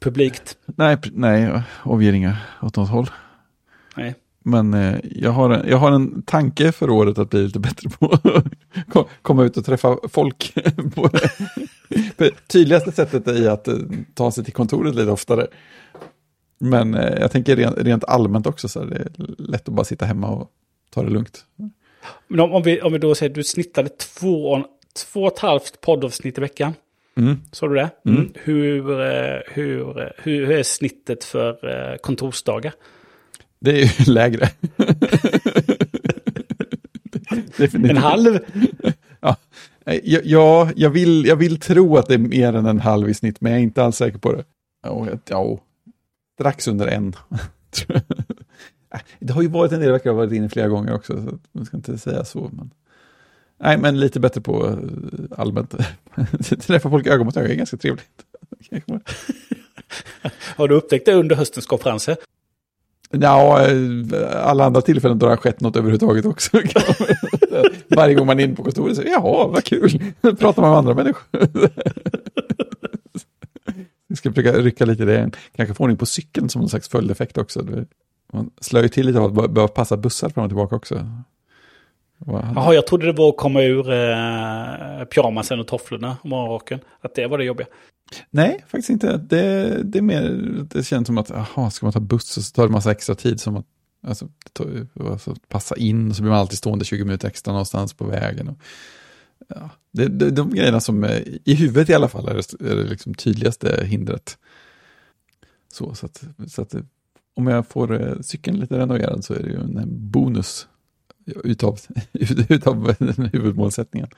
Publikt. 0.00 0.56
Nej, 0.66 0.96
nej, 1.12 1.62
avger 1.82 2.12
inga 2.12 2.36
åt 2.62 2.76
något 2.76 2.90
håll. 2.90 3.10
Men 4.48 4.74
eh, 4.74 4.98
jag, 5.10 5.30
har 5.30 5.50
en, 5.50 5.68
jag 5.68 5.76
har 5.76 5.92
en 5.92 6.22
tanke 6.22 6.72
för 6.72 6.90
året 6.90 7.18
att 7.18 7.30
bli 7.30 7.42
lite 7.42 7.58
bättre 7.58 7.90
på 7.90 8.06
att 8.34 8.44
ko- 8.92 9.08
komma 9.22 9.44
ut 9.44 9.56
och 9.56 9.64
träffa 9.64 9.96
folk. 10.08 10.54
tydligaste 12.46 12.92
sättet 12.92 13.28
är 13.28 13.50
att 13.50 13.68
eh, 13.68 13.74
ta 14.14 14.30
sig 14.30 14.44
till 14.44 14.52
kontoret 14.52 14.94
lite 14.94 15.10
oftare. 15.10 15.46
Men 16.58 16.94
eh, 16.94 17.20
jag 17.20 17.30
tänker 17.30 17.56
rent, 17.56 17.78
rent 17.78 18.04
allmänt 18.04 18.46
också, 18.46 18.68
så 18.68 18.80
här, 18.80 18.86
det 18.86 18.96
är 18.96 19.34
lätt 19.38 19.68
att 19.68 19.74
bara 19.74 19.84
sitta 19.84 20.06
hemma 20.06 20.28
och 20.28 20.50
ta 20.90 21.02
det 21.02 21.10
lugnt. 21.10 21.44
Men 22.28 22.40
om, 22.40 22.52
om, 22.52 22.62
vi, 22.62 22.80
om 22.80 22.92
vi 22.92 22.98
då 22.98 23.14
säger 23.14 23.30
att 23.30 23.34
du 23.34 23.44
snittade 23.44 23.88
två, 23.88 24.64
två 25.12 25.22
och 25.22 25.32
ett 25.32 25.38
halvt 25.38 25.80
poddavsnitt 25.80 26.38
i 26.38 26.40
veckan. 26.40 26.74
Mm. 27.16 27.36
Sa 27.52 27.68
du 27.68 27.74
det? 27.74 27.90
Mm. 28.04 28.32
Hur, 28.34 29.00
eh, 29.00 29.40
hur, 29.46 30.00
eh, 30.00 30.08
hur 30.18 30.50
är 30.50 30.62
snittet 30.62 31.24
för 31.24 31.98
kontorsdagar? 32.02 32.72
Det 33.60 33.70
är 33.70 33.76
ju 33.76 34.04
lägre. 34.12 34.48
En 37.72 37.96
halv? 37.96 38.38
Ja, 39.20 39.36
ja, 40.24 40.70
jag, 40.76 40.90
vill, 40.90 41.26
jag 41.26 41.36
vill 41.36 41.60
tro 41.60 41.96
att 41.96 42.06
det 42.06 42.14
är 42.14 42.18
mer 42.18 42.52
än 42.52 42.66
en 42.66 42.80
halv 42.80 43.08
i 43.08 43.14
snitt, 43.14 43.40
men 43.40 43.52
jag 43.52 43.58
är 43.58 43.62
inte 43.62 43.84
alls 43.84 43.96
säker 43.96 44.18
på 44.18 44.32
det. 44.32 44.44
Ja, 44.82 45.08
ja 45.28 45.60
strax 46.36 46.68
under 46.68 46.86
en. 46.86 47.16
det 49.18 49.32
har 49.32 49.42
ju 49.42 49.48
varit 49.48 49.72
en 49.72 49.80
del 49.80 49.92
veckor, 49.92 50.06
jag 50.06 50.12
har 50.12 50.26
varit 50.26 50.32
inne 50.32 50.48
flera 50.48 50.68
gånger 50.68 50.94
också, 50.94 51.12
så 51.12 51.38
man 51.52 51.64
ska 51.64 51.76
inte 51.76 51.98
säga 51.98 52.24
så. 52.24 52.50
Men... 52.52 52.70
Nej, 53.58 53.78
men 53.78 54.00
lite 54.00 54.20
bättre 54.20 54.40
på 54.40 54.66
eh, 54.66 54.78
allmänt. 55.38 55.74
Träffa 56.60 56.90
folk 56.90 57.06
ögon 57.06 57.26
mot 57.26 57.36
ögon 57.36 57.50
är 57.50 57.54
ganska 57.54 57.76
trevligt. 57.76 58.24
Har 60.56 60.68
du 60.68 60.74
upptäckt 60.74 61.06
det 61.06 61.14
under 61.14 61.36
höstens 61.36 61.66
konferenser? 61.66 62.16
Ja, 63.10 63.66
eh, 63.66 63.76
alla 64.48 64.64
andra 64.64 64.80
tillfällen 64.80 65.18
då 65.18 65.26
det 65.26 65.32
har 65.32 65.36
skett 65.36 65.60
något 65.60 65.76
överhuvudtaget 65.76 66.26
också. 66.26 66.60
Varje 67.88 68.14
gång 68.14 68.26
man 68.26 68.40
är 68.40 68.44
inne 68.44 68.54
på 68.54 68.62
kontoret 68.62 68.96
så 68.96 69.02
jaha, 69.02 69.46
vad 69.46 69.64
kul, 69.64 69.90
pratar 70.38 70.62
man 70.62 70.70
med 70.70 70.78
andra 70.78 70.94
människor. 70.94 71.22
Vi 74.08 74.16
ska 74.16 74.32
försöka 74.32 74.58
rycka 74.58 74.84
lite 74.84 75.02
i 75.02 75.06
det, 75.06 75.30
kanske 75.56 75.74
få 75.74 75.82
ordning 75.82 75.98
på 75.98 76.06
cykeln 76.06 76.48
som 76.48 76.60
någon 76.60 76.68
slags 76.68 76.88
följdeffekt 76.88 77.38
också. 77.38 77.66
Man 78.32 78.50
slår 78.60 78.82
ju 78.82 78.88
till 78.88 79.06
lite 79.06 79.18
av 79.18 79.38
att 79.38 79.50
behöva 79.52 79.68
passa 79.68 79.96
bussar 79.96 80.28
fram 80.28 80.44
och 80.44 80.50
tillbaka 80.50 80.76
också. 80.76 81.06
Jaha, 82.26 82.74
jag 82.74 82.86
trodde 82.86 83.06
det 83.06 83.12
var 83.12 83.28
att 83.28 83.36
komma 83.36 83.62
ur 83.62 83.92
eh, 83.92 85.04
pyjamasen 85.04 85.60
och 85.60 85.66
tofflorna 85.66 86.16
och 86.20 86.28
morgonrocken. 86.28 86.80
Att 87.00 87.14
det 87.14 87.26
var 87.26 87.38
det 87.38 87.44
jobbiga. 87.44 87.66
Nej, 88.30 88.64
faktiskt 88.68 88.90
inte. 88.90 89.16
Det, 89.16 89.82
det 89.82 89.98
är 89.98 90.02
mer, 90.02 90.22
det 90.70 90.82
känns 90.82 91.06
som 91.06 91.18
att, 91.18 91.30
jaha, 91.30 91.70
ska 91.70 91.86
man 91.86 91.92
ta 91.92 92.00
buss 92.00 92.36
och 92.36 92.44
så 92.44 92.52
tar 92.52 92.66
det 92.66 92.72
massa 92.72 92.90
extra 92.90 93.14
tid 93.14 93.40
som 93.40 93.56
att 93.56 93.66
alltså, 94.06 94.28
det 94.44 94.52
tar- 94.52 95.10
alltså, 95.12 95.34
passa 95.48 95.76
in 95.76 96.10
och 96.10 96.16
så 96.16 96.22
blir 96.22 96.30
man 96.30 96.40
alltid 96.40 96.58
stående 96.58 96.84
20 96.84 97.04
minuter 97.04 97.28
extra 97.28 97.52
någonstans 97.52 97.94
på 97.94 98.04
vägen. 98.04 98.48
Och, 98.48 98.58
ja, 99.48 99.70
det, 99.90 100.08
det, 100.08 100.30
de 100.30 100.50
grejerna 100.50 100.80
som, 100.80 101.04
i 101.44 101.54
huvudet 101.54 101.88
i 101.88 101.94
alla 101.94 102.08
fall, 102.08 102.28
är 102.28 102.34
det, 102.34 102.70
är 102.70 102.76
det 102.76 102.84
liksom 102.84 103.14
tydligaste 103.14 103.84
hindret. 103.86 104.38
Så, 105.72 105.94
så 105.94 106.06
att, 106.06 106.24
så 106.48 106.62
att 106.62 106.74
om 107.34 107.46
jag 107.46 107.66
får 107.66 108.02
eh, 108.02 108.20
cykeln 108.20 108.60
lite 108.60 108.78
renoverad 108.78 109.24
så 109.24 109.34
är 109.34 109.42
det 109.42 109.48
ju 109.48 109.56
en 109.56 110.10
bonus 110.10 110.68
utav, 111.44 111.80
utav 112.48 112.94
huvudmålsättningen. 113.32 114.08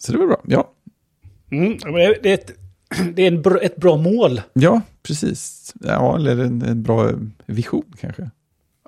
Så 0.00 0.12
det 0.12 0.18
var 0.18 0.26
bra, 0.26 0.42
ja. 0.46 0.72
Mm, 1.50 1.78
det, 2.22 2.30
är, 2.30 2.34
ett, 2.34 2.52
det 3.14 3.22
är 3.22 3.26
en 3.26 3.42
br- 3.42 3.62
ett 3.62 3.76
bra 3.76 3.96
mål. 3.96 4.40
Ja, 4.52 4.80
precis. 5.02 5.74
Ja, 5.80 6.16
eller 6.16 6.38
en, 6.38 6.62
en 6.62 6.82
bra 6.82 7.10
vision 7.46 7.94
kanske. 8.00 8.30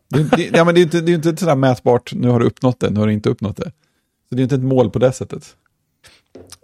Det, 0.08 0.22
det, 0.36 0.50
ja, 0.54 0.64
men 0.64 0.74
det 0.74 0.78
är 0.78 0.82
ju 0.82 0.84
inte, 0.84 1.00
det 1.00 1.12
är 1.12 1.14
inte 1.14 1.36
sådär 1.36 1.54
mätbart, 1.56 2.14
nu 2.14 2.28
har 2.28 2.40
du 2.40 2.46
uppnått 2.46 2.80
det, 2.80 2.90
nu 2.90 3.00
har 3.00 3.06
du 3.06 3.12
inte 3.12 3.28
uppnått 3.28 3.56
det. 3.56 3.72
Så 4.28 4.34
det 4.34 4.40
är 4.40 4.42
inte 4.42 4.54
ett 4.54 4.62
mål 4.62 4.90
på 4.90 4.98
det 4.98 5.12
sättet. 5.12 5.56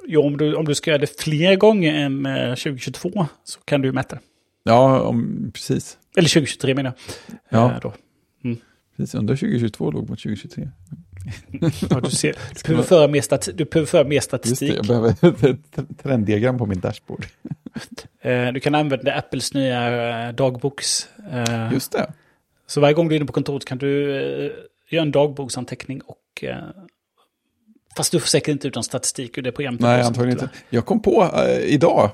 Jo, 0.06 0.22
om 0.22 0.36
du, 0.36 0.54
om 0.54 0.64
du 0.64 0.74
ska 0.74 0.90
göra 0.90 1.00
det 1.00 1.20
fler 1.20 1.56
gånger 1.56 1.94
än 1.94 2.26
eh, 2.26 2.48
2022 2.48 3.26
så 3.44 3.60
kan 3.60 3.82
du 3.82 3.92
mäta 3.92 4.14
det. 4.16 4.20
Ja, 4.64 5.00
om, 5.00 5.50
precis. 5.54 5.98
Eller 6.16 6.28
2023 6.28 6.74
menar 6.74 6.92
jag. 7.26 7.36
Ja. 7.60 7.72
Eh, 7.72 7.80
då. 7.82 7.92
precis. 8.96 9.14
Under 9.14 9.36
2022 9.36 9.90
låg 9.90 10.10
mot 10.10 10.18
2023. 10.22 10.68
Ja, 11.90 12.00
du, 12.00 12.10
ser, 12.10 12.34
du, 12.54 12.62
behöver 12.68 12.82
föra 12.82 13.08
mer 13.08 13.20
stati- 13.20 13.52
du 13.52 13.64
behöver 13.64 13.86
föra 13.86 14.04
mer 14.04 14.14
Just 14.14 14.26
statistik. 14.26 14.70
det, 14.70 14.76
jag 14.94 15.02
behöver 15.20 15.48
ett 15.50 15.98
trenddiagram 16.02 16.58
på 16.58 16.66
min 16.66 16.80
dashboard. 16.80 17.26
Eh, 18.20 18.52
Du 18.52 18.60
kan 18.60 18.74
använda 18.74 19.14
Apples 19.14 19.54
nya 19.54 20.26
eh, 20.28 20.34
dagboks. 20.34 21.08
eh, 21.32 21.72
Just 21.72 21.92
det. 21.92 22.12
Så 22.66 22.80
varje 22.80 22.94
gång 22.94 23.08
du 23.08 23.14
är 23.14 23.16
inne 23.16 23.26
på 23.26 23.32
kontoret 23.32 23.64
kan 23.64 23.78
du 23.78 23.96
göra 24.90 25.02
en 25.02 25.10
dagboksanteckning 25.12 26.00
och... 26.00 26.44
Fast 27.96 28.12
du 28.12 28.20
får 28.20 28.26
säkert 28.28 28.48
inte 28.48 28.68
ut 28.68 28.74
någon 28.74 28.84
statistik 28.84 29.38
ur 29.38 29.42
det 29.42 29.52
programmet. 29.52 29.80
Nej, 29.80 30.02
antagligen 30.02 30.38
inte. 30.40 30.50
Jag 30.70 30.86
kom 30.86 31.02
på 31.02 31.30
idag 31.64 32.10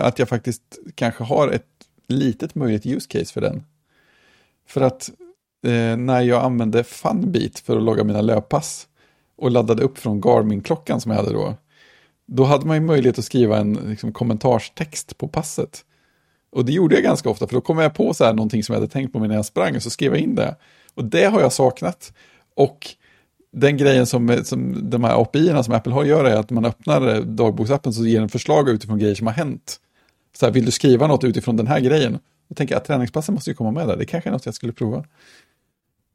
att 0.00 0.18
jag 0.18 0.28
faktiskt 0.28 0.62
kanske 0.94 1.24
har 1.24 1.48
ett 1.48 1.66
litet 2.08 2.54
möjligt 2.54 2.86
use 2.86 3.08
case 3.08 3.32
för 3.32 3.40
den. 3.40 3.64
För 4.68 4.80
att 4.80 5.10
eh, 5.64 5.96
när 5.96 6.20
jag 6.20 6.42
använde 6.44 6.84
Funbeat 6.84 7.58
för 7.58 7.76
att 7.76 7.82
logga 7.82 8.04
mina 8.04 8.20
löppass 8.20 8.86
och 9.36 9.50
laddade 9.50 9.82
upp 9.82 9.98
från 9.98 10.20
Garmin-klockan 10.20 11.00
som 11.00 11.10
jag 11.10 11.18
hade 11.18 11.32
då, 11.32 11.54
då 12.26 12.44
hade 12.44 12.66
man 12.66 12.76
ju 12.76 12.80
möjlighet 12.80 13.18
att 13.18 13.24
skriva 13.24 13.58
en 13.58 13.72
liksom, 13.72 14.12
kommentarstext 14.12 15.18
på 15.18 15.28
passet. 15.28 15.84
Och 16.52 16.64
det 16.64 16.72
gjorde 16.72 16.94
jag 16.94 17.04
ganska 17.04 17.30
ofta, 17.30 17.46
för 17.46 17.54
då 17.54 17.60
kom 17.60 17.78
jag 17.78 17.94
på 17.94 18.14
så 18.14 18.24
här 18.24 18.32
någonting 18.32 18.64
som 18.64 18.72
jag 18.72 18.80
hade 18.80 18.92
tänkt 18.92 19.12
på 19.12 19.18
när 19.18 19.34
jag 19.34 19.46
sprang, 19.46 19.76
och 19.76 19.82
så 19.82 19.90
skrev 19.90 20.12
jag 20.12 20.20
in 20.20 20.34
det. 20.34 20.56
Och 20.94 21.04
det 21.04 21.24
har 21.24 21.40
jag 21.40 21.52
saknat. 21.52 22.12
Och 22.56 22.86
den 23.52 23.76
grejen 23.76 24.06
som, 24.06 24.40
som 24.44 24.90
de 24.90 25.04
här 25.04 25.22
API-erna 25.22 25.62
som 25.62 25.74
Apple 25.74 25.92
har 25.92 26.04
gör 26.04 26.24
är 26.24 26.36
att 26.36 26.50
man 26.50 26.64
öppnar 26.64 27.14
eh, 27.14 27.20
dagboksappen 27.20 27.92
så 27.92 28.06
ger 28.06 28.20
den 28.20 28.28
förslag 28.28 28.68
utifrån 28.68 28.98
grejer 28.98 29.14
som 29.14 29.26
har 29.26 29.34
hänt. 29.34 29.80
Så 30.36 30.46
här, 30.46 30.52
vill 30.52 30.64
du 30.64 30.70
skriva 30.70 31.06
något 31.06 31.24
utifrån 31.24 31.56
den 31.56 31.66
här 31.66 31.80
grejen? 31.80 32.18
Då 32.48 32.54
tänker 32.54 32.74
jag 32.74 32.80
att 32.80 32.86
träningspassen 32.86 33.34
måste 33.34 33.50
ju 33.50 33.54
komma 33.54 33.70
med 33.70 33.88
där. 33.88 33.96
Det 33.96 34.06
kanske 34.06 34.30
är 34.30 34.32
något 34.32 34.46
jag 34.46 34.54
skulle 34.54 34.72
prova. 34.72 35.04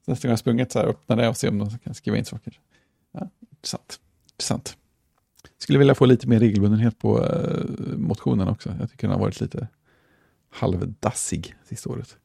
Nästa 0.10 0.28
gång 0.28 0.32
jag 0.32 0.40
sprungit 0.40 0.72
så 0.72 0.80
här, 0.80 0.88
öppna 0.88 1.16
det 1.16 1.28
och 1.28 1.38
se 1.38 1.50
om 1.50 1.58
de 1.58 1.80
kan 1.80 1.94
skriva 1.94 2.18
in 2.18 2.26
saker. 2.26 2.60
Ja, 3.12 3.30
intressant. 3.52 4.00
intressant. 4.32 4.78
Skulle 5.58 5.80
vilja 5.80 5.96
få 5.96 6.06
lite 6.06 6.28
mer 6.28 6.40
regelbundenhet 6.40 7.00
på 7.00 7.20
uh, 7.20 7.98
motionen 7.98 8.48
också. 8.48 8.76
Jag 8.80 8.92
tycker 8.92 9.08
den 9.08 9.14
har 9.14 9.20
varit 9.20 9.42
lite 9.42 9.68
halvdassig 10.50 11.56
sista 11.64 11.90
året. 11.90 12.18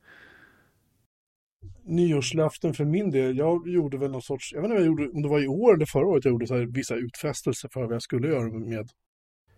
Nyårslöften 1.85 2.75
för 2.75 2.85
min 2.85 3.11
del, 3.11 3.37
jag 3.37 3.69
gjorde 3.69 3.99
väl 3.99 4.11
någon 4.11 4.23
sorts, 4.23 4.53
jag 4.53 4.63
vet 4.63 4.71
inte 4.71 4.77
om, 4.77 4.85
jag 4.85 4.87
gjorde, 4.87 5.11
om 5.11 5.23
det 5.23 5.29
var 5.29 5.41
i 5.41 5.49
år 5.49 5.75
eller 5.75 5.87
förra 5.87 6.07
året 6.07 6.25
jag 6.25 6.33
gjorde 6.33 6.47
så 6.47 6.55
här, 6.55 6.63
vissa 6.63 6.95
utfästelser 6.95 7.69
för 7.73 7.85
vad 7.85 7.95
jag 7.95 8.03
skulle 8.03 8.29
göra 8.29 8.59
med. 8.59 8.89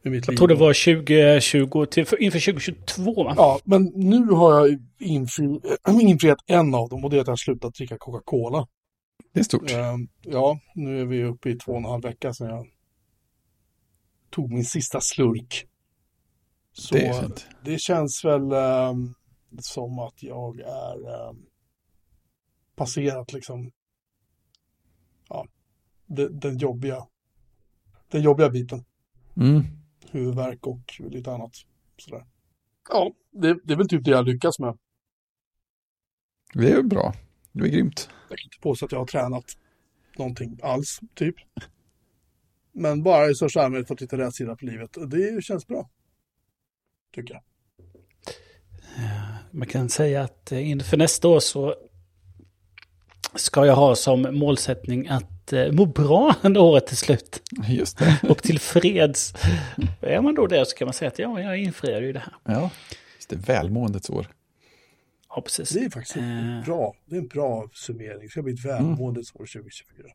Jag 0.02 0.36
tror 0.36 0.48
det 0.48 0.54
var 0.54 0.94
2020 0.94 1.86
till, 1.86 2.06
för, 2.06 2.22
inför 2.22 2.52
2022 2.52 3.24
va? 3.24 3.34
Ja, 3.36 3.60
men 3.64 3.92
nu 3.94 4.26
har 4.26 4.52
jag 4.52 4.78
infri, 4.98 5.60
infriat 6.00 6.38
en 6.46 6.74
av 6.74 6.88
dem 6.88 7.04
och 7.04 7.10
det 7.10 7.16
är 7.16 7.20
att 7.20 7.26
jag 7.26 7.32
har 7.32 7.36
slutat 7.36 7.74
dricka 7.74 7.98
Coca-Cola. 7.98 8.66
Det 9.32 9.40
är 9.40 9.44
stort. 9.44 9.70
Ehm, 9.70 10.08
Ja, 10.22 10.60
nu 10.74 11.00
är 11.00 11.04
vi 11.04 11.24
uppe 11.24 11.50
i 11.50 11.54
två 11.54 11.72
och 11.72 11.78
en 11.78 11.84
halv 11.84 12.02
vecka 12.02 12.34
sedan 12.34 12.48
jag 12.48 12.66
tog 14.30 14.52
min 14.52 14.64
sista 14.64 15.00
slurk. 15.00 15.66
Så 16.72 16.94
det 16.94 17.06
är 17.06 17.22
fint. 17.22 17.46
det 17.64 17.80
känns 17.80 18.24
väl 18.24 18.52
ehm, 18.52 19.14
som 19.58 19.98
att 19.98 20.22
jag 20.22 20.60
är 20.60 21.28
ehm, 21.28 21.36
passerat 22.76 23.32
liksom, 23.32 23.72
ja, 25.28 25.46
den, 26.06 26.40
den 26.40 26.58
jobbiga, 26.58 27.06
den 28.08 28.22
jobbiga 28.22 28.50
biten. 28.50 28.84
Mm. 29.36 29.64
Huvudvärk 30.16 30.66
och 30.66 31.00
lite 31.00 31.32
annat. 31.32 31.52
Sådär. 31.98 32.26
Ja, 32.88 33.12
det, 33.30 33.58
det 33.64 33.72
är 33.72 33.76
väl 33.76 33.88
typ 33.88 34.04
det 34.04 34.10
jag 34.10 34.26
lyckas 34.26 34.58
med. 34.58 34.78
Det 36.54 36.70
är 36.70 36.76
ju 36.76 36.82
bra. 36.82 37.14
Det 37.52 37.64
är 37.64 37.68
grymt. 37.68 38.08
Jag 38.28 38.38
kan 38.38 38.44
inte 38.46 38.60
påstå 38.60 38.86
att 38.86 38.92
jag 38.92 38.98
har 38.98 39.06
tränat 39.06 39.44
någonting 40.18 40.58
alls, 40.62 41.00
typ. 41.14 41.34
Men 42.72 43.02
bara 43.02 43.30
i 43.30 43.34
största 43.34 43.62
allmänhet 43.62 43.88
fått 43.88 44.00
lite 44.00 44.18
rätsida 44.18 44.56
på 44.56 44.64
livet. 44.64 44.96
Det 45.06 45.44
känns 45.44 45.66
bra. 45.66 45.90
Tycker 47.14 47.34
jag. 47.34 47.42
Man 49.50 49.68
kan 49.68 49.88
säga 49.88 50.22
att 50.22 50.52
eh, 50.52 50.70
inför 50.70 50.96
nästa 50.96 51.28
år 51.28 51.40
så 51.40 51.74
ska 53.34 53.66
jag 53.66 53.76
ha 53.76 53.96
som 53.96 54.38
målsättning 54.38 55.08
att 55.08 55.35
må 55.52 55.86
bra 55.86 56.34
när 56.42 56.58
året 56.58 56.90
är 56.92 56.96
slut. 56.96 57.42
Just 57.68 57.98
det. 57.98 58.20
Och 58.28 58.42
tillfreds. 58.42 59.34
Är 60.00 60.20
man 60.20 60.34
då 60.34 60.46
där 60.46 60.64
så 60.64 60.76
kan 60.76 60.86
man 60.86 60.92
säga 60.94 61.08
att 61.10 61.18
ja, 61.18 61.40
jag 61.40 61.58
infriar 61.58 62.00
ju 62.00 62.12
det 62.12 62.18
här. 62.18 62.34
Ja, 62.44 62.70
just 63.16 63.28
det. 63.30 63.36
Välmåendets 63.36 64.10
år. 64.10 64.26
Ja, 65.28 65.40
precis. 65.40 65.68
Det 65.70 65.80
är 65.84 65.90
faktiskt 65.90 66.16
Eh. 66.16 66.64
bra. 66.64 66.94
Det 67.06 67.16
är 67.16 67.20
en 67.20 67.26
bra 67.28 67.68
summering. 67.72 68.20
Det 68.20 68.28
ska 68.28 68.42
bli 68.42 68.52
ett 68.54 68.64
välmåendets 68.64 69.34
år 69.34 69.46
2024. 69.46 70.06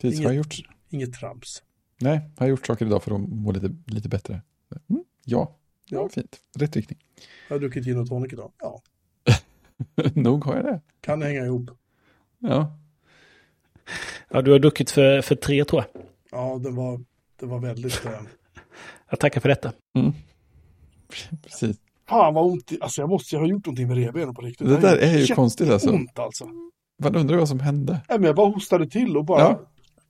Precis, 0.00 0.18
har 0.20 0.26
jag 0.26 0.34
gjort, 0.34 0.54
Inget 0.90 1.12
trams. 1.14 1.62
nej, 2.00 2.16
har 2.36 2.46
jag 2.46 2.50
gjort 2.50 2.66
saker 2.66 2.86
idag 2.86 3.02
för 3.02 3.14
att 3.14 3.20
må 3.20 3.52
lite, 3.52 3.76
lite 3.86 4.08
bättre? 4.08 4.42
Mm, 4.88 5.04
ja, 5.24 5.56
ja, 5.88 6.00
Ja. 6.02 6.08
fint. 6.08 6.36
Rätt 6.58 6.76
riktning. 6.76 6.98
Jag 7.48 7.54
har 7.54 7.60
druckit 7.60 7.84
gin 7.84 7.98
och 7.98 8.08
tonic 8.08 8.32
idag. 8.32 8.52
Ja, 8.58 8.82
Nog 10.14 10.44
har 10.44 10.56
jag 10.56 10.64
det. 10.64 10.80
kan 11.00 11.22
hänga 11.22 11.44
ihop. 11.44 11.70
Ja, 12.38 12.78
Ja, 14.30 14.42
du 14.42 14.52
har 14.52 14.58
druckit 14.58 14.90
för, 14.90 15.20
för 15.22 15.34
tre 15.34 15.64
tror 15.64 15.82
jag. 15.92 16.02
Ja, 16.30 16.58
det 16.58 16.70
var, 16.70 17.00
det 17.40 17.46
var 17.46 17.58
väldigt... 17.58 18.04
Eh, 18.06 18.12
Jag 19.10 19.20
tackar 19.20 19.40
för 19.40 19.48
detta. 19.48 19.72
mm. 19.98 20.12
precis. 21.42 21.76
fan 22.08 22.34
vad 22.34 22.44
ont. 22.46 22.72
Alltså 22.80 23.00
jag 23.00 23.08
måste, 23.08 23.34
jag 23.34 23.40
har 23.40 23.48
gjort 23.48 23.66
någonting 23.66 23.88
med 23.88 23.96
revbenen 23.96 24.34
på 24.34 24.42
riktigt. 24.42 24.68
Det 24.68 24.76
där 24.76 24.96
är 24.96 25.18
ju 25.18 25.34
konstigt 25.34 25.70
alltså. 25.70 25.90
Ont 25.90 26.18
alltså. 26.18 26.48
Man 27.02 27.16
undrar 27.16 27.36
vad 27.36 27.48
som 27.48 27.60
hände. 27.60 27.92
Nej, 28.08 28.18
men 28.18 28.26
jag 28.26 28.36
bara 28.36 28.48
hostade 28.48 28.86
till 28.90 29.16
och 29.16 29.24
bara... 29.24 29.40
Ja. 29.40 29.60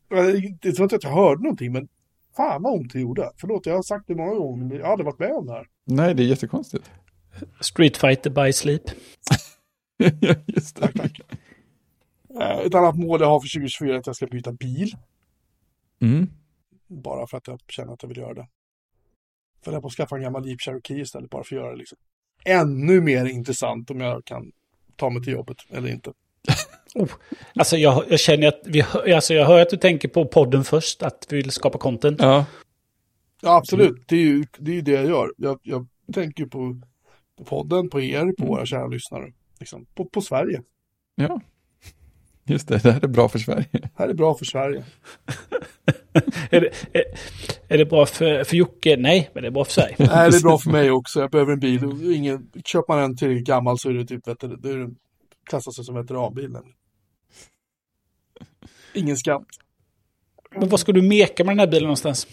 Det 0.08 0.68
är 0.68 0.80
inte 0.82 0.96
att 0.96 1.04
jag 1.04 1.10
hörde 1.10 1.42
någonting, 1.42 1.72
men 1.72 1.88
fan 2.36 2.62
vad 2.62 2.74
ont 2.74 2.92
det 2.92 3.00
gjorde. 3.00 3.30
Förlåt, 3.36 3.66
jag 3.66 3.74
har 3.74 3.82
sagt 3.82 4.04
det 4.06 4.14
många 4.14 4.34
gånger, 4.34 4.64
men 4.64 4.78
jag 4.78 4.86
hade 4.86 5.02
varit 5.04 5.18
med 5.18 5.32
om 5.32 5.46
det 5.46 5.52
här. 5.52 5.66
Nej, 5.86 6.14
det 6.14 6.22
är 6.22 6.26
jättekonstigt. 6.26 6.90
Street 7.60 7.96
Fighter 7.96 8.30
by 8.30 8.52
Sleep. 8.52 8.82
Ja, 10.20 10.34
just 10.46 10.76
det. 10.76 10.82
Tack, 10.82 10.94
tack. 10.94 11.20
Eh, 12.40 12.58
Ett 12.58 12.74
annat 12.74 12.96
mål 12.96 13.20
jag 13.20 13.28
har 13.28 13.40
för 13.40 13.48
2024 13.48 13.94
är 13.94 13.98
att 13.98 14.06
jag 14.06 14.16
ska 14.16 14.26
byta 14.26 14.52
bil. 14.52 14.96
Mm. 16.02 16.30
Bara 16.86 17.26
för 17.26 17.36
att 17.36 17.46
jag 17.46 17.60
känner 17.68 17.92
att 17.92 18.02
jag 18.02 18.08
vill 18.08 18.18
göra 18.18 18.34
det. 18.34 18.48
För 19.64 19.72
jag 19.72 19.82
på 19.82 19.88
att 19.88 19.94
skaffa 19.94 20.16
en 20.16 20.22
gammal 20.22 20.46
Jeep 20.48 20.60
Cherokee 20.60 21.00
istället, 21.00 21.30
bara 21.30 21.44
för 21.44 21.56
att 21.56 21.62
göra 21.62 21.70
det 21.72 21.78
liksom 21.78 21.98
ännu 22.44 23.00
mer 23.00 23.24
intressant 23.24 23.90
om 23.90 24.00
jag 24.00 24.24
kan 24.24 24.52
ta 24.96 25.10
mig 25.10 25.22
till 25.24 25.32
jobbet 25.32 25.56
eller 25.70 25.88
inte. 25.88 26.12
Alltså 27.54 27.76
jag, 27.76 28.04
jag 28.08 28.20
känner 28.20 28.48
att 28.48 28.60
vi, 28.64 28.80
hör- 28.80 29.12
alltså 29.14 29.34
jag 29.34 29.46
hör 29.46 29.62
att 29.62 29.70
du 29.70 29.76
tänker 29.76 30.08
på 30.08 30.24
podden 30.26 30.64
först, 30.64 31.02
att 31.02 31.26
vi 31.30 31.36
vill 31.36 31.50
skapa 31.50 31.78
content. 31.78 32.20
Ja, 32.20 32.46
Ja, 33.42 33.56
absolut. 33.56 34.04
Det 34.08 34.16
är 34.16 34.20
ju 34.20 34.44
det, 34.58 34.70
är 34.70 34.74
ju 34.74 34.80
det 34.80 34.90
jag 34.92 35.06
gör. 35.06 35.32
Jag, 35.36 35.58
jag 35.62 35.86
tänker 36.12 36.46
på, 36.46 36.80
på 37.38 37.44
podden, 37.44 37.90
på 37.90 38.00
er, 38.00 38.32
på 38.38 38.46
våra 38.46 38.66
kära 38.66 38.86
lyssnare. 38.86 39.32
Liksom. 39.60 39.86
På, 39.94 40.04
på 40.04 40.20
Sverige. 40.20 40.62
ja. 41.14 41.40
Just 42.46 42.68
det, 42.68 42.82
det 42.82 42.92
här 42.92 43.04
är 43.04 43.08
bra 43.08 43.28
för 43.28 43.38
Sverige. 43.38 43.68
Det 43.72 43.90
här 43.94 44.08
är 44.08 44.14
bra 44.14 44.34
för 44.34 44.44
Sverige. 44.44 44.84
Är, 46.50 46.60
det, 46.60 46.70
är, 46.92 47.04
är 47.68 47.78
det 47.78 47.86
bra 47.86 48.06
för, 48.06 48.44
för 48.44 48.56
Jocke? 48.56 48.96
Nej, 48.96 49.30
men 49.34 49.42
det 49.42 49.48
är 49.48 49.50
bra 49.50 49.64
för 49.64 49.72
Sverige. 49.72 49.96
Nej, 49.98 50.30
det 50.30 50.36
är 50.36 50.42
bra 50.42 50.58
för 50.58 50.70
mig 50.72 50.90
också. 50.90 51.20
Jag 51.20 51.30
behöver 51.30 51.52
en 51.52 51.60
bil. 51.60 51.84
Och 51.84 52.12
Ingen, 52.12 52.50
köper 52.64 52.94
man 52.94 53.02
en 53.02 53.16
tillräckligt 53.16 53.46
gammal 53.46 53.78
så 53.78 53.90
är 53.90 53.94
det 53.94 54.04
typ 54.04 54.24
det 54.24 54.42
är, 54.42 54.86
det 54.86 54.94
klassas 55.50 55.86
som 55.86 55.94
veteranbil. 55.94 56.50
nämligen. 56.50 56.76
Ingen 58.94 59.16
skatt. 59.16 59.46
Men 60.58 60.68
vad 60.68 60.80
ska 60.80 60.92
du 60.92 61.02
meka 61.02 61.44
med 61.44 61.52
den 61.52 61.58
här 61.58 61.66
bilen 61.66 61.82
någonstans? 61.82 62.26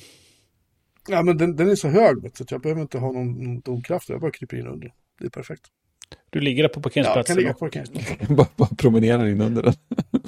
Ja, 1.07 1.23
men 1.23 1.37
den, 1.37 1.55
den 1.55 1.69
är 1.69 1.75
så 1.75 1.87
hög 1.87 2.23
vet 2.23 2.35
du, 2.35 2.45
så 2.45 2.53
jag 2.53 2.61
behöver 2.61 2.81
inte 2.81 2.97
ha 2.97 3.11
någon, 3.11 3.43
någon 3.43 3.59
domkraft. 3.59 4.09
Jag 4.09 4.21
bara 4.21 4.31
kryper 4.31 4.57
in 4.57 4.67
under. 4.67 4.93
Det 5.19 5.25
är 5.25 5.29
perfekt. 5.29 5.65
Du 6.29 6.39
ligger 6.39 6.63
där 6.63 6.69
på 6.69 6.79
Ja, 6.79 6.81
parkeringsplatsen. 6.81 7.35
kan 7.35 7.43
ligga 7.43 7.53
på 7.53 7.59
parkeringsplatsen. 7.59 8.35
bara, 8.35 8.47
bara 8.55 8.69
promenerar 8.77 9.27
in 9.27 9.41
under 9.41 9.63
den. 9.63 9.73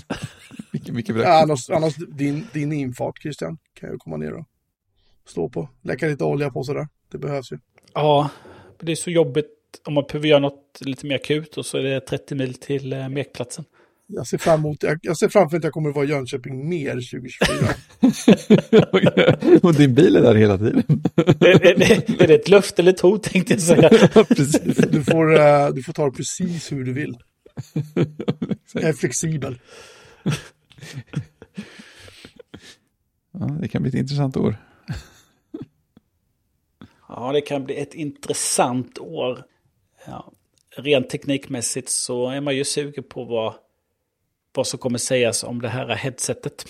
mycket, 0.71 0.93
mycket. 0.93 1.15
Ja, 1.15 1.41
annars, 1.43 1.69
annars 1.69 1.95
din, 1.95 2.47
din 2.53 2.71
infart 2.71 3.21
Christian 3.21 3.57
kan 3.73 3.89
jag 3.89 3.99
komma 3.99 4.17
ner 4.17 4.33
och 4.33 4.45
stå 5.25 5.49
på. 5.49 5.69
Läcka 5.81 6.07
lite 6.07 6.23
olja 6.23 6.49
på 6.49 6.63
sådär. 6.63 6.87
Det 7.11 7.17
behövs 7.17 7.51
ju. 7.51 7.57
Ja, 7.93 8.29
det 8.79 8.91
är 8.91 8.95
så 8.95 9.11
jobbigt 9.11 9.51
om 9.85 9.93
man 9.93 10.03
behöver 10.07 10.27
göra 10.27 10.39
något 10.39 10.77
lite 10.81 11.05
mer 11.05 11.15
akut 11.15 11.57
och 11.57 11.65
så 11.65 11.77
är 11.77 11.83
det 11.83 11.99
30 11.99 12.35
mil 12.35 12.53
till 12.53 12.93
eh, 12.93 13.09
mekplatsen. 13.09 13.65
Jag 14.07 14.27
ser 14.27 14.37
fram 14.37 14.59
emot, 14.59 14.83
jag, 14.83 14.99
jag 15.01 15.17
ser 15.17 15.29
framför 15.29 15.57
att 15.57 15.63
jag 15.63 15.73
kommer 15.73 15.89
att 15.89 15.95
vara 15.95 16.05
i 16.05 16.09
Jönköping 16.09 16.69
mer 16.69 16.91
2024. 16.91 17.73
Och 19.63 19.73
din 19.73 19.95
bil 19.95 20.15
är 20.15 20.21
där 20.21 20.35
hela 20.35 20.57
tiden. 20.57 20.83
är, 21.15 21.65
är, 21.65 21.75
det- 21.77 22.23
är 22.23 22.27
det 22.27 22.35
ett 22.35 22.49
löfte 22.49 22.81
eller 22.81 22.91
ett 22.93 22.99
hot 22.99 23.23
tänkte 23.23 23.53
jag 23.53 23.61
säga. 23.61 23.89
Precis. 24.27 24.75
Du 24.77 25.03
får, 25.03 25.39
eh, 25.39 25.69
du 25.69 25.83
får 25.83 25.93
ta 25.93 26.05
det 26.05 26.11
precis 26.11 26.71
hur 26.71 26.83
du 26.83 26.93
vill. 26.93 27.17
Jag 28.73 28.83
är 28.83 28.93
flexibel. 28.93 29.59
Ja, 33.31 33.45
det 33.61 33.67
kan 33.67 33.81
bli 33.81 33.89
ett 33.89 33.95
intressant 33.95 34.37
år. 34.37 34.55
Ja, 37.07 37.31
det 37.33 37.41
kan 37.41 37.63
bli 37.65 37.75
ett 37.77 37.93
intressant 37.93 38.99
år. 38.99 39.43
Ja, 40.07 40.31
rent 40.77 41.09
teknikmässigt 41.09 41.89
så 41.89 42.29
är 42.29 42.41
man 42.41 42.55
ju 42.55 42.63
sugen 42.65 43.03
på 43.09 43.23
vad 43.25 43.53
vad 44.55 44.67
som 44.67 44.79
kommer 44.79 44.97
sägas 44.97 45.43
om 45.43 45.61
det 45.61 45.69
här 45.69 45.87
headsetet. 45.95 46.65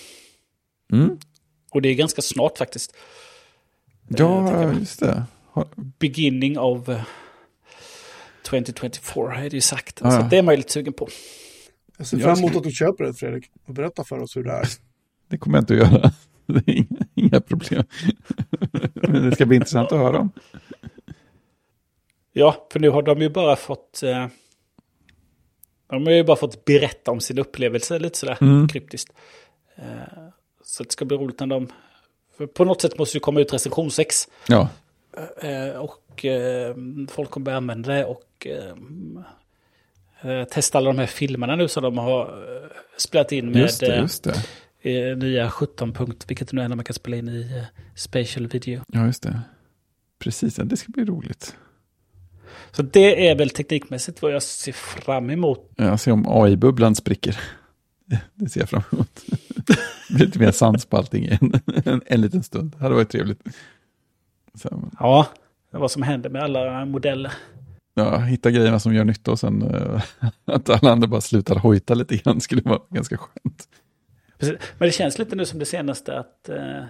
Mm. 0.92 1.20
Och 1.72 1.82
det 1.82 1.90
är 1.90 1.96
ganska 1.96 2.22
snart 2.22 2.58
faktiskt. 2.58 2.96
Ja, 4.08 4.74
just 4.74 5.00
det. 5.00 5.24
Har, 5.52 5.68
Beginning 6.00 6.60
of 6.60 6.90
eh, 6.90 7.02
2024 8.50 9.36
är 9.36 9.50
det 9.50 9.56
ju 9.56 9.62
sagt. 9.62 10.00
Ja, 10.04 10.12
Så 10.12 10.28
det 10.30 10.38
är 10.38 10.44
man 10.44 10.54
ju 10.54 10.58
lite 10.58 10.72
sugen 10.72 10.94
på. 10.94 11.08
Jag 11.98 12.08
ser 12.08 12.18
fram 12.18 12.38
emot 12.38 12.56
att 12.56 12.64
du 12.64 12.72
köper 12.72 13.04
det 13.04 13.14
Fredrik. 13.14 13.46
Och 13.66 13.74
berätta 13.74 14.04
för 14.04 14.20
oss 14.20 14.38
hur 14.38 14.44
det 14.44 14.52
är. 14.52 14.68
det 15.30 15.38
kommer 15.38 15.58
jag 15.58 15.62
inte 15.62 15.74
att 15.74 15.92
göra. 15.92 16.12
Det 16.48 16.72
är 16.72 16.76
inga, 16.76 17.06
inga 17.16 17.42
problem. 17.42 17.84
Men 18.94 19.24
det 19.30 19.36
ska 19.36 19.46
bli 19.46 19.56
intressant 19.56 19.92
att 19.92 20.00
höra 20.00 20.20
om. 20.20 20.32
Ja, 22.34 22.68
för 22.72 22.80
nu 22.80 22.90
har 22.90 23.02
de 23.02 23.22
ju 23.22 23.30
bara 23.30 23.56
fått... 23.56 24.04
Eh, 24.04 24.28
de 25.90 26.06
har 26.06 26.14
ju 26.14 26.24
bara 26.24 26.38
fått 26.38 26.66
berätta 26.66 27.12
om 27.12 27.20
sin 27.20 27.40
upplevelse 27.40 28.00
lite 28.00 28.18
sådär 28.18 28.38
Mm. 28.42 28.68
kryptiskt. 28.68 29.14
Eh, 29.76 29.84
så 30.64 30.84
det 30.84 30.92
ska 30.92 31.06
bli 31.06 31.18
roligt 31.18 31.40
när 31.40 31.48
de... 31.48 31.68
För 32.38 32.48
på 32.48 32.66
något 32.66 32.82
sätt 32.82 32.98
måste 33.00 33.16
det 33.16 33.20
komma 33.20 33.40
ut 33.40 33.54
recensionsex. 33.54 34.28
Ja, 34.48 34.70
Eh, 35.38 35.70
och 35.78 36.26
eh, 36.26 36.76
folk 37.10 37.30
kommer 37.30 37.46
börja 37.46 37.58
använda 37.58 37.94
det 37.94 38.06
och 38.06 38.48
testa 40.52 40.78
alla 40.78 40.90
de 40.94 41.00
här 41.00 41.06
filmerna 41.06 41.56
nu 41.56 41.68
som 41.68 41.84
de 41.84 41.98
har 41.98 42.44
spelat 42.98 43.32
in 43.32 43.52
med 43.52 43.62
just 43.62 43.80
det. 43.80 43.96
Just 43.98 44.28
det. 44.84 45.16
nya 45.16 45.50
17 45.52 45.94
punkt, 45.94 46.26
vilket 46.28 46.52
nu 46.52 46.62
är 46.62 46.68
när 46.68 46.76
man 46.76 46.86
kan 46.86 46.94
spela 46.94 47.18
in 47.18 47.30
i 47.30 47.64
spatial 47.96 48.48
video. 48.48 48.82
Ja, 48.88 49.06
just 49.06 49.24
det. 49.24 49.42
Precis, 50.20 50.58
ja, 50.58 50.64
det 50.64 50.78
ska 50.78 50.92
bli 50.92 51.06
roligt. 51.06 51.56
Så 52.76 52.82
det 52.82 53.28
är 53.30 53.36
väl 53.36 53.50
teknikmässigt 53.50 54.22
vad 54.22 54.32
jag 54.34 54.44
ser 54.44 54.72
fram 54.72 55.30
emot. 55.30 55.72
Jag 55.76 56.00
ser 56.00 56.12
om 56.12 56.26
AI-bubblan 56.28 56.96
spricker. 56.96 57.40
Det- 58.36 58.50
ser 58.50 58.60
jag 58.60 58.70
fram 58.70 58.82
emot. 58.92 59.22
Det 60.08 60.14
blir 60.16 60.26
lite 60.26 60.40
mer 60.40 60.52
sans 60.52 60.86
på 60.86 60.98
allting 60.98 61.26
en, 61.26 61.54
en, 61.86 62.02
en 62.06 62.22
liten 62.22 62.44
stund. 62.44 62.72
Det 62.78 62.84
hade 62.84 62.96
varit 62.96 63.10
trevligt. 63.10 63.42
Så, 64.54 64.90
Ja, 65.00 65.28
det 65.72 65.78
vad 65.78 65.92
som 65.92 66.02
händer 66.02 66.30
med 66.30 66.44
alla 66.44 66.86
modeller. 66.86 67.32
ja, 67.94 68.18
hitta 68.18 68.52
grejerna 68.52 68.80
som 68.80 68.94
gör 68.94 69.04
nytta 69.04 69.32
och 69.32 69.40
sen 69.40 69.62
eh, 69.62 70.02
att 70.46 70.70
alla 70.70 70.92
andra 70.92 71.08
bara 71.08 71.22
slutar 71.22 71.56
hojta 71.56 71.94
lite 71.94 72.18
grann 72.18 72.42
skulle 72.42 72.62
vara 72.62 72.80
ganska 72.90 73.18
skönt. 73.18 73.64
Precis. 74.40 74.56
Men 74.78 74.88
det 74.88 74.92
känns 74.92 75.20
lite 75.20 75.36
nu 75.36 75.46
som 75.46 75.60
det 75.60 75.66
senaste 75.66 76.20
att 76.20 76.50
eh, 76.50 76.84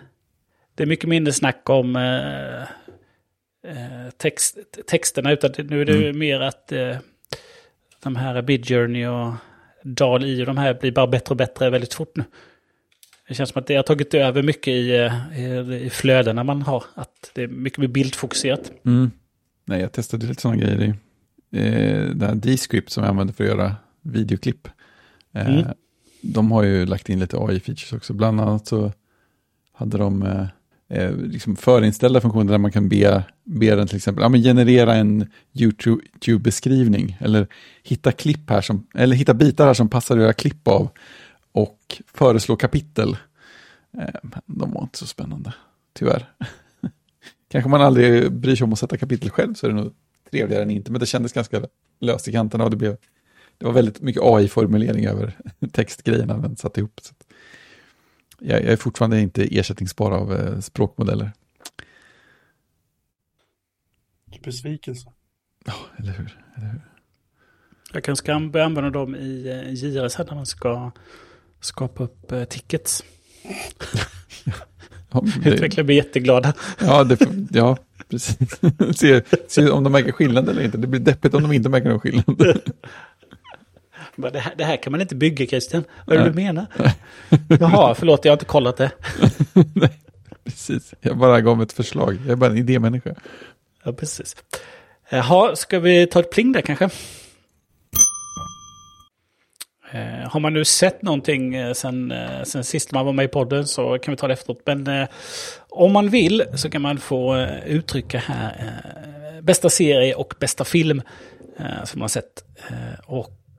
det 0.76 0.84
är 0.84 0.88
mycket 0.88 1.10
mindre 1.10 1.34
snack 1.34 1.70
om 1.70 1.96
eh, 1.96 2.68
text, 4.18 4.58
texterna. 4.88 5.32
Utan 5.32 5.52
nu 5.58 5.82
är 5.82 5.86
det 5.86 5.94
Mm. 5.98 6.20
mer 6.20 6.40
att 6.40 6.72
eh, 6.72 6.98
de 8.04 8.16
här 8.16 8.42
Midjourney 8.42 9.06
och 9.08 9.34
DAL-I 9.84 10.42
och 10.42 10.46
de 10.46 10.58
här 10.58 10.74
blir 10.74 10.92
bara 10.92 11.08
bättre 11.08 11.30
och 11.32 11.38
bättre 11.38 11.70
väldigt 11.70 11.94
fort 11.94 12.16
nu. 12.16 12.24
Det 13.28 13.34
känns 13.34 13.50
som 13.50 13.60
att 13.60 13.68
det 13.68 13.76
har 13.76 13.84
tagit 13.84 14.14
över 14.14 14.44
mycket 14.44 14.68
i, 14.68 14.96
eh, 14.96 15.40
i, 15.40 15.84
i 15.86 15.90
flödena 15.90 16.44
man 16.44 16.62
har. 16.62 16.84
Att 16.94 17.32
det 17.34 17.42
är 17.44 17.48
mycket 17.48 17.80
mer 17.80 17.88
bildfokuserat. 17.88 18.72
Mm. 18.86 19.12
Nej, 19.66 19.82
jag 19.82 19.92
testade 19.92 20.26
lite 20.26 20.42
sådana 20.42 20.58
grejer 20.62 20.82
i 20.84 20.88
eh, 21.60 22.10
det 22.16 22.26
här 22.26 22.36
D-script 22.36 22.90
som 22.90 23.04
jag 23.04 23.10
använder 23.10 23.34
för 23.34 23.44
att 23.44 23.50
göra 23.50 23.76
videoklipp. 24.02 24.68
Eh, 25.34 25.48
Mm. 25.50 25.66
De 26.28 26.52
har 26.52 26.64
ju 26.64 26.86
lagt 26.86 27.10
in 27.10 27.20
lite 27.20 27.38
AI-features 27.38 27.96
också. 27.96 28.14
Bland 28.14 28.42
annat 28.42 28.68
så 28.68 28.92
hade 29.74 29.98
de 29.98 30.24
eh, 30.24 30.46
eh, 30.90 31.16
liksom 31.18 31.56
förinställda 31.56 32.22
funktioner 32.22 32.52
där 32.52 32.58
man 32.58 32.72
kan 32.72 32.90
be, 32.90 33.24
be 33.44 33.76
den 33.76 33.88
till 33.88 33.98
exempel 33.98 34.22
ja, 34.22 34.30
men 34.30 34.44
generera 34.44 34.96
en 34.96 35.32
YouTube-beskrivning 35.54 37.18
eller 37.20 37.48
hitta 37.84 38.12
klipp 38.12 38.50
här 38.50 38.62
som, 38.62 38.88
eller 38.96 39.16
hitta 39.16 39.34
bitar 39.34 39.68
här 39.68 39.74
som 39.74 39.90
passar 39.90 40.16
att 40.16 40.22
göra 40.22 40.34
klipp 40.34 40.68
av 40.68 40.90
och 41.52 42.02
föreslå 42.14 42.56
kapitel. 42.56 43.18
Eh, 43.98 44.16
men 44.22 44.42
de 44.46 44.72
var 44.72 44.82
inte 44.82 44.98
så 44.98 45.08
spännande, 45.08 45.54
tyvärr. 45.94 46.30
Kanske 47.52 47.70
man 47.70 47.82
aldrig 47.82 48.32
bryr 48.32 48.56
sig 48.56 48.66
om 48.66 48.74
att 48.74 48.80
sätta 48.80 48.98
kapitel 48.98 49.30
själv 49.30 49.54
så 49.54 49.66
är 49.66 49.70
det 49.70 49.76
nog 49.76 49.94
trevligare 50.32 50.64
än 50.64 50.72
inte, 50.72 50.92
men 50.92 51.00
det 51.00 51.06
kändes 51.06 51.34
ganska 51.34 51.62
löst 52.00 52.28
i 52.28 52.32
kanterna 52.32 52.64
och 52.64 52.70
det, 52.70 52.78
blev, 52.78 52.98
det 53.58 53.66
var 53.66 53.74
väldigt 53.74 54.02
mycket 54.02 54.22
AI-formulering 54.22 55.08
över 55.08 55.38
textgrejerna 55.72 56.38
den 56.38 56.56
satte 56.56 56.80
ihop. 56.80 57.00
Så 57.02 57.12
att 57.12 57.25
jag, 58.40 58.64
jag 58.64 58.72
är 58.72 58.78
fortfarande 58.78 59.22
inte 59.22 59.58
ersättningsbar 59.58 60.12
av 60.12 60.34
eh, 60.34 60.60
språkmodeller. 60.60 61.32
Besvikelse. 64.44 65.12
Ja, 65.66 65.74
eller 65.98 66.12
hur? 66.12 66.40
Eller 66.58 66.68
hur? 66.68 66.82
Jag 67.94 68.04
kanske 68.04 68.24
ska 68.26 68.40
börja 68.40 68.66
använda 68.66 68.90
dem 68.90 69.16
i 69.16 69.48
eh, 69.48 69.74
JRS 69.74 70.18
när 70.18 70.36
man 70.36 70.46
ska 70.46 70.92
skapa 71.60 72.04
upp 72.04 72.32
eh, 72.32 72.44
tickets. 72.44 73.04
Ja, 75.12 75.24
det, 75.44 75.50
Utvecklare 75.50 75.84
blir 75.84 75.96
jätteglada. 75.96 76.54
ja, 76.80 77.04
det, 77.04 77.28
ja 77.52 77.78
precis. 78.10 78.60
se, 79.00 79.22
se 79.48 79.70
om 79.70 79.84
de 79.84 79.92
märker 79.92 80.12
skillnad 80.12 80.50
eller 80.50 80.62
inte. 80.62 80.78
Det 80.78 80.88
blir 80.88 81.00
deppigt 81.00 81.34
om 81.34 81.44
de 81.44 81.52
inte 81.52 81.70
märker 81.70 81.90
någon 81.90 82.00
skillnad. 82.00 82.26
Bara, 84.16 84.32
Det 84.32 84.40
här, 84.40 84.54
det 84.58 84.64
här 84.64 84.78
kan 84.78 84.92
man 84.92 85.02
inte 85.02 85.16
bygga 85.16 85.46
Christian. 85.46 85.84
Vad 86.06 86.18
är 86.18 86.24
det 86.24 86.30
du 86.30 86.36
menar? 86.36 86.66
Jaha, 87.60 87.96
förlåt 87.96 88.26
jag 88.26 88.32
har 88.32 88.36
inte 88.36 88.46
kollat 88.46 88.78
det. 88.78 88.92
Nej, 89.74 90.00
precis. 90.44 90.94
Jag 91.02 91.18
bara 91.18 91.42
gav 91.42 91.62
ett 91.62 91.74
förslag. 91.74 92.18
Jag 92.24 92.32
är 92.32 92.36
bara 92.36 92.50
en 92.50 92.58
idémänniska. 92.58 93.16
Ja, 93.84 93.94
precis. 93.94 94.36
Jaha, 95.10 95.56
ska 95.56 95.80
vi 95.80 96.08
ta 96.08 96.20
ett 96.20 96.32
pling 96.32 96.52
där 96.52 96.62
kanske? 96.62 96.90
Eh, 99.92 100.30
har 100.30 100.40
man 100.40 100.54
nu 100.54 100.66
sett 100.66 101.02
någonting 101.02 101.56
eh, 101.56 101.74
sen, 101.74 102.12
eh, 102.12 102.44
sen 102.44 102.64
sist 102.64 102.92
man 102.92 103.06
var 103.06 103.14
med 103.14 103.26
i 103.26 103.28
podden 103.28 103.68
så 103.68 103.98
kan 104.00 104.12
vi 104.12 104.18
ta 104.18 104.28
det 104.28 104.34
efteråt. 104.34 104.62
Men 104.66 104.88
eh, 104.88 105.08
om 105.70 105.92
man 105.94 106.10
vill 106.10 106.44
så 106.56 106.70
kan 106.70 106.82
man 106.82 106.98
få 106.98 107.48
uttrycka 107.66 108.18
här 108.18 108.82
bästa 109.42 109.70
serie 109.70 110.16
och 110.16 110.34
bästa 110.40 110.64
film 110.64 111.02
som 111.84 112.00
man 112.00 112.02
har 112.02 112.08
sett. 112.08 112.44
Eh, 112.70 113.10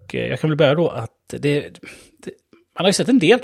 och 0.06 0.14
eh, 0.14 0.26
jag 0.26 0.40
kan 0.40 0.50
väl 0.50 0.56
börja 0.56 0.74
då 0.74 0.88
att 0.88 1.10
det, 1.28 1.38
det, 1.38 2.30
man 2.78 2.84
har 2.84 2.86
ju 2.86 2.92
sett 2.92 3.08
en 3.08 3.18
del. 3.18 3.40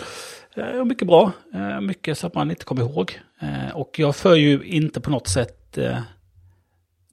Eh, 0.56 0.84
mycket 0.84 1.06
bra, 1.06 1.32
eh, 1.55 1.80
mycket 1.80 2.18
så 2.18 2.26
att 2.26 2.34
man 2.34 2.51
inte 2.51 2.64
kommer 2.64 2.82
ihåg. 2.82 3.20
Och 3.74 3.98
jag 3.98 4.16
för 4.16 4.34
ju 4.34 4.62
inte 4.64 5.01
på 5.01 5.10
något 5.10 5.28
sätt 5.28 5.78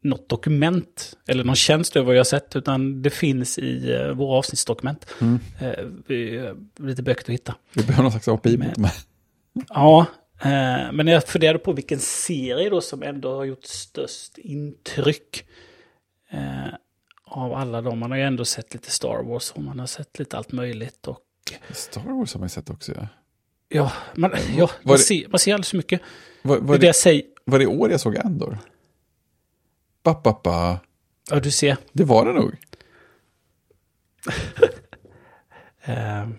något 0.01 0.29
dokument 0.29 1.17
eller 1.27 1.43
någon 1.43 1.55
tjänst 1.55 1.95
över 1.95 2.05
vad 2.05 2.15
jag 2.15 2.19
har 2.19 2.23
sett, 2.23 2.55
utan 2.55 3.01
det 3.01 3.09
finns 3.09 3.59
i 3.59 3.95
våra 4.15 4.37
avsnittsdokument. 4.37 5.05
Mm. 5.21 5.39
Lite 6.79 7.03
böcker 7.03 7.23
att 7.23 7.29
hitta. 7.29 7.55
Vi 7.73 7.83
behöver 7.83 8.03
någon 8.03 8.11
slags 8.11 8.27
API 8.27 8.57
mot 8.57 8.77
här. 8.77 8.91
Ja, 9.69 10.05
men 10.91 11.07
jag 11.07 11.27
funderade 11.27 11.59
på 11.59 11.73
vilken 11.73 11.99
serie 11.99 12.69
då 12.69 12.81
som 12.81 13.03
ändå 13.03 13.35
har 13.35 13.45
gjort 13.45 13.65
störst 13.65 14.37
intryck. 14.37 15.45
Eh, 17.31 17.37
av 17.37 17.53
alla 17.53 17.81
dem. 17.81 17.99
Man 17.99 18.11
har 18.11 18.17
ju 18.17 18.23
ändå 18.23 18.45
sett 18.45 18.73
lite 18.73 18.91
Star 18.91 19.23
Wars 19.23 19.51
och 19.51 19.61
man 19.63 19.79
har 19.79 19.87
sett 19.87 20.19
lite 20.19 20.37
allt 20.37 20.51
möjligt. 20.51 21.07
Och 21.07 21.19
Star 21.71 22.01
Wars 22.01 22.33
har 22.33 22.39
man 22.39 22.45
ju 22.45 22.49
sett 22.49 22.69
också. 22.69 22.91
Ja. 22.95 23.07
ja, 23.67 23.91
man, 24.15 24.31
ja, 24.57 24.65
Var 24.65 24.69
man, 24.83 24.93
det- 24.97 24.99
ser, 24.99 25.27
man 25.29 25.39
ser 25.39 25.53
alldeles 25.53 25.69
för 25.69 25.77
mycket. 25.77 26.01
Var, 26.41 26.57
var, 26.57 26.75
är 26.75 26.77
det 26.77 26.81
det, 26.81 26.85
jag 26.87 26.95
säger. 26.95 27.23
var 27.45 27.59
det 27.59 27.67
år 27.67 27.91
jag 27.91 27.99
såg 27.99 28.17
Andor? 28.17 28.57
Ba, 30.03 30.21
ba, 30.23 30.39
ba. 30.43 30.79
Ja, 31.31 31.39
du 31.39 31.51
ser. 31.51 31.77
Det 31.93 32.03
var 32.03 32.25
det 32.25 32.33
nog. 32.33 32.55
Eh, 35.81 36.29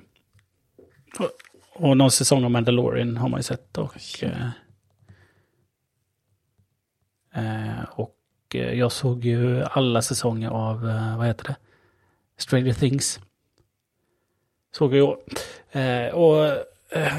och, 1.18 1.30
och 1.74 1.96
någon 1.96 2.10
säsong 2.10 2.44
av 2.44 2.50
Mandalorian 2.50 3.16
har 3.16 3.28
man 3.28 3.38
ju 3.38 3.42
sett. 3.42 3.78
Och, 3.78 3.96
eh, 4.22 4.48
eh, 7.34 7.84
och 8.50 8.56
eh, 8.56 8.74
jag 8.74 8.92
såg 8.92 9.24
ju 9.24 9.64
alla 9.64 10.02
säsonger 10.02 10.50
av, 10.50 10.88
eh, 10.88 11.18
vad 11.18 11.26
heter 11.26 11.44
det? 11.44 11.56
Stranger 12.36 12.72
Things. 12.72 13.20
Såg 14.72 14.94
jag. 14.94 15.18
Eh, 15.72 16.14
och 16.14 16.66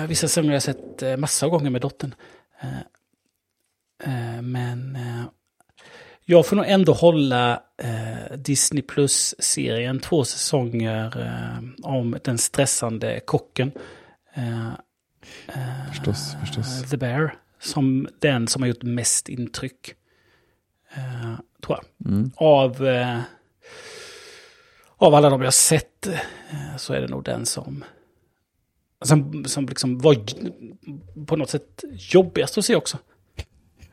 vissa 0.07 0.27
säsonger 0.27 0.49
har 0.49 0.53
jag 0.53 0.63
sett 0.63 1.19
massa 1.19 1.47
gånger 1.47 1.69
med 1.69 1.81
dottern. 1.81 2.15
Men 4.41 4.97
jag 6.25 6.45
får 6.45 6.55
nog 6.55 6.65
ändå 6.67 6.93
hålla 6.93 7.63
Disney 8.35 8.81
Plus-serien 8.81 9.99
två 9.99 10.23
säsonger 10.23 11.13
om 11.83 12.17
den 12.23 12.37
stressande 12.37 13.19
kocken. 13.19 13.71
Förstås, 15.89 16.35
förstås. 16.39 16.89
The 16.89 16.97
Bear. 16.97 17.35
Som 17.59 18.07
den 18.19 18.47
som 18.47 18.61
har 18.61 18.67
gjort 18.67 18.83
mest 18.83 19.29
intryck. 19.29 19.95
Eh, 20.95 21.35
tror 21.61 21.79
jag. 21.79 22.11
Mm. 22.11 22.31
Av, 22.35 22.87
eh, 22.87 23.19
av 24.97 25.15
alla 25.15 25.29
de 25.29 25.41
jag 25.41 25.53
sett 25.53 26.07
eh, 26.07 26.77
så 26.77 26.93
är 26.93 27.01
det 27.01 27.07
nog 27.07 27.23
den 27.23 27.45
som, 27.45 27.83
som, 29.01 29.45
som 29.45 29.65
liksom 29.65 29.97
var 29.99 30.15
på 31.25 31.35
något 31.35 31.49
sätt 31.49 31.83
jobbigast 31.93 32.57
att 32.57 32.65
se 32.65 32.75
också. 32.75 32.97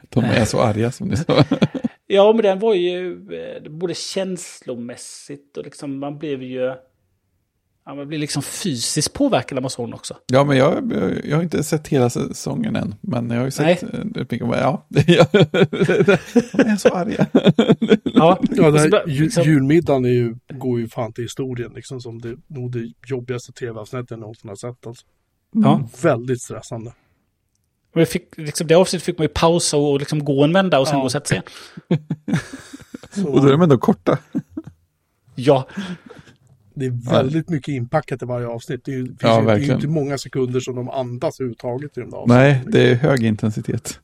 De 0.09 0.25
är 0.25 0.45
så 0.45 0.61
arga 0.61 0.93
som 0.93 1.09
ni 1.09 1.17
sa. 1.17 1.45
Ja, 2.11 2.33
men 2.33 2.43
den 2.43 2.59
var 2.59 2.75
ju 2.75 3.13
eh, 3.35 3.71
både 3.71 3.95
känslomässigt 3.95 5.57
och 5.57 5.65
liksom 5.65 5.99
man 5.99 6.19
blev 6.19 6.43
ju... 6.43 6.75
Ja, 7.89 7.95
man 7.95 8.09
blir 8.09 8.19
liksom 8.19 8.43
fysiskt 8.43 9.13
påverkad 9.13 9.57
såg 9.73 9.87
den 9.87 9.95
också. 9.95 10.17
Ja, 10.27 10.45
men 10.45 10.57
jag, 10.57 10.93
jag, 10.93 11.27
jag 11.27 11.37
har 11.37 11.43
inte 11.43 11.65
sett 11.65 11.89
hela 11.89 12.11
säsongen 12.11 12.77
än. 12.77 12.95
Men 13.01 13.31
jag 13.31 13.39
har 13.39 13.45
ju 13.45 13.51
sett 13.51 13.83
Nej. 13.83 13.91
eh. 13.93 14.05
Ja, 15.07 15.27
de 15.33 16.61
är 16.61 16.77
så 16.77 16.89
arga. 16.89 17.27
Ja, 18.05 18.39
Ja, 18.51 18.71
bara, 18.71 18.79
här, 18.79 19.09
ju, 19.09 19.23
liksom- 19.25 19.45
julmiddagen 19.45 20.05
är 20.05 20.09
ju, 20.09 20.35
går 20.49 20.81
ju 20.81 20.89
fan 20.89 21.13
till 21.13 21.25
historien 21.25 21.73
liksom 21.75 22.01
som 22.01 22.21
det 22.21 22.37
nog 22.47 22.73
det 22.73 22.93
jobbigaste 23.07 23.53
tv-avsnittet 23.53 24.11
jag 24.11 24.21
någonsin 24.21 24.49
har 24.49 24.57
sett. 24.57 24.87
Alltså. 24.87 25.07
ja. 25.55 25.89
Väldigt 26.03 26.43
stressande. 26.43 26.91
Och 27.95 28.01
vi 28.01 28.07
fick, 28.07 28.37
liksom, 28.37 28.67
det 28.67 28.75
avsnittet 28.75 29.05
fick 29.07 29.19
man 29.19 29.25
ju 29.25 29.33
pausa 29.35 29.77
och 29.77 29.99
liksom 29.99 30.25
gå 30.25 30.45
en 30.45 30.53
vända 30.53 30.79
och 30.79 30.87
sen 30.89 30.97
Ja. 30.97 31.01
gå 31.01 31.05
och 31.05 31.13
sätta 31.13 31.27
sig 31.27 31.37
igen. 31.89 32.01
Så 33.11 33.27
Och 33.29 33.41
då 33.43 33.47
är 33.49 33.53
de 33.53 33.63
ändå 33.63 33.79
korta. 33.79 34.19
Ja, 35.35 35.69
det 36.79 36.87
är 36.87 37.11
väldigt 37.11 37.49
mycket 37.49 37.69
inpackat 37.69 38.23
i 38.23 38.27
varje 38.27 38.47
avsnitt. 38.47 38.85
Det 38.85 38.93
är 38.93 38.97
ju, 38.97 39.07
finns 39.07 39.19
Ja, 39.23 39.41
ju, 39.41 39.47
det 39.67 39.73
är 39.73 39.75
inte 39.75 39.89
många 39.89 40.19
sekunder 40.19 40.61
som 40.61 40.77
de 40.77 40.91
andas 40.91 41.41
överhuvudtaget 41.41 41.99
i 41.99 42.01
de 42.01 42.11
där 42.11 42.19
avsnitten. 42.19 42.43
Nej, 42.43 42.63
det 42.67 42.91
är 42.91 42.95
hög 42.95 43.25
intensitet. 43.25 44.01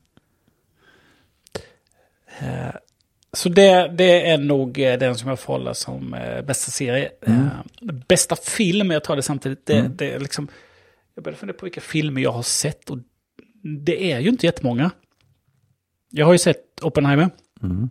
så 3.33 3.49
det, 3.49 3.91
det 3.97 4.29
är 4.29 4.37
nog 4.37 4.79
eh, 4.79 4.99
den 4.99 5.15
som 5.15 5.29
jag 5.29 5.39
får 5.39 5.53
hålla 5.53 5.73
som 5.73 6.13
eh, 6.13 6.41
bästa 6.41 6.71
serie. 6.71 7.11
Eh, 7.21 7.47
bästa 8.07 8.35
film, 8.35 8.91
jag 8.91 9.03
tar 9.03 9.15
det 9.15 9.21
samtidigt, 9.21 9.65
det, 9.65 9.87
det 9.87 10.13
är 10.13 10.19
liksom... 10.19 10.47
Jag 11.15 11.23
började 11.23 11.39
fundera 11.39 11.57
på 11.57 11.65
vilka 11.65 11.81
filmer 11.81 12.21
jag 12.21 12.31
har 12.31 12.43
sett 12.43 12.89
och 12.89 12.97
det 13.85 14.11
är 14.11 14.19
ju 14.19 14.29
inte 14.29 14.45
jättemånga. 14.45 14.91
Jag 16.09 16.25
har 16.25 16.33
ju 16.33 16.37
sett 16.39 16.81
Oppenheimer. 16.81 17.29
Mm. 17.63 17.89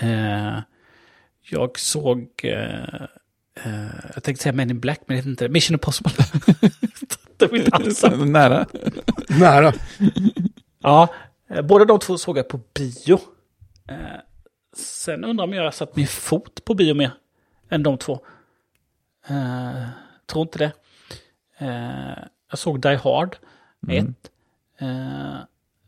Eh, 0.00 0.62
jag 1.50 1.78
såg... 1.78 2.28
Eh, 3.54 4.10
jag 4.14 4.22
tänkte 4.22 4.42
säga 4.42 4.52
Men 4.52 4.70
in 4.70 4.80
Black, 4.80 5.00
men 5.06 5.14
det 5.14 5.16
heter 5.16 5.30
inte 5.30 5.44
det. 5.44 5.52
Mission 5.52 5.74
Impossible. 5.74 6.12
det 7.36 7.46
var 7.46 7.58
inte 7.58 7.70
alls. 7.76 8.02
Nära. 8.02 8.66
Nära. 9.28 9.72
Ja, 10.82 11.08
eh, 11.50 11.62
båda 11.62 11.84
de 11.84 11.98
två 11.98 12.18
såg 12.18 12.38
jag 12.38 12.48
på 12.48 12.60
bio. 12.74 13.18
Eh, 13.88 13.96
sen 14.76 15.24
undrar 15.24 15.46
jag 15.46 15.48
om 15.58 15.64
jag 15.64 15.74
satt 15.74 15.96
min 15.96 16.06
fot 16.06 16.64
på 16.64 16.74
bio 16.74 16.94
mer 16.94 17.10
än 17.70 17.82
de 17.82 17.98
två. 17.98 18.20
Eh, 19.28 19.86
tror 20.26 20.42
inte 20.42 20.58
det. 20.58 20.72
Jag 22.50 22.58
såg 22.58 22.80
Die 22.80 22.96
Hard 22.96 23.36
1 23.88 24.06
eh, 24.78 25.36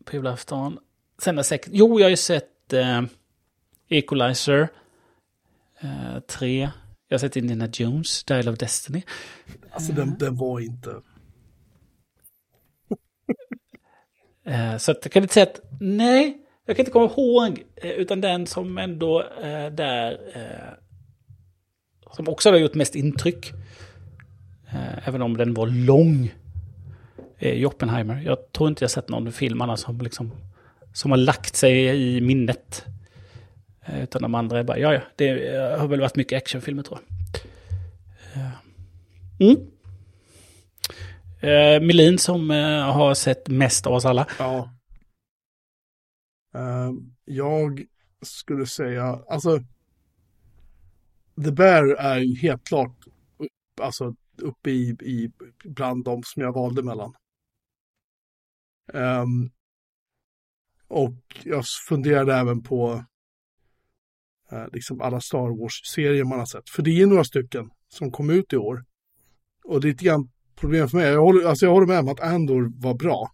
på 0.05 0.17
julafton. 0.17 0.79
Sen 1.19 1.35
har 1.35 1.39
jag 1.39 1.47
säkert, 1.47 1.71
jo 1.73 1.99
jag 2.01 2.05
har 2.05 2.11
ju 2.11 2.17
sett 2.17 2.75
Equalizer 3.89 4.69
3. 6.27 6.71
Jag 7.09 7.15
har 7.15 7.19
sett 7.19 7.37
Indiana 7.37 7.69
Jones, 7.73 8.25
Dial 8.25 8.49
of 8.49 8.59
Destiny. 8.59 9.03
Alltså 9.71 9.93
den, 9.93 10.19
den 10.19 10.37
var 10.37 10.61
inte... 10.61 10.91
Eh, 14.45 14.77
så 14.77 14.91
att 14.93 14.99
jag 15.03 15.13
kan 15.13 15.23
inte 15.23 15.35
säga 15.35 15.47
att 15.47 15.61
nej, 15.81 16.39
jag 16.67 16.77
kan 16.77 16.83
inte 16.83 16.93
komma 16.93 17.11
ihåg. 17.17 17.63
eh, 17.77 17.91
Utan 17.91 18.21
den 18.21 18.47
som 18.47 18.79
ändå 18.79 19.23
eh, 19.23 19.67
där, 19.73 20.13
eh, 20.35 20.75
som 22.13 22.29
också 22.29 22.51
har 22.51 22.57
gjort 22.59 22.75
mest 22.75 22.95
intryck. 22.95 23.53
Eh, 24.73 25.09
även 25.09 25.23
om 25.23 25.37
den 25.37 25.55
var 25.55 25.67
lång. 25.67 26.35
Eh, 27.39 27.67
Oppenheimer. 27.69 28.23
Jag 28.25 28.53
tror 28.53 28.69
inte 28.69 28.85
jag 28.85 28.91
sett 28.91 29.09
någon 29.09 29.33
film 29.33 29.61
annars 29.61 29.81
som, 29.81 29.99
liksom, 30.01 30.33
som 30.93 31.11
har 31.11 31.19
lagt 31.19 31.57
sig 31.57 31.87
i 32.17 32.21
minnet. 32.21 32.85
Eh, 33.87 34.03
utan 34.03 34.23
de 34.23 34.35
andra 34.35 34.59
är 34.59 34.65
bara, 34.65 34.79
ja 34.79 34.95
ja, 34.95 35.01
det 35.17 35.57
har 35.79 35.89
väl 35.89 36.01
varit 36.01 36.17
mycket 36.17 36.37
actionfilmer 36.37 36.83
tror 36.83 36.99
jag. 36.99 37.43
Eh, 38.43 38.53
mm. 39.41 39.71
Uh, 41.37 41.87
Melin 41.87 42.19
som 42.19 42.51
uh, 42.51 42.93
har 42.93 43.15
sett 43.15 43.49
mest 43.49 43.87
av 43.87 43.93
oss 43.93 44.05
alla. 44.05 44.27
Ja. 44.39 44.71
Uh, 46.57 46.93
jag 47.25 47.87
skulle 48.23 48.67
säga, 48.67 49.21
alltså. 49.29 49.59
The 51.45 51.53
Bear 51.53 51.85
är 51.85 52.19
ju 52.19 52.37
helt 52.37 52.65
klart 52.65 52.97
upp, 53.39 53.81
alltså, 53.81 54.15
uppe 54.43 54.71
i, 54.71 54.97
i 55.01 55.33
bland 55.65 56.05
de 56.05 56.23
som 56.25 56.43
jag 56.43 56.53
valde 56.53 56.83
mellan. 56.83 57.15
Um, 58.93 59.51
och 60.89 61.41
jag 61.45 61.65
funderade 61.89 62.35
även 62.35 62.63
på 62.63 63.05
eh, 64.53 64.65
liksom 64.73 65.01
alla 65.01 65.21
Star 65.21 65.61
Wars-serier 65.61 66.25
man 66.25 66.39
har 66.39 66.47
sett. 66.47 66.71
För 66.71 66.83
det 66.83 67.03
är 67.03 67.07
några 67.07 67.25
stycken 67.25 67.71
som 67.89 68.11
kom 68.13 68.31
ut 68.31 68.53
i 68.53 68.57
år. 68.57 68.85
Och 69.65 69.81
det 69.81 69.89
är 69.89 69.91
lite 69.91 70.05
grann 70.05 70.31
problem 70.57 70.89
för 70.89 70.97
mig. 70.99 71.07
Jag 71.07 71.21
håller, 71.21 71.49
alltså 71.49 71.67
jag 71.67 71.73
håller 71.73 71.87
med 71.87 71.99
om 71.99 72.09
att 72.09 72.21
Andor 72.21 72.73
var 72.77 72.95
bra. 72.95 73.31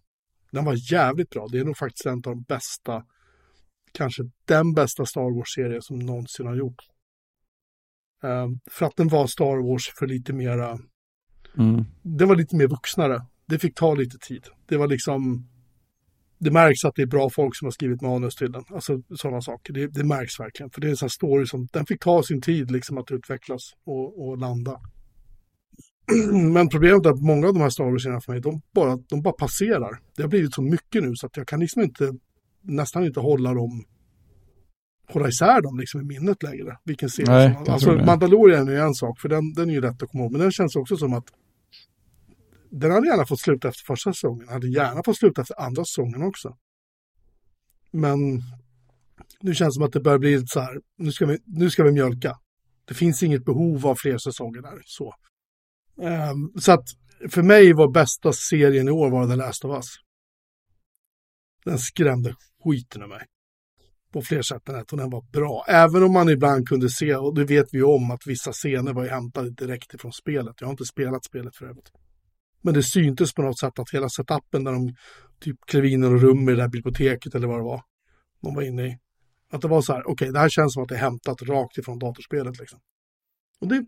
Den 0.51 0.65
var 0.65 0.91
jävligt 0.91 1.29
bra. 1.29 1.47
Det 1.51 1.59
är 1.59 1.63
nog 1.65 1.77
faktiskt 1.77 2.05
en 2.05 2.13
av 2.13 2.21
de 2.21 2.41
bästa, 2.43 3.03
kanske 3.91 4.23
den 4.45 4.73
bästa 4.73 5.05
Star 5.05 5.35
Wars-serie 5.37 5.81
som 5.81 5.99
någonsin 5.99 6.47
har 6.47 6.55
gjorts. 6.55 6.85
Ehm, 8.23 8.59
för 8.71 8.85
att 8.85 8.95
den 8.95 9.07
var 9.07 9.27
Star 9.27 9.69
Wars 9.69 9.91
för 9.99 10.07
lite 10.07 10.33
mera, 10.33 10.79
Mm. 11.57 11.85
det 12.01 12.25
var 12.25 12.35
lite 12.35 12.55
mer 12.55 12.67
vuxnare. 12.67 13.25
Det 13.45 13.59
fick 13.59 13.75
ta 13.75 13.93
lite 13.93 14.17
tid. 14.17 14.47
Det 14.65 14.77
var 14.77 14.87
liksom, 14.87 15.49
det 16.43 16.51
märks 16.51 16.85
att 16.85 16.95
det 16.95 17.01
är 17.01 17.07
bra 17.07 17.29
folk 17.29 17.55
som 17.55 17.65
har 17.65 17.71
skrivit 17.71 18.01
manus 18.01 18.35
till 18.35 18.51
den. 18.51 18.63
Alltså 18.69 19.01
sådana 19.15 19.41
saker. 19.41 19.73
Det, 19.73 19.87
det 19.87 20.03
märks 20.03 20.39
verkligen. 20.39 20.69
För 20.69 20.81
det 20.81 20.87
är 20.87 20.89
en 20.89 20.97
sån 20.97 21.05
här 21.05 21.09
story 21.09 21.45
som, 21.45 21.67
den 21.73 21.85
fick 21.85 22.01
ta 22.03 22.23
sin 22.23 22.41
tid 22.41 22.71
liksom 22.71 22.97
att 22.97 23.11
utvecklas 23.11 23.61
och, 23.85 24.27
och 24.27 24.37
landa. 24.37 24.79
Men 26.53 26.69
problemet 26.69 27.05
är 27.05 27.09
att 27.09 27.21
många 27.21 27.47
av 27.47 27.53
de 27.53 27.59
här 27.59 27.69
Star 27.69 27.83
Wars-serierna 27.83 28.21
för 28.21 28.31
mig, 28.31 28.41
de 28.41 28.61
bara, 28.75 28.97
de 29.09 29.21
bara 29.21 29.33
passerar. 29.33 29.99
Det 30.15 30.21
har 30.21 30.29
blivit 30.29 30.53
så 30.53 30.61
mycket 30.61 31.03
nu 31.03 31.11
så 31.15 31.25
att 31.27 31.37
jag 31.37 31.47
kan 31.47 31.59
liksom 31.59 31.81
inte, 31.81 32.13
nästan 32.61 33.05
inte 33.05 33.19
hålla 33.19 33.53
dem, 33.53 33.83
hålla 35.13 35.27
isär 35.27 35.61
dem 35.61 35.79
liksom 35.79 36.01
i 36.01 36.03
minnet 36.03 36.43
längre. 36.43 36.77
Vilken 36.83 37.09
serie 37.09 37.29
Nej, 37.29 37.53
som, 37.65 37.73
Alltså. 37.73 37.91
Mandalorian 37.91 38.67
är 38.67 38.75
en 38.75 38.93
sak, 38.93 39.19
för 39.19 39.29
den, 39.29 39.53
den 39.53 39.69
är 39.69 39.73
ju 39.73 39.81
lätt 39.81 40.03
att 40.03 40.09
komma 40.09 40.23
ihåg. 40.23 40.31
Men 40.31 40.41
den 40.41 40.51
känns 40.51 40.75
också 40.75 40.97
som 40.97 41.13
att 41.13 41.25
den 42.79 42.91
hade 42.91 43.07
gärna 43.07 43.25
fått 43.25 43.39
sluta 43.39 43.67
efter 43.67 43.83
första 43.85 44.13
säsongen, 44.13 44.47
hade 44.47 44.69
gärna 44.69 45.03
fått 45.03 45.17
sluta 45.17 45.41
efter 45.41 45.61
andra 45.61 45.85
säsongen 45.85 46.23
också. 46.23 46.57
Men 47.91 48.19
nu 49.41 49.55
känns 49.55 49.75
det 49.75 49.77
som 49.77 49.83
att 49.83 49.93
det 49.93 49.99
börjar 49.99 50.19
bli 50.19 50.35
lite 50.35 50.47
så 50.47 50.59
här, 50.59 50.81
nu 50.97 51.11
ska 51.11 51.25
vi, 51.25 51.37
nu 51.45 51.69
ska 51.69 51.83
vi 51.83 51.91
mjölka. 51.91 52.39
Det 52.85 52.93
finns 52.93 53.23
inget 53.23 53.45
behov 53.45 53.87
av 53.87 53.95
fler 53.95 54.17
säsonger 54.17 54.61
där. 54.61 54.81
Så. 54.85 55.15
um, 55.95 56.53
så 56.61 56.71
att 56.71 56.85
för 57.29 57.43
mig 57.43 57.73
var 57.73 57.91
bästa 57.91 58.33
serien 58.33 58.87
i 58.87 58.91
år 58.91 59.09
var 59.09 59.27
The 59.27 59.35
Last 59.35 59.65
of 59.65 59.75
Us. 59.75 59.85
Den 61.65 61.79
skrämde 61.79 62.35
skiten 62.63 63.01
ur 63.01 63.07
mig. 63.07 63.25
På 64.13 64.21
fler 64.21 64.41
sätt 64.41 64.69
än 64.69 64.75
ett 64.75 64.91
och 64.91 64.97
den 64.97 65.09
var 65.09 65.21
bra. 65.21 65.65
Även 65.67 66.03
om 66.03 66.13
man 66.13 66.29
ibland 66.29 66.67
kunde 66.67 66.89
se, 66.89 67.15
och 67.15 67.35
det 67.35 67.45
vet 67.45 67.67
vi 67.71 67.83
om, 67.83 68.11
att 68.11 68.27
vissa 68.27 68.51
scener 68.51 68.93
var 68.93 69.05
hämtade 69.05 69.49
direkt 69.49 69.93
ifrån 69.93 70.13
spelet. 70.13 70.55
Jag 70.59 70.67
har 70.67 70.71
inte 70.71 70.85
spelat 70.85 71.25
spelet 71.25 71.55
för 71.55 71.65
övrigt. 71.65 71.91
Men 72.63 72.73
det 72.73 72.83
syntes 72.83 73.33
på 73.33 73.41
något 73.41 73.59
sätt 73.59 73.79
att 73.79 73.89
hela 73.89 74.09
setupen 74.09 74.63
där 74.63 74.71
de 74.71 74.95
typ 75.39 75.57
klev 75.67 75.85
in 75.85 76.03
i 76.03 76.07
rum 76.07 76.49
i 76.49 76.51
det 76.51 76.57
där 76.57 76.67
biblioteket 76.67 77.35
eller 77.35 77.47
vad 77.47 77.59
det 77.59 77.63
var. 77.63 77.81
De 78.41 78.55
var 78.55 78.61
inne 78.61 78.87
i. 78.87 78.97
Att 79.51 79.61
det 79.61 79.67
var 79.67 79.81
så 79.81 79.93
här, 79.93 80.07
okej, 80.07 80.31
det 80.31 80.39
här 80.39 80.49
känns 80.49 80.73
som 80.73 80.83
att 80.83 80.89
det 80.89 80.95
är 80.95 80.99
hämtat 80.99 81.41
rakt 81.41 81.77
ifrån 81.77 81.99
datorspelet 81.99 82.59
liksom. 82.59 82.79
Och 83.59 83.67
det, 83.67 83.85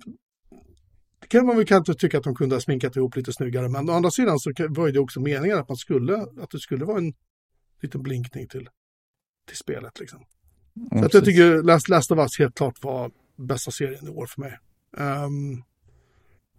det 1.19 1.27
kan 1.27 1.45
man 1.45 1.57
väl 1.57 1.65
kanske 1.65 1.93
tycka 1.93 2.17
att 2.17 2.23
de 2.23 2.35
kunde 2.35 2.55
ha 2.55 2.61
sminkat 2.61 2.95
ihop 2.95 3.15
lite 3.15 3.33
snyggare, 3.33 3.69
men 3.69 3.89
å 3.89 3.93
andra 3.93 4.11
sidan 4.11 4.39
så 4.39 4.51
var 4.69 4.91
det 4.91 4.99
också 4.99 5.19
meningen 5.19 5.57
att 5.57 5.69
man 5.69 5.77
skulle, 5.77 6.17
att 6.17 6.51
det 6.51 6.59
skulle 6.59 6.85
vara 6.85 6.97
en 6.97 7.13
liten 7.81 8.03
blinkning 8.03 8.47
till, 8.47 8.69
till 9.47 9.57
spelet 9.57 9.99
liksom. 9.99 10.25
Ja, 10.91 10.99
Så 10.99 11.05
att 11.05 11.13
jag 11.13 11.25
tycker 11.25 11.63
Last, 11.63 11.89
Last 11.89 12.11
of 12.11 12.19
Us 12.19 12.39
helt 12.39 12.55
klart 12.55 12.83
var 12.83 13.11
bästa 13.35 13.71
serien 13.71 14.07
i 14.07 14.09
år 14.09 14.25
för 14.25 14.41
mig. 14.41 14.57
Ehm, 14.97 15.63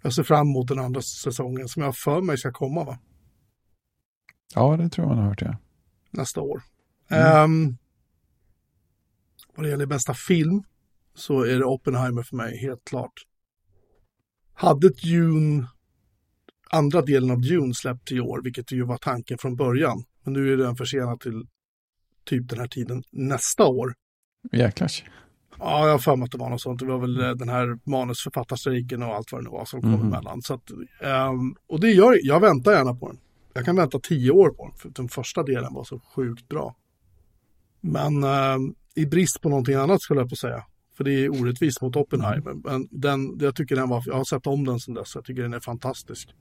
jag 0.03 0.13
ser 0.13 0.23
fram 0.23 0.49
emot 0.49 0.69
den 0.69 0.79
andra 0.79 1.03
säsongen 1.03 1.69
som 1.69 1.83
jag 1.83 1.97
för 1.97 2.21
mig 2.21 2.39
ska 2.39 2.53
komma 2.53 2.85
va? 2.85 2.99
Ja, 4.55 4.77
det 4.77 4.89
tror 4.89 5.07
jag 5.07 5.17
man 5.17 5.25
har 5.25 5.29
hört, 5.29 5.43
ja. 5.43 5.57
nästa 6.11 6.41
år. 6.41 6.63
Mm. 7.09 7.27
Ehm, 7.27 7.77
vad 9.55 9.67
det 9.67 9.71
gäller 9.71 9.87
bästa 9.87 10.15
film 10.15 10.63
så 11.15 11.43
är 11.43 11.59
det 11.59 11.65
Oppenheimer 11.65 12.23
för 12.23 12.37
mig, 12.37 12.59
helt 12.59 12.85
klart. 12.85 13.13
Hade 14.55 14.89
Dune, 14.89 15.67
andra 16.71 17.03
delen 17.03 17.31
av 17.31 17.41
Dune 17.41 17.75
släppt 17.75 18.13
i 18.13 18.21
år, 18.21 18.41
vilket 18.43 18.73
ju 18.73 18.83
var 18.83 18.99
tanken 18.99 19.39
från 19.39 19.57
början, 19.57 20.05
men 20.25 20.33
nu 20.33 20.53
är 20.53 20.57
den 20.57 20.77
försenad 20.77 21.21
till 21.21 21.47
typ 22.25 22.49
den 22.49 22.59
här 22.59 22.69
tiden 22.69 23.03
nästa 23.13 23.65
år. 23.67 23.95
Jäklars. 24.53 25.05
Ja, 25.59 25.85
jag 25.85 25.93
har 25.93 25.99
för 25.99 26.17
mig 26.17 26.25
att 26.25 26.31
det 26.33 26.39
var 26.39 26.51
något 26.51 26.61
sånt. 26.61 26.81
Det 26.81 26.87
var 26.87 26.99
väl 26.99 27.21
eh, 27.21 27.31
den 27.31 27.49
här 27.49 27.79
manusförfattarstrejken 27.85 29.03
och 29.03 29.15
allt 29.15 29.33
vad 29.33 29.41
det 29.41 29.45
nu 29.45 29.51
var 29.51 29.65
som 29.65 29.81
kom 29.83 29.91
Mhm. 29.93 30.07
emellan. 30.07 30.43
Så 30.43 30.55
att, 30.55 30.71
ehm, 31.03 31.55
och 31.69 31.81
det 31.81 31.91
gör 31.91 32.19
jag 32.23 32.41
väntar 32.41 32.73
gärna 32.73 32.95
på 32.95 33.09
den. 33.09 33.19
Jag 33.55 33.65
kan 33.65 33.77
vänta 33.77 33.99
tio 34.01 34.31
år 34.31 34.51
på 34.51 34.65
den, 34.69 34.77
för 34.77 34.89
den 34.91 35.09
första 35.09 35.43
delen 35.43 35.75
var 35.75 35.85
så 35.85 36.01
sjukt 36.17 36.49
bra. 36.49 36.77
Men 37.81 38.25
ehm, 38.25 38.75
i 38.95 39.07
brist 39.07 39.41
på 39.41 39.49
någonting 39.49 39.75
annat 39.75 40.03
skulle 40.03 40.21
jag 40.21 40.29
på 40.31 40.37
säga, 40.37 40.65
För 40.97 41.05
det 41.05 41.13
är 41.13 41.29
orättvist 41.43 41.83
mot 41.83 41.97
Oppenheimer. 41.97 42.53
Men 42.65 42.89
den, 42.91 43.39
jag 43.41 43.55
tycker 43.57 43.77
den 43.77 43.89
var, 43.89 44.03
jag 44.07 44.15
har 44.15 44.25
sett 44.25 44.47
om 44.47 44.65
den 44.65 44.81
sedan 44.81 44.95
dess, 44.95 45.15
jag 45.15 45.25
tycker 45.25 45.43
den 45.43 45.55
är 45.55 45.61
fantastisk. 45.61 46.35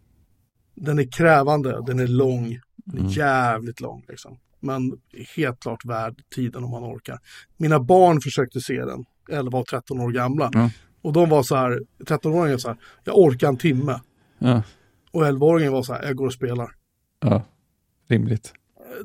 Den 0.75 0.99
är 0.99 1.11
krävande, 1.11 1.83
den 1.87 1.99
är 1.99 2.07
lång, 2.07 2.59
den 2.75 2.95
är 2.95 2.99
Mm. 2.99 3.11
jävligt 3.11 3.79
lång 3.81 4.05
liksom. 4.07 4.37
Men 4.65 4.97
helt 5.35 5.59
klart 5.59 5.85
värd 5.85 6.21
tiden 6.35 6.63
om 6.63 6.71
man 6.71 6.83
orkar. 6.83 7.19
Mina 7.57 7.79
barn 7.79 8.21
försökte 8.21 8.59
se 8.59 8.85
den, 8.85 9.05
11 9.31 9.59
och 9.59 9.65
13 9.65 9.99
år 10.01 10.11
gamla. 10.11 10.49
Ja. 10.53 10.69
Och 11.01 11.13
de 11.13 11.29
var 11.29 11.43
så 11.43 11.55
här, 11.55 11.79
13-åringen 12.05 12.57
så 12.57 12.67
här, 12.67 12.77
jag 13.03 13.17
orkar 13.17 13.47
en 13.47 13.57
timme. 13.57 13.99
Ja, 14.39 14.63
Och 15.11 15.21
11-åringen 15.25 15.71
var 15.71 15.83
så 15.83 15.93
här, 15.93 16.03
jag 16.03 16.15
går 16.15 16.25
och 16.25 16.33
spelar. 16.33 16.71
ja. 17.19 17.43
rimligt. 18.07 18.53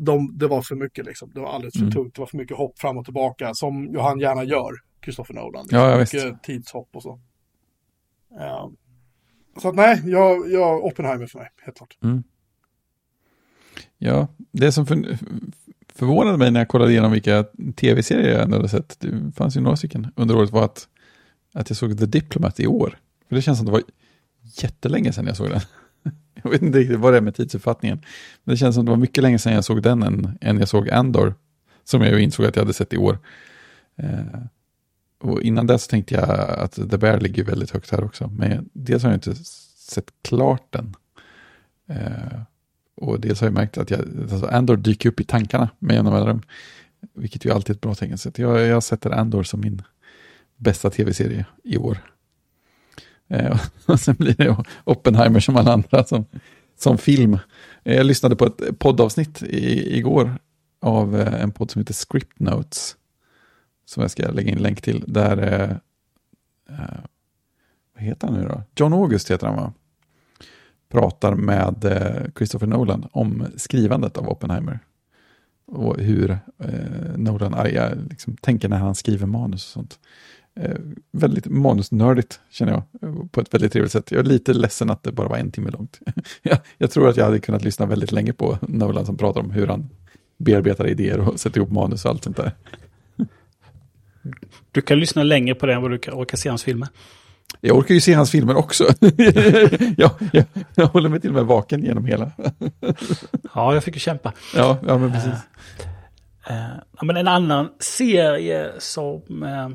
De, 0.00 0.38
det 0.38 0.46
var 0.46 0.62
för 0.62 0.74
mycket 0.74 1.06
liksom, 1.06 1.30
det 1.34 1.40
var 1.40 1.52
alldeles 1.52 1.72
för 1.74 1.80
Mm. 1.80 1.92
tungt, 1.92 2.14
det 2.14 2.20
var 2.20 2.26
för 2.26 2.36
mycket 2.38 2.56
hopp 2.56 2.78
fram 2.78 2.96
och 2.98 3.04
tillbaka 3.04 3.54
som 3.54 3.96
han 3.98 4.20
gärna 4.20 4.44
gör, 4.44 4.70
Christopher 5.04 5.34
Nolan. 5.34 5.66
Ja, 5.70 5.90
ja, 5.90 5.98
mycket 5.98 6.42
tidshopp 6.42 6.88
och 6.92 7.02
så. 7.02 7.20
Ja. 8.30 8.72
Så 9.62 9.68
att 9.68 9.74
nej, 9.74 10.02
jag, 10.04 10.50
jag, 10.50 10.84
Oppenheimer 10.84 11.26
för 11.26 11.38
mig, 11.38 11.48
helt 11.64 11.76
klart. 11.76 11.96
Ja, 14.02 14.28
det 14.52 14.72
som 14.72 14.86
för, 14.86 15.18
förvånade 15.94 16.38
mig 16.38 16.50
när 16.50 16.60
jag 16.60 16.68
kollade 16.68 16.90
igenom 16.90 17.12
vilka 17.12 17.44
tv-serier 17.76 18.32
jag 18.32 18.42
ändå 18.42 18.56
hade 18.56 18.68
sett, 18.68 18.96
det 19.00 19.32
fanns 19.36 19.56
ju 19.56 19.60
några 19.60 19.76
stycken 19.76 20.12
under 20.16 20.36
året, 20.36 20.50
var 20.50 20.64
att, 20.64 20.88
att 21.54 21.70
jag 21.70 21.76
såg 21.76 21.98
The 21.98 22.06
Diplomat 22.06 22.60
i 22.60 22.66
år. 22.66 22.98
För 23.28 23.36
det 23.36 23.42
känns 23.42 23.58
som 23.58 23.66
att 23.66 23.72
det 23.72 23.72
var 23.72 23.82
jättelänge 24.62 25.12
sedan 25.12 25.26
jag 25.26 25.36
såg 25.36 25.50
den. 25.50 25.60
Jag 26.42 26.50
vet 26.50 26.62
inte 26.62 26.78
riktigt 26.78 26.98
vad 26.98 27.12
det 27.12 27.16
är 27.16 27.20
med 27.20 27.34
tidsuppfattningen. 27.34 28.00
Men 28.44 28.52
det 28.52 28.56
känns 28.56 28.74
som 28.74 28.82
att 28.82 28.86
det 28.86 28.90
var 28.90 28.96
mycket 28.96 29.22
länge 29.22 29.38
sedan 29.38 29.52
jag 29.52 29.64
såg 29.64 29.82
den 29.82 30.02
än, 30.02 30.38
än 30.40 30.58
jag 30.58 30.68
såg 30.68 30.90
Andor. 30.90 31.34
Som 31.84 32.02
jag 32.02 32.12
ju 32.12 32.22
insåg 32.22 32.46
att 32.46 32.56
jag 32.56 32.62
hade 32.62 32.74
sett 32.74 32.92
i 32.92 32.96
år. 32.96 33.18
Eh, 33.96 34.40
och 35.20 35.42
innan 35.42 35.66
dess 35.66 35.88
tänkte 35.88 36.14
jag 36.14 36.30
att 36.58 36.72
The 36.72 36.98
Bear 36.98 37.20
ligger 37.20 37.44
väldigt 37.44 37.70
högt 37.70 37.90
här 37.90 38.04
också. 38.04 38.28
Men 38.28 38.68
dels 38.72 39.02
har 39.02 39.10
jag 39.10 39.16
inte 39.16 39.34
sett 39.34 40.12
klart 40.22 40.66
den. 40.70 40.94
Eh, 41.88 42.40
och 43.00 43.20
dels 43.20 43.40
har 43.40 43.46
jag 43.46 43.54
märkt 43.54 43.78
att 43.78 43.90
jag, 43.90 44.00
alltså 44.20 44.46
Andor 44.46 44.76
dyker 44.76 45.08
upp 45.08 45.20
i 45.20 45.24
tankarna 45.24 45.70
med 45.78 45.96
jämna 45.96 46.10
mellanrum. 46.10 46.42
Vilket 47.14 47.44
ju 47.44 47.50
alltid 47.52 47.70
är 47.70 47.74
ett 47.74 47.80
bra 47.80 47.94
tecken. 47.94 48.18
Så 48.18 48.30
jag, 48.34 48.60
jag 48.60 48.82
sätter 48.82 49.10
Andor 49.10 49.42
som 49.42 49.60
min 49.60 49.82
bästa 50.56 50.90
tv-serie 50.90 51.46
i 51.64 51.76
år. 51.76 51.98
Eh, 53.28 53.60
och 53.86 54.00
sen 54.00 54.14
blir 54.18 54.34
det 54.34 54.56
Oppenheimer 54.84 55.40
som 55.40 55.56
alla 55.56 55.72
andra 55.72 56.04
som, 56.04 56.24
som 56.78 56.98
film. 56.98 57.38
Eh, 57.84 57.96
Jag 57.96 58.06
lyssnade 58.06 58.36
på 58.36 58.46
ett 58.46 58.78
poddavsnitt 58.78 59.42
i, 59.42 59.96
igår 59.98 60.38
av 60.80 61.20
eh, 61.20 61.42
en 61.42 61.50
podd 61.52 61.70
som 61.70 61.80
heter 61.80 61.94
Script 61.94 62.40
Notes. 62.40 62.96
Som 63.84 64.00
jag 64.00 64.10
ska 64.10 64.30
lägga 64.30 64.50
in 64.52 64.58
länk 64.62 64.80
till. 64.82 65.04
Där, 65.06 65.36
eh, 65.38 65.70
eh, 66.78 67.00
vad 67.94 68.04
heter 68.04 68.26
han 68.28 68.36
nu 68.36 68.48
då? 68.48 68.62
John 68.76 68.92
August 68.92 69.30
heter 69.30 69.46
han 69.46 69.56
va? 69.56 69.72
Pratar 70.90 71.34
med 71.34 71.84
eh, 71.84 72.30
Christopher 72.36 72.66
Nolan 72.66 73.08
om 73.12 73.46
skrivandet 73.56 74.16
av 74.16 74.28
Oppenheimer. 74.28 74.78
Och 75.66 75.98
hur 75.98 76.30
eh, 76.58 77.16
Nolan 77.16 77.54
arga, 77.54 77.94
liksom, 78.10 78.36
tänker 78.36 78.68
när 78.68 78.78
han 78.78 78.94
skriver 78.94 79.26
manus 79.26 79.64
och 79.66 79.72
sånt. 79.72 79.98
Eh, 80.54 80.76
väldigt 81.12 81.46
manusnördigt 81.46 82.40
känner 82.50 82.72
jag, 82.72 82.82
på 83.32 83.40
ett 83.40 83.54
väldigt 83.54 83.72
trevligt 83.72 83.92
sätt. 83.92 84.10
Jag 84.10 84.20
är 84.20 84.24
lite 84.24 84.52
ledsen 84.52 84.90
att 84.90 85.02
det 85.02 85.12
bara 85.12 85.28
var 85.28 85.36
en 85.36 85.50
timme 85.50 85.70
långt. 85.70 86.00
jag, 86.42 86.58
jag 86.78 86.90
tror 86.90 87.08
att 87.08 87.16
jag 87.16 87.24
hade 87.24 87.38
kunnat 87.38 87.64
lyssna 87.64 87.86
väldigt 87.86 88.12
länge 88.12 88.32
på 88.32 88.58
Nolan 88.62 89.06
som 89.06 89.16
pratar 89.16 89.40
om 89.40 89.50
hur 89.50 89.66
han 89.66 89.88
bearbetar 90.38 90.86
idéer 90.86 91.20
och 91.20 91.40
sätter 91.40 91.58
ihop 91.58 91.70
manus 91.70 92.04
och 92.04 92.10
allt 92.10 92.24
sånt 92.24 92.36
där. 92.36 92.52
Du 94.72 94.80
kan 94.80 95.00
lyssna 95.00 95.22
längre 95.22 95.54
på 95.54 95.66
det 95.66 95.74
än 95.74 95.82
vad 95.82 95.90
du 95.90 95.98
kan 95.98 96.14
orka 96.14 96.36
se 96.36 96.48
hans 96.48 96.64
filmer. 96.64 96.88
Jag 97.60 97.76
orkar 97.76 97.94
ju 97.94 98.00
se 98.00 98.12
hans 98.14 98.30
filmer 98.30 98.56
också. 98.56 98.84
jag, 99.96 100.10
jag, 100.32 100.44
jag 100.74 100.86
håller 100.86 101.08
mig 101.08 101.20
till 101.20 101.30
och 101.30 101.34
med 101.34 101.44
vaken 101.44 101.82
genom 101.84 102.04
hela. 102.06 102.30
Ja, 103.54 103.74
jag 103.74 103.84
fick 103.84 103.94
ju 103.94 104.00
kämpa. 104.00 104.32
ja, 104.54 104.78
ja, 104.86 104.98
men 104.98 105.12
precis. 105.12 105.32
Eh, 106.48 106.76
ja, 106.98 107.04
men 107.04 107.16
en 107.16 107.28
annan 107.28 107.68
serie 107.78 108.70
som, 108.78 109.42
eh, 109.42 109.68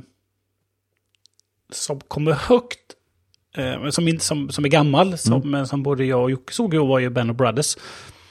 som 1.71 1.99
kommer 1.99 2.31
högt, 2.31 2.79
som, 3.91 4.07
inte, 4.07 4.25
som, 4.25 4.49
som 4.49 4.65
är 4.65 4.69
gammal, 4.69 5.17
som, 5.17 5.53
eh, 5.55 5.63
som 5.63 5.83
både 5.83 6.05
jag 6.05 6.23
och 6.23 6.31
Jocke 6.31 6.53
såg 6.53 6.73
i 6.73 6.77
var 6.77 6.99
ju 6.99 7.09
Ben 7.09 7.29
och 7.29 7.35
Brothers. 7.35 7.77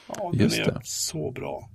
Ja, 0.07 0.31
den 0.33 0.41
Just 0.41 0.59
är 0.59 0.65
det. 0.65 0.81
så 0.85 1.31
bra. 1.31 1.69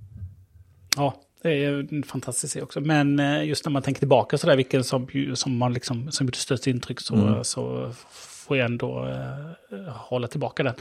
Ja, 0.96 1.14
det 1.42 1.64
är 1.64 1.94
en 1.94 2.02
fantastisk 2.02 2.52
serie 2.52 2.64
också. 2.64 2.80
Men 2.80 3.18
eh, 3.20 3.44
just 3.44 3.64
när 3.64 3.72
man 3.72 3.82
tänker 3.82 3.98
tillbaka 3.98 4.38
sådär, 4.38 4.56
vilken 4.56 4.84
som, 4.84 5.08
som 5.34 5.56
man 5.56 5.72
liksom, 5.72 6.12
som 6.12 6.26
gjorde 6.26 6.38
störst 6.38 6.66
intryck 6.66 7.00
så, 7.00 7.14
Mm. 7.14 7.44
så 7.44 7.92
får 8.10 8.56
jag 8.56 8.64
ändå 8.66 9.06
eh, 9.06 9.92
hålla 9.92 10.28
tillbaka 10.28 10.62
den. 10.62 10.74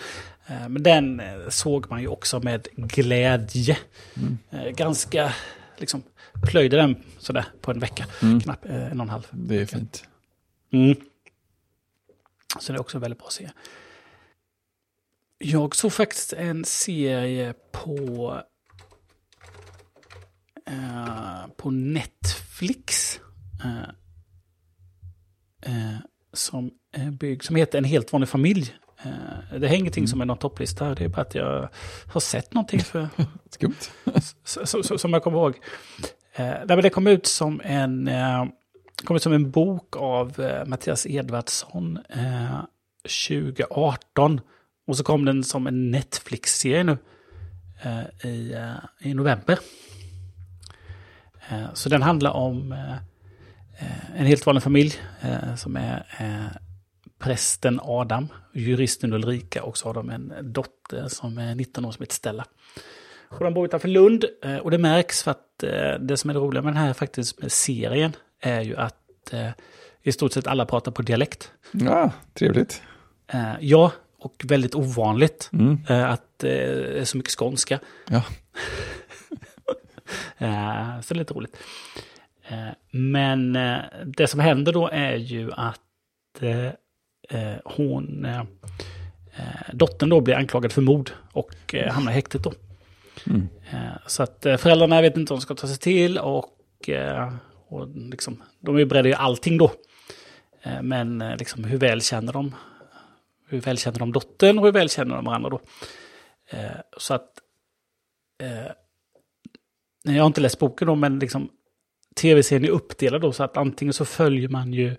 Eh, 0.47 0.69
men 0.69 0.83
den 0.83 1.19
eh, 1.19 1.49
såg 1.49 1.89
man 1.89 2.01
ju 2.01 2.07
också 2.07 2.39
med 2.39 2.67
glädje. 2.75 3.77
Mm. 4.17 4.37
Eh, 4.51 4.71
ganska, 4.71 5.33
liksom, 5.77 6.03
plöjde 6.51 6.77
den 6.77 6.95
sådär 7.19 7.45
på 7.61 7.71
en 7.71 7.79
vecka, 7.79 8.05
Mm. 8.21 8.41
knappt 8.41 8.65
eh, 8.65 8.91
en 8.91 8.99
och 8.99 9.03
en 9.05 9.09
halv. 9.09 9.27
Det 9.31 9.61
är 9.61 9.65
fint. 9.65 10.03
Mm. 10.73 10.95
Så 12.59 12.71
det 12.71 12.77
är 12.77 12.81
också 12.81 12.97
en 12.97 13.01
väldigt 13.01 13.19
bra 13.19 13.29
serie. 13.29 13.51
Jag 15.37 15.75
såg 15.75 15.93
faktiskt 15.93 16.33
en 16.33 16.65
serie 16.65 17.53
på, 17.71 18.41
eh, 20.69 21.47
på 21.57 21.69
Netflix. 21.69 23.19
Eh, 23.63 23.89
eh, 25.73 25.97
som, 26.33 26.71
bygg, 27.11 27.43
som 27.43 27.55
heter 27.55 27.77
En 27.77 27.83
helt 27.83 28.13
vanlig 28.13 28.29
familj. 28.29 28.75
Eh, 29.03 29.59
det 29.59 29.67
är 29.67 29.73
ingenting 29.73 30.07
som 30.07 30.21
är 30.21 30.25
någon 30.25 30.37
topplista, 30.37 30.95
det 30.95 31.03
är 31.03 31.09
bara 31.09 31.21
att 31.21 31.35
jag 31.35 31.69
har 32.07 32.19
sett 32.21 32.53
någonting 32.53 32.79
för, 32.79 33.07
Skumt. 33.49 33.75
som 34.97 35.13
jag 35.13 35.23
kommer 35.23 35.37
ihåg. 35.37 35.59
Nej, 36.37 36.63
men 36.67 36.81
det 36.81 36.89
kom 36.89 37.07
ut 37.07 37.27
som 37.27 37.61
en, 37.63 38.09
kom 39.05 39.15
ut 39.15 39.23
som 39.23 39.33
en 39.33 39.51
bok 39.51 39.95
av 39.97 40.39
eh, 40.39 40.65
Mattias 40.65 41.07
Edvardsson 41.07 41.99
eh, 42.09 42.61
2018. 43.03 44.41
Och 44.87 44.97
så 44.97 45.03
kom 45.03 45.25
den 45.25 45.43
som 45.43 45.67
en 45.67 45.91
Netflix-serie 45.91 46.83
nu 46.83 46.97
eh, 47.83 48.29
i, 48.29 48.53
eh, 48.53 49.07
i 49.09 49.13
november. 49.13 49.59
Eh, 51.49 51.73
så 51.73 51.89
den 51.89 52.01
handlar 52.01 52.31
om 52.31 52.71
eh, 52.71 52.91
eh, 53.79 54.19
en 54.19 54.25
helt 54.25 54.45
vanlig 54.45 54.63
familj 54.63 54.93
som 55.57 55.75
är 55.75 56.05
prästen 57.19 57.79
Adam, 57.83 58.27
juristen 58.53 59.13
Ulrika 59.13 59.63
och 59.63 59.77
så 59.77 59.87
har 59.89 59.93
de 59.93 60.09
en 60.09 60.33
dotter 60.41 61.07
som 61.07 61.37
är 61.37 61.55
19 61.55 61.85
år 61.85 61.91
som 61.91 62.03
heter 62.03 62.15
Stella. 62.15 62.45
Och 63.29 63.43
de 63.43 63.53
bor 63.53 63.65
utanför 63.65 63.87
Lund 63.87 64.25
och 64.61 64.71
det 64.71 64.77
märks 64.77 65.23
för 65.23 65.31
att 65.31 65.63
det 65.99 66.17
som 66.17 66.29
är 66.29 66.33
det 66.33 66.39
roliga 66.39 66.61
med 66.61 66.73
den 66.73 66.83
här 66.83 66.93
faktiskt 66.93 67.41
med 67.41 67.51
serien 67.51 68.15
är 68.41 68.61
ju 68.61 68.75
att 68.75 69.33
i 70.03 70.11
stort 70.11 70.33
sett 70.33 70.47
alla 70.47 70.65
pratar 70.65 70.91
på 70.91 71.01
dialekt. 71.01 71.51
Ja, 71.71 72.11
trevligt. 72.33 72.81
Ja, 73.59 73.91
och 74.19 74.43
väldigt 74.45 74.75
ovanligt 74.75 75.49
Mm. 75.53 75.77
att 75.87 76.23
det 76.37 76.99
är 76.99 77.03
så 77.05 77.17
mycket 77.17 77.31
skånska. 77.39 77.79
Ja. 78.09 78.23
Eh, 80.37 81.01
så 81.01 81.13
det 81.13 81.17
är 81.17 81.19
lite 81.19 81.33
roligt. 81.33 81.57
Eh, 82.47 82.69
men 82.91 83.55
eh, 83.55 83.79
det 84.05 84.27
som 84.27 84.39
händer 84.39 84.73
då 84.73 84.87
är 84.87 85.15
ju 85.15 85.51
att 85.51 85.81
hon, 87.63 88.27
dottern 89.73 90.09
då 90.09 90.21
blir 90.21 90.35
anklagad 90.35 90.71
för 90.71 90.81
mord 90.81 91.11
och 91.31 91.75
hamnar 91.89 92.11
i 92.11 92.15
häktet 92.15 92.43
då. 92.43 92.53
Mm. 93.27 93.47
Så 94.05 94.23
att 94.23 94.37
föräldrarna 94.41 95.01
vet 95.01 95.17
inte 95.17 95.33
vad 95.33 95.39
de 95.39 95.41
ska 95.41 95.55
ta 95.55 95.67
sig 95.67 95.77
till 95.77 96.17
och, 96.17 96.59
och 97.67 97.87
liksom, 97.95 98.43
de 98.59 98.75
är 98.75 98.79
ju 98.79 98.85
beredda 98.85 99.09
att 99.09 99.23
allting 99.23 99.57
då. 99.57 99.71
Men 100.81 101.19
liksom, 101.39 101.63
hur 101.63 101.77
väl 101.77 102.01
känner 102.01 102.33
de? 102.33 102.55
Hur 103.47 103.61
väl 103.61 103.77
känner 103.77 103.99
de 103.99 104.11
dottern 104.11 104.59
och 104.59 104.65
hur 104.65 104.71
väl 104.71 104.89
känner 104.89 105.15
de 105.15 105.25
varandra 105.25 105.49
då? 105.49 105.59
Så 106.97 107.13
att... 107.13 107.29
Jag 110.03 110.23
har 110.23 110.27
inte 110.27 110.41
läst 110.41 110.59
boken 110.59 110.87
då, 110.87 110.95
men 110.95 111.19
liksom 111.19 111.49
tv-serien 112.15 112.65
är 112.65 112.69
uppdelad 112.69 113.21
då 113.21 113.31
så 113.31 113.43
att 113.43 113.57
antingen 113.57 113.93
så 113.93 114.05
följer 114.05 114.49
man 114.49 114.73
ju 114.73 114.95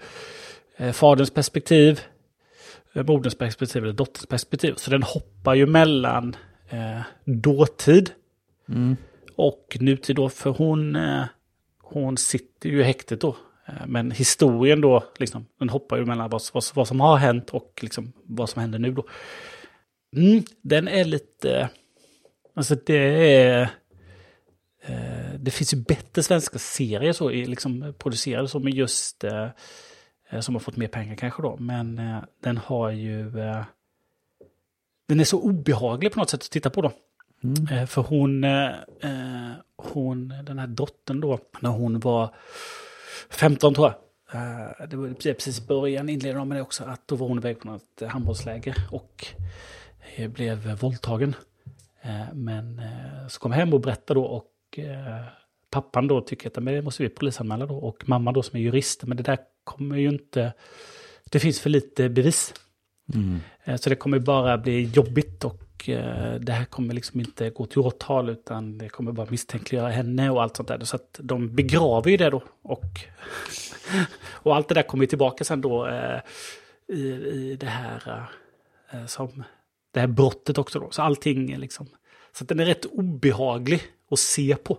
eh, 0.76 0.92
faderns 0.92 1.30
perspektiv, 1.30 2.00
eh, 2.94 3.06
moderns 3.06 3.34
perspektiv 3.38 3.82
eller 3.82 3.92
dotterns 3.92 4.26
perspektiv. 4.26 4.74
Så 4.76 4.90
den 4.90 5.02
hoppar 5.02 5.54
ju 5.54 5.66
mellan 5.66 6.36
eh, 6.68 7.00
dåtid 7.24 8.10
Mm. 8.68 8.96
och 9.36 9.76
nutid 9.80 10.16
då, 10.16 10.28
för 10.28 10.50
hon, 10.50 10.96
eh, 10.96 11.22
hon 11.82 12.16
sitter 12.16 12.68
ju 12.68 12.80
i 12.80 12.82
häktet 12.82 13.20
då. 13.20 13.36
Eh, 13.66 13.86
Men 13.86 14.10
historien 14.10 14.80
då, 14.80 15.04
liksom, 15.18 15.46
den 15.58 15.68
hoppar 15.68 15.96
ju 15.96 16.04
mellan 16.06 16.30
vad, 16.30 16.42
vad, 16.52 16.64
vad 16.74 16.88
som 16.88 17.00
har 17.00 17.16
hänt 17.16 17.50
och 17.50 17.78
liksom 17.82 18.12
vad 18.24 18.48
som 18.50 18.60
händer 18.60 18.78
nu 18.78 18.92
då. 18.92 19.06
Mm, 20.16 20.42
den 20.62 20.88
är 20.88 21.04
lite, 21.04 21.68
alltså 22.54 22.74
det 22.86 23.34
är, 23.34 23.68
det 25.42 25.50
finns 25.50 25.74
ju 25.74 25.78
bättre 25.78 26.22
svenska 26.22 26.58
serier 26.58 27.12
så, 27.12 27.28
liksom 27.28 27.94
producerade 27.98 28.48
så 28.48 28.60
just 28.68 29.24
eh, 29.24 29.48
eh, 30.30 30.40
som 30.40 30.54
har 30.54 30.60
fått 30.60 30.76
mer 30.76 30.88
pengar 30.88 31.16
kanske 31.16 31.42
då. 31.42 31.56
Men 31.56 31.98
eh, 31.98 32.18
den 32.40 32.56
har 32.56 32.90
ju... 32.90 33.40
Eh, 33.40 33.64
den 35.06 35.20
är 35.20 35.24
så 35.24 35.40
obehaglig 35.40 36.12
på 36.12 36.18
något 36.18 36.30
sätt 36.30 36.42
att 36.42 36.50
titta 36.50 36.70
på 36.70 36.82
då. 36.82 36.92
Mm. 37.44 37.78
Eh, 37.78 37.86
för 37.86 38.02
hon, 38.02 38.44
eh, 38.44 38.70
hon, 39.76 40.34
den 40.44 40.58
här 40.58 40.66
dottern 40.66 41.20
då, 41.20 41.38
när 41.60 41.70
hon 41.70 42.00
var 42.00 42.34
15 43.30 43.74
tror 43.74 43.86
jag. 43.86 43.96
Det 44.90 44.96
var 44.96 45.14
precis 45.14 45.58
i 45.58 45.66
början 45.66 46.08
inledde 46.08 46.38
de 46.38 46.48
med 46.48 46.58
det 46.58 46.62
också, 46.62 46.84
att 46.84 47.08
då 47.08 47.16
var 47.16 47.28
hon 47.28 47.38
iväg 47.38 47.60
på 47.60 47.66
något 47.68 48.02
handbollsläger 48.08 48.76
och 48.90 49.26
blev 50.28 50.80
våldtagen. 50.80 51.34
Men 52.32 52.82
så 53.28 53.40
kom 53.40 53.52
hem 53.52 53.74
och 53.74 53.80
berättade 53.80 54.20
då 54.20 54.24
och 54.24 54.49
eh, 54.78 55.24
pappan 55.70 56.08
då 56.08 56.20
tycker 56.20 56.48
att 56.48 56.62
"Men 56.62 56.74
det 56.74 56.82
måste 56.82 57.02
vi 57.02 57.08
polisanmäla 57.08 57.66
då. 57.66 57.76
Och 57.76 58.08
mamma 58.08 58.32
då 58.32 58.42
som 58.42 58.56
är 58.58 58.62
jurist, 58.62 59.04
men 59.04 59.16
det 59.16 59.22
där 59.22 59.38
kommer 59.64 59.96
ju 59.96 60.08
inte... 60.08 60.52
Det 61.30 61.40
finns 61.40 61.60
för 61.60 61.70
lite 61.70 62.08
bevis. 62.08 62.54
Mm. 63.14 63.40
Eh, 63.64 63.76
Så 63.76 63.90
det 63.90 63.96
kommer 63.96 64.18
bara 64.18 64.58
bli 64.58 64.82
jobbigt 64.84 65.44
och 65.44 65.88
eh, 65.88 66.34
det 66.40 66.52
här 66.52 66.64
kommer 66.64 66.94
liksom 66.94 67.20
inte 67.20 67.50
gå 67.50 67.66
till 67.66 67.78
åtal 67.78 68.28
utan 68.28 68.78
det 68.78 68.88
kommer 68.88 69.12
bara 69.12 69.26
misstänkliggöra 69.30 69.88
henne 69.88 70.30
och 70.30 70.42
allt 70.42 70.56
sånt 70.56 70.68
där. 70.68 70.84
Så 70.84 70.96
att 70.96 71.20
de 71.22 71.54
begraver 71.54 72.10
ju 72.10 72.16
det 72.16 72.30
då. 72.30 72.42
Och, 72.62 72.84
och 74.42 74.56
allt 74.56 74.68
det 74.68 74.74
där 74.74 74.82
kommer 74.82 75.06
tillbaka 75.06 75.44
sen 75.44 75.60
då 75.60 75.86
eh, 75.86 76.20
i, 76.88 77.00
i 77.02 77.56
det 77.60 77.66
här 77.66 78.24
eh, 78.92 79.06
som 79.06 79.44
det 79.92 80.00
här 80.00 80.06
brottet 80.06 80.58
också 80.58 80.80
då. 80.80 80.90
Så 80.90 81.02
allting 81.02 81.56
liksom... 81.56 81.88
Så 82.32 82.44
att 82.44 82.48
den 82.48 82.60
är 82.60 82.64
rätt 82.64 82.84
obehaglig 82.84 83.82
att 84.10 84.18
se 84.18 84.56
på. 84.56 84.78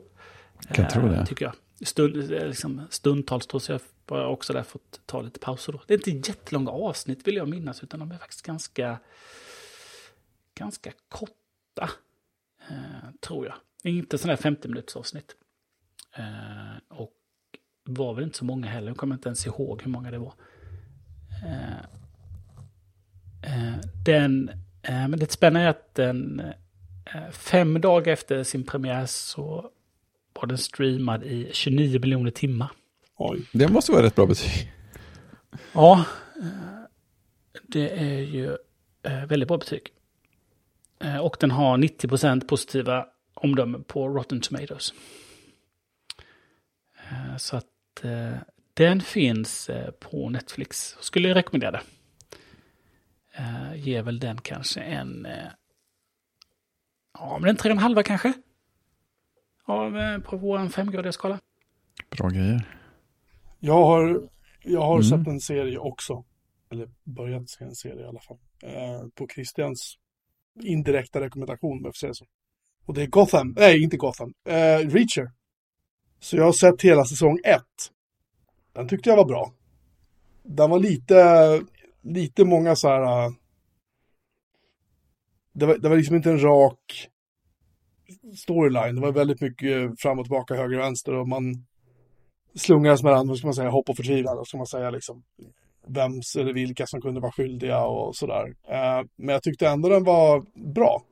Jag 0.68 0.76
kan 0.76 0.88
tro 0.88 1.02
eh, 1.02 1.12
det. 1.12 1.26
Tycker 1.26 1.46
jag. 1.46 1.88
Stund, 1.88 2.16
liksom, 2.30 2.88
stundtals 2.90 3.48
så 3.60 3.72
jag 3.72 3.80
har 4.08 4.26
också 4.26 4.54
där 4.54 4.64
fått 4.64 5.02
ta 5.06 5.22
lite 5.22 5.40
pauser 5.40 5.74
då. 5.74 5.82
Det 5.88 5.94
är 5.94 6.10
inte 6.10 6.30
jättelånga 6.30 6.72
avsnitt 6.72 7.28
vill 7.28 7.36
jag 7.36 7.50
minnas, 7.50 7.84
utan 7.84 8.00
de 8.00 8.12
är 8.12 8.18
faktiskt 8.18 8.46
ganska, 8.46 9.00
ganska 10.56 10.92
korta. 11.10 11.90
Eh, 12.70 13.10
tror 13.20 13.46
jag. 13.46 13.56
Inte 13.84 14.18
sådana 14.18 14.34
här 14.34 14.42
50 14.42 14.68
minuters 14.68 14.96
avsnitt. 14.96 15.36
Eh, 16.16 16.98
och 16.98 17.14
var 17.84 18.14
väl 18.14 18.24
inte 18.24 18.38
så 18.38 18.46
många 18.46 18.68
heller, 18.68 18.88
jag 18.88 18.98
kommer 18.98 19.16
inte 19.16 19.30
ens 19.30 19.48
ihåg 19.48 19.82
hur 19.82 19.92
många 19.92 20.12
det 20.12 20.18
var. 20.18 20.34
Eh, 21.46 21.80
eh, 23.42 23.78
den, 24.06 24.50
eh, 24.82 25.08
men 25.08 25.20
det 25.20 25.32
spännande 25.32 25.68
är 25.68 25.70
att 25.70 25.96
den 25.96 26.42
fem 27.32 27.82
dagar 27.82 28.14
efter 28.14 28.44
sin 28.44 28.64
premiär 28.64 29.06
så 29.06 29.72
var 30.34 30.46
den 30.48 30.58
streamad 30.58 31.24
i 31.24 31.50
29 31.54 32.00
miljoner 32.00 32.32
timmar. 32.32 32.72
Oj. 33.18 33.42
Det 33.54 33.68
måste 33.68 33.92
vara 33.92 34.04
rätt 34.04 34.16
bra 34.16 34.26
betyg. 34.26 34.72
Ja, 35.74 36.06
eh, 36.42 36.48
det 37.68 37.90
är 37.90 38.20
ju 38.20 38.58
eh, 39.04 39.26
väldigt 39.26 39.48
bra 39.48 39.58
betyg. 39.58 39.82
Eh, 41.00 41.18
Och 41.18 41.38
den 41.40 41.52
har 41.52 41.78
90% 41.78 42.48
positiva 42.48 43.06
omdömen 43.34 43.84
på 43.84 44.08
Rotten 44.10 44.42
Tomatoes. 44.42 44.94
Eh, 47.10 47.38
Så 47.38 47.58
att 47.58 48.04
eh, 48.04 48.34
den 48.74 49.02
finns 49.02 49.70
eh, 49.70 49.92
på 49.92 50.30
Netflix. 50.30 50.98
Skulle 51.00 51.28
jag 51.28 51.36
rekommendera 51.36 51.72
det. 51.72 51.82
Eh, 53.36 53.76
Ger 53.76 54.02
väl 54.02 54.20
den 54.20 54.38
kanske 54.42 54.80
en... 54.82 55.28
eh, 57.16 57.22
Ja, 57.22 57.38
men 57.42 57.50
en 57.50 57.56
tre 57.56 57.70
och 57.72 57.76
en 57.76 57.84
halva 57.84 58.04
kanske. 58.04 58.34
Av, 59.66 59.98
eh, 59.98 60.20
på 60.20 60.38
vår 60.38 60.70
femgradiga 60.70 61.12
skala. 61.12 61.40
Bra 62.18 62.30
grejer. 62.30 62.78
Jag 63.60 63.74
har, 63.86 64.30
jag 64.64 64.82
har 64.82 64.96
Mm. 64.96 65.04
sett 65.04 65.28
en 65.28 65.40
serie 65.40 65.78
också. 65.78 66.24
Eller 66.72 66.90
börjat 67.04 67.50
se 67.50 67.64
en 67.64 67.76
serie 67.76 68.02
i 68.02 68.08
alla 68.08 68.20
fall. 68.20 68.38
Eh, 68.64 69.08
på 69.16 69.28
Christians 69.28 69.96
indirekta 70.64 71.22
rekommendation, 71.22 71.72
om 71.78 71.84
jag 71.86 71.94
får 71.96 71.98
säga 72.00 72.14
så. 72.14 72.26
Och 72.86 72.94
det 72.94 73.02
är 73.04 73.08
Gotham, 73.08 73.54
nej 73.58 73.84
inte 73.84 73.98
Gotham, 73.98 74.34
eh, 74.48 74.78
Reacher. 74.90 75.32
Så 76.20 76.38
jag 76.38 76.44
har 76.44 76.52
sett 76.54 76.82
hela 76.82 77.06
säsong 77.06 77.40
ett. 77.44 77.92
Den 78.74 78.88
tyckte 78.88 79.10
jag 79.10 79.18
var 79.18 79.26
bra. 79.26 79.54
Den 80.44 80.70
var 80.70 80.80
lite, 80.80 81.16
lite 82.02 82.46
många 82.46 82.76
så 82.76 82.88
här... 82.88 83.34
Det 85.54 85.66
var, 85.66 85.78
det 85.78 85.90
var 85.90 85.98
liksom 85.98 86.16
inte 86.16 86.30
en 86.32 86.44
rak 86.44 87.08
storyline. 88.38 88.96
Det 88.96 89.02
var 89.02 89.12
väldigt 89.12 89.42
mycket 89.42 90.02
fram 90.02 90.20
och 90.20 90.26
tillbaka, 90.26 90.56
höger 90.56 90.78
och 90.78 90.84
vänster 90.84 91.14
och 91.14 91.28
man 91.28 91.66
slungades 92.56 93.04
mellan, 93.04 93.28
vad 93.28 93.38
ska 93.38 93.48
man 93.48 93.54
säga, 93.54 93.70
hopp 93.70 93.90
och 93.90 93.96
förtvivlan. 93.96 94.38
Vad 94.38 94.48
ska 94.48 94.58
man 94.58 94.68
säga 94.68 94.90
liksom 94.90 95.24
vems 95.88 96.36
eller 96.36 96.54
vilka 96.54 96.88
som 96.88 97.02
kunde 97.02 97.20
vara 97.22 97.32
skyldiga 97.32 97.86
och 97.86 98.16
sådär. 98.16 98.56
Eh, 98.68 99.06
men 99.16 99.34
jag 99.34 99.44
tyckte 99.44 99.68
ändå 99.68 99.90
den 99.90 100.04
var 100.04 100.46
bra. 100.74 101.04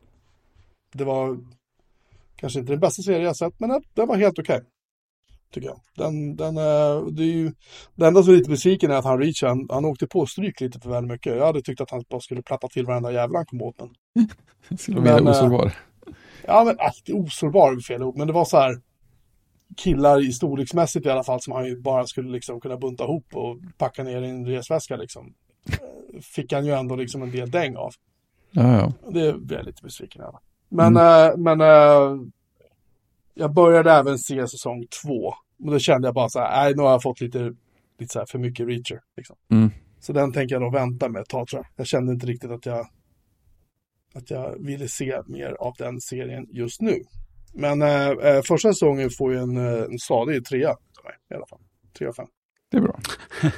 Det 0.93 1.03
var 1.03 1.37
kanske 2.35 2.59
inte 2.59 2.73
den 2.73 2.79
bästa 2.79 3.01
serien 3.03 3.23
jag 3.23 3.35
sett, 3.35 3.59
men 3.59 3.69
den- 3.69 3.83
den 3.93 4.07
var 4.07 4.15
helt 4.17 4.39
okej. 4.39 4.61
Tycker 5.53 5.67
jag. 5.67 5.79
Den, 5.95 6.35
den, 6.35 6.57
eh, 6.57 7.05
det, 7.11 7.23
är 7.23 7.33
ju, 7.33 7.51
det 7.95 8.07
enda 8.07 8.23
som 8.23 8.33
är 8.33 8.37
lite 8.37 8.49
besviken 8.49 8.91
är 8.91 8.95
att 8.95 9.05
han 9.05 9.19
Reach, 9.19 9.43
han, 9.43 9.67
han 9.69 9.85
åkte 9.85 10.07
på 10.07 10.25
stryk 10.25 10.61
lite 10.61 10.79
för 10.79 10.89
väl 10.89 11.05
mycket. 11.05 11.37
Jag 11.37 11.45
hade 11.45 11.61
tyckt 11.61 11.81
att 11.81 11.91
han 11.91 12.03
bara 12.09 12.21
skulle 12.21 12.41
platta 12.41 12.67
till 12.67 12.85
varenda 12.85 13.11
jävla 13.11 13.39
han 13.39 13.45
kom 13.45 13.61
åt 13.61 13.77
den. 13.77 13.89
Skulle 14.77 14.99
vara 14.99 15.15
Men, 15.15 15.23
mer 15.23 15.31
osårbar. 15.31 15.73
Ja, 16.45 16.63
men 16.63 16.79
äh, 16.79 16.91
det 17.05 17.11
är 17.11 17.15
osårbar 17.15 17.71
är 17.71 17.79
fel 17.79 18.03
ord, 18.03 18.17
men 18.17 18.27
det 18.27 18.33
var 18.33 18.45
så 18.45 18.57
här 18.57 18.81
killar 19.77 20.25
i 20.25 20.33
storleksmässigt 20.33 21.05
i 21.05 21.09
alla 21.09 21.23
fall 21.23 21.41
som 21.41 21.53
han 21.53 21.65
ju 21.65 21.81
bara 21.81 22.07
skulle 22.07 22.31
liksom 22.31 22.61
kunna 22.61 22.77
bunta 22.77 23.03
ihop 23.03 23.25
och 23.33 23.57
packa 23.77 24.03
ner 24.03 24.21
i 24.21 24.29
en 24.29 24.45
resväska 24.45 24.95
liksom. 24.95 25.33
Eh, 25.71 26.21
Fick 26.21 26.53
han 26.53 26.65
ju 26.65 26.71
ändå 26.71 26.95
liksom 26.95 27.21
en 27.21 27.31
del 27.31 27.51
däng 27.51 27.75
av. 27.75 27.93
Ja, 28.51 28.77
ja. 28.77 29.11
Det 29.11 29.33
blev 29.33 29.59
jag 29.59 29.65
lite 29.65 29.83
besviken 29.83 30.21
över. 30.21 30.39
Men, 30.69 30.97
eh, 30.97 31.37
men 31.37 31.61
eh, 31.61 32.21
jag 33.39 33.53
började 33.53 33.91
även 33.91 34.19
se 34.19 34.47
säsong 34.47 34.85
två. 35.03 35.33
Och 35.63 35.71
då 35.71 35.79
kände 35.79 36.07
jag 36.07 36.15
bara 36.15 36.29
så 36.29 36.39
här, 36.39 36.63
nej 36.63 36.73
nu 36.75 36.83
har 36.83 36.91
jag 36.91 37.03
fått 37.03 37.21
lite, 37.21 37.53
lite 37.99 38.13
så 38.13 38.19
här 38.19 38.25
för 38.25 38.39
mycket 38.39 38.67
reacher. 38.67 38.99
Liksom. 39.17 39.35
Mm. 39.51 39.71
Så 39.99 40.13
den 40.13 40.33
tänker 40.33 40.55
jag 40.55 40.61
nog 40.61 40.73
vänta 40.73 41.09
med 41.09 41.21
ett 41.21 41.29
tag 41.29 41.47
tror 41.47 41.59
jag. 41.59 41.67
Jag 41.75 41.87
kände 41.87 42.13
inte 42.13 42.27
riktigt 42.27 42.51
att 42.51 42.65
jag, 42.65 42.87
att 44.13 44.29
jag 44.29 44.65
ville 44.65 44.87
se 44.87 45.21
mer 45.27 45.51
av 45.59 45.73
den 45.77 46.01
serien 46.01 46.47
just 46.51 46.81
nu. 46.81 46.95
Men 47.53 47.81
eh, 47.81 48.09
eh, 48.09 48.41
första 48.41 48.73
säsongen 48.73 49.09
får 49.17 49.33
ju 49.33 49.39
en, 49.39 49.57
eh, 49.57 49.83
en 49.83 49.99
stadig 49.99 50.45
trea 50.45 50.75
i 51.31 51.33
alla 51.33 51.45
fall. 51.49 51.59
Tre 51.97 52.07
av 52.07 52.13
fem. 52.13 52.27
Det 52.71 52.77
är 52.77 52.81
bra. 52.81 52.99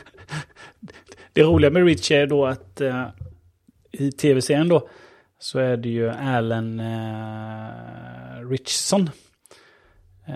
Det 1.33 1.43
roliga 1.43 1.71
med 1.71 1.85
Rich 1.85 2.11
är 2.11 2.27
då 2.27 2.45
att 2.45 2.81
eh, 2.81 3.07
i 3.91 4.11
tv-serien 4.11 4.67
då 4.67 4.89
så 5.39 5.59
är 5.59 5.77
det 5.77 5.89
ju 5.89 6.09
Alan 6.09 6.79
eh, 6.79 8.49
Richson 8.49 9.09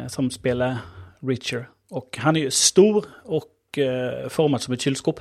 som 0.07 0.31
spelar 0.31 0.77
Richer. 1.19 1.69
Och 1.89 2.17
han 2.17 2.35
är 2.35 2.39
ju 2.39 2.51
stor 2.51 3.05
och 3.23 3.77
eh, 3.77 4.29
formad 4.29 4.61
som 4.61 4.73
ett 4.73 4.81
kylskåp. 4.81 5.19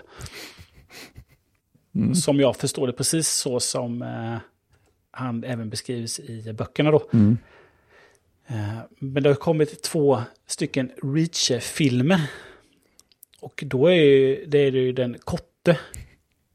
Mm. 1.95 2.15
Som 2.15 2.41
jag 2.41 2.57
förstår 2.57 2.87
det 2.87 2.93
precis 2.93 3.29
så 3.29 3.61
som 3.61 4.03
eh, 4.03 4.37
han 5.11 5.45
även 5.45 5.71
beskrivs 5.71 6.21
i 6.21 6.53
böckerna 6.53 6.91
då. 6.91 7.09
Mm. 7.13 7.39
Eh, 8.47 8.79
Men 8.99 9.23
det 9.23 9.29
har 9.29 9.35
kommit 9.35 9.83
två 9.83 10.21
stycken 10.47 10.91
Reacher-filmer. 11.03 12.31
Och 13.41 13.65
då 13.67 13.87
är 13.87 13.95
ju, 13.95 14.45
det 14.47 14.59
är 14.59 14.73
det 14.73 14.79
ju 14.79 14.93
den 14.93 15.17
korte 15.25 15.79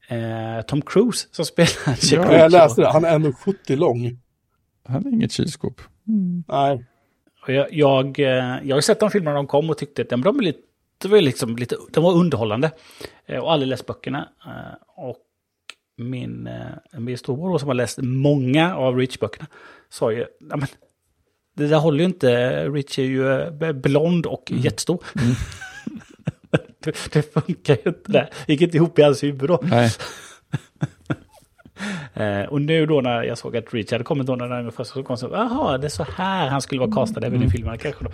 eh, 0.08 0.62
Tom 0.66 0.82
Cruise 0.82 1.28
som 1.30 1.44
spelar 1.44 1.70
Jack 1.86 2.26
Ja, 2.26 2.38
jag 2.38 2.52
läste 2.52 2.80
det, 2.80 2.88
han 2.88 3.04
är 3.04 3.18
1,70 3.18 3.76
lång. 3.76 4.18
Han 4.84 5.06
är 5.06 5.10
inget 5.10 5.32
kylskåp. 5.32 5.80
Nej, 6.48 6.84
Och 7.42 7.52
jag, 7.52 7.72
jag, 7.72 8.18
eh, 8.18 8.56
jag 8.64 8.76
har 8.76 8.80
sett 8.80 9.00
de 9.00 9.10
filmerna 9.10 9.36
de 9.36 9.46
kom 9.46 9.70
och 9.70 9.78
tyckte 9.78 10.02
att 10.02 10.08
de, 10.08 10.26
är 10.38 10.42
lite, 10.42 10.58
de, 10.98 11.08
var 11.08 11.20
liksom 11.20 11.56
lite, 11.56 11.76
de 11.92 12.04
var 12.04 12.12
underhållande. 12.14 12.70
Eh, 13.26 13.38
Och 13.38 13.52
aldrig 13.52 13.68
läst 13.68 13.86
böckerna. 13.86 14.28
Eh, 14.46 15.04
Och 15.04 15.16
min, 15.96 16.48
min 16.92 17.18
storbror 17.18 17.58
som 17.58 17.68
har 17.68 17.74
läst 17.74 17.98
många 18.02 18.76
av 18.76 18.96
Reach-böckerna 18.98 19.46
sa 19.90 20.12
ju, 20.12 20.18
"Ja, 20.50 20.56
men, 20.56 20.66
det 21.56 21.66
där 21.66 21.78
håller 21.78 21.98
ju 21.98 22.04
inte, 22.04 22.64
Rich 22.68 22.98
är 22.98 23.02
ju 23.02 23.50
blond 23.72 24.26
och 24.26 24.52
jättestor. 24.54 25.04
det, 26.84 27.12
det 27.12 27.32
funkar 27.32 27.74
ju 27.84 27.90
inte 27.90 28.12
där. 28.12 28.30
Det 28.46 28.52
gick 28.52 28.60
inte 28.62 28.76
ihop 28.76 28.98
i 28.98 29.02
hans 29.02 29.22
huvud 29.22 29.48
då. 29.50 29.60
Nej, 29.62 29.90
Eh, 32.14 32.42
och 32.42 32.60
nu 32.62 32.86
då 32.86 33.00
när 33.00 33.22
jag 33.22 33.38
såg 33.38 33.56
att 33.56 33.74
Rich 33.74 33.92
hade 33.92 34.04
kommit 34.04 34.26
då 34.26 34.36
när 34.36 34.48
den 34.48 34.64
var 34.64 34.70
första 34.70 34.94
så 34.94 35.02
kom 35.02 35.12
jag 35.12 35.18
så, 35.18 35.28
jaha, 35.32 35.78
det 35.78 35.86
är 35.86 35.88
så 35.88 36.04
här 36.04 36.48
han 36.48 36.60
skulle 36.62 36.80
vara 36.80 36.92
castad 36.92 37.26
även 37.26 37.42
i 37.42 37.50
filmerna 37.50 37.78
kanske 37.78 38.04
då. 38.04 38.10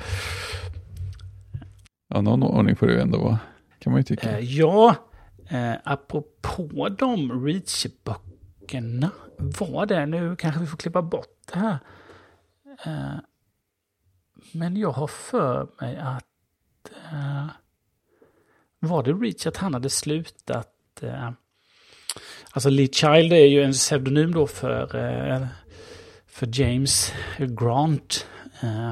ja, 2.09 2.21
någon 2.21 2.43
ordning 2.43 2.77
får 2.77 2.87
det 2.87 3.03
ändå 3.03 3.19
vara. 3.19 3.39
Kan 3.79 3.93
man 3.93 4.01
ju 4.01 4.05
tycka. 4.05 4.39
Eh, 4.39 4.45
ja, 4.59 4.95
eh, 5.49 5.73
apropå 5.85 6.89
de 6.99 7.47
Reach-böckerna, 7.47 9.11
var 9.39 9.87
det, 9.87 10.07
nu 10.07 10.37
kanske 10.37 10.61
vi 10.61 10.67
får 10.67 10.77
klippa 10.79 11.03
bort 11.03 11.39
det 11.53 11.59
här. 11.59 11.79
Eh, 12.85 13.19
Men 14.53 14.77
jag 14.77 14.91
har 14.91 15.07
för 15.07 15.69
mig 15.81 15.97
att... 15.97 16.25
eh, 17.13 17.47
var 18.79 19.03
det 19.03 19.13
Reach 19.13 19.47
att 19.47 19.57
han 19.57 19.75
hade 19.75 19.91
slutat... 19.91 20.73
alltså 22.57 22.71
Lee 22.71 22.89
Child 22.89 23.33
är 23.33 23.47
ju 23.47 23.63
en 23.63 23.73
pseudonym 23.73 24.33
då 24.33 24.47
för, 24.47 24.97
eh, 24.97 25.47
för 26.27 26.61
James 26.61 27.13
Grant. 27.39 28.27
eh, 28.63 28.91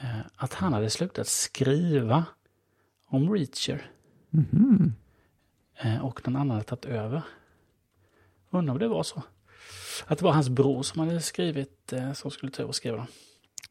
eh, 0.00 0.20
att 0.36 0.54
han 0.54 0.72
hade 0.72 0.90
slutat 0.90 1.26
skriva 1.26 2.24
om 3.06 3.34
Reacher. 3.34 3.90
Mhm. 4.30 4.94
eh, 5.80 6.04
och 6.04 6.28
någon 6.28 6.36
annan 6.36 6.50
hade 6.50 6.64
tagit 6.64 6.84
över. 6.84 7.22
Undrar 8.50 8.72
om 8.72 8.78
det 8.78 8.88
var 8.88 9.02
så. 9.02 9.22
Att 10.06 10.18
det 10.18 10.24
var 10.24 10.32
hans 10.32 10.48
bror 10.48 10.82
som 10.82 11.00
hade 11.00 11.20
skrivit, 11.20 11.92
som 12.14 12.30
skulle 12.30 12.52
ta 12.52 12.62
över 12.62 12.68
och 12.68 12.74
skriva. 12.74 13.06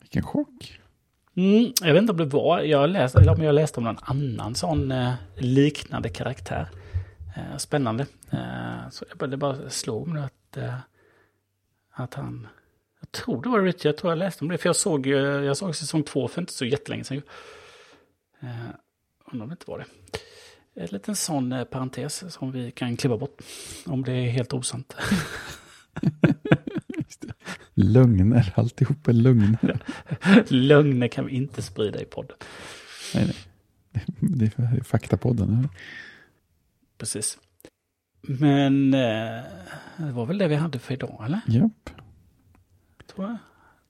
Vilken 0.02 0.24
chock. 0.24 0.80
Mm, 1.36 1.74
jag 1.82 1.94
vet 1.94 2.02
inte 2.02 2.12
om 2.12 2.18
det 2.18 2.26
var, 2.26 2.60
jag 2.60 2.90
läste, 2.90 3.22
jag 3.26 3.56
läste 3.56 3.80
om 3.80 3.84
någon 3.84 3.98
annan 4.02 4.56
sån 4.56 4.94
liknande 5.36 6.10
karaktär. 6.10 6.70
Eh, 7.36 7.58
spännande. 7.58 8.06
Eh, 8.32 8.90
så 8.90 9.06
jag 9.10 9.18
bara, 9.18 9.28
det 9.28 9.38
bara 9.38 9.70
slog 9.70 10.08
mig 10.08 10.24
att, 10.24 10.58
eh, 10.58 10.78
att 11.92 12.14
han... 12.14 12.48
Jag 13.00 13.12
tror 13.12 13.44
det 13.44 13.50
var 13.50 13.62
Richard, 13.62 13.86
jag 13.86 13.98
tror 13.98 14.12
jag 14.12 14.18
läste 14.18 14.44
om 14.44 14.50
det. 14.50 14.58
För 14.58 14.70
jag 14.70 14.76
såg, 14.76 15.08
jag 15.08 15.58
såg 15.58 15.76
säsong 15.76 16.04
två 16.04 16.28
för 16.28 16.42
inte 16.42 16.54
så 16.54 16.66
jättelänge 16.66 17.04
sedan. 17.04 17.22
Eh, 18.40 18.70
undrar 19.32 19.44
om 19.44 19.50
det 19.50 19.54
inte 19.54 19.72
var 19.72 19.80
det. 19.80 19.86
En 20.82 20.88
liten 20.92 21.16
sån 21.16 21.52
eh, 21.52 21.64
parentes 21.64 22.34
som 22.34 22.52
vi 22.52 22.72
kan 22.72 22.98
klippa 22.98 23.18
bort. 23.18 23.42
Om 23.86 24.04
det 24.04 24.12
är 24.12 24.30
helt 24.30 24.54
osant. 24.54 24.96
Lögner, 27.74 28.54
alltihop 28.56 29.08
är 29.08 29.14
lögner. 29.14 29.80
Lögner 30.48 31.08
kan 31.08 31.26
vi 31.26 31.32
inte 31.36 31.62
sprida 31.62 32.02
i 32.02 32.06
podden. 32.06 32.38
Nej, 33.16 33.26
nej. 33.26 33.36
Det 34.20 34.46
är 34.46 34.84
faktapodden. 34.84 35.58
eller? 35.58 35.70
Precis. 36.98 37.38
Men 38.22 38.94
eh, 38.94 39.44
det 39.98 40.12
var 40.12 40.26
väl 40.26 40.38
det 40.38 40.48
vi 40.48 40.56
hade 40.56 40.80
för 40.80 40.94
idag, 40.94 41.24
eller? 41.26 41.40
Japp, 41.48 41.90
Tror 43.08 43.28
jag. 43.28 43.38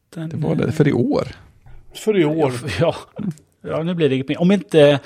Den, 0.09 0.29
det 0.29 0.37
var 0.37 0.55
det. 0.55 0.71
För 0.71 0.87
i 0.87 0.93
år. 0.93 1.27
För 1.93 2.17
i 2.17 2.25
år. 2.25 2.53
Ja, 2.79 2.95
ja, 3.61 3.83
nu 3.83 3.93
blir 3.93 4.09
det 4.09 4.15
inget 4.15 4.27
mer. 4.27 4.41
Om 4.41 4.51
inte, 4.51 4.99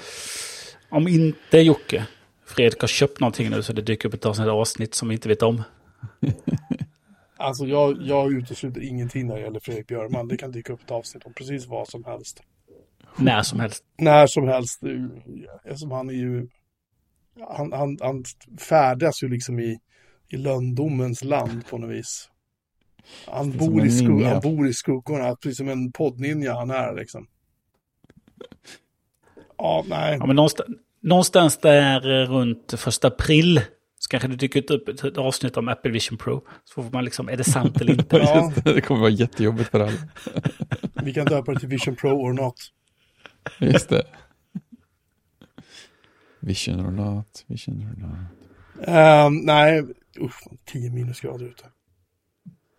om 0.90 1.08
inte 1.08 1.58
Jocke 1.60 2.06
Fredrik 2.46 2.82
har 2.82 2.88
köpt 2.88 3.20
någonting 3.20 3.50
nu 3.50 3.64
så 3.64 3.74
det 3.74 3.82
dyker 3.82 4.08
upp 4.08 4.14
ett 4.14 4.26
avsnitt, 4.26 4.48
avsnitt 4.48 4.94
som 4.96 5.08
vi 5.10 5.14
inte 5.14 5.30
vet 5.30 5.42
om. 5.42 5.64
Alltså 7.42 7.66
jag, 7.66 7.98
jag 8.02 8.34
utesluter 8.34 8.82
ingenting 8.82 9.28
när 9.28 9.36
det 9.36 9.42
gäller 9.42 9.60
Fredrik 9.60 9.88
Björman. 9.88 10.28
Det 10.28 10.38
kan 10.38 10.52
dyka 10.52 10.74
upp 10.74 10.82
ett 10.84 10.92
avsnitt 10.92 11.26
om 11.26 11.34
precis 11.34 11.68
vad 11.68 11.88
som 11.88 12.04
helst. 12.04 12.44
När 13.18 13.42
som 13.42 13.60
helst. 13.60 13.84
När 13.98 14.28
som 14.28 14.48
helst. 14.48 14.82
Eftersom 15.64 15.92
han 15.92 16.10
är 16.10 16.14
ju... 16.14 16.48
Han, 17.48 17.74
han, 17.74 17.98
han 18.02 18.24
färdas 18.60 19.24
ju 19.24 19.30
liksom 19.30 19.60
i, 19.60 19.80
i 20.30 20.38
lönndomens 20.38 21.24
land 21.24 21.68
på 21.70 21.78
något 21.78 21.90
vis. 21.90 22.30
Han 23.26 23.58
bor, 23.58 23.86
i 23.86 23.92
skug, 23.92 24.10
ninja. 24.10 24.30
han 24.30 24.42
bor 24.42 24.68
i 24.68 24.74
skuggorna, 24.74 25.36
precis 25.36 25.58
som 25.58 25.70
en 25.70 25.92
poddninja 25.92 26.54
han 26.54 26.72
är 26.72 26.96
liksom. 26.96 27.28
Ja, 29.58 29.86
nej. 29.88 30.18
Ja, 30.20 30.26
men 30.26 30.36
någonstans, 30.36 30.70
någonstans 31.02 31.58
där 31.58 32.26
runt 32.26 32.74
första 32.78 33.08
april 33.08 33.62
så 34.00 34.10
kanske 34.10 34.28
det 34.28 34.36
dyker 34.36 34.72
upp 34.72 34.88
ett, 34.88 35.04
ett 35.04 35.18
avsnitt 35.18 35.58
om 35.58 35.68
Apple 35.68 35.92
Vision 35.92 36.18
Pro. 36.18 36.42
Så 36.64 36.84
får 36.84 36.92
man 36.92 37.06
liksom, 37.06 37.30
är 37.30 37.38
det 37.38 37.44
sant 37.44 37.82
eller 37.82 37.94
inte? 37.94 38.18
Ja. 38.18 38.54
Det 38.64 38.82
kommer 38.82 39.02
vara 39.02 39.12
jättejobbigt 39.12 39.70
för 39.70 39.80
alla. 39.80 39.98
Vi 41.04 41.14
kan 41.14 41.26
döpa 41.26 41.54
det 41.54 41.60
till 41.60 41.70
Vision 41.70 41.96
Pro 41.96 42.10
or 42.10 42.34
not. 42.34 42.56
Just 43.60 43.90
det. 43.90 44.04
Vision 46.40 46.86
or 46.86 46.92
not, 46.92 47.44
vision 47.48 47.82
or 47.82 47.96
not. 48.02 48.18
Ehm, 48.88 49.36
nej, 49.36 49.84
usch, 50.22 50.48
10 50.66 50.90
minusgrader 50.92 51.46
ute. 51.46 51.64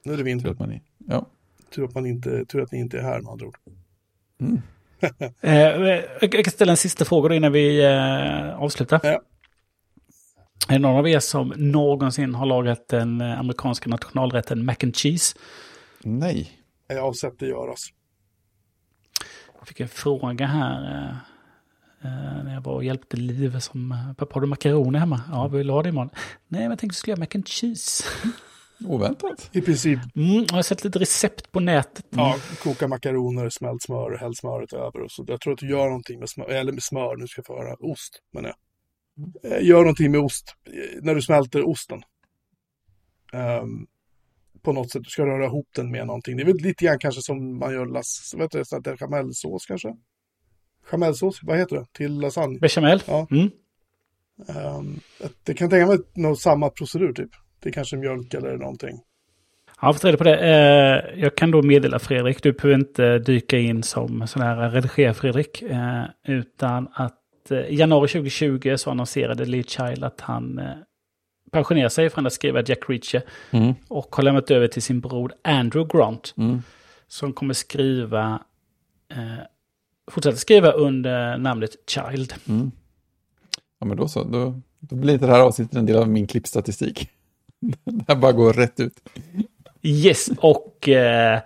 Nu 0.05 0.12
är 0.12 0.16
det 0.16 0.23
Tur 0.23 0.24
vinter. 0.24 0.51
att 0.51 0.59
man 0.59 0.70
är. 0.73 0.81
Ja. 1.09 1.27
Tur 1.74 1.85
att, 1.85 1.95
man 1.95 2.07
inte, 2.07 2.45
tur 2.45 2.62
att 2.62 2.73
ni 2.73 2.78
inte 2.78 2.99
är 2.99 3.03
här 3.03 3.20
med 3.20 3.32
andra 3.32 3.47
ord. 3.47 3.57
Mm. 4.41 4.61
Eh, 5.41 5.55
jag 6.20 6.32
kan 6.32 6.45
ställa 6.53 6.73
en 6.73 6.77
sista 6.77 7.05
fråga 7.05 7.35
innan 7.35 7.53
vi 7.53 7.85
eh, 7.85 8.62
avslutar. 8.62 9.01
Ja. 9.03 9.23
Är 10.69 10.73
det 10.73 10.78
någon 10.78 10.97
av 10.97 11.09
er 11.09 11.19
som 11.20 11.53
någonsin 11.57 12.35
har 12.35 12.47
lagat 12.47 12.89
den 12.89 13.20
eh, 13.20 13.41
amerikanska 13.41 13.91
nationalrätten 13.91 14.65
mac 14.65 14.74
and 14.82 14.97
cheese? 14.97 15.39
Nej. 16.05 16.51
Jag 16.87 17.03
har 17.03 17.12
sett 17.12 17.39
det 17.39 17.47
göras. 17.47 17.87
Jag 19.59 19.69
fick 19.69 19.81
en 19.81 19.89
fråga 19.89 20.47
här 20.47 21.09
eh, 21.09 21.16
när 22.09 22.55
jag 22.55 22.60
var 22.60 22.74
och 22.74 22.85
hjälpte 22.85 23.16
Liv 23.16 23.59
som... 23.59 23.93
eh, 23.93 24.12
Pappa, 24.16 24.35
har 24.35 24.40
du 24.40 24.47
makaroner 24.47 24.98
hemma? 24.98 25.20
Ja, 25.28 25.48
vill 25.48 25.66
du 25.66 25.72
ha 25.72 25.82
det 25.82 25.89
imorgon? 25.89 26.10
Nej, 26.48 26.60
men 26.60 26.70
jag 26.70 26.78
tänkte 26.78 26.85
att 26.85 26.89
jag 26.89 26.94
skulle 26.94 27.12
göra 27.12 27.20
mac 27.20 27.28
and 27.35 27.48
cheese. 27.48 28.05
Oväntat. 28.86 29.51
I 29.52 29.60
princip, 29.60 29.98
Mm, 30.16 30.44
jag 30.48 30.55
har 30.55 30.62
sett 30.62 30.85
lite 30.85 30.98
recept 30.98 31.52
på 31.52 31.60
nätet. 31.60 32.06
ja, 32.10 32.36
koka 32.62 32.89
makaroner, 32.89 33.48
smält 33.51 33.82
smör, 33.82 34.16
häll 34.18 34.35
smöret 34.36 34.72
över. 34.72 35.01
Och 35.01 35.10
så. 35.10 35.24
Jag 35.28 35.40
tror 35.40 35.52
att 35.52 35.59
du 35.59 35.68
gör 35.70 35.86
någonting 35.86 36.18
med 36.20 36.28
smör, 36.28 36.48
eller 36.48 36.72
med 36.72 36.82
smör, 36.82 37.16
nu 37.16 37.27
ska 37.27 37.39
jag 37.39 37.47
få 37.47 37.56
höra, 37.62 37.74
ost, 37.81 38.18
men 38.32 38.44
ja. 38.44 38.55
Eh, 39.51 39.64
Gör 39.66 39.78
någonting 39.81 40.10
med 40.10 40.20
ost, 40.20 40.55
eh, 40.66 41.02
när 41.02 41.14
du 41.14 41.22
smälter 41.22 41.68
osten. 41.68 42.02
Ehm, 43.32 43.86
på 44.62 44.72
något 44.72 44.90
sätt, 44.90 45.02
du 45.05 45.10
ska 45.10 45.27
röra 45.27 45.44
ihop 45.47 45.68
den 45.77 45.90
med 45.90 46.06
någonting. 46.06 46.36
Det 46.36 46.43
är 46.43 46.47
väl 46.47 46.56
lite 46.56 46.85
grann 46.85 46.98
kanske 46.98 47.22
som 47.22 47.59
man 47.59 47.72
gör 47.72 47.86
las, 47.86 48.35
vet 48.36 48.51
du, 48.51 48.97
chamellsås 48.97 49.66
kanske? 49.66 49.89
Chamellsås, 50.90 51.40
vad 51.42 51.58
heter 51.58 51.76
det? 51.76 51.86
Till 51.92 52.20
lasagne? 52.20 52.58
Bechamel? 52.58 53.02
Ja. 53.06 53.26
Mm. 53.30 53.50
Um, 54.48 55.00
det 55.44 55.54
kan 55.54 55.70
tänka 55.70 55.86
mig 55.86 55.98
någon 56.14 56.36
samma 56.36 56.70
procedur 56.70 57.12
typ. 57.12 57.30
Det 57.62 57.68
är 57.68 57.72
kanske 57.72 57.96
mjölk 57.96 58.34
eller 58.34 58.56
någonting. 58.56 59.00
Ja, 59.80 59.88
jag 59.88 59.94
fått 59.94 60.04
reda 60.04 60.16
på 60.16 60.24
det. 60.24 60.38
Eh, 60.38 61.20
jag 61.20 61.36
kan 61.36 61.50
då 61.50 61.62
meddela 61.62 61.98
Fredrik, 61.98 62.42
du 62.42 62.52
behöver 62.52 62.78
inte 62.78 63.18
dyka 63.18 63.58
in 63.58 63.82
som 63.82 64.26
sån 64.26 64.42
här 64.42 64.70
rediger 64.70 65.12
Fredrik. 65.12 65.62
Eh, 65.62 66.04
utan 66.24 66.88
att 66.94 67.50
eh, 67.50 67.58
i 67.58 67.74
januari 67.74 68.08
2020 68.08 68.76
så 68.76 68.90
annonserade 68.90 69.44
Lee 69.44 69.62
Child 69.62 70.04
att 70.04 70.20
han 70.20 70.58
eh, 70.58 70.70
pensionerar 71.52 71.88
sig 71.88 72.10
från 72.10 72.26
att 72.26 72.32
skriva 72.32 72.62
Jack 72.62 72.88
Reacher. 72.88 73.22
Mm. 73.50 73.74
Och 73.88 74.16
har 74.16 74.22
lämnat 74.22 74.50
över 74.50 74.68
till 74.68 74.82
sin 74.82 75.00
bror 75.00 75.32
Andrew 75.44 75.98
Grant. 75.98 76.34
Mm. 76.36 76.62
Som 77.08 77.32
kommer 77.32 77.54
skriva, 77.54 78.40
fortsätta 80.12 80.37
skriva 80.37 80.73
under 80.73 81.39
namnet 81.39 81.70
Child. 81.87 82.35
Mm. 82.49 82.70
Ja, 83.78 83.87
men 83.87 83.97
då 83.97 84.09
så. 84.09 84.24
Då, 84.24 84.61
då 84.81 84.97
blir 84.97 85.19
det 85.19 85.27
här 85.27 85.41
avsnittet 85.41 85.77
en 85.77 85.87
del 85.87 85.97
av 85.97 86.09
min 86.09 86.27
klippstatistik. 86.27 87.09
Det 87.85 88.05
här 88.09 88.16
bara 88.16 88.32
går 88.32 88.53
rätt 88.53 88.81
ut. 88.81 89.01
Yes, 89.82 90.31
och 90.39 90.89
eh, 90.89 91.41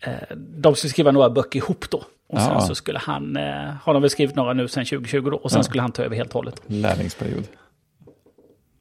eh, 0.00 0.36
de 0.36 0.74
skulle 0.74 0.90
skriva 0.90 1.10
några 1.10 1.30
böcker 1.30 1.58
ihop 1.58 1.90
då. 1.90 2.04
Och 2.26 2.38
sen 2.40 2.50
Ja. 2.52 2.60
så 2.60 2.74
skulle 2.74 2.98
han, 2.98 3.36
eh, 3.36 3.70
har 3.82 3.92
de 3.94 4.02
väl 4.02 4.10
skrivit 4.10 4.36
några 4.36 4.52
nu 4.52 4.68
sen 4.68 4.84
2020 4.84 5.30
då, 5.30 5.36
och 5.36 5.50
sen 5.50 5.58
Ja. 5.58 5.62
skulle 5.62 5.82
han 5.82 5.92
ta 5.92 6.02
över 6.02 6.16
helt 6.16 6.28
och 6.28 6.34
hållet. 6.34 6.62
Lärlingsperiod. 6.66 7.44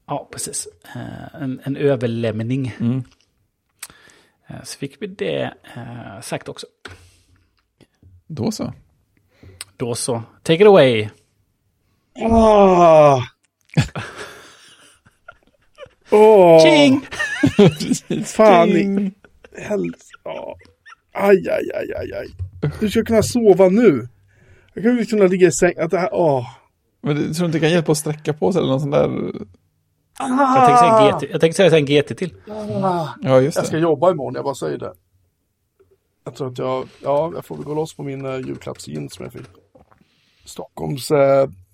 Ja, 0.05 0.29
precis. 0.31 0.67
Eh, 0.95 1.41
en, 1.41 1.59
en 1.63 1.75
överlämning. 1.77 2.75
Mm. 2.79 3.03
Eh, 4.47 4.63
så 4.63 4.77
fick 4.77 5.01
vi 5.01 5.07
det 5.07 5.53
eh, 5.75 6.21
sagt 6.21 6.49
också. 6.49 6.67
Då 8.27 8.51
så. 8.51 8.73
Då 9.83 9.95
så, 9.95 10.23
take 10.43 10.61
it 10.61 10.67
away. 10.67 11.09
Ah! 12.21 13.19
Åh! 16.11 16.61
Ching! 16.63 17.07
Fan 18.25 18.69
i 18.69 19.11
helvete. 19.57 20.03
Ja. 20.23 20.55
Aj, 21.13 21.49
aj, 21.49 21.69
aj, 21.75 21.93
aj, 21.97 22.13
aj. 22.13 22.27
Du 22.79 22.89
ska 22.89 23.03
kunna 23.03 23.23
sova 23.23 23.69
nu. 23.69 24.07
Jag 24.73 24.83
kan 24.83 24.97
ju 24.97 25.05
kunna 25.05 25.25
ligga 25.25 25.47
i 25.47 25.51
säng. 25.51 25.73
Att 25.77 25.91
det 25.91 25.99
här, 25.99 26.09
åh. 26.13 26.45
Men 27.01 27.15
du 27.15 27.33
tror 27.33 27.45
inte 27.45 27.57
det 27.57 27.61
kan 27.61 27.71
hjälpa 27.71 27.91
att 27.91 27.97
sträcka 27.97 28.33
på 28.33 28.53
sig 28.53 28.59
eller 28.59 28.71
någon 28.71 28.81
sån 28.81 28.91
där? 28.91 29.31
Jag 30.19 30.67
tänkte 30.67 30.77
säga 30.77 30.99
en 30.99 31.19
GT, 31.19 31.23
jag 31.31 31.41
tänkte 31.41 31.69
säga 31.69 31.77
en 31.77 31.85
GT 31.85 32.17
till. 32.17 32.33
Ja, 33.21 33.41
just 33.41 33.57
Jag 33.57 33.65
ska 33.65 33.75
det. 33.75 33.81
jobba 33.81 34.11
imorgon, 34.11 34.35
jag 34.35 34.43
bara 34.43 34.55
säger 34.55 34.77
det. 34.77 34.93
Jag 36.23 36.35
tror 36.35 36.47
att 36.47 36.57
jag, 36.57 36.87
ja, 37.03 37.31
jag 37.35 37.45
får 37.45 37.55
väl 37.55 37.65
gå 37.65 37.73
loss 37.73 37.93
på 37.93 38.03
min 38.03 38.25
uh, 38.25 38.47
julklappsjeans 38.47 39.13
som 39.13 39.23
jag 39.23 39.33
fick. 39.33 39.41
Stockholms, 40.45 41.09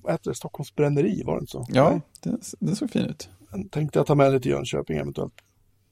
vad 0.01 0.11
heter 0.11 0.29
det, 0.29 0.35
Stockholms 0.35 0.75
bränneri, 0.75 1.23
var 1.25 1.35
det 1.35 1.39
inte 1.39 1.51
så? 1.51 1.65
Ja, 1.69 2.01
den, 2.23 2.39
den 2.59 2.75
såg 2.75 2.89
fin 2.91 3.05
ut. 3.05 3.29
Jag 3.51 3.71
tänkte 3.71 3.99
jag 3.99 4.05
ta 4.05 4.15
med 4.15 4.33
det 4.33 4.39
till 4.39 4.51
Jönköping 4.51 4.97
eventuellt. 4.97 5.33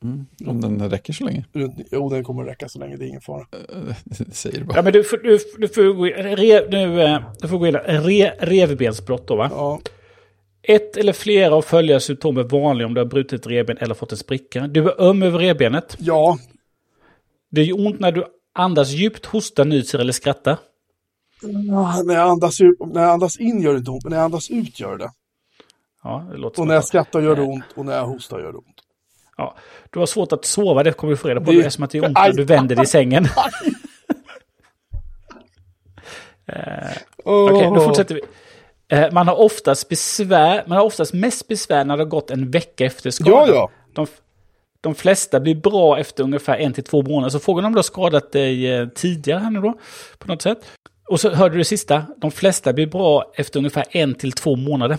Mm. 0.04 0.26
Om 0.48 0.62
den 0.62 0.90
räcker 0.90 1.14
så 1.14 1.24
länge. 1.26 1.46
Jo, 1.92 2.10
den 2.10 2.24
kommer 2.24 2.42
att 2.44 2.50
räcka 2.50 2.70
så 2.70 2.80
länge, 2.80 2.96
det 2.98 3.06
är 3.06 3.08
ingen 3.08 3.22
fara. 3.22 3.46
Eh, 3.52 3.96
Det 4.06 4.36
säger 4.36 4.60
du 4.60 4.66
bara. 4.66 4.76
Ja, 4.78 4.82
men 4.82 4.94
du, 4.94 5.04
får- 5.04 5.18
du, 5.18 5.40
du 5.58 5.68
får 5.68 5.94
gå 5.94 6.06
re, 6.06 6.68
nu, 6.70 7.02
eh, 7.02 7.20
du 7.42 7.48
får 7.48 7.58
gå 7.58 7.68
in 7.68 7.74
re, 7.76 8.34
revbensbrott 8.40 9.28
då 9.28 9.36
va? 9.36 9.50
Ja, 9.52 9.80
Ett 10.64 10.98
eller 10.98 11.14
flera 11.14 11.56
av 11.56 11.62
följande 11.62 12.00
symptom 12.02 12.38
är 12.38 12.44
vanliga 12.44 12.88
om 12.88 12.94
du 12.94 13.02
har 13.02 13.06
brutit 13.06 13.48
revben 13.48 13.78
eller 13.78 13.96
fått 13.96 14.12
en 14.12 14.18
spricka. 14.18 14.68
Du 14.68 14.90
är 14.90 15.02
öm 15.02 15.24
över 15.24 15.40
revbenet. 15.40 15.96
ja, 16.00 16.38
Det 17.52 17.64
gör 17.64 17.80
ont 17.88 18.00
när 18.00 18.12
du 18.12 18.24
Andas 18.54 18.90
djupt, 18.92 19.26
hosta, 19.26 19.64
nyser 19.64 20.00
eller 20.00 20.14
skratta. 20.14 20.58
Ja, 21.42 22.02
när, 22.06 22.14
jag 22.14 22.30
andas 22.30 22.62
ut, 22.62 22.76
när 22.94 23.02
jag 23.02 23.12
andas 23.12 23.38
in 23.40 23.62
gör 23.62 23.72
det 23.74 23.78
inte 23.80 23.92
ont, 23.92 24.04
men 24.04 24.10
när 24.12 24.18
jag 24.18 24.26
andas 24.26 24.50
ut 24.50 24.80
gör 24.80 24.98
det. 24.98 25.12
Ja, 26.04 26.26
det 26.32 26.38
låter 26.38 26.62
Och 26.62 26.68
när 26.68 26.74
jag 26.76 26.86
skrattar 26.86 27.20
gör 27.22 27.36
det 27.36 27.42
ont 27.42 27.64
och 27.76 27.86
när 27.86 27.96
jag 27.96 28.06
hostar 28.06 28.40
gör 28.40 28.52
det 28.52 28.58
ont. 28.58 28.82
ja. 29.38 29.56
Du 29.90 30.00
har 30.00 30.06
svårt 30.06 30.32
att 30.32 30.46
sova, 30.46 30.84
det 30.84 30.92
kommer 30.94 31.12
du 31.12 31.18
få 31.18 31.28
reda 31.28 31.42
på. 31.42 31.52
Det- 31.52 31.62
är 31.66 31.70
som 31.70 31.84
att 31.84 31.92
det 31.92 31.98
är 31.98 32.06
ont 32.06 32.18
när 32.18 32.34
du 32.34 32.44
vänder 32.44 32.76
dig 32.76 32.84
i 32.84 32.88
sängen. 32.98 33.28
Okej, 37.24 37.72
då 37.76 37.80
fortsätter 37.82 38.16
vi. 38.16 38.22
Eh, 38.88 39.12
Man 39.12 39.28
har 39.28 39.36
oftast 39.40 39.90
besvär, 39.90 40.64
man 40.68 40.78
har 40.78 40.86
oftast 40.86 41.14
mest 41.14 41.48
besvär 41.48 41.86
när 41.86 41.98
det 41.98 42.04
har 42.04 42.10
gått 42.10 42.32
en 42.32 42.52
vecka 42.52 42.86
efter 42.86 43.12
skadan. 43.12 43.48
Ja, 43.50 43.54
ja. 43.56 43.70
De, 43.94 44.08
de 44.82 44.96
flesta 44.96 45.40
blir 45.40 45.56
bra 45.56 46.00
efter 46.00 46.24
ungefär 46.24 46.58
en 46.58 46.74
till 46.74 46.84
två 46.84 47.02
månader. 47.02 47.30
Så 47.30 47.40
frågan 47.40 47.66
om 47.66 47.72
du 47.72 47.78
har 47.78 47.84
skadat 47.84 48.32
dig 48.32 48.72
eh, 48.74 48.88
tidigare 48.88 49.40
här 49.40 49.50
nu 49.52 49.62
då, 49.62 49.74
på 50.18 50.28
något 50.28 50.42
sätt. 50.42 50.66
Och 51.08 51.20
så 51.20 51.30
hörde 51.30 51.56
du 51.56 51.58
det 51.58 51.66
sista, 51.66 52.06
de 52.18 52.32
flesta 52.32 52.74
blir 52.74 52.88
bra 52.88 53.32
efter 53.36 53.60
ungefär 53.60 53.86
en 53.90 54.16
till 54.16 54.32
två 54.32 54.56
månader. 54.56 54.98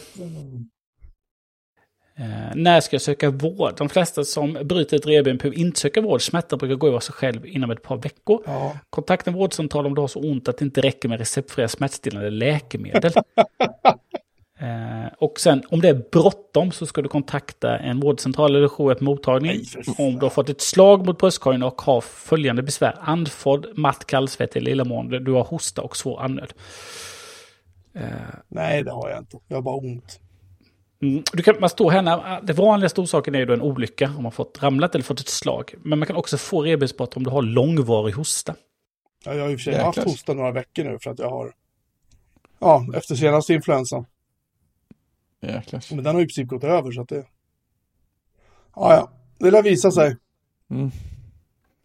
Eh, 2.18 2.54
när 2.54 2.80
ska 2.80 2.94
jag 2.94 3.02
söka 3.02 3.30
vård? 3.30 3.74
De 3.76 3.88
flesta 3.88 4.24
som 4.24 4.58
bryter 4.62 4.96
ett 4.96 5.06
revben 5.06 5.36
behöver 5.36 5.58
inte 5.58 5.80
söka 5.80 6.00
vård. 6.00 6.22
Smärta 6.22 6.56
brukar 6.56 6.74
gå 6.74 6.86
över 6.86 7.00
sig 7.00 7.14
själv 7.14 7.46
inom 7.46 7.70
ett 7.70 7.82
par 7.82 7.96
veckor. 7.96 8.42
Ja. 8.46 8.78
Kontakta 8.90 9.30
en 9.30 9.36
vårdcentral 9.36 9.86
om 9.86 9.94
du 9.94 10.00
har 10.00 10.08
så 10.08 10.20
ont 10.20 10.48
att 10.48 10.58
det 10.58 10.64
inte 10.64 10.80
räcker 10.80 11.08
med 11.08 11.18
receptfria 11.18 11.68
smärtstillande 11.68 12.30
läkemedel. 12.30 13.12
eh, 14.60 15.12
och 15.18 15.40
sen 15.40 15.62
om 15.70 15.80
det 15.80 15.88
är 15.88 16.02
bråttom 16.12 16.72
så 16.72 16.86
ska 16.86 17.02
du 17.02 17.08
kontakta 17.08 17.78
en 17.78 18.00
vårdcentral 18.00 18.56
eller 18.56 18.68
jour 18.68 18.96
mottagning. 19.00 19.52
Nej, 19.52 19.64
för 19.64 19.82
fan. 19.82 19.94
Om 19.98 20.14
du 20.14 20.20
har 20.20 20.30
fått 20.30 20.48
ett 20.48 20.60
slag 20.60 21.06
mot 21.06 21.18
bröstkorgen 21.18 21.62
och 21.62 21.82
har 21.82 22.00
följande 22.00 22.62
besvär. 22.62 22.98
Andfådd, 23.00 23.66
matt 23.74 24.04
kallsvett 24.06 24.56
eller 24.56 24.70
illamående. 24.70 25.18
Du 25.18 25.32
har 25.32 25.44
hosta 25.44 25.82
och 25.82 25.96
svår 25.96 26.20
andnöd. 26.20 26.52
Nej, 28.48 28.82
det 28.82 28.90
har 28.90 29.10
jag 29.10 29.18
inte. 29.18 29.38
Jag 29.48 29.56
har 29.56 29.62
bara 29.62 29.76
ont. 29.76 30.20
Mm, 31.02 31.22
du 31.32 31.42
kan, 31.42 31.60
man 31.60 31.70
står 31.70 31.90
här 31.90 32.02
när, 32.02 32.40
det 32.42 32.52
vanligaste 32.52 33.00
orsaken 33.00 33.34
är 33.34 33.38
ju 33.38 33.46
då 33.46 33.52
en 33.52 33.62
olycka, 33.62 34.06
om 34.06 34.14
man 34.14 34.24
har 34.24 34.30
fått 34.30 34.62
ramlat 34.62 34.94
eller 34.94 35.04
fått 35.04 35.20
ett 35.20 35.28
slag. 35.28 35.74
Men 35.82 35.98
man 35.98 36.06
kan 36.06 36.16
också 36.16 36.38
få 36.38 36.62
revbensbrott 36.62 37.16
om 37.16 37.24
du 37.24 37.30
har 37.30 37.42
långvarig 37.42 38.14
hosta. 38.14 38.54
Ja, 39.24 39.34
jag 39.34 39.42
har 39.42 39.50
i 39.50 39.56
och 39.56 39.60
för 39.60 39.72
sig 39.72 39.82
haft 39.82 40.04
hosta 40.04 40.34
några 40.34 40.52
veckor 40.52 40.84
nu 40.84 40.98
för 41.02 41.10
att 41.10 41.18
jag 41.18 41.30
har... 41.30 41.52
Ja, 42.58 42.86
efter 42.94 43.14
senaste 43.14 43.54
influensan. 43.54 44.06
Jäklar. 45.40 45.94
Men 45.94 46.04
den 46.04 46.14
har 46.14 46.22
i 46.22 46.24
princip 46.24 46.48
gått 46.48 46.64
över 46.64 46.92
så 46.92 47.00
att 47.00 47.08
det... 47.08 47.26
Ja, 48.74 48.94
ja. 48.94 49.10
Det 49.38 49.50
lär 49.50 49.62
visa 49.62 49.90
sig. 49.90 50.16
Mm. 50.70 50.90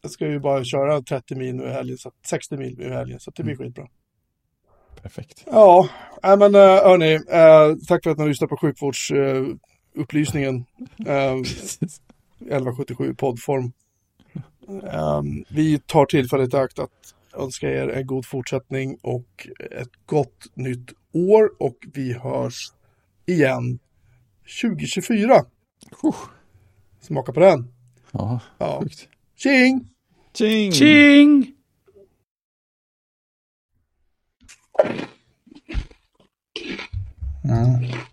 Jag 0.01 0.11
ska 0.11 0.27
ju 0.27 0.39
bara 0.39 0.63
köra 0.63 1.01
30 1.01 1.35
mil 1.35 1.55
nu 1.55 1.63
i 1.63 1.69
helgen, 1.69 1.97
så 1.97 2.09
att, 2.09 2.15
60 2.25 2.57
mil 2.57 2.77
nu 2.77 2.83
i 2.83 2.89
helgen, 2.89 3.19
så 3.19 3.29
att 3.29 3.35
det 3.35 3.43
blir 3.43 3.55
skitbra. 3.55 3.87
Perfekt. 5.01 5.43
Ja, 5.45 5.89
nej 6.23 6.37
men 6.37 6.55
uh, 6.55 6.61
hörni, 6.61 7.13
eh, 7.13 7.75
tack 7.87 8.03
för 8.03 8.11
att 8.11 8.17
ni 8.17 8.21
har 8.21 8.29
lyssnat 8.29 8.49
på 8.49 8.57
sjukvårdsupplysningen. 8.57 10.65
Uh, 11.07 11.41
1177 12.39 13.15
poddform. 13.15 13.71
Eh, 14.83 15.21
vi 15.49 15.79
tar 15.79 16.05
tillfället 16.05 16.53
i 16.53 16.57
akt 16.57 16.79
att 16.79 17.15
önska 17.33 17.69
er 17.69 17.87
en 17.87 18.07
god 18.07 18.25
fortsättning 18.25 18.97
och 19.01 19.47
ett 19.71 19.91
gott 20.05 20.45
nytt 20.53 20.93
år 21.11 21.51
och 21.59 21.77
vi 21.93 22.13
hörs 22.13 22.71
igen 23.25 23.79
2024. 24.45 25.45
Uh. 26.03 26.15
Smaka 27.01 27.31
på 27.31 27.39
den. 27.39 27.67
Ja, 28.11 28.39
Ja. 28.59 28.79
sjukt. 28.81 29.09
Tjing! 29.37 29.87
Tjing! 30.33 30.71
Tjing! 30.73 31.47
Mm. 37.43 38.12